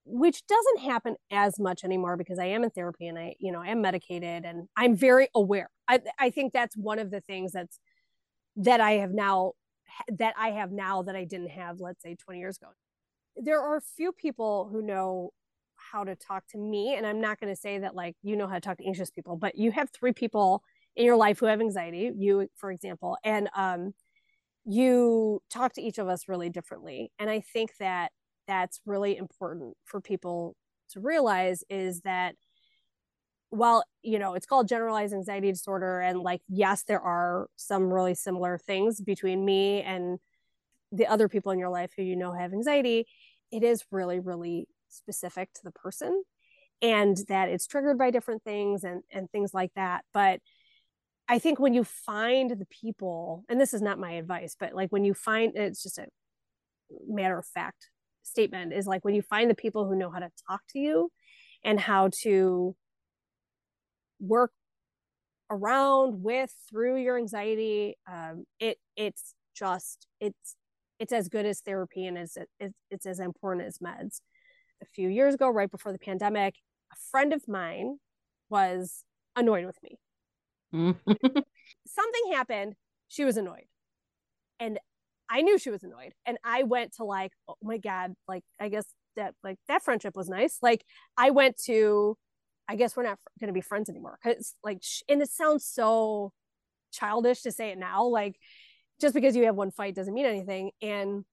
which 0.05 0.46
doesn't 0.46 0.80
happen 0.80 1.16
as 1.30 1.59
much 1.59 1.84
anymore 1.84 2.16
because 2.16 2.38
I 2.38 2.46
am 2.46 2.64
in 2.64 2.70
therapy 2.70 3.07
and 3.07 3.18
I, 3.18 3.34
you 3.38 3.53
know, 3.53 3.61
I 3.61 3.68
am 3.68 3.82
medicated 3.82 4.44
and 4.44 4.68
I'm 4.76 4.96
very 4.96 5.28
aware. 5.34 5.70
I, 5.88 6.01
I 6.18 6.30
think 6.30 6.53
that's 6.53 6.76
one 6.76 6.98
of 6.98 7.11
the 7.11 7.20
things 7.20 7.53
that's 7.53 7.78
that 8.57 8.80
I 8.80 8.92
have 8.92 9.12
now 9.12 9.53
that 10.09 10.34
I 10.38 10.51
have 10.51 10.70
now 10.70 11.03
that 11.03 11.16
I 11.16 11.24
didn't 11.24 11.51
have, 11.51 11.80
let's 11.80 12.03
say 12.03 12.14
20 12.14 12.38
years 12.38 12.57
ago. 12.57 12.68
There 13.43 13.61
are 13.61 13.80
few 13.80 14.12
people 14.12 14.68
who 14.70 14.82
know 14.82 15.30
how 15.91 16.05
to 16.05 16.14
talk 16.14 16.47
to 16.49 16.59
me 16.59 16.95
and 16.95 17.07
i'm 17.07 17.20
not 17.20 17.41
going 17.41 17.53
to 17.53 17.59
say 17.59 17.78
that 17.78 17.95
like 17.95 18.14
you 18.22 18.36
know 18.36 18.47
how 18.47 18.55
to 18.55 18.61
talk 18.61 18.78
to 18.78 18.86
anxious 18.86 19.11
people 19.11 19.36
but 19.36 19.57
you 19.57 19.70
have 19.70 19.88
three 19.91 20.12
people 20.12 20.62
in 20.97 21.05
your 21.05 21.16
life 21.16 21.38
who 21.38 21.47
have 21.47 21.61
anxiety 21.61 22.11
you 22.16 22.47
for 22.57 22.70
example 22.70 23.16
and 23.24 23.49
um 23.57 23.93
you 24.64 25.41
talk 25.51 25.72
to 25.72 25.82
each 25.82 25.99
of 25.99 26.09
us 26.09 26.28
really 26.28 26.51
differently 26.51 27.11
and 27.18 27.30
i 27.30 27.41
think 27.53 27.70
that 27.80 28.12
that's 28.47 28.80
really 28.84 29.16
important 29.16 29.74
for 29.84 30.01
people 30.01 30.55
to 30.91 31.01
realize 31.01 31.64
is 31.70 32.03
that 32.03 32.34
while 33.49 33.82
you 34.03 34.18
know 34.18 34.34
it's 34.34 34.47
called 34.47 34.68
generalized 34.68 35.14
anxiety 35.14 35.51
disorder 35.51 36.01
and 36.01 36.20
like 36.20 36.41
yes 36.49 36.84
there 36.84 37.01
are 37.01 37.49
some 37.57 37.93
really 37.93 38.14
similar 38.14 38.59
things 38.59 39.01
between 39.01 39.45
me 39.45 39.82
and 39.82 40.18
the 40.93 41.07
other 41.07 41.28
people 41.28 41.53
in 41.53 41.59
your 41.59 41.68
life 41.68 41.93
who 41.97 42.03
you 42.03 42.16
know 42.16 42.32
have 42.32 42.53
anxiety 42.53 43.07
it 43.53 43.62
is 43.62 43.84
really 43.90 44.20
really 44.20 44.66
specific 44.88 45.53
to 45.55 45.61
the 45.64 45.70
person 45.72 46.22
and 46.82 47.18
that 47.28 47.48
it's 47.48 47.66
triggered 47.66 47.98
by 47.98 48.11
different 48.11 48.42
things 48.42 48.84
and 48.84 49.03
and 49.12 49.30
things 49.30 49.53
like 49.55 49.72
that. 49.74 50.05
But 50.12 50.40
i 51.30 51.38
think 51.38 51.61
when 51.61 51.72
you 51.72 51.84
find 51.84 52.51
the 52.51 52.66
people 52.66 53.44
and 53.48 53.61
this 53.61 53.72
is 53.72 53.80
not 53.80 53.98
my 53.98 54.12
advice 54.12 54.57
but 54.59 54.74
like 54.74 54.90
when 54.90 55.05
you 55.05 55.14
find 55.14 55.53
it's 55.57 55.82
just 55.82 55.96
a 55.96 56.07
matter 57.09 57.38
of 57.38 57.46
fact 57.46 57.88
statement 58.22 58.72
is 58.72 58.86
like 58.86 59.05
when 59.05 59.14
you 59.14 59.22
find 59.22 59.48
the 59.48 59.55
people 59.55 59.86
who 59.86 59.96
know 59.96 60.11
how 60.11 60.18
to 60.18 60.28
talk 60.48 60.61
to 60.68 60.78
you 60.78 61.11
and 61.64 61.80
how 61.80 62.11
to 62.22 62.74
work 64.18 64.53
around 65.51 66.22
with 66.22 66.53
through 66.68 66.96
your 66.96 67.16
anxiety 67.16 67.96
um, 68.11 68.44
it 68.59 68.78
it's 68.96 69.34
just 69.55 70.07
it's 70.20 70.57
it's 71.01 71.12
as 71.12 71.28
good 71.28 71.46
as 71.46 71.61
therapy 71.61 72.07
and 72.07 72.16
it's, 72.16 72.36
it's 72.61 72.74
it's 72.90 73.07
as 73.07 73.18
important 73.18 73.66
as 73.66 73.78
meds 73.78 74.20
a 74.82 74.86
few 74.86 75.09
years 75.09 75.34
ago, 75.34 75.48
right 75.48 75.70
before 75.70 75.92
the 75.92 75.98
pandemic, 75.98 76.55
a 76.92 76.96
friend 77.11 77.32
of 77.32 77.46
mine 77.48 77.98
was 78.48 79.05
annoyed 79.36 79.66
with 79.66 79.78
me. 79.82 79.98
Mm. 80.74 80.96
Something 81.86 82.32
happened. 82.32 82.74
She 83.09 83.24
was 83.24 83.36
annoyed. 83.36 83.66
And 84.59 84.78
I 85.28 85.42
knew 85.42 85.59
she 85.59 85.70
was 85.70 85.82
annoyed. 85.84 86.12
And 86.26 86.38
I 86.44 86.64
went 86.64 86.94
to 86.96 87.05
like, 87.05 87.32
oh 87.48 87.57
my 87.62 87.78
God, 87.78 88.14
like, 88.26 88.44
I 88.61 88.68
guess 88.68 88.86
that, 89.16 89.34
like, 89.44 89.59
that 89.68 89.82
friendship 89.82 90.16
was 90.16 90.28
nice. 90.28 90.59
Like, 90.62 90.84
I 91.16 91.30
went 91.30 91.57
to, 91.64 92.16
I 92.68 92.76
guess 92.76 92.96
we're 92.96 93.05
not 93.05 93.18
going 93.38 93.48
to 93.48 93.55
be 93.55 93.61
friends 93.61 93.88
anymore. 93.88 94.18
Cause 94.22 94.55
like, 94.62 94.82
and 95.09 95.22
it 95.22 95.30
sounds 95.30 95.64
so 95.66 96.32
childish 96.92 97.42
to 97.42 97.53
say 97.53 97.70
it 97.70 97.78
now. 97.78 98.05
Like, 98.07 98.36
just 99.01 99.14
because 99.14 99.36
you 99.36 99.44
have 99.44 99.57
one 99.57 99.70
fight 99.70 99.94
doesn't 99.94 100.14
mean 100.14 100.26
anything. 100.26 100.70
And 100.82 101.24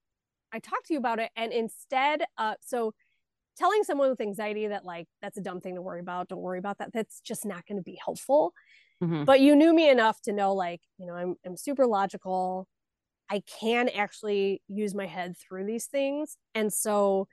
I 0.52 0.58
talked 0.58 0.86
to 0.86 0.94
you 0.94 0.98
about 0.98 1.18
it. 1.18 1.30
And 1.36 1.52
instead, 1.52 2.22
uh, 2.38 2.54
so 2.60 2.94
telling 3.58 3.82
someone 3.82 4.08
with 4.08 4.20
anxiety 4.20 4.68
that 4.68 4.84
like 4.84 5.08
that's 5.20 5.36
a 5.36 5.40
dumb 5.40 5.60
thing 5.60 5.74
to 5.74 5.82
worry 5.82 6.00
about 6.00 6.28
don't 6.28 6.40
worry 6.40 6.58
about 6.58 6.78
that 6.78 6.92
that's 6.92 7.20
just 7.20 7.44
not 7.44 7.66
going 7.66 7.76
to 7.76 7.82
be 7.82 7.98
helpful 8.02 8.52
mm-hmm. 9.02 9.24
but 9.24 9.40
you 9.40 9.56
knew 9.56 9.74
me 9.74 9.90
enough 9.90 10.20
to 10.20 10.32
know 10.32 10.54
like 10.54 10.80
you 10.96 11.06
know 11.06 11.14
I'm, 11.14 11.34
I'm 11.44 11.56
super 11.56 11.86
logical 11.86 12.68
i 13.28 13.42
can 13.60 13.88
actually 13.88 14.62
use 14.68 14.94
my 14.94 15.06
head 15.06 15.34
through 15.36 15.66
these 15.66 15.86
things 15.86 16.36
and 16.54 16.72
so 16.72 17.26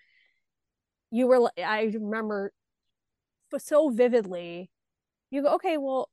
you 1.11 1.27
were 1.27 1.51
i 1.63 1.91
remember 1.93 2.51
so 3.57 3.89
vividly 3.89 4.69
you 5.29 5.43
go 5.43 5.55
okay 5.55 5.77
well 5.77 6.09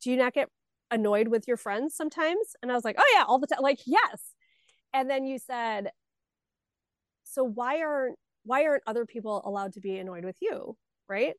do 0.00 0.10
you 0.10 0.16
not 0.16 0.32
get 0.32 0.48
annoyed 0.90 1.28
with 1.28 1.48
your 1.48 1.56
friends 1.56 1.96
sometimes 1.96 2.54
and 2.62 2.70
i 2.70 2.74
was 2.74 2.84
like 2.84 2.96
oh 2.98 3.14
yeah 3.14 3.24
all 3.26 3.38
the 3.38 3.46
time 3.46 3.58
like 3.62 3.80
yes. 3.86 4.34
And 4.92 5.10
then 5.10 5.26
you 5.26 5.38
said 5.38 5.90
so 7.24 7.44
why 7.44 7.82
aren't 7.82 8.16
why 8.44 8.64
aren't 8.64 8.82
other 8.86 9.04
people 9.04 9.42
allowed 9.44 9.74
to 9.74 9.80
be 9.80 9.98
annoyed 9.98 10.24
with 10.24 10.36
you? 10.40 10.76
Right? 11.08 11.34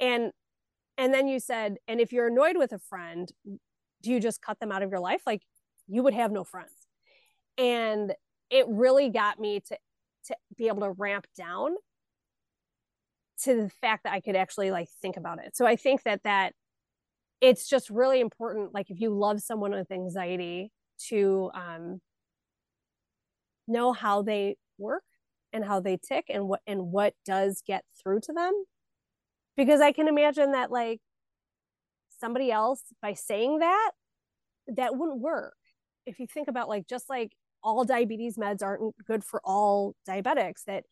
And 0.00 0.32
and 0.98 1.14
then 1.14 1.28
you 1.28 1.38
said 1.38 1.76
and 1.86 2.00
if 2.00 2.12
you're 2.12 2.28
annoyed 2.28 2.56
with 2.56 2.72
a 2.72 2.78
friend 2.78 3.30
do 4.02 4.10
you 4.10 4.20
just 4.20 4.42
cut 4.42 4.58
them 4.60 4.72
out 4.72 4.82
of 4.82 4.90
your 4.90 5.00
life? 5.00 5.22
Like 5.26 5.42
you 5.86 6.02
would 6.02 6.14
have 6.14 6.32
no 6.32 6.44
friends. 6.44 6.72
And 7.58 8.12
it 8.50 8.66
really 8.68 9.10
got 9.10 9.38
me 9.38 9.60
to 9.60 9.78
to 10.26 10.36
be 10.56 10.66
able 10.66 10.80
to 10.80 10.90
ramp 10.90 11.26
down 11.36 11.76
to 13.42 13.54
the 13.54 13.70
fact 13.80 14.04
that 14.04 14.12
I 14.12 14.20
could 14.20 14.34
actually 14.34 14.70
like 14.70 14.88
think 15.00 15.16
about 15.16 15.38
it. 15.44 15.56
So 15.56 15.66
I 15.66 15.76
think 15.76 16.02
that 16.02 16.22
that 16.24 16.54
it's 17.40 17.68
just 17.68 17.90
really 17.90 18.20
important 18.20 18.72
like 18.72 18.90
if 18.90 19.00
you 19.00 19.10
love 19.10 19.40
someone 19.40 19.72
with 19.72 19.90
anxiety 19.90 20.72
to 21.08 21.50
um 21.54 22.00
know 23.68 23.92
how 23.92 24.22
they 24.22 24.56
work 24.78 25.02
and 25.52 25.64
how 25.64 25.80
they 25.80 25.96
tick 25.96 26.26
and 26.28 26.48
what 26.48 26.60
and 26.66 26.90
what 26.90 27.14
does 27.24 27.62
get 27.66 27.84
through 28.02 28.20
to 28.20 28.32
them. 28.32 28.52
Because 29.56 29.80
i 29.80 29.92
can 29.92 30.08
imagine 30.08 30.52
that 30.52 30.70
like 30.70 31.00
somebody 32.20 32.50
else 32.50 32.82
by 33.02 33.14
saying 33.14 33.58
that 33.58 33.90
that 34.68 34.96
wouldn't 34.96 35.20
work. 35.20 35.54
If 36.06 36.18
you 36.18 36.26
think 36.26 36.48
about 36.48 36.68
like 36.68 36.86
just 36.88 37.08
like 37.08 37.32
all 37.62 37.84
diabetes 37.84 38.36
meds 38.36 38.62
aren't 38.62 38.94
good 39.06 39.24
for 39.24 39.40
all 39.44 39.94
diabetics 40.08 40.64
that 40.66 40.84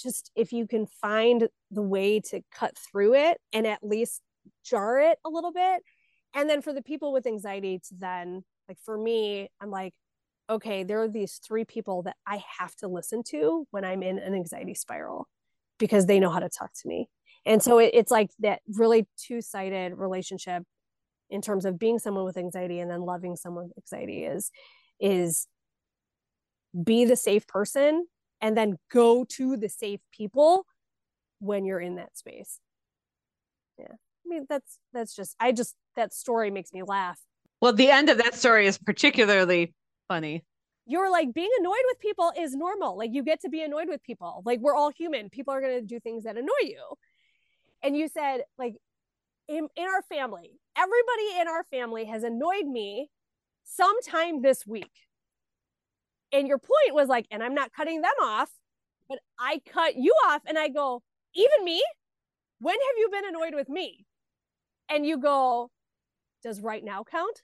just 0.00 0.30
if 0.34 0.52
you 0.52 0.66
can 0.66 0.86
find 0.86 1.48
the 1.70 1.82
way 1.82 2.20
to 2.20 2.40
cut 2.52 2.76
through 2.76 3.14
it 3.14 3.38
and 3.52 3.66
at 3.66 3.80
least 3.82 4.22
jar 4.64 5.00
it 5.00 5.18
a 5.24 5.28
little 5.28 5.52
bit 5.52 5.82
and 6.34 6.48
then 6.48 6.62
for 6.62 6.72
the 6.72 6.82
people 6.82 7.12
with 7.12 7.26
anxiety 7.26 7.78
to 7.78 7.94
then 7.98 8.42
like 8.68 8.78
for 8.84 8.96
me 8.96 9.50
i'm 9.60 9.70
like 9.70 9.94
okay, 10.50 10.82
there 10.82 11.00
are 11.00 11.08
these 11.08 11.40
three 11.46 11.64
people 11.64 12.02
that 12.02 12.16
I 12.26 12.42
have 12.58 12.74
to 12.76 12.88
listen 12.88 13.22
to 13.28 13.66
when 13.70 13.84
I'm 13.84 14.02
in 14.02 14.18
an 14.18 14.34
anxiety 14.34 14.74
spiral 14.74 15.28
because 15.78 16.06
they 16.06 16.18
know 16.18 16.30
how 16.30 16.40
to 16.40 16.48
talk 16.48 16.72
to 16.82 16.88
me. 16.88 17.08
And 17.46 17.62
so 17.62 17.78
it, 17.78 17.92
it's 17.94 18.10
like 18.10 18.30
that 18.40 18.60
really 18.68 19.06
two 19.16 19.40
sided 19.40 19.94
relationship 19.96 20.64
in 21.30 21.40
terms 21.40 21.64
of 21.64 21.78
being 21.78 22.00
someone 22.00 22.24
with 22.24 22.36
anxiety 22.36 22.80
and 22.80 22.90
then 22.90 23.02
loving 23.02 23.36
someone 23.36 23.68
with 23.68 23.78
anxiety 23.78 24.24
is 24.24 24.50
is 25.00 25.46
be 26.84 27.04
the 27.04 27.16
safe 27.16 27.46
person 27.46 28.06
and 28.40 28.56
then 28.56 28.76
go 28.90 29.24
to 29.24 29.56
the 29.56 29.68
safe 29.68 30.00
people 30.12 30.66
when 31.38 31.64
you're 31.64 31.80
in 31.80 31.96
that 31.96 32.16
space 32.16 32.58
Yeah. 33.78 33.94
I 34.30 34.34
mean, 34.34 34.46
that's 34.48 34.78
that's 34.92 35.14
just 35.14 35.34
I 35.40 35.52
just 35.52 35.74
that 35.96 36.14
story 36.14 36.50
makes 36.50 36.72
me 36.72 36.82
laugh. 36.82 37.20
Well, 37.60 37.72
the 37.72 37.90
end 37.90 38.08
of 38.08 38.18
that 38.18 38.34
story 38.34 38.66
is 38.66 38.78
particularly 38.78 39.74
funny. 40.08 40.44
You're 40.86 41.10
like 41.10 41.34
being 41.34 41.50
annoyed 41.58 41.82
with 41.88 42.00
people 42.00 42.32
is 42.38 42.54
normal. 42.54 42.96
Like 42.96 43.10
you 43.12 43.22
get 43.22 43.40
to 43.40 43.48
be 43.48 43.62
annoyed 43.62 43.88
with 43.88 44.02
people. 44.02 44.42
Like 44.44 44.60
we're 44.60 44.74
all 44.74 44.90
human. 44.90 45.30
People 45.30 45.52
are 45.52 45.60
going 45.60 45.78
to 45.78 45.86
do 45.86 46.00
things 46.00 46.24
that 46.24 46.36
annoy 46.36 46.62
you. 46.62 46.82
And 47.82 47.96
you 47.96 48.08
said 48.08 48.42
like 48.56 48.76
in 49.48 49.68
in 49.76 49.84
our 49.84 50.02
family, 50.02 50.52
everybody 50.76 51.40
in 51.40 51.48
our 51.48 51.64
family 51.64 52.04
has 52.04 52.22
annoyed 52.22 52.66
me 52.66 53.10
sometime 53.64 54.42
this 54.42 54.66
week. 54.66 54.92
And 56.32 56.46
your 56.46 56.58
point 56.58 56.94
was 56.94 57.08
like, 57.08 57.26
and 57.32 57.42
I'm 57.42 57.54
not 57.54 57.72
cutting 57.72 58.00
them 58.00 58.10
off, 58.22 58.50
but 59.08 59.18
I 59.40 59.60
cut 59.66 59.96
you 59.96 60.14
off 60.28 60.42
and 60.46 60.56
I 60.56 60.68
go, 60.68 61.02
even 61.34 61.64
me? 61.64 61.82
When 62.60 62.74
have 62.74 62.98
you 62.98 63.08
been 63.10 63.26
annoyed 63.26 63.54
with 63.54 63.68
me? 63.68 64.06
And 64.90 65.06
you 65.06 65.18
go, 65.18 65.70
does 66.42 66.60
right 66.60 66.84
now 66.84 67.04
count? 67.04 67.42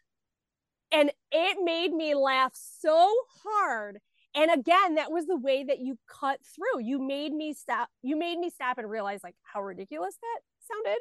And 0.92 1.10
it 1.30 1.58
made 1.62 1.92
me 1.92 2.14
laugh 2.14 2.52
so 2.54 3.12
hard. 3.44 3.98
And 4.34 4.50
again, 4.50 4.96
that 4.96 5.10
was 5.10 5.26
the 5.26 5.36
way 5.36 5.64
that 5.64 5.78
you 5.78 5.98
cut 6.08 6.40
through. 6.44 6.82
You 6.82 6.98
made 6.98 7.32
me 7.32 7.54
stop. 7.54 7.88
You 8.02 8.16
made 8.16 8.38
me 8.38 8.50
stop 8.50 8.78
and 8.78 8.88
realize 8.88 9.20
like 9.24 9.34
how 9.42 9.62
ridiculous 9.62 10.14
that 10.20 10.40
sounded. 10.68 11.00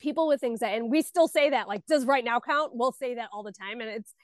People 0.00 0.28
with 0.28 0.40
things 0.40 0.60
that, 0.60 0.74
and 0.74 0.90
we 0.90 1.02
still 1.02 1.26
say 1.26 1.50
that, 1.50 1.66
like, 1.66 1.84
does 1.86 2.04
right 2.04 2.24
now 2.24 2.38
count? 2.38 2.72
We'll 2.74 2.92
say 2.92 3.16
that 3.16 3.30
all 3.32 3.42
the 3.42 3.52
time. 3.52 3.80
And 3.80 3.90
it's 3.90 4.14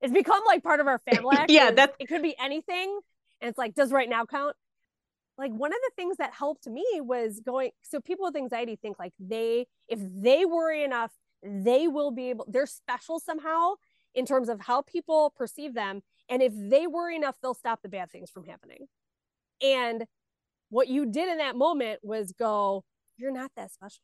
it's 0.00 0.12
become 0.12 0.42
like 0.46 0.62
part 0.62 0.80
of 0.80 0.86
our 0.86 1.00
family. 1.10 1.36
yeah, 1.48 1.70
that 1.70 1.94
it 1.98 2.06
could 2.06 2.22
be 2.22 2.36
anything. 2.38 3.00
And 3.40 3.48
it's 3.48 3.58
like, 3.58 3.74
does 3.74 3.90
right 3.90 4.08
now 4.08 4.26
count? 4.26 4.54
Like 5.36 5.52
one 5.52 5.72
of 5.72 5.78
the 5.82 5.90
things 5.96 6.16
that 6.18 6.32
helped 6.32 6.66
me 6.66 6.84
was 6.96 7.40
going. 7.44 7.70
So 7.82 8.00
people 8.00 8.24
with 8.26 8.36
anxiety 8.36 8.76
think 8.80 8.98
like 8.98 9.12
they, 9.18 9.66
if 9.88 9.98
they 10.00 10.44
worry 10.44 10.84
enough, 10.84 11.12
they 11.42 11.88
will 11.88 12.10
be 12.10 12.30
able. 12.30 12.46
They're 12.48 12.66
special 12.66 13.18
somehow 13.18 13.74
in 14.14 14.26
terms 14.26 14.48
of 14.48 14.60
how 14.60 14.82
people 14.82 15.32
perceive 15.36 15.74
them. 15.74 16.02
And 16.28 16.40
if 16.40 16.52
they 16.56 16.86
worry 16.86 17.16
enough, 17.16 17.36
they'll 17.42 17.54
stop 17.54 17.80
the 17.82 17.88
bad 17.88 18.10
things 18.10 18.30
from 18.30 18.44
happening. 18.44 18.86
And 19.62 20.04
what 20.70 20.88
you 20.88 21.06
did 21.06 21.28
in 21.28 21.38
that 21.38 21.56
moment 21.56 22.00
was 22.02 22.32
go, 22.32 22.84
you're 23.16 23.32
not 23.32 23.50
that 23.56 23.72
special. 23.72 24.02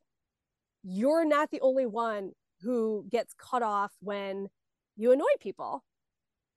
You're 0.83 1.25
not 1.25 1.51
the 1.51 1.61
only 1.61 1.87
one 1.87 2.33
who 2.63 3.07
gets 3.11 3.35
cut 3.35 3.63
off 3.63 3.93
when 4.01 4.49
you 4.97 5.13
annoy 5.13 5.25
people. 5.41 5.85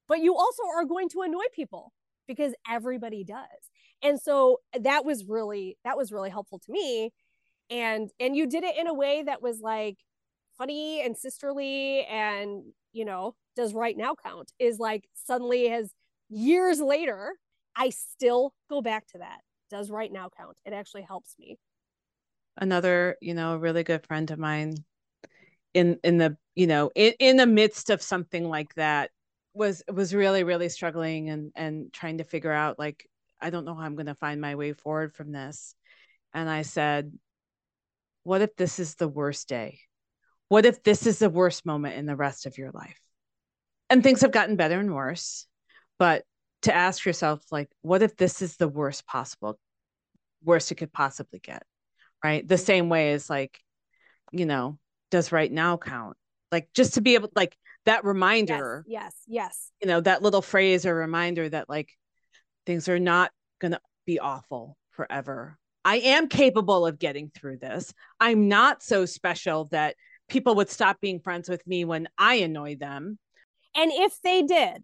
But 0.08 0.20
you 0.20 0.36
also 0.36 0.64
are 0.76 0.86
going 0.86 1.10
to 1.10 1.22
annoy 1.22 1.46
people 1.54 1.94
because 2.28 2.54
everybody 2.70 3.24
does. 3.24 3.48
And 4.04 4.20
so 4.20 4.60
uh, 4.76 4.80
that 4.84 5.06
was 5.06 5.26
really 5.26 5.78
that 5.84 5.98
was 5.98 6.12
really 6.12 6.30
helpful 6.30 6.60
to 6.60 6.72
me. 6.72 7.12
And 7.70 8.10
and 8.20 8.36
you 8.36 8.48
did 8.48 8.64
it 8.64 8.78
in 8.78 8.88
a 8.88 8.94
way 8.94 9.24
that 9.24 9.42
was 9.42 9.62
like 9.62 9.98
funny 10.58 11.02
and 11.04 11.18
sisterly 11.18 12.06
and 12.06 12.64
you 12.92 13.06
know 13.06 13.36
does 13.56 13.74
right 13.74 13.98
now 13.98 14.14
count 14.24 14.52
is 14.60 14.78
like 14.78 15.06
suddenly 15.16 15.68
has 15.68 15.92
years 16.30 16.80
later 16.80 17.34
i 17.76 17.90
still 17.90 18.54
go 18.70 18.82
back 18.82 19.08
to 19.08 19.18
that. 19.20 19.40
Does 19.70 19.90
right 19.90 20.12
now 20.12 20.30
count? 20.38 20.56
It 20.66 20.74
actually 20.74 21.04
helps 21.04 21.36
me. 21.40 21.58
Another 22.58 23.18
you 23.22 23.34
know 23.34 23.58
really 23.58 23.84
good 23.84 24.06
friend 24.06 24.30
of 24.30 24.38
mine 24.38 24.76
in 25.74 26.00
in 26.04 26.18
the 26.20 26.38
you 26.56 26.68
know 26.68 26.92
in, 26.94 27.14
in 27.20 27.38
the 27.38 27.48
midst 27.48 27.90
of 27.90 28.02
something 28.02 28.48
like 28.48 28.76
that 28.76 29.10
was 29.56 29.84
was 29.92 30.14
really 30.14 30.44
really 30.44 30.70
struggling 30.70 31.30
and 31.30 31.52
and 31.56 31.92
trying 31.92 32.20
to 32.20 32.24
figure 32.24 32.52
out 32.52 32.78
like 32.78 33.08
i 33.44 33.50
don't 33.50 33.66
know 33.66 33.76
how 33.76 33.84
i'm 33.84 33.96
going 33.96 34.08
to 34.08 34.16
find 34.16 34.42
my 34.42 34.56
way 34.56 34.74
forward 34.74 35.14
from 35.14 35.32
this. 35.32 35.76
And 36.34 36.50
i 36.50 36.64
said 36.64 37.12
what 38.24 38.42
if 38.42 38.56
this 38.56 38.80
is 38.80 38.96
the 38.96 39.08
worst 39.08 39.48
day? 39.48 39.80
What 40.48 40.66
if 40.66 40.84
this 40.84 41.06
is 41.06 41.20
the 41.20 41.30
worst 41.30 41.66
moment 41.66 41.96
in 41.96 42.06
the 42.06 42.16
rest 42.16 42.46
of 42.46 42.58
your 42.58 42.72
life? 42.72 43.00
And 43.90 44.02
things 44.02 44.22
have 44.22 44.32
gotten 44.32 44.56
better 44.56 44.80
and 44.80 44.94
worse 44.94 45.46
but 46.00 46.24
to 46.64 46.74
ask 46.74 47.06
yourself 47.06 47.44
like 47.52 47.70
what 47.82 48.02
if 48.02 48.16
this 48.16 48.42
is 48.42 48.56
the 48.56 48.68
worst 48.68 49.06
possible 49.06 49.60
worst 50.44 50.72
it 50.72 50.76
could 50.76 50.94
possibly 50.94 51.40
get? 51.40 51.64
Right? 52.24 52.48
The 52.48 52.58
same 52.58 52.90
way 52.90 53.12
as 53.14 53.30
like 53.30 53.60
you 54.32 54.46
know 54.46 54.80
does 55.12 55.32
right 55.32 55.52
now 55.52 55.78
count? 55.78 56.18
Like 56.52 56.70
just 56.74 56.96
to 56.96 57.02
be 57.02 57.16
able 57.16 57.30
like 57.36 57.56
that 57.86 58.06
reminder 58.06 58.86
yes 58.88 59.14
yes, 59.28 59.46
yes. 59.46 59.72
you 59.82 59.88
know 59.88 60.00
that 60.00 60.22
little 60.22 60.42
phrase 60.42 60.86
or 60.86 60.96
reminder 60.96 61.50
that 61.50 61.70
like 61.70 61.92
things 62.66 62.90
are 62.90 63.00
not 63.00 63.32
going 63.60 63.72
to 63.72 63.80
be 64.06 64.20
awful 64.20 64.78
forever. 64.92 65.58
I 65.86 65.98
am 65.98 66.28
capable 66.28 66.86
of 66.86 67.00
getting 67.00 67.30
through 67.30 67.58
this. 67.58 67.94
I'm 68.20 68.48
not 68.48 68.82
so 68.82 69.06
special 69.06 69.66
that 69.66 69.96
people 70.30 70.56
would 70.56 70.70
stop 70.70 71.00
being 71.02 71.20
friends 71.20 71.50
with 71.50 71.66
me 71.68 71.86
when 71.86 72.08
i 72.18 72.36
annoy 72.36 72.76
them. 72.76 73.20
And 73.76 73.92
if 73.92 74.20
they 74.22 74.42
did 74.42 74.84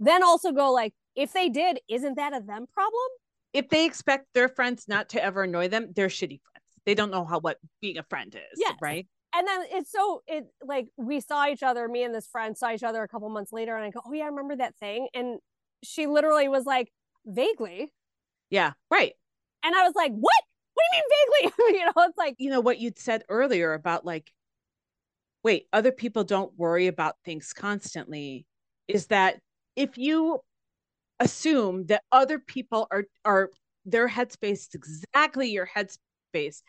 then 0.00 0.22
also 0.22 0.52
go 0.52 0.72
like 0.72 0.92
if 1.16 1.32
they 1.32 1.48
did 1.48 1.80
isn't 1.88 2.16
that 2.16 2.34
a 2.34 2.40
them 2.40 2.66
problem? 2.72 3.08
If 3.52 3.68
they 3.68 3.84
expect 3.84 4.26
their 4.34 4.48
friends 4.48 4.86
not 4.88 5.10
to 5.10 5.22
ever 5.22 5.44
annoy 5.44 5.68
them 5.68 5.92
they're 5.94 6.08
shitty 6.08 6.40
friends. 6.40 6.64
They 6.86 6.94
don't 6.94 7.10
know 7.10 7.24
how 7.24 7.40
what 7.40 7.58
being 7.80 7.98
a 7.98 8.02
friend 8.04 8.34
is 8.34 8.58
yes. 8.58 8.76
right? 8.80 9.06
And 9.34 9.46
then 9.46 9.60
it's 9.70 9.92
so 9.92 10.22
it 10.26 10.46
like 10.64 10.88
we 10.96 11.20
saw 11.20 11.46
each 11.48 11.62
other 11.62 11.86
me 11.88 12.02
and 12.04 12.14
this 12.14 12.26
friend 12.26 12.56
saw 12.56 12.72
each 12.72 12.82
other 12.82 13.02
a 13.02 13.08
couple 13.08 13.28
months 13.28 13.52
later 13.52 13.76
and 13.76 13.84
i 13.84 13.90
go 13.90 14.00
oh 14.06 14.12
yeah 14.12 14.24
i 14.24 14.28
remember 14.28 14.56
that 14.56 14.76
thing. 14.76 15.08
And 15.14 15.38
she 15.84 16.06
literally 16.06 16.48
was 16.48 16.64
like 16.64 16.90
vaguely 17.28 17.92
yeah 18.50 18.72
right 18.90 19.12
and 19.64 19.74
i 19.74 19.82
was 19.82 19.94
like 19.94 20.12
what 20.12 20.32
what 20.74 20.84
do 20.90 20.96
you 20.96 21.02
mean 21.02 21.52
vaguely 21.52 21.78
you 21.78 21.84
know 21.84 21.92
it's 21.98 22.18
like 22.18 22.34
you 22.38 22.50
know 22.50 22.60
what 22.60 22.78
you'd 22.78 22.98
said 22.98 23.22
earlier 23.28 23.74
about 23.74 24.04
like 24.04 24.32
wait 25.44 25.66
other 25.72 25.92
people 25.92 26.24
don't 26.24 26.56
worry 26.58 26.86
about 26.86 27.16
things 27.24 27.52
constantly 27.52 28.46
is 28.86 29.06
that 29.06 29.38
if 29.76 29.98
you 29.98 30.40
assume 31.20 31.86
that 31.86 32.02
other 32.12 32.38
people 32.38 32.86
are 32.90 33.04
are 33.24 33.50
their 33.84 34.08
headspace 34.08 34.52
is 34.52 34.68
exactly 34.74 35.48
your 35.48 35.68
headspace 35.76 36.62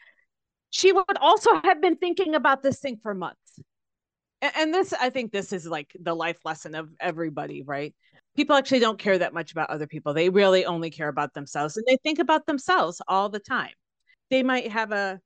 she 0.69 0.91
would 0.91 1.18
also 1.19 1.49
have 1.64 1.81
been 1.81 1.95
thinking 1.95 2.36
about 2.36 2.61
this 2.61 2.80
thing 2.80 2.99
for 3.02 3.14
months. 3.14 3.60
And 4.41 4.73
this, 4.73 4.94
I 4.94 5.10
think 5.10 5.31
this 5.31 5.52
is 5.52 5.68
like 5.68 5.95
the 5.99 6.14
life 6.14 6.40
lesson 6.45 6.76
of 6.76 6.90
everybody, 6.99 7.64
right? 7.64 7.94
People 8.35 8.56
actually 8.56 8.80
don't 8.80 8.99
care 8.99 9.18
that 9.18 9.34
much 9.34 9.51
about 9.51 9.69
other 9.69 9.88
people. 9.88 10.14
They 10.14 10.30
really 10.30 10.65
only 10.65 10.89
care 10.89 11.10
about 11.10 11.34
themselves 11.34 11.77
and 11.77 11.85
they 11.88 11.97
think 12.03 12.19
about 12.19 12.45
themselves 12.45 13.01
all 13.07 13.30
the 13.30 13.39
time. 13.39 13.73
They 14.30 14.43
might 14.43 14.72
have 14.72 14.91
a 14.91 15.19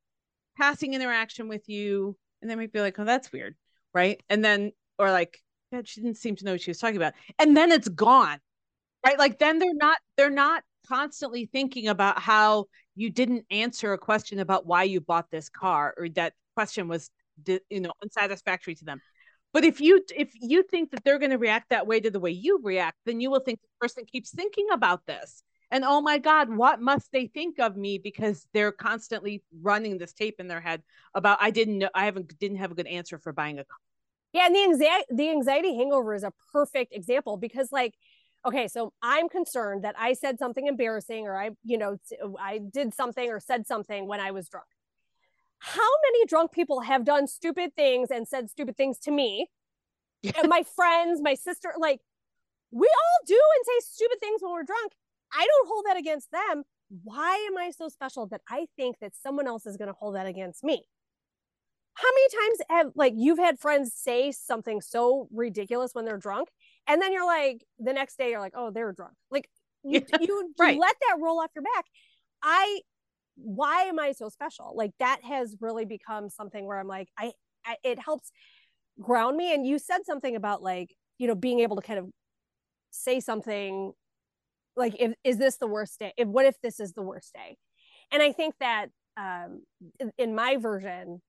passing 0.57 0.93
interaction 0.93 1.47
with 1.47 1.67
you 1.67 2.15
and 2.41 2.49
they 2.49 2.55
might 2.55 2.71
be 2.71 2.81
like, 2.81 2.97
oh, 2.99 3.05
that's 3.05 3.31
weird, 3.31 3.55
right? 3.93 4.21
And 4.29 4.43
then, 4.43 4.71
or 4.97 5.11
like, 5.11 5.39
God, 5.71 5.87
she 5.87 6.01
didn't 6.01 6.17
seem 6.17 6.35
to 6.37 6.45
know 6.45 6.51
what 6.53 6.61
she 6.61 6.71
was 6.71 6.79
talking 6.79 6.97
about. 6.97 7.13
And 7.39 7.55
then 7.55 7.71
it's 7.71 7.89
gone, 7.89 8.39
right? 9.05 9.19
Like, 9.19 9.39
then 9.39 9.59
they're 9.59 9.73
not, 9.73 9.97
they're 10.17 10.29
not 10.29 10.63
constantly 10.87 11.45
thinking 11.45 11.87
about 11.87 12.19
how 12.19 12.65
you 12.95 13.09
didn't 13.09 13.45
answer 13.49 13.93
a 13.93 13.97
question 13.97 14.39
about 14.39 14.65
why 14.65 14.83
you 14.83 15.01
bought 15.01 15.29
this 15.31 15.49
car 15.49 15.93
or 15.97 16.09
that 16.09 16.33
question 16.55 16.87
was 16.87 17.09
you 17.69 17.79
know 17.79 17.91
unsatisfactory 18.03 18.75
to 18.75 18.85
them 18.85 19.01
but 19.53 19.63
if 19.63 19.79
you 19.79 20.03
if 20.15 20.31
you 20.33 20.63
think 20.63 20.91
that 20.91 21.03
they're 21.03 21.19
going 21.19 21.31
to 21.31 21.37
react 21.37 21.69
that 21.69 21.87
way 21.87 21.99
to 21.99 22.11
the 22.11 22.19
way 22.19 22.31
you 22.31 22.59
react 22.63 22.97
then 23.05 23.19
you 23.19 23.29
will 23.29 23.39
think 23.39 23.59
the 23.61 23.67
person 23.79 24.05
keeps 24.05 24.31
thinking 24.31 24.67
about 24.71 25.05
this 25.05 25.43
and 25.71 25.83
oh 25.85 26.01
my 26.01 26.17
god 26.17 26.49
what 26.55 26.81
must 26.81 27.11
they 27.11 27.27
think 27.27 27.59
of 27.59 27.77
me 27.77 27.97
because 27.97 28.47
they're 28.53 28.71
constantly 28.71 29.43
running 29.61 29.97
this 29.97 30.13
tape 30.13 30.35
in 30.39 30.47
their 30.47 30.61
head 30.61 30.81
about 31.13 31.37
i 31.41 31.51
didn't 31.51 31.77
know 31.77 31.89
i 31.93 32.05
haven't 32.05 32.37
didn't 32.39 32.57
have 32.57 32.71
a 32.71 32.75
good 32.75 32.87
answer 32.87 33.17
for 33.17 33.31
buying 33.31 33.59
a 33.59 33.63
car 33.63 33.77
yeah 34.33 34.45
and 34.45 34.55
the 34.55 34.63
anxiety 34.63 35.05
the 35.11 35.29
anxiety 35.29 35.75
hangover 35.75 36.13
is 36.13 36.23
a 36.23 36.33
perfect 36.51 36.93
example 36.93 37.37
because 37.37 37.71
like 37.71 37.93
okay, 38.45 38.67
so 38.67 38.93
I'm 39.01 39.29
concerned 39.29 39.83
that 39.83 39.95
I 39.97 40.13
said 40.13 40.39
something 40.39 40.67
embarrassing 40.67 41.27
or 41.27 41.37
I, 41.37 41.51
you 41.63 41.77
know, 41.77 41.97
I 42.39 42.59
did 42.59 42.93
something 42.93 43.29
or 43.29 43.39
said 43.39 43.67
something 43.67 44.07
when 44.07 44.19
I 44.19 44.31
was 44.31 44.49
drunk. 44.49 44.65
How 45.65 45.89
many 46.05 46.25
drunk 46.25 46.51
people 46.51 46.81
have 46.81 47.05
done 47.05 47.25
stupid 47.25 47.73
things 47.75 48.11
and 48.11 48.27
said 48.27 48.49
stupid 48.49 48.75
things 48.75 48.99
to 48.99 49.11
me? 49.11 49.47
and 50.37 50.49
my 50.49 50.63
friends, 50.75 51.21
my 51.21 51.35
sister, 51.35 51.73
like 51.79 52.01
we 52.71 52.87
all 52.87 53.25
do 53.25 53.39
and 53.55 53.65
say 53.65 53.93
stupid 53.93 54.19
things 54.19 54.41
when 54.41 54.51
we're 54.51 54.63
drunk. 54.63 54.91
I 55.31 55.47
don't 55.47 55.67
hold 55.67 55.85
that 55.87 55.97
against 55.97 56.31
them. 56.31 56.63
Why 57.03 57.35
am 57.49 57.57
I 57.57 57.71
so 57.71 57.87
special 57.87 58.27
that 58.27 58.41
I 58.49 58.67
think 58.75 58.97
that 58.99 59.13
someone 59.15 59.47
else 59.47 59.65
is 59.65 59.77
going 59.77 59.87
to 59.87 59.95
hold 59.97 60.15
that 60.15 60.27
against 60.27 60.63
me? 60.63 60.85
How 61.95 62.07
many 62.13 62.47
times 62.47 62.61
have 62.69 62.91
like 62.95 63.13
you've 63.15 63.39
had 63.39 63.59
friends 63.59 63.93
say 63.93 64.31
something 64.31 64.81
so 64.81 65.27
ridiculous 65.31 65.93
when 65.93 66.05
they're 66.05 66.17
drunk 66.17 66.49
and 66.87 67.01
then 67.01 67.13
you're 67.13 67.25
like 67.25 67.63
the 67.79 67.93
next 67.93 68.17
day 68.17 68.31
you're 68.31 68.39
like 68.39 68.53
oh 68.55 68.71
they're 68.71 68.91
drunk 68.91 69.13
like 69.29 69.47
you, 69.83 70.01
you, 70.19 70.53
right. 70.59 70.75
you 70.75 70.81
let 70.81 70.95
that 71.07 71.17
roll 71.21 71.39
off 71.39 71.51
your 71.55 71.63
back 71.63 71.85
i 72.41 72.81
why 73.35 73.83
am 73.83 73.99
i 73.99 74.11
so 74.11 74.29
special? 74.29 74.73
Like 74.75 74.91
that 74.99 75.19
has 75.23 75.55
really 75.59 75.85
become 75.85 76.29
something 76.29 76.65
where 76.65 76.79
i'm 76.79 76.87
like 76.87 77.09
I, 77.17 77.33
I 77.65 77.77
it 77.83 77.99
helps 77.99 78.31
ground 78.99 79.37
me. 79.37 79.53
And 79.53 79.65
you 79.65 79.79
said 79.79 80.05
something 80.05 80.35
about 80.35 80.61
like 80.61 80.95
you 81.17 81.27
know 81.27 81.35
being 81.35 81.59
able 81.59 81.75
to 81.75 81.81
kind 81.81 81.99
of 81.99 82.09
say 82.91 83.19
something 83.19 83.93
like 84.75 84.95
if 84.99 85.13
is 85.23 85.37
this 85.37 85.57
the 85.57 85.67
worst 85.67 85.99
day? 85.99 86.13
If 86.17 86.27
what 86.27 86.45
if 86.45 86.55
this 86.61 86.79
is 86.79 86.93
the 86.93 87.01
worst 87.01 87.33
day? 87.33 87.57
And 88.11 88.21
i 88.21 88.31
think 88.31 88.55
that 88.59 88.87
um 89.17 89.63
in 90.17 90.33
my 90.35 90.57
version 90.57 91.21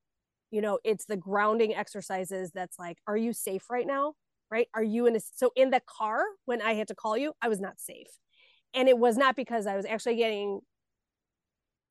you 0.50 0.60
know 0.60 0.78
it's 0.84 1.04
the 1.06 1.16
grounding 1.16 1.74
exercises 1.74 2.50
that's 2.54 2.78
like 2.78 2.98
are 3.06 3.16
you 3.16 3.32
safe 3.32 3.68
right 3.70 3.86
now? 3.86 4.14
Right? 4.50 4.68
Are 4.74 4.82
you 4.82 5.06
in 5.06 5.16
a 5.16 5.20
so 5.20 5.50
in 5.56 5.70
the 5.70 5.80
car 5.86 6.22
when 6.44 6.62
i 6.62 6.74
had 6.74 6.88
to 6.88 6.94
call 6.94 7.16
you 7.16 7.32
i 7.42 7.48
was 7.48 7.60
not 7.60 7.80
safe. 7.80 8.08
And 8.74 8.88
it 8.88 8.98
was 8.98 9.16
not 9.16 9.36
because 9.36 9.66
i 9.66 9.76
was 9.76 9.86
actually 9.86 10.16
getting 10.16 10.60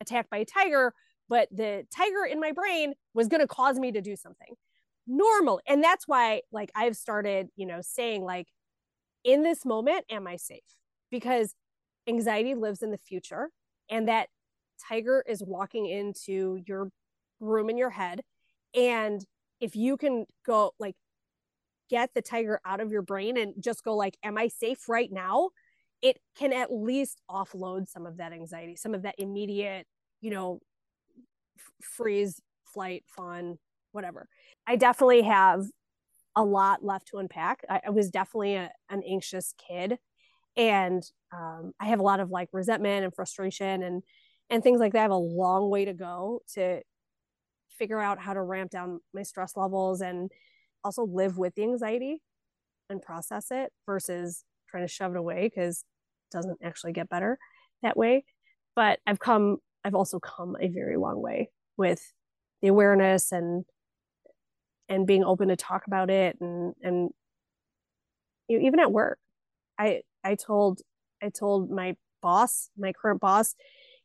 attacked 0.03 0.29
by 0.29 0.37
a 0.37 0.45
tiger 0.45 0.93
but 1.29 1.47
the 1.51 1.85
tiger 1.95 2.25
in 2.29 2.39
my 2.39 2.51
brain 2.51 2.93
was 3.13 3.27
going 3.27 3.41
to 3.41 3.47
cause 3.47 3.79
me 3.79 3.91
to 3.91 4.01
do 4.01 4.15
something 4.15 4.55
normal. 5.07 5.59
And 5.67 5.83
that's 5.83 6.07
why 6.07 6.41
like 6.51 6.71
i've 6.75 6.95
started 6.95 7.47
you 7.55 7.65
know 7.65 7.79
saying 7.81 8.23
like 8.23 8.47
in 9.23 9.43
this 9.43 9.65
moment 9.65 10.05
am 10.09 10.27
i 10.27 10.35
safe? 10.35 10.61
Because 11.11 11.55
anxiety 12.07 12.55
lives 12.55 12.81
in 12.81 12.91
the 12.91 12.97
future 12.97 13.49
and 13.89 14.07
that 14.07 14.27
tiger 14.87 15.23
is 15.27 15.43
walking 15.45 15.85
into 15.85 16.59
your 16.65 16.89
room 17.39 17.69
in 17.69 17.77
your 17.77 17.89
head. 17.89 18.21
And 18.75 19.23
if 19.59 19.75
you 19.75 19.97
can 19.97 20.25
go 20.45 20.73
like 20.79 20.95
get 21.89 22.09
the 22.13 22.21
tiger 22.21 22.59
out 22.65 22.79
of 22.79 22.91
your 22.91 23.01
brain 23.01 23.37
and 23.37 23.53
just 23.59 23.83
go 23.83 23.95
like 23.95 24.17
am 24.23 24.37
i 24.37 24.47
safe 24.47 24.87
right 24.89 25.11
now? 25.11 25.49
It 26.01 26.17
can 26.37 26.51
at 26.51 26.71
least 26.71 27.21
offload 27.29 27.87
some 27.87 28.05
of 28.05 28.17
that 28.17 28.33
anxiety 28.33 28.75
some 28.75 28.93
of 28.93 29.03
that 29.03 29.15
immediate 29.17 29.87
you 30.23 30.31
know 30.31 30.59
f- 31.57 31.71
freeze 31.81 32.41
flight 32.65 33.03
fawn 33.07 33.59
whatever. 33.91 34.27
I 34.65 34.77
definitely 34.77 35.21
have 35.23 35.65
a 36.35 36.43
lot 36.43 36.83
left 36.83 37.09
to 37.09 37.17
unpack. 37.17 37.63
I, 37.69 37.81
I 37.85 37.89
was 37.91 38.09
definitely 38.09 38.55
a, 38.55 38.71
an 38.89 39.03
anxious 39.07 39.53
kid 39.69 39.99
and 40.55 41.03
um, 41.31 41.71
i 41.79 41.85
have 41.85 41.99
a 41.99 42.03
lot 42.03 42.19
of 42.19 42.29
like 42.29 42.47
resentment 42.53 43.03
and 43.03 43.11
frustration 43.11 43.81
and 43.81 44.03
and 44.49 44.61
things 44.61 44.79
like 44.79 44.93
that. 44.93 44.99
I 44.99 45.03
have 45.03 45.11
a 45.11 45.15
long 45.15 45.69
way 45.69 45.85
to 45.85 45.93
go 45.93 46.41
to 46.53 46.81
figure 47.77 47.99
out 47.99 48.19
how 48.19 48.33
to 48.33 48.41
ramp 48.41 48.71
down 48.71 48.99
my 49.13 49.23
stress 49.23 49.57
levels 49.57 50.01
and 50.01 50.31
also 50.83 51.05
live 51.05 51.37
with 51.37 51.55
the 51.55 51.63
anxiety 51.63 52.21
and 52.89 53.01
process 53.01 53.47
it 53.51 53.71
versus 53.85 54.43
trying 54.69 54.83
to 54.83 54.87
shove 54.87 55.15
it 55.15 55.17
away 55.17 55.49
because 55.49 55.83
it 56.31 56.35
doesn't 56.35 56.59
actually 56.61 56.91
get 56.91 57.09
better 57.09 57.37
that 57.81 57.97
way. 57.97 58.25
But 58.75 58.99
I've 59.07 59.19
come, 59.19 59.57
I've 59.83 59.95
also 59.95 60.19
come 60.19 60.55
a 60.59 60.67
very 60.67 60.97
long 60.97 61.21
way 61.21 61.49
with 61.77 62.13
the 62.61 62.67
awareness 62.69 63.31
and 63.31 63.65
and 64.89 65.07
being 65.07 65.23
open 65.23 65.47
to 65.47 65.55
talk 65.55 65.87
about 65.87 66.09
it 66.09 66.37
and 66.39 66.73
and 66.81 67.09
you 68.47 68.59
know, 68.59 68.67
even 68.67 68.79
at 68.79 68.91
work 68.91 69.17
i 69.79 70.01
i 70.23 70.35
told 70.35 70.81
i 71.21 71.29
told 71.29 71.71
my 71.71 71.95
boss 72.21 72.69
my 72.77 72.91
current 72.93 73.21
boss 73.21 73.55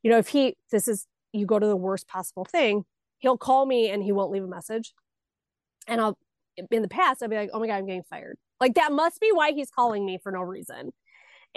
you 0.03 0.11
know 0.11 0.19
if 0.19 0.29
he 0.29 0.57
this 0.71 0.89
is 0.89 1.07
you 1.33 1.47
go 1.47 1.59
to 1.59 1.67
the 1.67 1.77
worst 1.77 2.07
possible 2.07 2.45
thing 2.45 2.85
he'll 3.19 3.37
call 3.37 3.67
me 3.67 3.91
and 3.91 4.03
he 4.03 4.13
won't 4.13 4.31
leave 4.33 4.45
a 4.45 4.49
message. 4.49 4.95
And 5.87 6.01
I'll 6.01 6.19
in 6.71 6.83
the 6.83 6.89
past 6.89 7.23
I'll 7.23 7.29
be 7.29 7.37
like, 7.37 7.51
"Oh 7.53 7.61
my 7.61 7.67
god, 7.67 7.77
I'm 7.77 7.87
getting 7.87 8.03
fired." 8.03 8.39
Like 8.61 8.75
that 8.75 8.93
must 8.93 9.21
be 9.21 9.31
why 9.33 9.53
he's 9.53 9.71
calling 9.71 10.05
me 10.05 10.19
for 10.23 10.33
no 10.33 10.41
reason. 10.41 10.93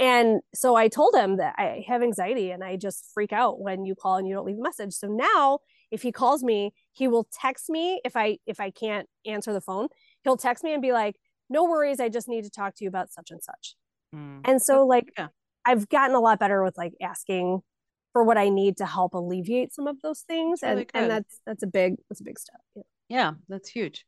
And 0.02 0.42
so 0.56 0.76
I 0.76 0.88
told 0.88 1.14
him 1.14 1.38
that 1.38 1.54
I 1.60 1.86
have 1.88 2.02
anxiety 2.02 2.50
and 2.50 2.64
I 2.64 2.76
just 2.76 3.12
freak 3.14 3.32
out 3.32 3.62
when 3.62 3.86
you 3.86 3.94
call 3.94 4.18
and 4.18 4.28
you 4.28 4.34
don't 4.34 4.48
leave 4.48 4.58
a 4.58 4.62
message. 4.62 4.94
So 4.94 5.08
now 5.08 5.60
if 5.92 6.02
he 6.02 6.12
calls 6.12 6.44
me, 6.44 6.74
he 6.92 7.08
will 7.08 7.28
text 7.40 7.70
me 7.70 8.02
if 8.04 8.18
I 8.18 8.40
if 8.48 8.60
I 8.60 8.72
can't 8.72 9.08
answer 9.28 9.54
the 9.54 9.62
phone. 9.62 9.90
He'll 10.24 10.38
text 10.38 10.64
me 10.64 10.74
and 10.74 10.82
be 10.82 10.92
like, 10.92 11.18
"No 11.52 11.66
worries, 11.66 12.00
I 12.00 12.10
just 12.10 12.28
need 12.28 12.44
to 12.46 12.50
talk 12.50 12.76
to 12.78 12.84
you 12.84 12.88
about 12.88 13.12
such 13.12 13.30
and 13.30 13.44
such." 13.44 13.76
Mm. 14.16 14.42
And 14.44 14.60
so 14.60 14.88
like 14.88 15.12
yeah. 15.16 15.28
I've 15.66 15.88
gotten 15.88 16.16
a 16.16 16.20
lot 16.20 16.40
better 16.40 16.64
with 16.64 16.78
like 16.80 16.94
asking 17.00 17.62
for 18.12 18.24
what 18.24 18.38
I 18.38 18.50
need 18.50 18.78
to 18.78 18.88
help 18.88 19.14
alleviate 19.14 19.72
some 19.72 19.86
of 19.86 20.02
those 20.02 20.22
things. 20.22 20.62
Really 20.64 20.88
and, 20.96 21.04
and 21.04 21.12
that's 21.12 21.40
that's 21.46 21.62
a 21.62 21.68
big 21.68 21.98
that's 22.10 22.22
a 22.22 22.24
big 22.24 22.40
step. 22.40 22.60
Yeah, 22.76 22.84
yeah 23.08 23.32
that's 23.50 23.70
huge. 23.70 24.06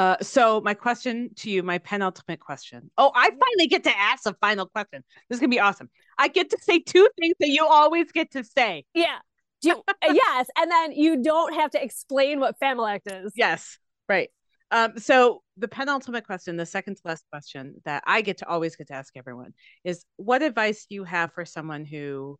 Uh, 0.00 0.16
so 0.22 0.62
my 0.62 0.72
question 0.72 1.28
to 1.36 1.50
you, 1.50 1.62
my 1.62 1.76
penultimate 1.76 2.40
question. 2.40 2.90
Oh, 2.96 3.12
I 3.14 3.28
finally 3.28 3.68
get 3.68 3.84
to 3.84 3.94
ask 3.94 4.24
a 4.24 4.32
final 4.40 4.64
question. 4.64 5.04
This 5.28 5.36
is 5.36 5.40
gonna 5.40 5.50
be 5.50 5.60
awesome. 5.60 5.90
I 6.16 6.28
get 6.28 6.48
to 6.48 6.58
say 6.62 6.78
two 6.78 7.06
things 7.20 7.34
that 7.38 7.50
you 7.50 7.66
always 7.66 8.10
get 8.10 8.30
to 8.30 8.42
say. 8.42 8.86
Yeah. 8.94 9.18
You, 9.60 9.82
yes, 10.02 10.46
and 10.56 10.70
then 10.70 10.92
you 10.92 11.22
don't 11.22 11.52
have 11.52 11.72
to 11.72 11.84
explain 11.84 12.40
what 12.40 12.58
Familect 12.58 13.02
is. 13.12 13.34
Yes, 13.36 13.78
right. 14.08 14.30
Um, 14.70 14.96
so 14.96 15.42
the 15.58 15.68
penultimate 15.68 16.24
question, 16.24 16.56
the 16.56 16.64
second 16.64 16.94
to 16.94 17.02
last 17.04 17.26
question 17.30 17.74
that 17.84 18.02
I 18.06 18.22
get 18.22 18.38
to 18.38 18.48
always 18.48 18.76
get 18.76 18.86
to 18.86 18.94
ask 18.94 19.14
everyone 19.18 19.52
is, 19.84 20.06
what 20.16 20.40
advice 20.40 20.86
do 20.88 20.94
you 20.94 21.04
have 21.04 21.34
for 21.34 21.44
someone 21.44 21.84
who 21.84 22.38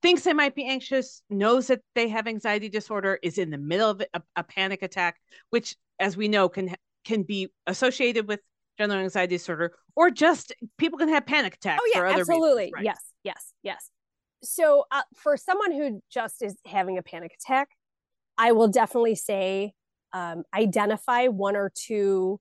thinks 0.00 0.22
they 0.22 0.32
might 0.32 0.54
be 0.54 0.64
anxious, 0.64 1.20
knows 1.28 1.66
that 1.66 1.82
they 1.94 2.08
have 2.08 2.26
anxiety 2.26 2.70
disorder, 2.70 3.18
is 3.22 3.36
in 3.36 3.50
the 3.50 3.58
middle 3.58 3.90
of 3.90 4.02
a, 4.14 4.22
a 4.36 4.42
panic 4.42 4.82
attack, 4.82 5.20
which, 5.50 5.76
as 6.00 6.16
we 6.16 6.26
know, 6.26 6.48
can 6.48 6.74
can 7.04 7.22
be 7.22 7.48
associated 7.66 8.28
with 8.28 8.40
general 8.78 9.00
anxiety 9.00 9.36
disorder, 9.36 9.72
or 9.96 10.10
just 10.10 10.52
people 10.78 10.98
can 10.98 11.08
have 11.08 11.26
panic 11.26 11.54
attacks. 11.54 11.82
Oh 11.82 11.90
yeah, 11.94 12.02
absolutely. 12.02 12.64
Reasons, 12.64 12.72
right? 12.74 12.84
Yes, 12.84 13.12
yes, 13.24 13.52
yes. 13.62 13.90
So 14.42 14.84
uh, 14.90 15.02
for 15.14 15.36
someone 15.36 15.72
who 15.72 16.00
just 16.10 16.42
is 16.42 16.56
having 16.66 16.98
a 16.98 17.02
panic 17.02 17.32
attack, 17.40 17.68
I 18.38 18.52
will 18.52 18.68
definitely 18.68 19.14
say 19.14 19.72
um, 20.12 20.42
identify 20.54 21.26
one 21.26 21.56
or 21.56 21.72
two. 21.74 22.40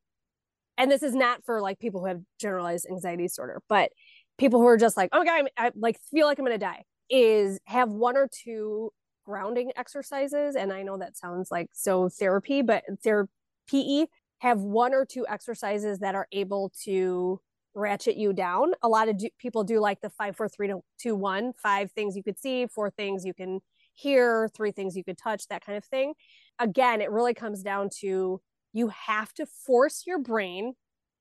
And 0.78 0.90
this 0.90 1.04
is 1.04 1.14
not 1.14 1.46
for 1.46 1.62
like 1.62 1.80
people 1.80 2.02
who 2.02 2.08
have 2.08 2.22
generalized 2.40 2.88
anxiety 2.90 3.24
disorder, 3.24 3.62
but 3.70 3.92
people 4.38 4.60
who 4.60 4.68
are 4.68 4.78
just 4.78 4.98
like, 4.98 5.10
oh 5.14 5.20
my 5.20 5.26
god, 5.26 5.50
I, 5.58 5.68
I 5.68 5.72
like 5.76 6.00
feel 6.12 6.26
like 6.26 6.40
I'm 6.40 6.46
gonna 6.46 6.58
die 6.58 6.86
is 7.12 7.60
have 7.66 7.90
one 7.90 8.16
or 8.16 8.30
two 8.32 8.92
grounding 9.26 9.72
exercises 9.76 10.56
and 10.56 10.74
i 10.74 10.82
know 10.82 10.98
that 10.98 11.16
sounds 11.16 11.52
like 11.52 11.68
so 11.74 12.10
therapy 12.10 12.62
but 12.62 12.84
therapy 13.04 14.08
have 14.42 14.60
one 14.60 14.94
or 14.94 15.06
two 15.06 15.26
exercises 15.30 16.00
that 16.00 16.16
are 16.16 16.28
able 16.32 16.72
to 16.84 17.40
ratchet 17.76 18.18
you 18.18 18.34
down. 18.34 18.72
A 18.82 18.90
lot 18.90 19.08
of 19.08 19.18
do, 19.18 19.30
people 19.38 19.64
do 19.64 19.80
like 19.80 20.02
the 20.02 20.10
five 20.10 20.36
four 20.36 20.50
three 20.50 20.74
two 21.00 21.16
one 21.16 21.54
five 21.54 21.92
things 21.92 22.16
you 22.18 22.24
could 22.24 22.40
see 22.40 22.66
four 22.66 22.90
things 22.90 23.24
you 23.24 23.34
can 23.34 23.62
hear 23.94 24.50
three 24.56 24.72
things 24.72 24.98
you 24.98 25.04
could 25.04 25.18
touch 25.18 25.48
that 25.48 25.64
kind 25.64 25.78
of 25.78 25.86
thing. 25.86 26.14
Again 26.60 27.02
it 27.02 27.12
really 27.12 27.34
comes 27.36 27.62
down 27.62 27.90
to 28.00 28.42
you 28.74 28.88
have 28.90 29.32
to 29.34 29.46
force 29.46 30.04
your 30.08 30.20
brain 30.20 30.74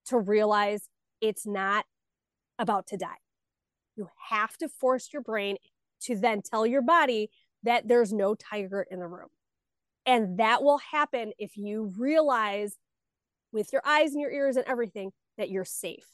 to 0.06 0.18
realize 0.18 0.88
it's 1.20 1.46
not 1.46 1.84
about 2.58 2.86
to 2.88 2.96
die. 2.96 3.18
You 3.96 4.08
have 4.30 4.56
to 4.58 4.68
force 4.68 5.10
your 5.12 5.22
brain 5.22 5.56
to 6.02 6.16
then 6.16 6.40
tell 6.42 6.66
your 6.66 6.82
body 6.82 7.30
that 7.64 7.86
there's 7.86 8.12
no 8.12 8.34
tiger 8.34 8.86
in 8.90 8.98
the 8.98 9.06
room. 9.06 9.28
And 10.06 10.38
that 10.38 10.62
will 10.62 10.78
happen 10.78 11.32
if 11.38 11.56
you 11.56 11.92
realize 11.98 12.76
with 13.52 13.72
your 13.72 13.82
eyes 13.84 14.12
and 14.12 14.20
your 14.20 14.30
ears 14.30 14.56
and 14.56 14.66
everything 14.66 15.12
that 15.38 15.50
you're 15.50 15.64
safe 15.64 16.06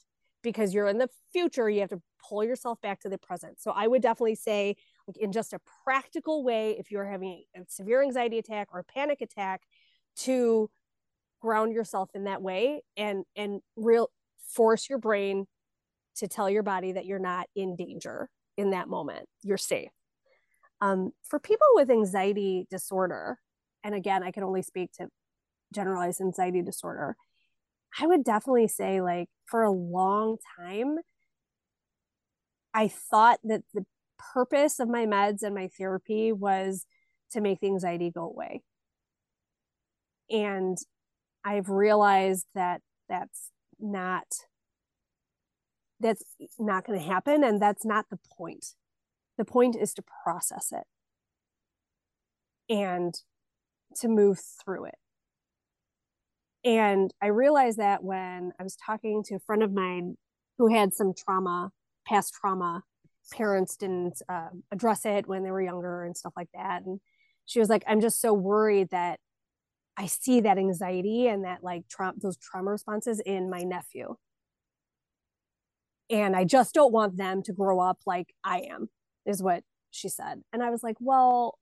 because 0.42 0.72
you're 0.72 0.86
in 0.86 0.98
the 0.98 1.08
future. 1.32 1.68
You 1.68 1.80
have 1.80 1.90
to 1.90 2.02
pull 2.28 2.44
yourself 2.44 2.80
back 2.80 3.00
to 3.00 3.08
the 3.08 3.18
present. 3.18 3.60
So 3.60 3.72
I 3.72 3.86
would 3.86 4.02
definitely 4.02 4.36
say, 4.36 4.76
like, 5.06 5.16
in 5.18 5.32
just 5.32 5.52
a 5.52 5.60
practical 5.84 6.44
way, 6.44 6.76
if 6.78 6.90
you're 6.90 7.04
having 7.04 7.44
a 7.56 7.60
severe 7.68 8.02
anxiety 8.02 8.38
attack 8.38 8.68
or 8.72 8.80
a 8.80 8.84
panic 8.84 9.20
attack, 9.20 9.62
to 10.16 10.70
ground 11.40 11.72
yourself 11.72 12.10
in 12.14 12.24
that 12.24 12.40
way 12.40 12.82
and 12.96 13.24
and 13.36 13.60
real 13.76 14.10
force 14.54 14.88
your 14.88 14.98
brain 14.98 15.46
to 16.16 16.26
tell 16.26 16.48
your 16.48 16.62
body 16.62 16.92
that 16.92 17.04
you're 17.04 17.18
not 17.18 17.46
in 17.54 17.76
danger 17.76 18.28
in 18.56 18.70
that 18.70 18.88
moment. 18.88 19.26
You're 19.42 19.58
safe. 19.58 19.90
Um, 20.80 21.12
for 21.22 21.38
people 21.38 21.66
with 21.74 21.90
anxiety 21.90 22.66
disorder, 22.70 23.38
and 23.84 23.94
again, 23.94 24.22
I 24.22 24.30
can 24.30 24.42
only 24.42 24.62
speak 24.62 24.92
to 24.92 25.08
generalized 25.76 26.20
anxiety 26.20 26.62
disorder, 26.62 27.16
I 28.00 28.06
would 28.06 28.24
definitely 28.24 28.68
say, 28.68 29.00
like, 29.00 29.28
for 29.44 29.62
a 29.62 29.70
long 29.70 30.38
time, 30.58 30.96
I 32.74 32.88
thought 32.88 33.38
that 33.44 33.62
the 33.72 33.86
purpose 34.34 34.80
of 34.80 34.88
my 34.88 35.06
meds 35.06 35.42
and 35.42 35.54
my 35.54 35.68
therapy 35.78 36.32
was 36.32 36.86
to 37.32 37.40
make 37.40 37.60
the 37.60 37.68
anxiety 37.68 38.10
go 38.10 38.24
away. 38.24 38.62
And 40.30 40.76
I've 41.44 41.68
realized 41.68 42.46
that 42.54 42.80
that's 43.08 43.50
not 43.78 44.26
that's 46.00 46.24
not 46.58 46.84
going 46.84 46.98
to 46.98 47.04
happen 47.04 47.42
and 47.42 47.62
that's 47.62 47.84
not 47.84 48.06
the 48.10 48.18
point 48.36 48.74
the 49.38 49.44
point 49.44 49.76
is 49.76 49.94
to 49.94 50.02
process 50.24 50.72
it 50.72 50.84
and 52.68 53.14
to 53.94 54.08
move 54.08 54.38
through 54.62 54.84
it 54.84 54.98
and 56.66 57.14
i 57.22 57.26
realized 57.28 57.78
that 57.78 58.04
when 58.04 58.52
i 58.60 58.62
was 58.62 58.76
talking 58.76 59.22
to 59.24 59.36
a 59.36 59.40
friend 59.40 59.62
of 59.62 59.72
mine 59.72 60.16
who 60.58 60.68
had 60.68 60.92
some 60.92 61.14
trauma 61.16 61.70
past 62.06 62.34
trauma 62.34 62.82
parents 63.32 63.76
didn't 63.76 64.20
uh, 64.28 64.48
address 64.70 65.04
it 65.04 65.26
when 65.26 65.42
they 65.42 65.50
were 65.50 65.62
younger 65.62 66.04
and 66.04 66.16
stuff 66.16 66.32
like 66.36 66.48
that 66.52 66.82
and 66.84 67.00
she 67.46 67.58
was 67.58 67.68
like 67.68 67.84
i'm 67.86 68.00
just 68.00 68.20
so 68.20 68.34
worried 68.34 68.88
that 68.90 69.18
i 69.96 70.06
see 70.06 70.40
that 70.40 70.58
anxiety 70.58 71.26
and 71.26 71.44
that 71.44 71.62
like 71.62 71.82
trauma 71.88 72.12
those 72.22 72.36
trauma 72.36 72.70
responses 72.70 73.20
in 73.20 73.48
my 73.48 73.62
nephew 73.62 74.14
and 76.10 76.36
I 76.36 76.44
just 76.44 76.74
don't 76.74 76.92
want 76.92 77.16
them 77.16 77.42
to 77.42 77.52
grow 77.52 77.80
up 77.80 77.98
like 78.06 78.34
I 78.44 78.60
am, 78.70 78.88
is 79.24 79.42
what 79.42 79.64
she 79.90 80.08
said. 80.08 80.42
And 80.52 80.62
I 80.62 80.70
was 80.70 80.82
like, 80.82 80.96
well, 81.00 81.58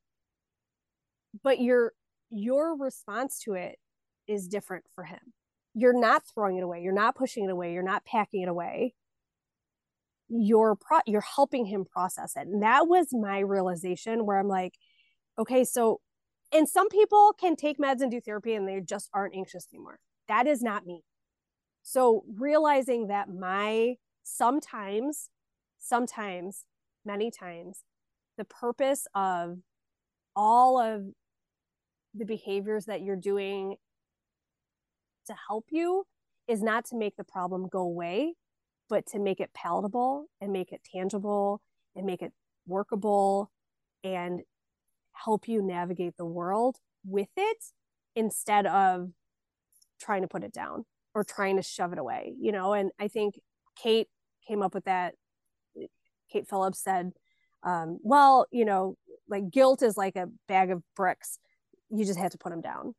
but 1.43 1.61
you're 1.61 1.93
your 2.31 2.77
response 2.77 3.41
to 3.45 3.55
it 3.55 3.79
is 4.27 4.49
different 4.49 4.85
for 4.95 5.05
him. 5.05 5.21
You're 5.75 5.99
not 5.99 6.23
throwing 6.33 6.57
it 6.57 6.63
away. 6.63 6.83
You're 6.83 6.93
not 6.93 7.17
pushing 7.17 7.45
it 7.45 7.51
away. 7.51 7.73
You're 7.73 7.83
not 7.83 8.05
packing 8.05 8.43
it 8.43 8.49
away. 8.49 8.95
You're 10.29 10.77
pro- 10.77 11.01
you're 11.07 11.21
helping 11.21 11.67
him 11.67 11.85
process 11.85 12.35
it. 12.37 12.47
And 12.47 12.63
that 12.63 12.87
was 12.87 13.09
my 13.13 13.41
realization 13.41 14.25
where 14.25 14.39
I'm 14.39 14.49
like, 14.49 14.75
okay, 15.39 15.65
so 15.65 16.01
and 16.53 16.69
some 16.69 16.89
people 16.89 17.33
can 17.39 17.57
take 17.57 17.79
meds 17.79 18.01
and 18.01 18.11
do 18.11 18.21
therapy 18.21 18.55
and 18.55 18.69
they 18.69 18.81
just 18.81 19.11
aren't 19.13 19.35
anxious 19.35 19.67
anymore. 19.73 19.99
That 20.29 20.47
is 20.47 20.63
not 20.63 20.87
me. 20.87 21.03
So 21.83 22.25
realizing 22.39 23.09
that 23.09 23.29
my 23.29 23.97
sometimes, 24.23 25.29
sometimes, 25.79 26.65
many 27.05 27.31
times, 27.31 27.83
the 28.39 28.45
purpose 28.45 29.07
of 29.15 29.59
all 30.35 30.81
of 30.81 31.03
the 32.15 32.25
behaviors 32.25 32.87
that 32.87 33.03
you're 33.03 33.17
doing 33.17 33.77
to 35.27 35.35
help 35.49 35.67
you 35.71 36.05
is 36.49 36.63
not 36.63 36.85
to 36.87 36.97
make 36.97 37.17
the 37.17 37.25
problem 37.25 37.69
go 37.69 37.81
away, 37.81 38.35
but 38.89 39.07
to 39.07 39.19
make 39.19 39.41
it 39.41 39.51
palatable 39.55 40.27
and 40.41 40.53
make 40.53 40.73
it 40.73 40.81
tangible 40.95 41.61
and 41.97 42.07
make 42.07 42.23
it 42.23 42.33
workable 42.67 43.51
and 44.03 44.43
help 45.13 45.49
you 45.49 45.63
navigate 45.63 46.17
the 46.17 46.25
world 46.25 46.77
with 47.05 47.29
it 47.37 47.65
instead 48.15 48.67
of 48.67 49.11
trying 50.01 50.23
to 50.23 50.29
put 50.29 50.45
it 50.45 50.53
down 50.53 50.85
or 51.15 51.25
trying 51.25 51.57
to 51.57 51.63
shove 51.63 51.93
it 51.93 51.99
away, 51.99 52.35
you 52.39 52.53
know? 52.53 52.73
And 52.73 52.91
I 53.01 53.09
think 53.09 53.41
Kate 53.81 54.09
came 54.47 54.63
up 54.63 54.75
with 54.75 54.85
that. 54.85 55.15
Kate 56.31 56.49
Phillips 56.49 56.83
said, 56.83 57.13
um, 57.63 57.99
well, 58.03 58.47
you 58.51 58.65
know, 58.65 58.97
like 59.29 59.51
guilt 59.51 59.83
is 59.83 59.97
like 59.97 60.17
a 60.17 60.29
bag 60.49 60.71
of 60.71 60.83
bricks. 60.97 61.39
You 61.91 62.05
just 62.05 62.19
have 62.19 62.33
to 62.33 62.39
put 62.39 62.51
them 62.51 62.61
down. 62.61 62.95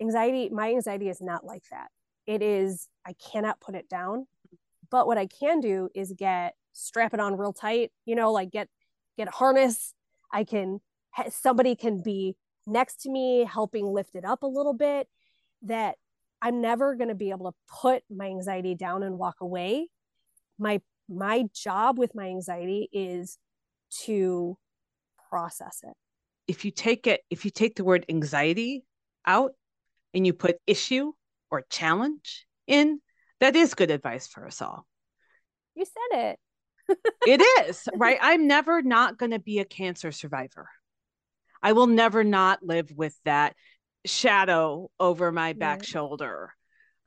Anxiety, 0.00 0.48
my 0.50 0.70
anxiety 0.70 1.08
is 1.08 1.20
not 1.20 1.44
like 1.44 1.64
that. 1.70 1.88
It 2.26 2.42
is, 2.42 2.88
I 3.06 3.14
cannot 3.14 3.60
put 3.60 3.74
it 3.74 3.88
down. 3.88 4.26
But 4.90 5.06
what 5.06 5.18
I 5.18 5.26
can 5.26 5.60
do 5.60 5.88
is 5.94 6.12
get, 6.16 6.54
strap 6.72 7.14
it 7.14 7.20
on 7.20 7.36
real 7.36 7.52
tight, 7.52 7.92
you 8.06 8.14
know, 8.14 8.32
like 8.32 8.50
get, 8.50 8.68
get 9.16 9.28
a 9.28 9.32
harness. 9.32 9.94
I 10.32 10.44
can, 10.44 10.80
somebody 11.30 11.76
can 11.76 12.02
be 12.02 12.36
next 12.66 13.02
to 13.02 13.10
me 13.10 13.44
helping 13.44 13.86
lift 13.86 14.14
it 14.14 14.24
up 14.24 14.42
a 14.42 14.46
little 14.46 14.74
bit 14.74 15.08
that 15.62 15.96
I'm 16.42 16.60
never 16.60 16.94
going 16.94 17.08
to 17.08 17.14
be 17.14 17.30
able 17.30 17.50
to 17.50 17.56
put 17.80 18.02
my 18.10 18.26
anxiety 18.26 18.74
down 18.74 19.02
and 19.02 19.18
walk 19.18 19.36
away. 19.40 19.88
My 20.58 20.80
my 21.08 21.44
job 21.52 21.98
with 21.98 22.14
my 22.14 22.26
anxiety 22.28 22.88
is 22.92 23.36
to 24.04 24.56
process 25.28 25.80
it. 25.82 25.94
If 26.46 26.64
you 26.64 26.70
take 26.70 27.06
it 27.06 27.22
if 27.30 27.44
you 27.44 27.50
take 27.50 27.76
the 27.76 27.84
word 27.84 28.06
anxiety 28.08 28.84
out 29.26 29.52
and 30.14 30.26
you 30.26 30.32
put 30.32 30.56
issue 30.66 31.12
or 31.50 31.64
challenge 31.70 32.46
in, 32.66 33.00
that 33.40 33.56
is 33.56 33.74
good 33.74 33.90
advice 33.90 34.26
for 34.26 34.46
us 34.46 34.62
all. 34.62 34.86
You 35.74 35.84
said 35.84 36.36
it. 36.88 36.98
it 37.26 37.40
is, 37.68 37.88
right? 37.94 38.18
I'm 38.20 38.46
never 38.46 38.82
not 38.82 39.18
going 39.18 39.32
to 39.32 39.38
be 39.38 39.58
a 39.58 39.64
cancer 39.64 40.12
survivor. 40.12 40.68
I 41.62 41.72
will 41.72 41.86
never 41.86 42.24
not 42.24 42.62
live 42.62 42.90
with 42.94 43.14
that 43.24 43.54
shadow 44.06 44.90
over 44.98 45.30
my 45.30 45.52
back 45.52 45.80
right. 45.80 45.86
shoulder 45.86 46.54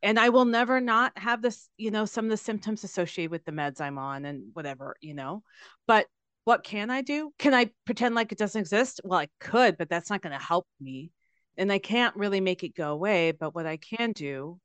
and 0.03 0.19
i 0.19 0.29
will 0.29 0.45
never 0.45 0.79
not 0.79 1.11
have 1.17 1.41
this 1.41 1.69
you 1.77 1.89
know 1.89 2.05
some 2.05 2.25
of 2.25 2.31
the 2.31 2.37
symptoms 2.37 2.83
associated 2.83 3.31
with 3.31 3.43
the 3.45 3.51
meds 3.51 3.81
i'm 3.81 3.97
on 3.97 4.25
and 4.25 4.43
whatever 4.53 4.95
you 5.01 5.15
know 5.15 5.41
but 5.87 6.05
what 6.43 6.63
can 6.63 6.91
i 6.91 7.01
do 7.01 7.31
can 7.39 7.53
i 7.53 7.67
pretend 7.85 8.13
like 8.13 8.31
it 8.31 8.37
doesn't 8.37 8.61
exist 8.61 9.01
well 9.03 9.19
i 9.19 9.27
could 9.39 9.75
but 9.77 9.89
that's 9.89 10.11
not 10.11 10.21
going 10.21 10.37
to 10.37 10.45
help 10.45 10.67
me 10.79 11.09
and 11.57 11.71
i 11.71 11.77
can't 11.77 12.15
really 12.15 12.41
make 12.41 12.63
it 12.63 12.75
go 12.75 12.91
away 12.91 13.31
but 13.31 13.53
what 13.55 13.65
i 13.65 13.77
can 13.77 14.11
do 14.11 14.59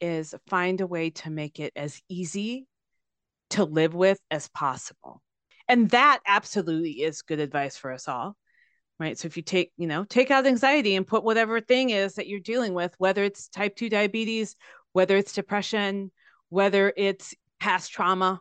is 0.00 0.34
find 0.48 0.80
a 0.80 0.86
way 0.86 1.10
to 1.10 1.30
make 1.30 1.60
it 1.60 1.72
as 1.76 2.00
easy 2.08 2.66
to 3.50 3.64
live 3.64 3.94
with 3.94 4.18
as 4.30 4.48
possible. 4.48 5.20
And 5.68 5.90
that 5.90 6.20
absolutely 6.26 7.02
is 7.02 7.22
good 7.22 7.40
advice 7.40 7.76
for 7.76 7.92
us 7.92 8.08
all 8.08 8.36
right? 8.98 9.18
So 9.18 9.26
if 9.26 9.36
you 9.36 9.42
take 9.42 9.72
you 9.76 9.86
know 9.86 10.04
take 10.04 10.30
out 10.30 10.46
anxiety 10.46 10.94
and 10.94 11.06
put 11.06 11.24
whatever 11.24 11.60
thing 11.60 11.90
is 11.90 12.14
that 12.14 12.28
you're 12.28 12.40
dealing 12.40 12.74
with 12.74 12.94
whether 12.98 13.24
it's 13.24 13.48
type 13.48 13.76
2 13.76 13.88
diabetes 13.88 14.56
whether 14.92 15.16
it's 15.16 15.32
depression 15.32 16.10
whether 16.50 16.92
it's 16.96 17.34
past 17.60 17.92
trauma 17.92 18.40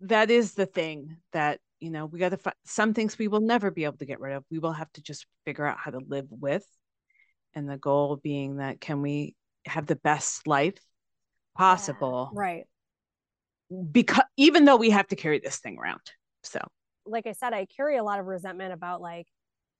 that 0.00 0.30
is 0.30 0.54
the 0.54 0.66
thing 0.66 1.16
that 1.32 1.60
you 1.80 1.90
know 1.90 2.06
we 2.06 2.18
got 2.18 2.30
to 2.30 2.36
find 2.36 2.56
some 2.64 2.94
things 2.94 3.18
we 3.18 3.28
will 3.28 3.40
never 3.40 3.70
be 3.70 3.84
able 3.84 3.96
to 3.98 4.06
get 4.06 4.20
rid 4.20 4.34
of. 4.34 4.44
We 4.50 4.58
will 4.58 4.72
have 4.72 4.92
to 4.92 5.02
just 5.02 5.26
figure 5.44 5.66
out 5.66 5.78
how 5.78 5.92
to 5.92 6.00
live 6.06 6.26
with 6.30 6.66
and 7.56 7.68
the 7.68 7.76
goal 7.76 8.16
being 8.22 8.58
that 8.58 8.80
can 8.80 9.02
we 9.02 9.34
have 9.66 9.86
the 9.86 9.96
best 9.96 10.46
life 10.46 10.78
possible 11.56 12.30
yeah, 12.32 12.40
right 12.40 12.64
because 13.90 14.22
even 14.36 14.64
though 14.64 14.76
we 14.76 14.90
have 14.90 15.08
to 15.08 15.16
carry 15.16 15.40
this 15.40 15.58
thing 15.58 15.76
around 15.76 16.00
so 16.44 16.60
like 17.04 17.26
i 17.26 17.32
said 17.32 17.52
i 17.52 17.66
carry 17.76 17.96
a 17.96 18.04
lot 18.04 18.20
of 18.20 18.26
resentment 18.26 18.72
about 18.72 19.00
like 19.00 19.26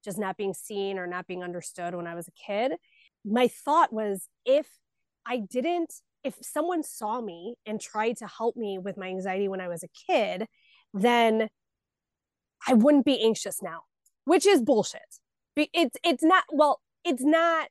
just 0.07 0.19
not 0.19 0.39
being 0.39 0.55
seen 0.55 0.99
or 0.99 1.07
not 1.07 1.27
being 1.27 1.43
understood 1.43 1.95
when 1.95 2.07
I 2.07 2.15
was 2.15 2.29
a 2.29 2.33
kid. 2.47 2.73
My 3.25 3.49
thought 3.49 3.93
was 3.93 4.29
if 4.47 4.67
I 5.27 5.39
didn't, 5.39 5.93
if 6.25 6.37
someone 6.41 6.83
saw 6.83 7.21
me 7.21 7.57
and 7.67 7.81
tried 7.81 8.17
to 8.19 8.27
help 8.27 8.57
me 8.57 8.79
with 8.79 8.97
my 8.97 9.09
anxiety 9.09 9.49
when 9.49 9.61
I 9.61 9.69
was 9.69 9.83
a 9.83 9.89
kid, 10.07 10.47
then 10.95 11.49
I 12.67 12.75
wouldn't 12.75 13.05
be 13.05 13.23
anxious 13.23 13.61
now, 13.63 13.81
which 14.25 14.47
is 14.47 14.63
bullshit. 14.63 15.03
It's 15.57 15.97
it's 16.05 16.23
not 16.23 16.45
well, 16.53 16.81
it's 17.07 17.23
not 17.25 17.69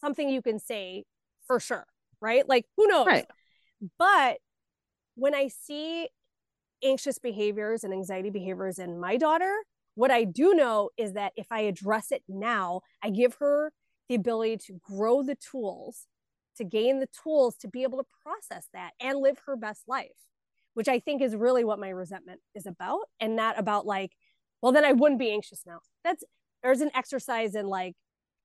something 0.00 0.28
you 0.28 0.42
can 0.42 0.58
say 0.58 1.04
for 1.46 1.60
sure, 1.60 1.86
right? 2.20 2.46
Like 2.48 2.66
who 2.76 2.86
knows? 2.88 3.06
Right. 3.06 3.26
But 3.98 4.38
when 5.14 5.34
I 5.34 5.48
see 5.48 6.08
anxious 6.82 7.18
behaviors 7.18 7.84
and 7.84 7.92
anxiety 7.92 8.30
behaviors 8.30 8.78
in 8.78 8.98
my 8.98 9.16
daughter, 9.16 9.52
what 9.94 10.10
I 10.10 10.24
do 10.24 10.54
know 10.54 10.90
is 10.96 11.14
that 11.14 11.32
if 11.36 11.46
I 11.50 11.60
address 11.60 12.12
it 12.12 12.22
now, 12.28 12.82
I 13.02 13.10
give 13.10 13.34
her 13.40 13.72
the 14.08 14.14
ability 14.16 14.58
to 14.66 14.80
grow 14.84 15.22
the 15.22 15.36
tools, 15.36 16.06
to 16.56 16.64
gain 16.64 17.00
the 17.00 17.08
tools 17.22 17.56
to 17.58 17.68
be 17.68 17.82
able 17.84 17.98
to 17.98 18.06
process 18.22 18.68
that 18.72 18.92
and 19.00 19.18
live 19.18 19.38
her 19.46 19.56
best 19.56 19.82
life, 19.86 20.08
which 20.74 20.88
I 20.88 20.98
think 20.98 21.22
is 21.22 21.36
really 21.36 21.64
what 21.64 21.78
my 21.78 21.90
resentment 21.90 22.40
is 22.54 22.66
about 22.66 23.02
and 23.20 23.36
not 23.36 23.58
about 23.58 23.86
like, 23.86 24.12
well, 24.62 24.72
then 24.72 24.84
I 24.84 24.92
wouldn't 24.92 25.20
be 25.20 25.30
anxious 25.30 25.62
now. 25.66 25.80
That's 26.04 26.24
there's 26.62 26.80
an 26.80 26.90
exercise 26.94 27.54
in 27.54 27.66
like 27.66 27.94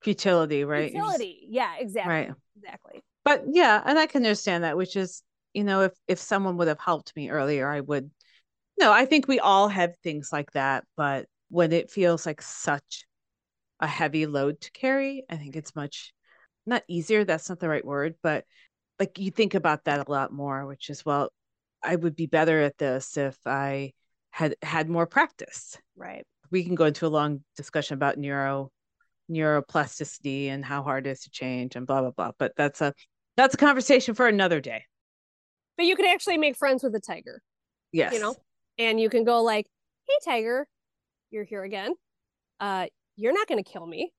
futility, 0.03 0.63
right? 0.63 0.91
Futility. 0.91 1.39
Just, 1.41 1.53
yeah, 1.53 1.75
exactly. 1.77 2.13
Right. 2.13 2.31
Exactly. 2.57 3.01
But 3.25 3.43
yeah, 3.51 3.81
and 3.85 3.97
I 3.97 4.05
can 4.05 4.23
understand 4.23 4.63
that, 4.63 4.77
which 4.77 4.95
is, 4.95 5.23
you 5.53 5.63
know, 5.63 5.81
if 5.81 5.93
if 6.07 6.19
someone 6.19 6.57
would 6.57 6.67
have 6.67 6.79
helped 6.79 7.15
me 7.15 7.29
earlier, 7.29 7.69
I 7.69 7.79
would 7.79 8.11
no, 8.79 8.91
I 8.91 9.05
think 9.05 9.27
we 9.27 9.39
all 9.39 9.67
have 9.67 9.95
things 10.03 10.29
like 10.31 10.51
that, 10.53 10.83
but 10.97 11.27
when 11.49 11.71
it 11.71 11.91
feels 11.91 12.25
like 12.25 12.41
such 12.41 13.05
a 13.79 13.87
heavy 13.87 14.25
load 14.25 14.59
to 14.61 14.71
carry, 14.71 15.25
I 15.29 15.37
think 15.37 15.55
it's 15.55 15.75
much 15.75 16.13
not 16.65 16.83
easier, 16.87 17.23
that's 17.23 17.49
not 17.49 17.59
the 17.59 17.69
right 17.69 17.85
word, 17.85 18.15
but 18.23 18.45
like 18.99 19.19
you 19.19 19.31
think 19.31 19.53
about 19.53 19.85
that 19.85 20.07
a 20.07 20.11
lot 20.11 20.31
more, 20.31 20.65
which 20.65 20.89
is 20.89 21.05
well, 21.05 21.29
I 21.83 21.95
would 21.95 22.15
be 22.15 22.25
better 22.25 22.61
at 22.61 22.77
this 22.77 23.17
if 23.17 23.37
I 23.45 23.93
had 24.31 24.55
had 24.61 24.89
more 24.89 25.05
practice. 25.05 25.77
Right. 25.95 26.25
We 26.51 26.63
can 26.63 26.75
go 26.75 26.85
into 26.85 27.05
a 27.05 27.09
long 27.09 27.43
discussion 27.55 27.95
about 27.95 28.17
neuro 28.17 28.71
neuroplasticity 29.33 30.47
and 30.47 30.63
how 30.63 30.83
hard 30.83 31.07
it 31.07 31.11
is 31.11 31.21
to 31.21 31.29
change 31.29 31.75
and 31.75 31.87
blah 31.87 32.01
blah 32.01 32.11
blah. 32.11 32.31
But 32.37 32.53
that's 32.55 32.81
a 32.81 32.93
that's 33.35 33.55
a 33.55 33.57
conversation 33.57 34.13
for 34.13 34.27
another 34.27 34.61
day. 34.61 34.83
But 35.77 35.85
you 35.85 35.95
can 35.95 36.05
actually 36.05 36.37
make 36.37 36.55
friends 36.55 36.83
with 36.83 36.93
a 36.95 36.99
tiger. 36.99 37.41
Yes. 37.91 38.13
You 38.13 38.19
know? 38.19 38.35
And 38.77 38.99
you 38.99 39.09
can 39.09 39.23
go 39.23 39.41
like, 39.41 39.67
hey 40.07 40.13
tiger, 40.23 40.67
you're 41.31 41.43
here 41.43 41.63
again. 41.63 41.93
Uh, 42.59 42.87
you're 43.15 43.33
not 43.33 43.47
going 43.47 43.63
to 43.63 43.69
kill 43.69 43.85
me. 43.85 44.11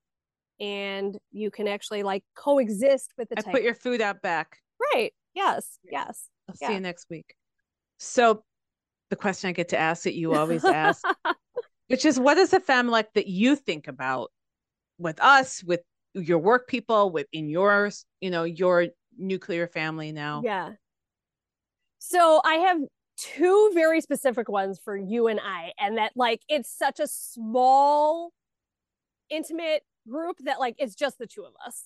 And 0.60 1.16
you 1.32 1.50
can 1.50 1.66
actually 1.66 2.02
like 2.02 2.22
coexist 2.36 3.12
with 3.18 3.28
the 3.28 3.36
tiger. 3.36 3.50
Put 3.50 3.62
your 3.62 3.74
food 3.74 4.00
out 4.00 4.22
back. 4.22 4.58
Right. 4.94 5.12
Yes. 5.34 5.78
Yes. 5.90 6.28
I'll 6.48 6.54
yeah. 6.60 6.68
see 6.68 6.74
you 6.74 6.80
next 6.80 7.06
week. 7.10 7.34
So 7.98 8.42
the 9.10 9.16
question 9.16 9.48
I 9.48 9.52
get 9.52 9.68
to 9.70 9.78
ask 9.78 10.04
that 10.04 10.14
you 10.14 10.34
always 10.34 10.64
ask, 10.64 11.04
which 11.88 12.04
is 12.04 12.18
what 12.18 12.38
is 12.38 12.52
a 12.52 12.60
family 12.60 13.02
that 13.14 13.26
you 13.26 13.56
think 13.56 13.88
about 13.88 14.30
with 14.98 15.20
us, 15.20 15.62
with 15.64 15.80
your 16.14 16.38
work 16.38 16.68
people, 16.68 17.10
with 17.10 17.26
in 17.32 17.48
yours, 17.48 18.04
you 18.20 18.30
know, 18.30 18.44
your 18.44 18.86
nuclear 19.16 19.66
family 19.66 20.12
now? 20.12 20.42
Yeah. 20.44 20.72
So 21.98 22.40
I 22.44 22.54
have 22.54 22.78
two 23.16 23.70
very 23.74 24.00
specific 24.00 24.48
ones 24.48 24.78
for 24.84 24.96
you 24.96 25.26
and 25.28 25.40
I, 25.40 25.72
and 25.78 25.98
that 25.98 26.12
like 26.16 26.42
it's 26.48 26.70
such 26.70 27.00
a 27.00 27.06
small, 27.06 28.32
intimate 29.30 29.82
group 30.08 30.36
that 30.44 30.60
like 30.60 30.74
it's 30.78 30.94
just 30.94 31.18
the 31.18 31.26
two 31.26 31.44
of 31.44 31.52
us 31.66 31.84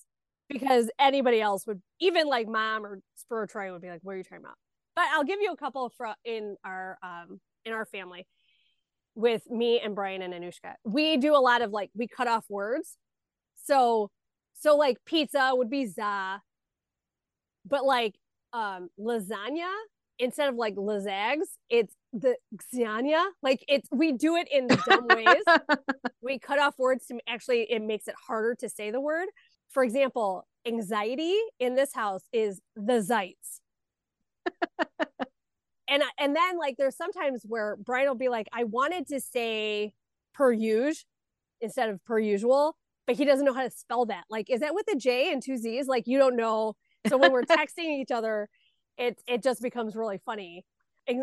because 0.49 0.89
anybody 0.99 1.39
else 1.39 1.65
would 1.67 1.81
even 1.99 2.27
like 2.27 2.47
mom 2.47 2.85
or 2.85 2.99
Spur 3.15 3.45
Troy 3.47 3.71
would 3.71 3.81
be 3.81 3.89
like, 3.89 4.01
"What 4.03 4.13
are 4.13 4.17
you 4.17 4.23
talking 4.23 4.43
about?" 4.43 4.57
But 4.95 5.05
I'll 5.13 5.23
give 5.23 5.39
you 5.41 5.51
a 5.51 5.57
couple 5.57 5.89
from 5.89 6.15
in 6.25 6.57
our 6.63 6.97
um 7.03 7.39
in 7.65 7.73
our 7.73 7.85
family 7.85 8.25
with 9.19 9.49
me 9.49 9.79
and 9.79 9.95
Brian 9.95 10.21
and 10.21 10.33
Anushka. 10.33 10.75
We 10.85 11.17
do 11.17 11.35
a 11.35 11.39
lot 11.39 11.61
of 11.61 11.71
like 11.71 11.91
we 11.95 12.07
cut 12.07 12.27
off 12.27 12.45
words. 12.49 12.97
So 13.65 14.11
So 14.55 14.77
like 14.77 14.97
pizza 15.05 15.51
would 15.53 15.69
be 15.69 15.85
za, 15.87 16.41
but 17.65 17.85
like 17.85 18.15
um 18.53 18.89
lasagna 18.99 19.71
instead 20.19 20.49
of 20.49 20.55
like 20.55 20.75
lazags, 20.75 21.47
it's 21.69 21.93
the 22.13 22.35
xania. 22.73 23.25
Like 23.41 23.63
it's 23.67 23.87
we 23.91 24.13
do 24.13 24.35
it 24.35 24.47
in 24.51 24.67
dumb 24.67 25.07
ways. 25.07 25.43
we 26.21 26.39
cut 26.39 26.59
off 26.59 26.75
words 26.79 27.05
to 27.07 27.19
actually 27.27 27.63
it 27.71 27.81
makes 27.81 28.07
it 28.07 28.15
harder 28.27 28.55
to 28.55 28.69
say 28.69 28.91
the 28.91 29.01
word. 29.01 29.27
For 29.69 29.83
example, 29.83 30.47
anxiety 30.65 31.37
in 31.59 31.75
this 31.75 31.93
house 31.93 32.23
is 32.33 32.61
the 32.75 33.01
zeits. 33.01 33.61
and 35.89 36.03
and 36.17 36.35
then 36.35 36.57
like 36.57 36.75
there's 36.77 36.95
sometimes 36.95 37.43
where 37.45 37.77
Brian 37.77 38.07
will 38.07 38.15
be 38.15 38.29
like, 38.29 38.47
I 38.53 38.63
wanted 38.63 39.07
to 39.07 39.19
say 39.19 39.93
per 40.33 40.51
usual 40.51 41.03
instead 41.61 41.89
of 41.89 42.03
per 42.05 42.19
usual, 42.19 42.75
but 43.05 43.15
he 43.15 43.25
doesn't 43.25 43.45
know 43.45 43.53
how 43.53 43.63
to 43.63 43.71
spell 43.71 44.05
that. 44.05 44.23
Like, 44.29 44.49
is 44.49 44.61
that 44.61 44.73
with 44.73 44.85
a 44.91 44.95
J 44.95 45.31
and 45.31 45.41
two 45.43 45.57
Z's? 45.57 45.87
Like 45.87 46.03
you 46.07 46.17
don't 46.17 46.35
know. 46.35 46.75
So 47.07 47.17
when 47.17 47.31
we're 47.31 47.43
texting 47.59 47.99
each 47.99 48.11
other, 48.11 48.49
it 48.97 49.21
it 49.27 49.43
just 49.43 49.61
becomes 49.61 49.95
really 49.95 50.19
funny. 50.25 50.65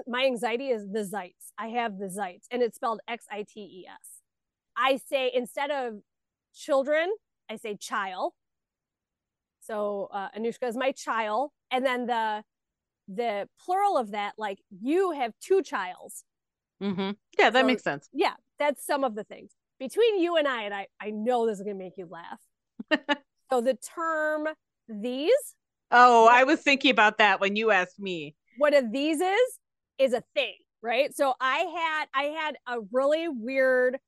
My 0.06 0.24
anxiety 0.24 0.68
is 0.68 0.86
the 0.90 1.01
zeits. 1.01 1.52
I 1.59 1.68
have 1.68 1.98
the 1.98 2.06
zeits, 2.06 2.47
and 2.51 2.60
it's 2.62 2.76
spelled 2.76 3.01
X 3.09 3.24
I 3.30 3.44
T 3.48 3.60
E 3.60 3.86
S. 3.88 4.22
I 4.76 4.98
say 5.09 5.30
instead 5.32 5.70
of 5.70 6.01
children, 6.55 7.10
I 7.48 7.56
say 7.56 7.76
child. 7.76 8.32
So 9.60 10.09
uh, 10.12 10.28
Anushka 10.36 10.68
is 10.68 10.76
my 10.76 10.93
child, 10.93 11.51
and 11.70 11.84
then 11.84 12.06
the 12.06 12.43
the 13.09 13.49
plural 13.65 13.97
of 13.97 14.12
that, 14.12 14.35
like 14.39 14.59
you 14.83 15.12
have 15.12 15.33
two 15.41 15.62
childs. 15.62 16.24
Mm-hmm. 16.83 17.12
Yeah, 17.39 17.51
that 17.51 17.62
so, 17.62 17.66
makes 17.66 17.83
sense. 17.83 18.09
Yeah, 18.12 18.35
that's 18.59 18.85
some 18.85 19.05
of 19.05 19.15
the 19.15 19.24
things 19.24 19.53
between 19.78 20.20
you 20.20 20.37
and 20.37 20.47
I. 20.47 20.62
And 20.62 20.74
I, 20.74 20.87
I 21.01 21.11
know 21.11 21.47
this 21.47 21.59
is 21.59 21.65
gonna 21.65 21.77
make 21.77 21.97
you 21.97 22.09
laugh. 22.11 22.41
so 23.51 23.61
the 23.61 23.74
term 23.74 24.49
these. 24.89 25.55
Oh, 25.91 26.24
what, 26.24 26.35
I 26.35 26.45
was 26.45 26.61
thinking 26.61 26.91
about 26.91 27.19
that 27.19 27.41
when 27.41 27.57
you 27.57 27.70
asked 27.70 28.01
me. 28.01 28.35
What 28.59 28.74
a 28.74 28.87
these 28.91 29.20
is 29.20 29.59
is 29.99 30.12
a 30.12 30.23
thing, 30.35 30.55
right? 30.83 31.15
So 31.15 31.35
I 31.41 31.59
had 31.59 32.07
I 32.15 32.23
had 32.24 32.57
a 32.66 32.81
really 32.93 33.28
weird 33.28 33.99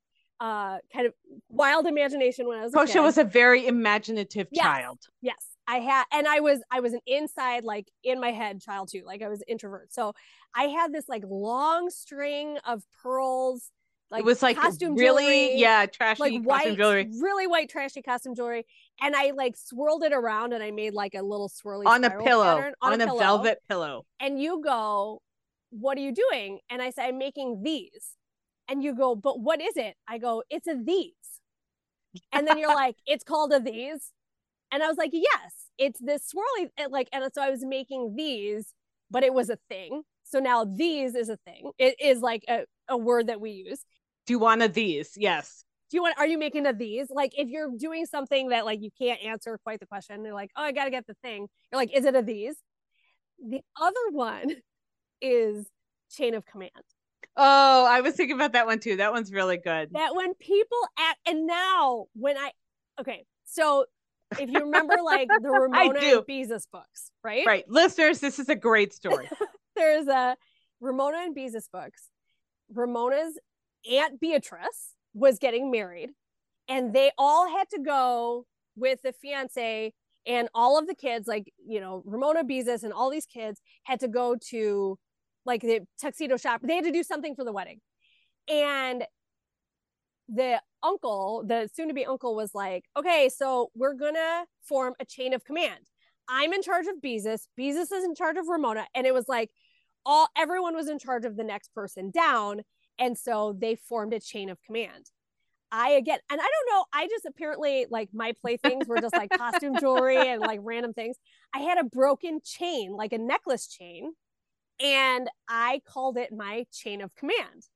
uh 0.40 0.78
kind 0.92 1.06
of 1.06 1.14
wild 1.48 1.86
imagination 1.86 2.46
when 2.46 2.58
I 2.58 2.62
was 2.62 2.72
Kosha 2.72 3.02
was 3.02 3.18
a 3.18 3.24
very 3.24 3.66
imaginative 3.66 4.48
yes. 4.50 4.64
child. 4.64 4.98
Yes. 5.20 5.36
I 5.68 5.80
had 5.80 6.04
and 6.12 6.26
I 6.26 6.40
was 6.40 6.60
I 6.70 6.80
was 6.80 6.94
an 6.94 7.00
inside 7.06 7.62
like 7.62 7.90
in 8.02 8.20
my 8.20 8.30
head 8.32 8.60
child 8.62 8.88
too. 8.88 9.02
Like 9.04 9.22
I 9.22 9.28
was 9.28 9.42
introvert. 9.46 9.92
So 9.92 10.14
I 10.56 10.64
had 10.64 10.92
this 10.92 11.08
like 11.08 11.22
long 11.28 11.90
string 11.90 12.56
of 12.66 12.82
pearls 13.02 13.70
like 14.10 14.20
it 14.20 14.24
was 14.24 14.42
like 14.42 14.56
costume 14.56 14.96
really 14.96 15.24
jewelry, 15.24 15.60
yeah 15.60 15.84
trashy 15.84 16.22
like 16.22 16.42
white, 16.42 16.76
jewelry 16.76 17.10
really 17.20 17.46
white 17.46 17.68
trashy 17.68 18.00
costume 18.00 18.34
jewelry 18.34 18.64
and 19.02 19.14
i 19.14 19.32
like 19.36 19.54
swirled 19.54 20.02
it 20.02 20.14
around 20.14 20.54
and 20.54 20.62
i 20.62 20.70
made 20.70 20.94
like 20.94 21.14
a 21.14 21.20
little 21.20 21.50
swirly 21.50 21.84
on 21.84 22.02
a 22.04 22.10
pillow 22.10 22.72
on, 22.80 22.92
on, 22.92 23.00
a, 23.02 23.06
pillow. 23.06 23.18
velvet 23.18 23.58
pillow 23.68 24.06
and 24.18 24.40
you 24.40 24.62
go 24.64 25.20
what 25.70 25.98
are 25.98 26.00
you 26.00 26.14
doing 26.14 26.58
and 26.70 26.80
i 26.80 26.88
say 26.88 27.06
i'm 27.06 27.18
making 27.18 27.62
these 27.62 28.16
and 28.68 28.82
you 28.82 28.94
go 28.94 29.14
but 29.14 29.40
what 29.40 29.60
is 29.60 29.76
it 29.76 29.94
i 30.08 30.16
go 30.16 30.42
it's 30.48 30.66
a 30.66 30.74
these 30.82 31.12
and 32.32 32.46
then 32.46 32.56
you're 32.56 32.74
like 32.74 32.96
it's 33.06 33.24
called 33.24 33.52
a 33.52 33.60
these 33.60 34.12
and 34.72 34.82
i 34.82 34.88
was 34.88 34.96
like 34.96 35.10
yes 35.12 35.70
it's 35.78 36.00
this 36.00 36.32
swirly 36.32 36.68
like 36.90 37.08
and 37.12 37.24
so 37.32 37.42
i 37.42 37.50
was 37.50 37.64
making 37.64 38.14
these 38.16 38.74
but 39.10 39.22
it 39.22 39.32
was 39.32 39.50
a 39.50 39.58
thing 39.68 40.02
so 40.24 40.38
now 40.38 40.64
these 40.64 41.14
is 41.14 41.28
a 41.28 41.36
thing 41.38 41.70
it 41.78 41.94
is 42.00 42.20
like 42.20 42.44
a, 42.48 42.64
a 42.88 42.96
word 42.96 43.28
that 43.28 43.40
we 43.40 43.50
use 43.50 43.84
do 44.28 44.34
you 44.34 44.38
want 44.38 44.60
a 44.60 44.68
these? 44.68 45.12
Yes. 45.16 45.64
Do 45.90 45.96
you 45.96 46.02
want, 46.02 46.18
are 46.18 46.26
you 46.26 46.36
making 46.36 46.66
a 46.66 46.74
these? 46.74 47.08
Like 47.08 47.32
if 47.38 47.48
you're 47.48 47.70
doing 47.78 48.04
something 48.04 48.50
that 48.50 48.66
like 48.66 48.82
you 48.82 48.90
can't 49.00 49.24
answer 49.24 49.58
quite 49.64 49.80
the 49.80 49.86
question, 49.86 50.22
you're 50.22 50.34
like, 50.34 50.50
oh, 50.54 50.62
I 50.62 50.72
got 50.72 50.84
to 50.84 50.90
get 50.90 51.06
the 51.06 51.16
thing. 51.22 51.46
You're 51.72 51.80
like, 51.80 51.96
is 51.96 52.04
it 52.04 52.14
a 52.14 52.20
these? 52.20 52.54
The 53.42 53.62
other 53.80 53.94
one 54.10 54.50
is 55.22 55.66
chain 56.14 56.34
of 56.34 56.44
command. 56.44 56.72
Oh, 57.38 57.86
I 57.88 58.02
was 58.02 58.16
thinking 58.16 58.36
about 58.36 58.52
that 58.52 58.66
one 58.66 58.80
too. 58.80 58.96
That 58.96 59.12
one's 59.12 59.32
really 59.32 59.56
good. 59.56 59.88
That 59.92 60.14
when 60.14 60.34
people 60.34 60.78
act, 60.98 61.20
and 61.26 61.46
now 61.46 62.04
when 62.12 62.36
I, 62.36 62.50
okay, 63.00 63.24
so 63.46 63.86
if 64.32 64.50
you 64.50 64.60
remember 64.60 64.96
like 65.04 65.28
the 65.28 65.48
Ramona 65.48 65.98
and 66.00 66.26
Beezus 66.26 66.66
books, 66.70 67.10
right? 67.22 67.46
Right. 67.46 67.64
Listeners, 67.68 68.20
this 68.20 68.38
is 68.38 68.48
a 68.48 68.56
great 68.56 68.92
story. 68.92 69.28
There's 69.76 70.06
a 70.08 70.36
Ramona 70.80 71.18
and 71.18 71.36
Beezus 71.36 71.70
books. 71.72 72.10
Ramona's 72.72 73.38
Aunt 73.90 74.20
Beatrice 74.20 74.94
was 75.14 75.38
getting 75.38 75.70
married, 75.70 76.10
and 76.68 76.92
they 76.92 77.10
all 77.16 77.48
had 77.48 77.68
to 77.70 77.80
go 77.80 78.46
with 78.76 79.00
the 79.02 79.12
fiance 79.12 79.92
and 80.26 80.48
all 80.54 80.78
of 80.78 80.86
the 80.86 80.94
kids, 80.94 81.26
like 81.26 81.52
you 81.66 81.80
know 81.80 82.02
Ramona 82.04 82.44
Beezus 82.44 82.82
and 82.82 82.92
all 82.92 83.10
these 83.10 83.26
kids 83.26 83.60
had 83.84 84.00
to 84.00 84.08
go 84.08 84.36
to 84.50 84.98
like 85.46 85.62
the 85.62 85.80
tuxedo 86.00 86.36
shop. 86.36 86.60
They 86.62 86.74
had 86.74 86.84
to 86.84 86.92
do 86.92 87.02
something 87.02 87.34
for 87.34 87.44
the 87.44 87.52
wedding, 87.52 87.80
and 88.48 89.04
the 90.28 90.60
uncle, 90.82 91.44
the 91.46 91.68
soon-to-be 91.74 92.04
uncle, 92.06 92.34
was 92.34 92.54
like, 92.54 92.84
"Okay, 92.96 93.28
so 93.28 93.70
we're 93.74 93.94
gonna 93.94 94.46
form 94.62 94.94
a 95.00 95.04
chain 95.04 95.32
of 95.34 95.44
command. 95.44 95.90
I'm 96.28 96.52
in 96.52 96.62
charge 96.62 96.86
of 96.86 96.96
Beezus. 97.02 97.48
Beezus 97.58 97.92
is 97.92 98.04
in 98.04 98.14
charge 98.14 98.36
of 98.36 98.48
Ramona, 98.48 98.86
and 98.94 99.06
it 99.06 99.14
was 99.14 99.28
like." 99.28 99.50
all 100.06 100.28
everyone 100.38 100.74
was 100.76 100.88
in 100.88 100.98
charge 100.98 101.24
of 101.24 101.36
the 101.36 101.44
next 101.44 101.74
person 101.74 102.10
down 102.10 102.62
and 102.98 103.16
so 103.16 103.56
they 103.58 103.76
formed 103.76 104.12
a 104.12 104.20
chain 104.20 104.50
of 104.50 104.58
command. 104.62 105.06
I 105.70 105.90
again, 105.90 106.18
and 106.30 106.40
I 106.40 106.44
don't 106.44 106.74
know, 106.74 106.84
I 106.92 107.06
just 107.08 107.26
apparently 107.26 107.86
like 107.90 108.08
my 108.12 108.32
playthings 108.40 108.88
were 108.88 109.00
just 109.00 109.14
like 109.14 109.30
costume 109.30 109.76
jewelry 109.80 110.16
and 110.16 110.40
like 110.40 110.60
random 110.62 110.94
things. 110.94 111.16
I 111.54 111.60
had 111.60 111.78
a 111.78 111.84
broken 111.84 112.40
chain, 112.42 112.92
like 112.92 113.12
a 113.12 113.18
necklace 113.18 113.68
chain, 113.68 114.12
and 114.80 115.28
I 115.46 115.82
called 115.86 116.16
it 116.16 116.32
my 116.32 116.64
chain 116.72 117.02
of 117.02 117.14
command. 117.14 117.66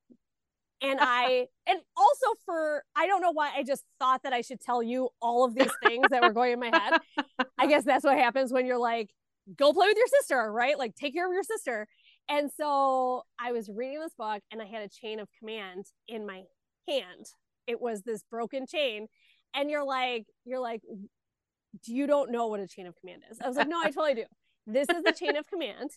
And 0.83 0.99
I, 1.01 1.47
and 1.69 1.79
also 1.97 2.27
for, 2.45 2.83
I 2.97 3.07
don't 3.07 3.23
know 3.23 3.31
why 3.31 3.53
I 3.57 3.63
just 3.63 3.85
thought 4.01 4.25
that 4.25 4.33
I 4.33 4.41
should 4.41 4.61
tell 4.61 4.83
you 4.83 5.11
all 5.21 5.45
of 5.45 5.55
these 5.55 5.71
things 5.87 6.07
that 6.11 6.23
were 6.23 6.33
going 6.33 6.55
in 6.55 6.61
my 6.61 6.71
head. 6.73 7.01
I 7.57 7.67
guess 7.67 7.85
that's 7.85 8.05
what 8.05 8.19
happens 8.19 8.53
when 8.53 8.67
you're 8.67 8.79
like, 8.79 9.11
go 9.57 9.73
play 9.73 9.87
with 9.87 9.97
your 9.97 10.09
sister, 10.09 10.51
right? 10.53 10.77
Like 10.77 10.95
take 10.97 11.15
care 11.15 11.27
of 11.27 11.33
your 11.33 11.45
sister. 11.45 11.87
And 12.29 12.51
so 12.51 13.23
I 13.39 13.53
was 13.53 13.69
reading 13.69 14.01
this 14.01 14.15
book 14.19 14.43
and 14.51 14.61
I 14.61 14.67
had 14.67 14.83
a 14.83 14.89
chain 14.89 15.21
of 15.21 15.29
command 15.39 15.87
in 16.09 16.27
my 16.27 16.43
hand. 16.89 17.27
It 17.67 17.81
was 17.81 18.03
this 18.03 18.25
broken 18.31 18.67
chain. 18.67 19.07
And 19.55 19.71
you're 19.71 19.85
like, 19.85 20.27
you're 20.45 20.61
like, 20.61 20.83
you 21.87 22.07
don't 22.07 22.33
know 22.33 22.49
what 22.49 22.61
a 22.61 22.67
chain 22.67 22.87
of 22.87 22.97
command 22.97 23.23
is. 23.31 23.39
I 23.41 23.47
was 23.47 23.57
like, 23.57 23.69
no, 23.69 23.81
I 23.81 23.91
totally 23.91 24.15
do. 24.15 24.25
This 24.67 24.89
is 24.89 25.03
the 25.03 25.13
chain 25.13 25.37
of 25.37 25.47
command. 25.47 25.91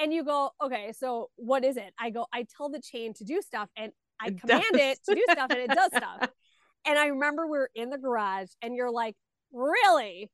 And 0.00 0.12
you 0.12 0.24
go, 0.24 0.50
okay, 0.62 0.92
so 0.96 1.30
what 1.36 1.64
is 1.64 1.76
it? 1.76 1.92
I 1.98 2.10
go, 2.10 2.26
I 2.32 2.46
tell 2.56 2.70
the 2.70 2.80
chain 2.80 3.12
to 3.14 3.24
do 3.24 3.42
stuff 3.42 3.68
and 3.76 3.92
I 4.20 4.28
it 4.28 4.40
command 4.40 4.64
does. 4.72 4.80
it 4.80 4.98
to 5.08 5.14
do 5.14 5.22
stuff 5.30 5.50
and 5.50 5.58
it 5.58 5.70
does 5.70 5.90
stuff. 5.96 6.30
And 6.86 6.98
I 6.98 7.08
remember 7.08 7.46
we 7.46 7.58
are 7.58 7.70
in 7.74 7.90
the 7.90 7.98
garage 7.98 8.48
and 8.62 8.74
you're 8.74 8.90
like, 8.90 9.14
really? 9.52 10.30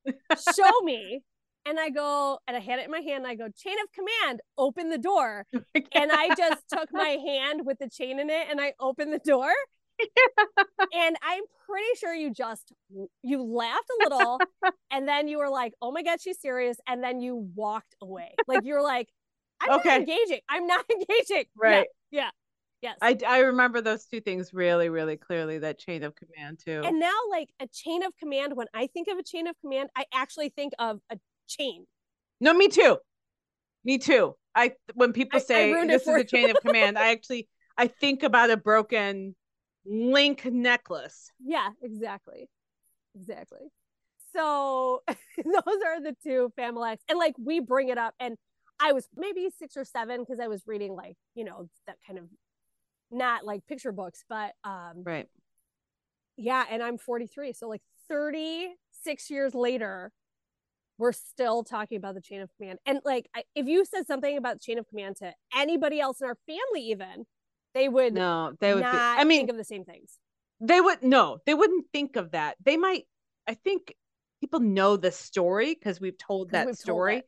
Show 0.55 0.81
me 0.85 1.23
and 1.67 1.79
I 1.81 1.91
go 1.91 2.39
and 2.47 2.57
I 2.57 2.61
had 2.61 2.79
it 2.79 2.85
in 2.85 2.91
my 2.93 3.01
hand 3.01 3.25
and 3.25 3.27
I 3.27 3.35
go, 3.35 3.49
chain 3.49 3.75
of 3.83 3.93
command, 3.93 4.41
open 4.57 4.89
the 4.89 4.99
door. 4.99 5.45
and 5.53 6.13
I 6.13 6.35
just 6.37 6.63
took 6.73 6.89
my 6.93 7.19
hand 7.27 7.63
with 7.67 7.79
the 7.81 7.89
chain 7.89 8.21
in 8.21 8.31
it 8.31 8.47
and 8.49 8.61
I 8.61 8.75
opened 8.79 9.13
the 9.13 9.19
door. 9.19 9.51
and 9.99 11.17
I'm 11.23 11.43
pretty 11.67 11.89
sure 11.99 12.15
you 12.15 12.33
just 12.33 12.73
you 13.23 13.43
laughed 13.43 13.91
a 14.01 14.05
little 14.05 14.39
and 14.93 15.09
then 15.09 15.27
you 15.27 15.39
were 15.39 15.51
like, 15.51 15.73
oh 15.83 15.91
my 15.91 16.03
God, 16.03 16.21
she's 16.21 16.41
serious. 16.41 16.77
And 16.87 17.03
then 17.03 17.21
you 17.21 17.51
walked 17.57 17.97
away. 18.01 18.35
Like 18.47 18.61
you're 18.63 18.83
like, 18.83 19.09
I'm 19.61 19.81
okay. 19.81 19.89
not 19.89 20.01
engaging. 20.01 20.41
I'm 20.49 20.67
not 20.67 20.85
engaging. 20.91 21.45
Right. 21.57 21.87
Yeah. 22.11 22.23
yeah. 22.23 22.31
Yes. 22.83 22.99
I, 23.01 23.19
I 23.27 23.39
remember 23.41 23.81
those 23.81 24.05
two 24.05 24.21
things 24.21 24.53
really, 24.53 24.91
really 24.91 25.17
clearly 25.17 25.59
that 25.59 25.79
chain 25.79 26.05
of 26.05 26.15
command 26.15 26.61
too. 26.65 26.83
And 26.85 27.01
now, 27.01 27.15
like 27.31 27.49
a 27.59 27.67
chain 27.67 28.03
of 28.03 28.13
command, 28.21 28.55
when 28.55 28.67
I 28.75 28.87
think 28.89 29.09
of 29.09 29.19
a 29.19 29.23
chain 29.23 29.47
of 29.47 29.57
command, 29.63 29.89
I 29.97 30.05
actually 30.13 30.51
think 30.51 30.73
of 30.79 31.01
a 31.11 31.19
chain. 31.49 31.87
No, 32.41 32.53
me 32.53 32.69
too. 32.69 32.99
Me 33.85 33.99
too. 33.99 34.37
I 34.55 34.73
when 34.95 35.13
people 35.13 35.41
say 35.41 35.73
I 35.73 35.87
this 35.87 36.03
is 36.03 36.09
a 36.09 36.25
chain 36.25 36.51
of 36.51 36.57
command, 36.65 36.99
I 36.99 37.11
actually 37.13 37.49
I 37.79 37.87
think 37.89 38.23
about 38.23 38.51
a 38.51 38.57
broken 38.57 39.35
link 39.87 40.45
necklace. 40.45 41.31
Yeah, 41.45 41.69
exactly. 41.83 42.49
Exactly. 43.15 43.61
So 44.35 45.03
those 45.09 45.79
are 45.87 46.03
the 46.03 46.15
two 46.23 46.53
Familects. 46.59 47.03
And 47.09 47.19
like 47.19 47.35
we 47.39 47.61
bring 47.61 47.89
it 47.89 47.99
up 47.99 48.15
and 48.21 48.37
I 48.81 48.93
was 48.93 49.09
maybe 49.17 49.49
six 49.57 49.77
or 49.77 49.85
seven 49.85 50.21
because 50.21 50.41
I 50.41 50.49
was 50.49 50.63
reading 50.67 50.95
like, 50.95 51.17
you 51.35 51.45
know, 51.45 51.69
that 51.87 51.97
kind 52.07 52.19
of 52.19 52.27
not 53.11 53.45
like 53.45 53.67
picture 53.67 53.93
books, 53.93 54.25
but 54.29 54.53
um 54.65 55.03
right. 55.05 55.29
Yeah, 56.37 56.65
and 56.71 56.83
I'm 56.83 56.99
43. 56.99 57.55
So 57.55 57.69
like 57.69 57.83
36 58.09 59.31
years 59.31 59.55
later, 59.55 60.13
we're 60.99 61.13
still 61.13 61.63
talking 61.65 61.97
about 61.97 62.15
the 62.15 62.21
chain 62.21 62.41
of 62.41 62.51
command. 62.57 62.79
And 62.87 63.01
like, 63.05 63.29
if 63.55 63.67
you 63.67 63.85
said 63.85 64.07
something 64.07 64.37
about 64.37 64.61
chain 64.61 64.79
of 64.79 64.87
command 64.89 65.17
to 65.17 65.33
anybody 65.55 66.01
else 66.01 66.21
in 66.21 66.27
our 66.27 66.37
family, 66.47 66.91
even 66.91 67.25
they 67.75 67.89
would 67.89 68.15
no, 68.15 68.53
they 68.61 68.75
would. 68.75 68.83
Be, 68.83 68.89
I 68.91 69.25
mean, 69.25 69.41
think 69.41 69.51
of 69.51 69.57
the 69.57 69.65
same 69.65 69.85
things. 69.85 70.19
They 70.61 70.81
would 70.81 71.03
no, 71.03 71.39
they 71.47 71.55
wouldn't 71.55 71.87
think 71.93 72.17
of 72.17 72.33
that. 72.33 72.57
They 72.65 72.77
might. 72.77 73.05
I 73.47 73.55
think 73.55 73.95
people 74.41 74.61
know 74.61 74.97
the 74.97 75.13
story 75.13 75.75
because 75.75 76.01
we've 76.01 76.19
told 76.19 76.51
that 76.51 76.67
we've 76.67 76.77
story. 76.77 77.19
it. 77.19 77.27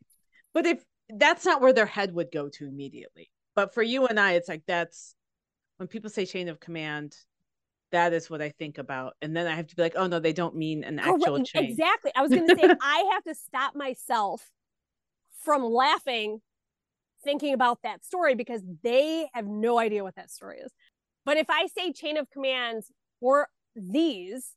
But 0.54 0.66
if 0.66 0.82
that's 1.16 1.44
not 1.44 1.60
where 1.60 1.72
their 1.72 1.86
head 1.86 2.14
would 2.14 2.30
go 2.32 2.48
to 2.48 2.66
immediately. 2.66 3.30
But 3.54 3.74
for 3.74 3.82
you 3.82 4.06
and 4.06 4.20
I, 4.20 4.32
it's 4.32 4.48
like 4.48 4.62
that's 4.66 5.14
when 5.78 5.88
people 5.88 6.10
say 6.10 6.26
chain 6.26 6.48
of 6.48 6.60
command, 6.60 7.16
that 7.92 8.12
is 8.12 8.28
what 8.28 8.42
I 8.42 8.50
think 8.50 8.78
about. 8.78 9.14
And 9.22 9.36
then 9.36 9.46
I 9.46 9.54
have 9.54 9.66
to 9.68 9.76
be 9.76 9.82
like, 9.82 9.94
oh 9.96 10.06
no, 10.06 10.20
they 10.20 10.32
don't 10.32 10.54
mean 10.56 10.84
an 10.84 10.98
actual 10.98 11.36
Correct. 11.36 11.46
chain. 11.46 11.64
Exactly. 11.70 12.12
I 12.14 12.22
was 12.22 12.32
going 12.32 12.48
to 12.48 12.54
say, 12.54 12.68
I 12.80 13.10
have 13.12 13.24
to 13.24 13.34
stop 13.34 13.74
myself 13.74 14.50
from 15.42 15.64
laughing 15.64 16.40
thinking 17.24 17.54
about 17.54 17.82
that 17.82 18.04
story 18.04 18.34
because 18.34 18.62
they 18.82 19.28
have 19.32 19.46
no 19.46 19.78
idea 19.78 20.04
what 20.04 20.16
that 20.16 20.30
story 20.30 20.58
is. 20.58 20.70
But 21.24 21.36
if 21.36 21.46
I 21.50 21.66
say 21.66 21.92
chain 21.92 22.16
of 22.16 22.30
commands 22.30 22.90
or 23.20 23.48
these 23.74 24.52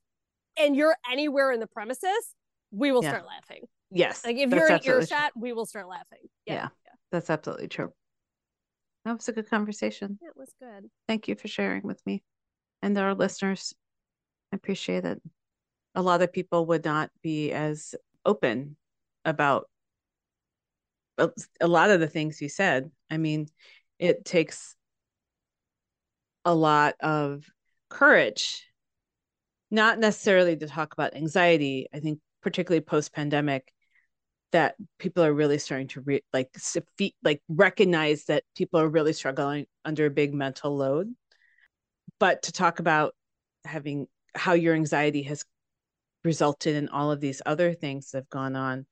and 0.57 0.76
you're 0.76 0.95
anywhere 1.10 1.52
in 1.52 1.60
the 1.60 1.68
premises, 1.68 2.36
we 2.72 2.91
will 2.91 3.03
Yeah. 3.03 3.10
start 3.10 3.26
laughing. 3.26 3.64
Yes. 3.91 4.23
Like 4.26 4.38
if 4.38 4.49
you're 4.49 4.68
in 4.68 4.76
absolutely 4.76 5.07
true. 5.07 5.15
earshot, 5.15 5.32
we 5.36 5.53
will 5.53 5.65
start 5.65 5.88
laughing. 5.88 6.19
Yeah. 6.52 6.69
Yeah. 6.86 6.94
That's 7.11 7.30
absolutely 7.30 7.68
true. 7.68 7.91
That 9.06 9.14
was 9.14 9.28
a 9.28 9.34
good 9.34 9.49
conversation. 9.49 10.19
It 10.22 10.36
was 10.36 10.53
good. 10.60 10.90
Thank 11.07 11.28
you 11.28 11.36
for 11.36 11.48
sharing 11.48 11.84
with 11.84 12.06
me 12.06 12.23
and 12.82 12.98
our 12.98 13.15
listeners. 13.15 13.73
I 14.52 14.57
appreciate 14.57 15.06
it. 15.06 15.22
A 15.95 16.02
lot 16.02 16.22
of 16.22 16.32
people 16.32 16.68
would 16.68 16.86
not 16.86 17.10
be 17.22 17.52
as 17.52 17.95
open 18.26 18.78
about 19.26 19.68
a, 21.18 21.30
a 21.60 21.68
lot 21.68 21.90
of 21.90 21.99
the 21.99 22.07
things 22.07 22.41
you 22.41 22.49
said. 22.49 22.91
I 23.10 23.18
mean, 23.18 23.48
it 23.99 24.23
takes 24.26 24.76
a 26.45 26.53
lot 26.53 26.95
of 26.99 27.45
courage, 27.90 28.65
not 29.69 29.99
necessarily 29.99 30.56
to 30.57 30.68
talk 30.68 30.94
about 30.94 31.15
anxiety. 31.15 31.88
I 31.94 31.99
think, 31.99 32.19
particularly 32.41 32.82
post 32.82 33.14
pandemic, 33.14 33.72
that 34.52 34.76
people 34.99 35.23
are 35.23 35.34
really 35.34 35.57
starting 35.57 35.88
to 35.90 36.02
re- 36.02 36.23
like 36.34 36.49
like 37.23 37.41
recognize 37.49 38.26
that 38.26 38.44
people 38.56 38.80
are 38.80 38.90
really 38.90 39.14
struggling 39.14 39.65
under 39.86 40.06
a 40.06 40.11
big 40.11 40.34
mental 40.34 40.76
load. 40.76 41.14
But 42.19 42.44
to 42.44 42.52
talk 42.52 42.80
about 42.80 43.15
having 43.65 44.07
how 44.36 44.53
your 44.53 44.76
anxiety 44.76 45.23
has 45.23 45.44
resulted 46.23 46.76
in 46.76 46.90
all 46.90 47.11
of 47.11 47.19
these 47.19 47.41
other 47.45 47.73
things 47.73 48.11
that 48.11 48.19
have 48.19 48.30
gone 48.30 48.56
on 48.56 48.86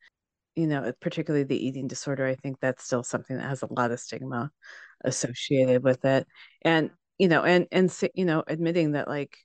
you 0.56 0.66
know 0.68 0.82
uh, 0.82 0.92
particularly 1.00 1.44
the 1.44 1.66
eating 1.68 1.88
disorder 1.88 2.26
i 2.26 2.34
think 2.34 2.58
that's 2.60 2.84
still 2.84 3.04
something 3.04 3.38
that 3.38 3.48
has 3.48 3.62
a 3.62 3.72
lot 3.72 3.92
of 3.92 4.00
stigma 4.00 4.52
associated 5.06 5.84
with 5.84 6.04
it. 6.06 6.28
And 6.64 6.90
you 7.20 7.28
know 7.28 7.44
and 7.44 7.68
and 7.72 7.96
you 8.16 8.26
know 8.26 8.44
admitting 8.48 8.94
that 8.94 9.08
like 9.08 9.38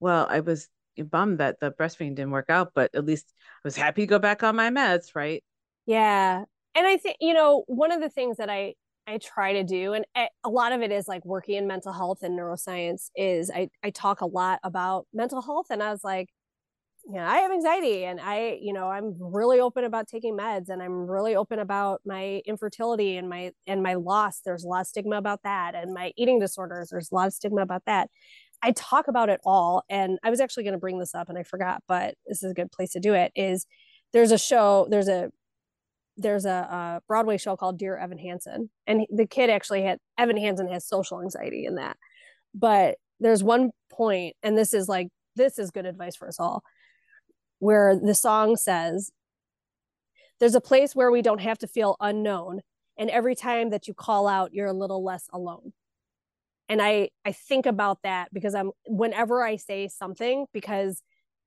well 0.00 0.26
i 0.30 0.40
was 0.40 0.68
bummed 1.10 1.38
that 1.38 1.60
the 1.60 1.72
breastfeeding 1.72 2.14
didn't 2.14 2.30
work 2.30 2.48
out 2.48 2.70
but 2.74 2.90
at 2.94 3.04
least 3.04 3.34
i 3.36 3.60
was 3.64 3.76
happy 3.76 4.02
to 4.02 4.06
go 4.06 4.18
back 4.18 4.42
on 4.42 4.56
my 4.56 4.70
meds 4.70 5.14
right 5.14 5.44
Yeah. 5.86 6.44
And 6.74 6.86
I 6.86 6.96
think, 6.96 7.16
you 7.20 7.34
know, 7.34 7.64
one 7.66 7.92
of 7.92 8.00
the 8.00 8.10
things 8.10 8.36
that 8.38 8.50
I 8.50 8.74
I 9.08 9.18
try 9.18 9.52
to 9.52 9.62
do 9.64 9.92
and 9.92 10.04
a 10.16 10.28
a 10.44 10.48
lot 10.50 10.72
of 10.72 10.82
it 10.82 10.90
is 10.92 11.06
like 11.08 11.24
working 11.24 11.56
in 11.56 11.66
mental 11.66 11.92
health 11.92 12.22
and 12.22 12.38
neuroscience 12.38 13.08
is 13.16 13.50
I 13.50 13.68
I 13.84 13.90
talk 13.90 14.20
a 14.20 14.26
lot 14.26 14.58
about 14.64 15.06
mental 15.14 15.40
health 15.42 15.66
and 15.70 15.82
I 15.82 15.90
was 15.92 16.02
like, 16.04 16.28
you 17.06 17.14
know, 17.16 17.24
I 17.24 17.38
have 17.38 17.52
anxiety 17.52 18.04
and 18.06 18.20
I, 18.20 18.58
you 18.62 18.72
know, 18.72 18.88
I'm 18.90 19.16
really 19.20 19.60
open 19.60 19.84
about 19.84 20.08
taking 20.08 20.36
meds 20.38 20.68
and 20.70 20.82
I'm 20.82 21.08
really 21.10 21.36
open 21.36 21.58
about 21.60 22.02
my 22.06 22.42
infertility 22.46 23.16
and 23.18 23.28
my 23.30 23.52
and 23.66 23.82
my 23.82 23.94
loss. 23.94 24.40
There's 24.44 24.64
a 24.64 24.68
lot 24.68 24.82
of 24.82 24.88
stigma 24.88 25.16
about 25.18 25.42
that 25.44 25.74
and 25.76 25.94
my 25.94 26.12
eating 26.16 26.40
disorders, 26.40 26.90
there's 26.90 27.10
a 27.12 27.14
lot 27.16 27.28
of 27.28 27.34
stigma 27.34 27.62
about 27.62 27.84
that. 27.86 28.10
I 28.62 28.72
talk 28.72 29.08
about 29.08 29.28
it 29.28 29.40
all 29.44 29.84
and 29.90 30.18
I 30.24 30.30
was 30.30 30.40
actually 30.40 30.64
going 30.64 30.72
to 30.74 30.78
bring 30.78 30.98
this 30.98 31.14
up 31.14 31.28
and 31.28 31.38
I 31.38 31.42
forgot, 31.42 31.82
but 31.88 32.14
this 32.26 32.42
is 32.42 32.50
a 32.50 32.54
good 32.54 32.72
place 32.72 32.90
to 32.92 33.00
do 33.00 33.14
it 33.14 33.32
is 33.36 33.66
there's 34.12 34.32
a 34.32 34.38
show, 34.38 34.86
there's 34.90 35.08
a 35.08 35.30
there's 36.16 36.44
a, 36.46 36.50
uh 36.50 37.00
Broadway 37.08 37.36
show 37.38 37.56
called 37.56 37.78
Dear 37.78 37.96
Evan 37.96 38.18
Hansen, 38.18 38.70
and 38.86 39.06
the 39.10 39.26
kid 39.26 39.50
actually 39.50 39.82
had 39.82 39.98
Evan 40.18 40.36
Hansen 40.36 40.68
has 40.68 40.86
social 40.86 41.20
anxiety 41.22 41.64
in 41.66 41.76
that. 41.76 41.96
But 42.54 42.96
there's 43.20 43.44
one 43.44 43.70
point, 43.90 44.36
and 44.42 44.56
this 44.56 44.74
is 44.74 44.88
like 44.88 45.08
this 45.36 45.58
is 45.58 45.70
good 45.70 45.86
advice 45.86 46.16
for 46.16 46.28
us 46.28 46.40
all, 46.40 46.62
where 47.58 47.98
the 47.98 48.14
song 48.14 48.56
says, 48.56 49.10
"There's 50.40 50.54
a 50.54 50.60
place 50.60 50.94
where 50.94 51.10
we 51.10 51.22
don't 51.22 51.40
have 51.40 51.58
to 51.58 51.66
feel 51.66 51.96
unknown, 52.00 52.60
and 52.98 53.10
every 53.10 53.34
time 53.34 53.70
that 53.70 53.88
you 53.88 53.94
call 53.94 54.28
out, 54.28 54.52
you're 54.54 54.66
a 54.66 54.72
little 54.72 55.02
less 55.04 55.28
alone." 55.32 55.72
And 56.68 56.82
I 56.82 57.10
I 57.24 57.32
think 57.32 57.66
about 57.66 58.02
that 58.02 58.28
because 58.32 58.54
I'm 58.54 58.72
whenever 58.86 59.42
I 59.42 59.56
say 59.56 59.88
something 59.88 60.46
because 60.52 61.02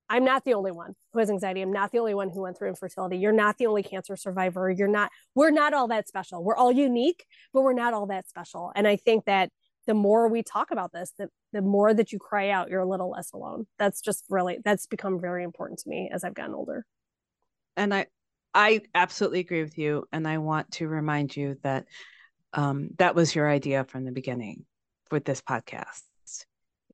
I'm 0.09 0.25
not 0.25 0.43
the 0.43 0.55
only 0.55 0.71
one 0.71 0.95
who 1.13 1.19
has 1.19 1.29
anxiety. 1.29 1.61
I'm 1.61 1.71
not 1.71 1.91
the 1.91 1.99
only 1.99 2.15
one 2.15 2.29
who 2.29 2.41
went 2.41 2.57
through 2.57 2.69
infertility. 2.69 3.17
You're 3.17 3.31
not 3.31 3.57
the 3.57 3.67
only 3.67 3.83
cancer 3.83 4.15
survivor. 4.15 4.69
You're 4.71 4.87
not, 4.87 5.11
we're 5.35 5.51
not 5.51 5.73
all 5.73 5.87
that 5.89 6.07
special. 6.07 6.43
We're 6.43 6.57
all 6.57 6.71
unique, 6.71 7.25
but 7.53 7.61
we're 7.61 7.73
not 7.73 7.93
all 7.93 8.07
that 8.07 8.27
special. 8.27 8.71
And 8.75 8.87
I 8.87 8.95
think 8.95 9.25
that 9.25 9.51
the 9.87 9.93
more 9.93 10.27
we 10.27 10.43
talk 10.43 10.71
about 10.71 10.91
this, 10.91 11.13
the, 11.17 11.29
the 11.53 11.61
more 11.61 11.93
that 11.93 12.11
you 12.11 12.19
cry 12.19 12.49
out, 12.49 12.69
you're 12.69 12.81
a 12.81 12.87
little 12.89 13.11
less 13.11 13.31
alone. 13.33 13.67
That's 13.77 14.01
just 14.01 14.25
really, 14.29 14.57
that's 14.63 14.87
become 14.87 15.19
very 15.21 15.43
important 15.43 15.79
to 15.79 15.89
me 15.89 16.09
as 16.11 16.23
I've 16.23 16.33
gotten 16.33 16.55
older. 16.55 16.85
and 17.77 17.93
i 17.93 18.05
i 18.53 18.81
absolutely 18.95 19.39
agree 19.39 19.61
with 19.61 19.77
you 19.77 20.05
and 20.11 20.27
i 20.27 20.37
want 20.37 20.71
to 20.71 20.87
remind 20.87 21.35
you 21.35 21.57
that 21.63 21.85
um, 22.53 22.89
that 22.97 23.13
was 23.13 23.35
your 23.35 23.47
idea 23.47 23.83
from 23.83 24.05
the 24.05 24.11
beginning 24.11 24.65
with 25.11 25.23
this 25.23 25.41
podcast 25.41 26.01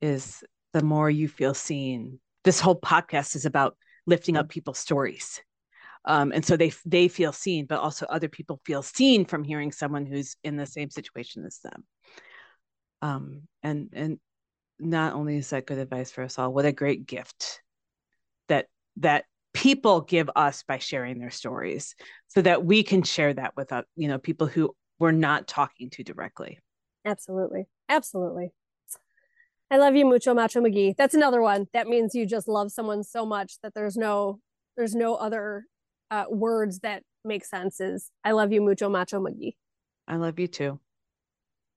is 0.02 0.44
the 0.74 0.84
more 0.84 1.10
you 1.10 1.30
feel 1.30 1.54
seen 1.54 2.20
this 2.46 2.60
whole 2.60 2.80
podcast 2.80 3.36
is 3.36 3.46
about 3.46 3.76
lifting 4.08 4.38
up 4.38 4.50
people's 4.50 4.80
stories 4.80 5.42
um, 6.06 6.32
and 6.32 6.46
so 6.46 6.56
they 6.56 6.72
they 6.86 7.08
feel 7.08 7.34
seen 7.34 7.66
but 7.66 7.80
also 7.80 8.06
other 8.06 8.30
people 8.30 8.62
feel 8.66 8.82
seen 8.82 9.26
from 9.26 9.44
hearing 9.44 9.72
someone 9.72 10.06
who's 10.06 10.38
in 10.44 10.56
the 10.56 10.66
same 10.66 10.90
situation 10.90 11.44
as 11.46 11.60
them 11.60 11.84
um, 13.02 13.42
and 13.62 13.90
and 13.94 14.20
not 14.80 15.14
only 15.14 15.38
is 15.38 15.50
that 15.50 15.66
good 15.66 15.78
advice 15.78 16.12
for 16.12 16.24
us 16.24 16.40
all 16.40 16.54
what 16.54 16.66
a 16.66 16.72
great 16.72 17.06
gift 17.06 17.62
that 18.48 18.68
that 18.98 19.26
people 19.54 20.02
give 20.02 20.30
us 20.36 20.64
by 20.64 20.78
sharing 20.78 21.18
their 21.20 21.32
stories 21.32 21.96
so 22.28 22.42
that 22.42 22.64
we 22.64 22.84
can 22.84 23.04
share 23.04 23.34
that 23.34 23.56
with 23.58 23.72
uh, 23.74 23.84
you 23.96 24.08
know 24.08 24.18
people 24.18 24.48
who 24.48 24.76
we're 25.00 25.12
not 25.12 25.48
talking 25.48 25.90
to 25.90 26.04
directly 26.04 26.60
Absolutely. 27.06 27.68
Absolutely. 27.88 28.52
I 29.72 29.78
love 29.78 29.96
you, 29.96 30.06
Mucho 30.06 30.34
Macho 30.34 30.62
McGee. 30.62 30.96
That's 30.96 31.14
another 31.16 31.42
one. 31.42 31.68
That 31.74 31.88
means 31.88 32.14
you 32.14 32.26
just 32.26 32.48
love 32.48 32.72
someone 32.72 33.04
so 33.04 33.26
much 33.26 33.54
that 33.64 33.74
there's 33.74 33.98
no 33.98 34.40
there's 34.78 34.94
no 34.96 35.16
other 35.16 35.66
uh, 36.12 36.26
words 36.30 36.80
that 36.80 37.04
make 37.24 37.44
sense. 37.46 37.80
Is 37.80 38.12
I 38.24 38.32
love 38.32 38.52
you, 38.54 38.62
Mucho 38.62 38.90
Macho 38.90 39.20
McGee. 39.20 39.56
i 40.08 40.16
love 40.18 40.38
you 40.40 40.48
too 40.48 40.80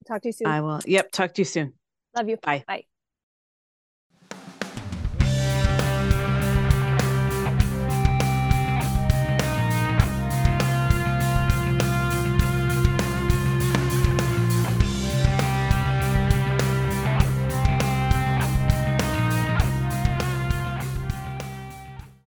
Talk 0.06 0.22
to 0.22 0.28
you 0.28 0.32
soon. 0.32 0.46
i 0.46 0.60
will 0.60 0.80
yep 0.86 1.10
talk 1.10 1.34
to 1.34 1.40
you 1.40 1.44
soon 1.46 1.72
love 2.14 2.28
you. 2.28 2.36
Bye. 2.36 2.64
Bye. 2.66 2.84